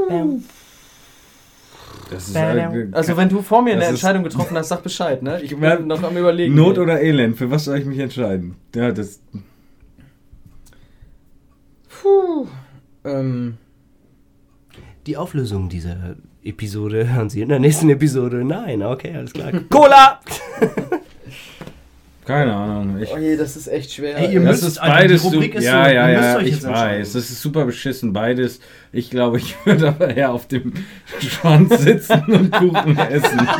Das 0.10 0.26
ist 0.26 0.44
äh, 2.11 2.88
Also 2.91 3.15
wenn 3.18 3.30
du 3.30 3.41
vor 3.41 3.61
mir 3.61 3.73
eine 3.73 3.86
Entscheidung 3.86 4.23
getroffen 4.23 4.57
hast, 4.57 4.69
sag 4.69 4.84
Bescheid, 4.84 5.22
ne? 5.23 5.41
Ich 5.41 5.56
bin 5.56 5.88
noch 5.88 6.02
am 6.03 6.15
überlegen. 6.18 6.56
Not 6.56 6.77
oder 6.77 7.02
Elend, 7.02 7.38
für 7.38 7.49
was 7.52 7.65
soll 7.65 7.77
ich 7.80 7.86
mich 7.86 7.99
entscheiden? 7.99 8.56
Ja, 8.76 8.91
das. 8.91 9.22
Puh. 12.02 12.48
Ähm, 13.06 13.57
Die 15.06 15.18
Auflösung 15.18 15.69
dieser 15.69 16.15
Episode 16.44 17.14
hören 17.14 17.30
Sie 17.30 17.41
in 17.41 17.49
der 17.49 17.60
nächsten 17.60 17.90
Episode. 17.90 18.44
Nein, 18.44 18.81
okay, 18.84 19.14
alles 19.15 19.34
klar. 19.34 19.52
Cola! 19.69 20.19
Keine 22.30 22.54
Ahnung. 22.54 23.00
Ich, 23.02 23.10
oh 23.12 23.18
je, 23.18 23.36
das 23.38 23.56
ist 23.58 23.66
echt 23.68 23.92
schwer. 23.92 24.16
Ey, 24.16 24.34
ihr 24.36 24.40
das 24.42 24.62
müsst- 24.62 24.78
ist 24.78 24.82
beides. 24.82 25.24
die 25.24 25.28
Rubrik 25.30 25.56
ist 25.56 25.64
ja, 25.64 25.84
so, 25.86 25.90
ja, 25.90 26.10
ihr 26.12 26.18
müsst 26.18 26.30
ja, 26.30 26.38
euch 26.38 26.48
ich 26.48 26.64
weiß. 26.64 27.14
Das 27.14 27.30
ist 27.32 27.42
super 27.42 27.66
beschissen, 27.66 28.14
beides. 28.14 28.60
Ich 28.92 29.10
glaube, 29.10 29.40
ich 29.40 29.56
würde 29.66 29.88
aber 29.88 30.16
eher 30.16 30.32
auf 30.32 30.48
dem 30.48 30.74
Schwanz 31.20 31.82
sitzen 31.82 32.22
und 32.28 32.52
Kuchen 32.52 32.98
essen. 33.00 33.48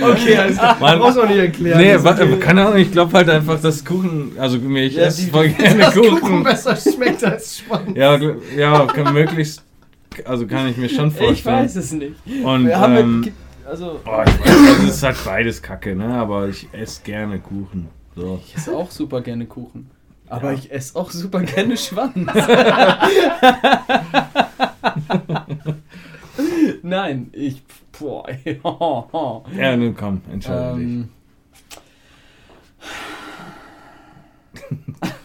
Okay, 0.00 0.34
klar. 0.52 0.76
Mann. 0.80 0.98
Brauchst 0.98 1.18
auch 1.18 1.28
nicht 1.28 1.38
erklären. 1.38 1.78
Nee, 1.78 1.96
okay. 1.96 2.36
keine 2.40 2.66
Ahnung, 2.66 2.78
ich 2.78 2.90
glaube 2.92 3.12
halt 3.16 3.28
einfach, 3.30 3.60
dass 3.60 3.84
Kuchen. 3.84 4.32
Also, 4.38 4.58
mir, 4.58 4.84
ich 4.84 4.94
Ja, 4.94 5.04
esse 5.04 5.24
die- 5.24 5.30
voll 5.30 5.48
gerne 5.50 5.78
dass 5.78 5.94
Kuchen 5.94 6.20
Kuchen. 6.20 6.42
besser 6.42 6.76
schmeckt 6.76 7.24
als 7.24 7.58
Schwanz. 7.58 7.90
Ja, 7.94 8.18
ja, 8.56 8.86
kann 8.86 9.12
möglichst. 9.14 9.62
Also, 10.24 10.46
kann 10.46 10.68
ich 10.68 10.76
mir 10.76 10.88
schon 10.88 11.10
vorstellen. 11.10 11.32
ich 11.34 11.44
weiß 11.46 11.76
es 11.76 11.92
nicht. 11.92 12.12
Und, 12.44 12.66
Wir 12.66 12.78
haben 12.78 12.96
ähm, 12.96 13.28
also, 13.68 14.00
Boah, 14.04 14.24
ich 14.26 14.40
weiß, 14.40 14.48
also 14.48 14.82
es 14.84 14.94
ist 14.94 15.02
halt 15.02 15.24
beides 15.24 15.60
Kacke, 15.62 15.94
ne? 15.94 16.14
Aber 16.14 16.48
ich 16.48 16.68
esse 16.72 17.02
gerne 17.02 17.38
Kuchen. 17.38 17.88
So. 18.16 18.40
ich 18.44 18.56
esse 18.56 18.74
auch 18.74 18.90
super 18.90 19.20
gerne 19.20 19.46
Kuchen. 19.46 19.90
Aber 20.28 20.52
ich 20.52 20.70
esse 20.70 20.98
auch 20.98 21.10
super 21.10 21.40
gerne 21.40 21.76
Schwanz. 21.76 22.14
Nein, 26.82 27.30
ich. 27.32 27.62
Boah, 27.98 28.28
ey. 28.44 28.60
Ja, 29.56 29.76
nun 29.76 29.94
komm, 29.94 30.22
entscheide 30.30 30.78
dich. 30.78 31.04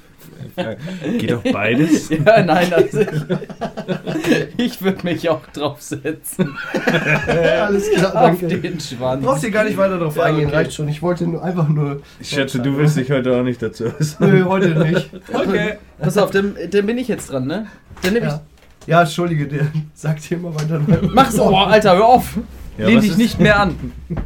Geht 1.18 1.32
doch 1.32 1.44
beides? 1.52 2.10
ja, 2.26 2.44
nein, 2.44 2.74
also 2.74 3.02
ich, 3.02 4.58
ich 4.58 4.82
würde 4.82 5.04
mich 5.04 5.30
auch 5.30 5.46
draufsetzen. 5.54 6.58
Alles 7.62 7.90
klar, 7.92 8.16
Auf 8.16 8.40
danke. 8.40 8.48
den 8.60 8.80
Schwanz. 8.80 9.24
Brauchst 9.26 9.44
du 9.44 9.52
gar 9.52 9.64
nicht 9.64 9.78
weiter 9.78 9.98
drauf 10.00 10.16
Ja, 10.16 10.24
eingehen, 10.24 10.48
okay. 10.48 10.56
reicht 10.56 10.74
schon. 10.74 10.88
Ich 10.90 11.02
wollte 11.02 11.26
nur 11.28 11.44
einfach 11.44 11.68
nur. 11.68 12.02
Ich 12.20 12.30
schätze, 12.30 12.60
du 12.60 12.78
willst 12.78 12.98
dich 12.98 13.10
heute 13.12 13.36
auch 13.36 13.44
nicht 13.44 13.62
dazu 13.62 13.86
äußern. 13.86 14.30
Nö, 14.30 14.46
heute 14.46 14.70
nicht. 14.70 15.10
Okay. 15.34 15.78
Pass 16.00 16.18
auf, 16.18 16.32
dann, 16.32 16.56
dann 16.70 16.86
bin 16.86 16.98
ich 16.98 17.08
jetzt 17.08 17.32
dran, 17.32 17.48
ne? 17.48 17.68
Dann 18.02 18.14
nehme 18.14 18.28
ich. 18.28 18.32
Ja. 18.32 18.42
ja, 18.88 19.02
entschuldige, 19.02 19.48
der 19.48 19.68
sagt 19.94 20.22
hier 20.24 20.38
immer 20.38 20.54
weiter. 20.54 20.80
Mach's! 21.12 21.40
Oh, 21.40 21.56
Alter, 21.56 21.96
hör 21.96 22.06
auf! 22.06 22.38
Ja, 22.78 22.88
Lehn 22.88 23.02
dich 23.02 23.18
nicht 23.18 23.40
mehr 23.40 23.60
an. 23.60 23.76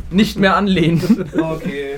Nicht 0.09 0.39
mehr 0.39 0.55
anlehnen. 0.55 1.01
Okay. 1.37 1.95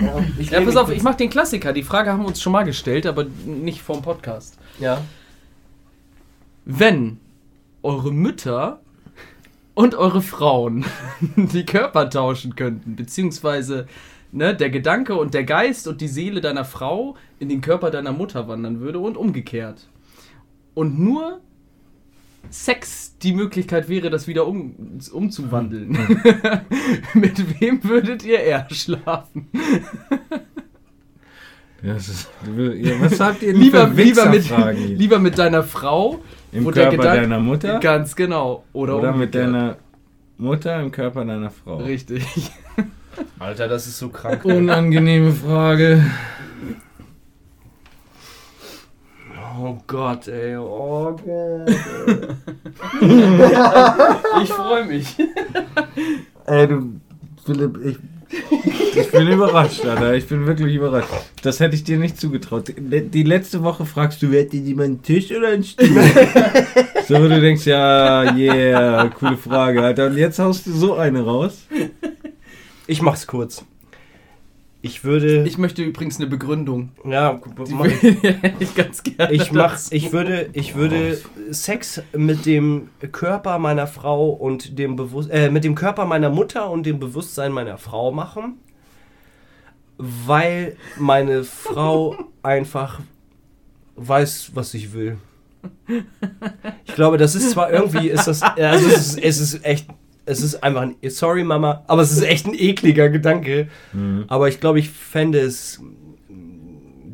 Ja, 0.00 0.24
ich 0.38 0.50
Ja, 0.50 0.60
pass 0.60 0.76
auf, 0.76 0.90
ich 0.90 1.02
mach 1.02 1.14
den 1.14 1.30
Klassiker. 1.30 1.72
Die 1.72 1.82
Frage 1.82 2.10
haben 2.10 2.22
wir 2.22 2.28
uns 2.28 2.42
schon 2.42 2.52
mal 2.52 2.64
gestellt, 2.64 3.06
aber 3.06 3.24
nicht 3.46 3.82
vorm 3.82 4.02
Podcast. 4.02 4.58
Ja. 4.80 5.00
Wenn 6.64 7.18
eure 7.82 8.12
Mütter 8.12 8.80
und 9.74 9.94
eure 9.94 10.22
Frauen 10.22 10.84
die 11.36 11.66
Körper 11.66 12.10
tauschen 12.10 12.56
könnten, 12.56 12.96
beziehungsweise 12.96 13.86
ne, 14.32 14.54
der 14.54 14.70
Gedanke 14.70 15.14
und 15.14 15.34
der 15.34 15.44
Geist 15.44 15.86
und 15.86 16.00
die 16.00 16.08
Seele 16.08 16.40
deiner 16.40 16.64
Frau 16.64 17.16
in 17.38 17.48
den 17.48 17.60
Körper 17.60 17.90
deiner 17.90 18.12
Mutter 18.12 18.48
wandern 18.48 18.80
würde 18.80 18.98
und 18.98 19.16
umgekehrt. 19.16 19.88
Und 20.74 20.98
nur 20.98 21.40
Sex 22.50 23.16
die 23.18 23.32
Möglichkeit 23.32 23.88
wäre, 23.88 24.10
das 24.10 24.26
wieder 24.28 24.46
um, 24.46 24.74
umzuwandeln. 25.12 25.90
Mit 27.14 27.60
wem 27.60 27.82
würdet 27.84 28.24
ihr 28.24 28.40
eher 28.40 28.66
schlafen? 28.70 29.48
Ja, 31.82 31.94
das 31.94 32.08
ist, 32.08 32.28
ja, 32.76 32.92
was 33.00 33.20
habt 33.20 33.42
ihr 33.42 33.52
denn 33.52 33.60
Lieber, 33.60 33.88
für 33.88 34.02
lieber, 34.02 34.26
mit, 34.30 34.50
lieber 34.98 35.18
mit 35.18 35.36
deiner 35.38 35.62
Frau, 35.62 36.20
Im 36.52 36.64
Körper 36.70 36.96
Gedanke- 36.96 37.20
deiner 37.22 37.40
Mutter? 37.40 37.78
ganz 37.80 38.16
genau. 38.16 38.64
Oder, 38.72 38.98
Oder 38.98 39.12
mit 39.12 39.34
deiner 39.34 39.76
Mutter 40.38 40.80
im 40.80 40.90
Körper 40.90 41.24
deiner 41.26 41.50
Frau? 41.50 41.76
Richtig. 41.78 42.24
Alter, 43.38 43.68
das 43.68 43.86
ist 43.86 43.98
so 43.98 44.08
krank. 44.08 44.44
Unangenehme 44.44 45.32
Frage. 45.32 46.04
Oh 49.56 49.78
Gott, 49.86 50.26
ey. 50.28 50.56
Oh 50.56 51.14
Gott. 51.14 51.76
Ich 54.42 54.50
freue 54.50 54.84
mich. 54.86 55.16
Ey, 56.46 56.66
du, 56.66 57.00
Philipp, 57.44 57.78
ich, 57.84 57.96
ich 58.96 59.10
bin 59.12 59.28
überrascht, 59.28 59.84
Alter. 59.84 60.14
Ich 60.14 60.26
bin 60.26 60.44
wirklich 60.46 60.74
überrascht. 60.74 61.08
Das 61.42 61.60
hätte 61.60 61.76
ich 61.76 61.84
dir 61.84 61.98
nicht 61.98 62.20
zugetraut. 62.20 62.74
Die, 62.76 63.22
letzte 63.22 63.62
Woche 63.62 63.86
fragst 63.86 64.22
du, 64.22 64.32
hätte 64.32 64.56
jemand 64.56 64.86
einen 64.86 65.02
Tisch 65.02 65.30
oder 65.30 65.48
einen 65.48 65.62
Stuhl? 65.62 65.86
so, 67.08 67.14
wo 67.14 67.28
du 67.28 67.40
denkst, 67.40 67.66
ja, 67.66 68.34
yeah, 68.34 69.08
coole 69.08 69.36
Frage, 69.36 69.82
Alter. 69.82 70.06
Und 70.06 70.16
jetzt 70.16 70.38
haust 70.40 70.66
du 70.66 70.72
so 70.72 70.94
eine 70.94 71.24
raus. 71.24 71.66
Ich 72.86 73.00
mach's 73.02 73.26
kurz. 73.26 73.64
Ich 74.84 75.02
würde. 75.02 75.44
Ich 75.44 75.56
möchte 75.56 75.82
übrigens 75.82 76.18
eine 76.18 76.26
Begründung. 76.26 76.90
ja, 77.06 77.40
Die 77.66 77.72
mach, 77.72 77.86
hätte 78.02 78.62
ich 78.62 78.74
ganz 78.74 79.02
gerne. 79.02 79.32
ich 79.32 79.50
mach, 79.50 79.78
ich 79.90 80.12
würde, 80.12 80.50
ich 80.52 80.74
würde 80.74 81.18
Sex 81.50 82.02
mit 82.12 82.44
dem 82.44 82.90
Körper 83.10 83.58
meiner 83.58 83.86
Frau 83.86 84.28
und 84.28 84.78
dem 84.78 84.94
Bewusst, 84.94 85.30
äh, 85.30 85.50
mit 85.50 85.64
dem 85.64 85.74
Körper 85.74 86.04
meiner 86.04 86.28
Mutter 86.28 86.70
und 86.70 86.84
dem 86.84 86.98
Bewusstsein 86.98 87.50
meiner 87.50 87.78
Frau 87.78 88.12
machen, 88.12 88.58
weil 89.96 90.76
meine 90.98 91.44
Frau 91.44 92.16
einfach 92.42 93.00
weiß, 93.96 94.50
was 94.52 94.74
ich 94.74 94.92
will. 94.92 95.16
Ich 96.84 96.94
glaube, 96.94 97.16
das 97.16 97.34
ist 97.34 97.52
zwar 97.52 97.72
irgendwie, 97.72 98.10
ist 98.10 98.26
das, 98.26 98.42
also 98.42 98.86
es 98.86 99.14
ist, 99.14 99.18
es 99.18 99.40
ist 99.40 99.64
echt, 99.64 99.88
es 100.26 100.42
ist 100.42 100.62
einfach 100.62 100.82
ein, 100.82 100.96
sorry 101.08 101.44
Mama, 101.44 101.84
aber 101.86 102.02
es 102.02 102.12
ist 102.12 102.22
echt 102.22 102.46
ein 102.46 102.54
ekliger 102.54 103.08
Gedanke. 103.08 103.68
Aber 104.28 104.48
ich 104.48 104.60
glaube, 104.60 104.78
ich 104.78 104.90
fände 104.90 105.40
es 105.40 105.80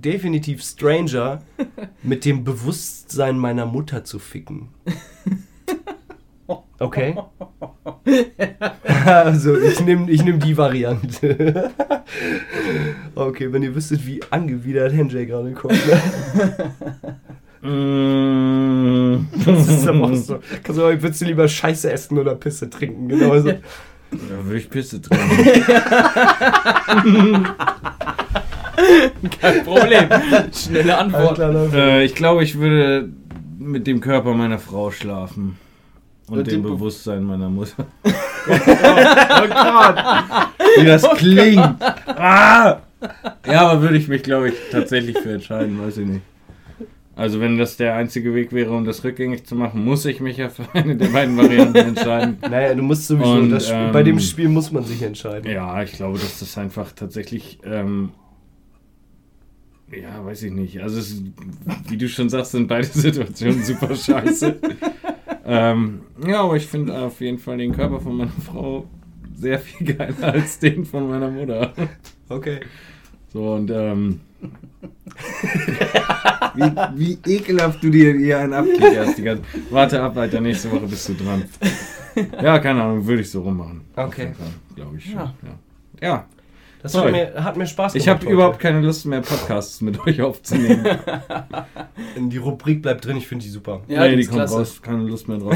definitiv 0.01 0.63
stranger, 0.63 1.43
mit 2.03 2.25
dem 2.25 2.45
Bewusstsein 2.45 3.39
meiner 3.39 3.67
Mutter 3.67 4.05
zu 4.05 4.19
ficken. 4.19 4.69
Okay? 6.79 7.17
Also, 9.07 9.57
ich 9.59 9.81
nehme 9.81 10.11
ich 10.11 10.25
nehm 10.25 10.41
die 10.41 10.57
Variante. 10.57 11.71
Okay, 13.15 13.53
wenn 13.53 13.63
ihr 13.63 13.75
wüsstet, 13.75 14.07
wie 14.07 14.21
angewidert 14.31 14.93
Henjay 14.93 15.27
gerade 15.27 15.53
kommt. 15.53 15.75
Ne? 15.87 16.01
Das 19.55 19.69
ist 19.69 19.87
aber 19.89 20.05
auch 20.05 20.15
so. 20.15 20.39
Kannst 20.63 20.79
du, 20.81 20.83
würdest 21.03 21.21
du 21.21 21.25
lieber 21.25 21.47
Scheiße 21.49 21.91
essen 21.93 22.19
oder 22.19 22.35
Pisse 22.35 22.69
trinken? 22.71 23.09
Genauso. 23.09 23.53
Da 24.13 24.45
würde 24.45 24.59
ich 24.59 24.69
Pisse 24.71 25.01
trinken. 25.01 25.45
Kein 29.41 29.65
Problem. 29.65 30.09
Schnelle 30.53 30.99
Antwort. 30.99 31.39
äh, 31.75 32.05
ich 32.05 32.15
glaube, 32.15 32.43
ich 32.43 32.59
würde 32.59 33.09
mit 33.59 33.87
dem 33.87 34.01
Körper 34.01 34.35
meiner 34.35 34.59
Frau 34.59 34.91
schlafen. 34.91 35.59
Und 36.29 36.39
Mit 36.39 36.47
dem 36.47 36.55
dem 36.55 36.63
Be- 36.63 36.69
Bewusstsein 36.71 37.25
meiner 37.25 37.49
Mutter. 37.49 37.87
oh 38.05 38.11
Gott! 39.49 39.97
Wie 40.79 40.85
das 40.87 41.03
klingt! 41.17 41.59
Ah! 42.07 42.79
Ja, 43.47 43.61
aber 43.69 43.83
würde 43.83 43.97
ich 43.97 44.07
mich, 44.07 44.23
glaube 44.23 44.51
ich, 44.51 44.55
tatsächlich 44.71 45.19
für 45.19 45.33
entscheiden, 45.35 45.81
weiß 45.85 45.97
ich 45.99 46.07
nicht. 46.07 46.23
Also 47.17 47.41
wenn 47.41 47.59
das 47.59 47.77
der 47.77 47.95
einzige 47.97 48.35
Weg 48.35 48.53
wäre, 48.53 48.71
um 48.71 48.85
das 48.85 49.05
rückgängig 49.05 49.45
zu 49.45 49.55
machen, 49.55 49.85
muss 49.85 50.05
ich 50.07 50.21
mich 50.21 50.37
ja 50.37 50.49
für 50.49 50.65
eine 50.75 50.97
der 50.97 51.09
beiden 51.09 51.37
Varianten 51.37 51.77
entscheiden. 51.77 52.39
Naja, 52.51 52.75
du 52.75 52.83
musst 52.83 53.07
sowieso. 53.07 53.33
Und, 53.33 53.51
das, 53.51 53.71
ähm, 53.71 53.93
bei 53.93 54.03
dem 54.03 54.21
Spiel 54.21 54.49
muss 54.49 54.71
man 54.73 54.85
sich 54.85 55.03
entscheiden. 55.03 55.51
Ja, 55.51 55.83
ich 55.83 55.93
glaube, 55.93 56.19
dass 56.19 56.41
das 56.41 56.57
einfach 56.57 56.93
tatsächlich, 56.93 57.59
ähm, 57.65 58.11
ja, 59.93 60.25
weiß 60.25 60.45
ich 60.45 60.53
nicht. 60.53 60.81
Also, 60.81 60.99
es, 60.99 61.23
wie 61.89 61.97
du 61.97 62.09
schon 62.09 62.29
sagst, 62.29 62.53
sind 62.53 62.69
beide 62.69 62.87
Situationen 62.93 63.63
super 63.65 63.95
scheiße. 63.95 64.59
ähm, 65.45 66.03
ja, 66.27 66.43
aber 66.43 66.57
ich 66.57 66.67
finde 66.67 66.97
auf 66.97 67.21
jeden 67.21 67.39
Fall 67.39 67.59
den 67.59 67.73
Körper 67.73 68.01
von 68.01 68.17
meiner 68.17 68.31
Frau 68.31 68.89
sehr 69.35 69.59
viel 69.59 69.95
geiler 69.95 70.33
als 70.33 70.59
den 70.59 70.85
von 70.85 71.09
meiner 71.09 71.31
Mutter. 71.31 71.73
Okay. 72.29 72.61
So, 73.33 73.55
und, 73.55 73.71
ähm, 73.71 74.21
wie, 76.55 76.73
wie 76.95 77.19
ekelhaft 77.35 77.83
du 77.83 77.91
dir 77.91 78.15
hier 78.15 78.39
einen 78.39 78.55
abkickerst. 78.55 79.19
Die 79.19 79.23
ganze, 79.23 79.43
warte 79.71 80.03
ab, 80.03 80.17
Alter, 80.17 80.41
nächste 80.41 80.71
Woche 80.71 80.87
bist 80.87 81.09
du 81.09 81.15
dran. 81.15 81.45
Ja, 82.43 82.59
keine 82.59 82.83
Ahnung, 82.83 83.07
würde 83.07 83.23
ich 83.23 83.31
so 83.31 83.41
rummachen. 83.41 83.83
Okay. 83.95 84.33
Glaube 84.75 84.97
ich 84.97 85.05
schon. 85.05 85.15
Ja. 85.15 85.35
Ja. 86.01 86.09
ja. 86.09 86.27
Das 86.83 86.95
hat 86.95 87.11
mir, 87.11 87.35
hat 87.45 87.57
mir 87.59 87.67
Spaß 87.67 87.95
Ich 87.95 88.05
gemacht. 88.05 88.17
habe 88.21 88.27
heute. 88.27 88.35
überhaupt 88.35 88.59
keine 88.59 88.81
Lust 88.81 89.05
mehr, 89.05 89.21
Podcasts 89.21 89.81
mit 89.83 89.99
euch 90.07 90.23
aufzunehmen. 90.23 90.87
Die 92.17 92.37
Rubrik 92.39 92.81
bleibt 92.83 93.05
drin, 93.05 93.19
ich 93.19 93.27
finde 93.27 93.45
die 93.45 93.51
super. 93.51 93.83
Ja, 93.87 94.09
die 94.09 94.17
die 94.17 94.25
kommt 94.25 94.37
klasse. 94.39 94.57
raus, 94.57 94.81
keine 94.81 95.03
Lust 95.05 95.29
mehr 95.29 95.37
drauf. 95.39 95.55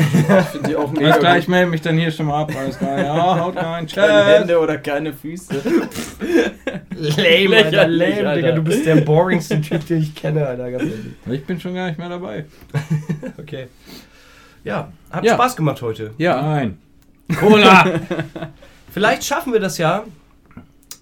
Finde 0.53 0.69
ich 0.71 0.77
auch 0.77 0.93
mega 0.93 1.07
Alles 1.07 1.19
klar, 1.19 1.39
ich 1.39 1.49
melde 1.49 1.71
mich 1.71 1.81
dann 1.81 1.97
hier 1.97 2.11
schon 2.11 2.27
mal 2.27 2.43
ab. 2.43 2.53
Alles 2.59 2.77
klar, 2.79 2.99
ja, 2.99 3.41
haut 3.41 3.57
rein, 3.57 3.87
Keine. 3.87 4.25
Hände 4.27 4.59
oder 4.61 4.77
keine 4.79 5.13
Füße. 5.15 5.55
Lame, 6.97 7.57
Alter, 7.57 7.89
lame, 7.89 8.15
Alter. 8.29 8.35
Digga. 8.35 8.53
Du 8.53 8.63
bist 8.63 8.87
der 8.87 8.97
boringste 8.97 9.61
Typ, 9.61 9.87
den 9.87 10.03
ich 10.03 10.15
kenne, 10.15 10.47
Alter. 10.47 10.71
Ganz 10.71 10.83
ehrlich. 10.85 11.07
Ich 11.41 11.45
bin 11.47 11.59
schon 11.61 11.75
gar 11.75 11.87
nicht 11.89 11.99
mehr 11.99 12.09
dabei. 12.09 12.45
Okay. 13.39 13.67
Ja, 14.63 14.93
hat 15.11 15.25
Ja. 15.25 15.35
Spaß 15.35 15.57
gemacht 15.57 15.81
heute. 15.83 16.13
Ja. 16.19 16.41
Nein. 16.41 16.79
Cola! 17.41 17.85
Vielleicht 18.93 19.25
schaffen 19.25 19.53
wir 19.53 19.61
das 19.61 19.79
ja, 19.79 20.05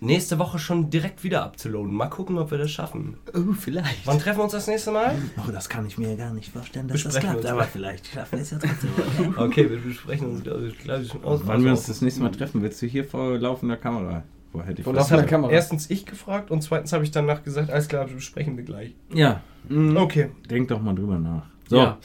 nächste 0.02 0.38
Woche 0.38 0.58
schon 0.58 0.90
direkt 0.90 1.24
wieder 1.24 1.42
abzuloaden. 1.44 1.94
Mal 1.94 2.06
gucken, 2.08 2.38
ob 2.38 2.50
wir 2.50 2.58
das 2.58 2.70
schaffen. 2.70 3.16
oh, 3.34 3.52
vielleicht. 3.58 4.06
Wann 4.06 4.18
treffen 4.18 4.38
wir 4.40 4.44
uns 4.44 4.52
das 4.52 4.66
nächste 4.66 4.90
Mal? 4.90 5.14
Oh, 5.38 5.50
das 5.50 5.68
kann 5.68 5.86
ich 5.86 5.96
mir 5.98 6.16
gar 6.16 6.32
nicht 6.32 6.52
vorstellen, 6.52 6.88
dass 6.88 7.02
Besprechen 7.02 7.20
das 7.34 7.40
klappt. 7.40 7.46
Aber 7.46 7.60
mal. 7.60 7.68
vielleicht 7.72 8.06
schaffen 8.08 8.32
wir 8.38 8.42
es 8.42 8.50
ja 8.50 8.58
trotzdem. 8.58 9.34
Okay, 9.36 9.70
wir 9.70 9.78
besprechen 9.78 10.30
uns, 10.30 10.42
glaube 10.42 10.66
ich, 10.66 10.78
glaub 10.78 11.00
ich, 11.00 11.08
schon 11.08 11.24
aus. 11.24 11.40
Wann 11.44 11.64
wir 11.64 11.70
uns 11.70 11.86
das 11.86 12.00
nächste 12.02 12.22
Mal 12.22 12.30
treffen, 12.30 12.62
willst 12.62 12.80
du 12.82 12.86
hier 12.86 13.04
vor 13.04 13.38
laufender 13.38 13.76
Kamera? 13.76 14.22
Wo 14.52 14.62
hätte 14.62 14.80
ich 14.80 14.84
Vor 14.84 14.92
laufender? 14.92 15.24
Kamera. 15.24 15.50
Erstens 15.52 15.88
ich 15.90 16.04
gefragt 16.04 16.50
und 16.50 16.60
zweitens 16.62 16.92
habe 16.92 17.04
ich 17.04 17.10
danach 17.10 17.42
gesagt, 17.42 17.70
alles 17.70 17.88
klar, 17.88 18.04
besprechen 18.06 18.56
wir 18.56 18.64
gleich. 18.64 18.94
Ja. 19.14 19.40
Mhm. 19.68 19.96
Okay. 19.96 20.30
Denk 20.50 20.68
doch 20.68 20.80
mal 20.82 20.94
drüber 20.94 21.18
nach. 21.18 21.44
So, 21.68 21.76
Ja. 21.78 21.98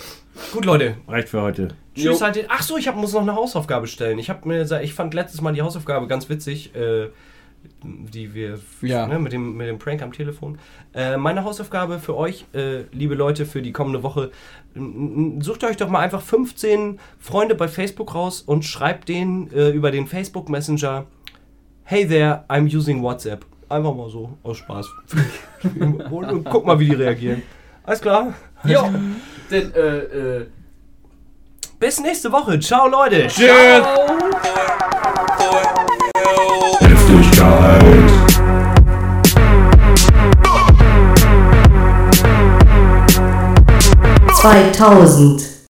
Gut, 0.54 0.64
Leute. 0.66 0.96
reicht 1.08 1.30
für 1.30 1.42
heute. 1.42 1.70
Tschüss 1.96 2.22
halt. 2.22 2.46
Ach 2.48 2.62
so, 2.62 2.78
ich 2.78 2.88
hab, 2.88 2.96
muss 2.96 3.12
noch 3.14 3.22
eine 3.22 3.36
Hausaufgabe 3.36 3.88
stellen. 3.88 4.20
Ich 4.20 4.30
habe 4.30 4.48
mir, 4.48 4.60
gesagt- 4.60 4.86
ich 4.86 4.94
fand 4.94 5.14
letztes 5.16 5.42
Mal 5.42 5.52
die 5.54 5.62
Hausaufgabe 5.64 6.08
ganz 6.08 6.30
witzig, 6.30 6.74
äh, 6.76 7.08
die 7.84 8.34
wir 8.34 8.60
Ja. 8.82 9.08
ne, 9.08 9.20
mit 9.20 9.34
dem 9.34 9.56
mit 9.58 9.68
dem 9.68 9.80
Prank 9.80 10.02
am 10.02 10.12
Telefon. 10.12 10.58
Äh, 10.94 11.18
meine 11.18 11.44
Hausaufgabe 11.44 12.00
für 12.00 12.16
euch, 12.16 12.46
äh, 12.54 12.84
liebe 12.92 13.16
Leute, 13.16 13.46
für 13.46 13.62
die 13.62 13.72
kommende 13.72 14.04
Woche: 14.04 14.32
Sucht 15.40 15.64
euch 15.64 15.78
doch 15.78 15.90
mal 15.90 16.00
einfach 16.00 16.22
15 16.22 17.00
Freunde 17.20 17.56
bei 17.56 17.68
Facebook 17.68 18.14
raus 18.16 18.42
und 18.42 18.64
schreibt 18.66 19.10
denen 19.10 19.52
äh, 19.52 19.70
über 19.70 19.92
den 19.92 20.08
Facebook 20.08 20.50
Messenger: 20.50 21.06
Hey 21.84 22.08
there, 22.08 22.44
I'm 22.50 22.74
using 22.76 23.02
WhatsApp. 23.02 23.46
Einfach 23.70 23.94
mal 23.94 24.10
so 24.10 24.38
aus 24.44 24.58
Spaß. 24.58 24.88
und, 25.80 26.02
und 26.12 26.44
guck 26.46 26.66
mal, 26.66 26.80
wie 26.80 26.86
die 26.86 26.96
reagieren. 26.96 27.42
Alles 27.84 28.02
klar. 28.02 28.34
Jo, 28.64 28.90
denn, 29.52 29.74
äh, 29.74 29.98
äh, 29.98 30.48
Bis 31.80 32.00
nächste 32.00 32.32
Woche. 32.32 32.60
Ciao, 32.60 32.88
Leute. 32.88 33.28
Tschüss. 33.28 33.48
Zweitausend 44.42 45.57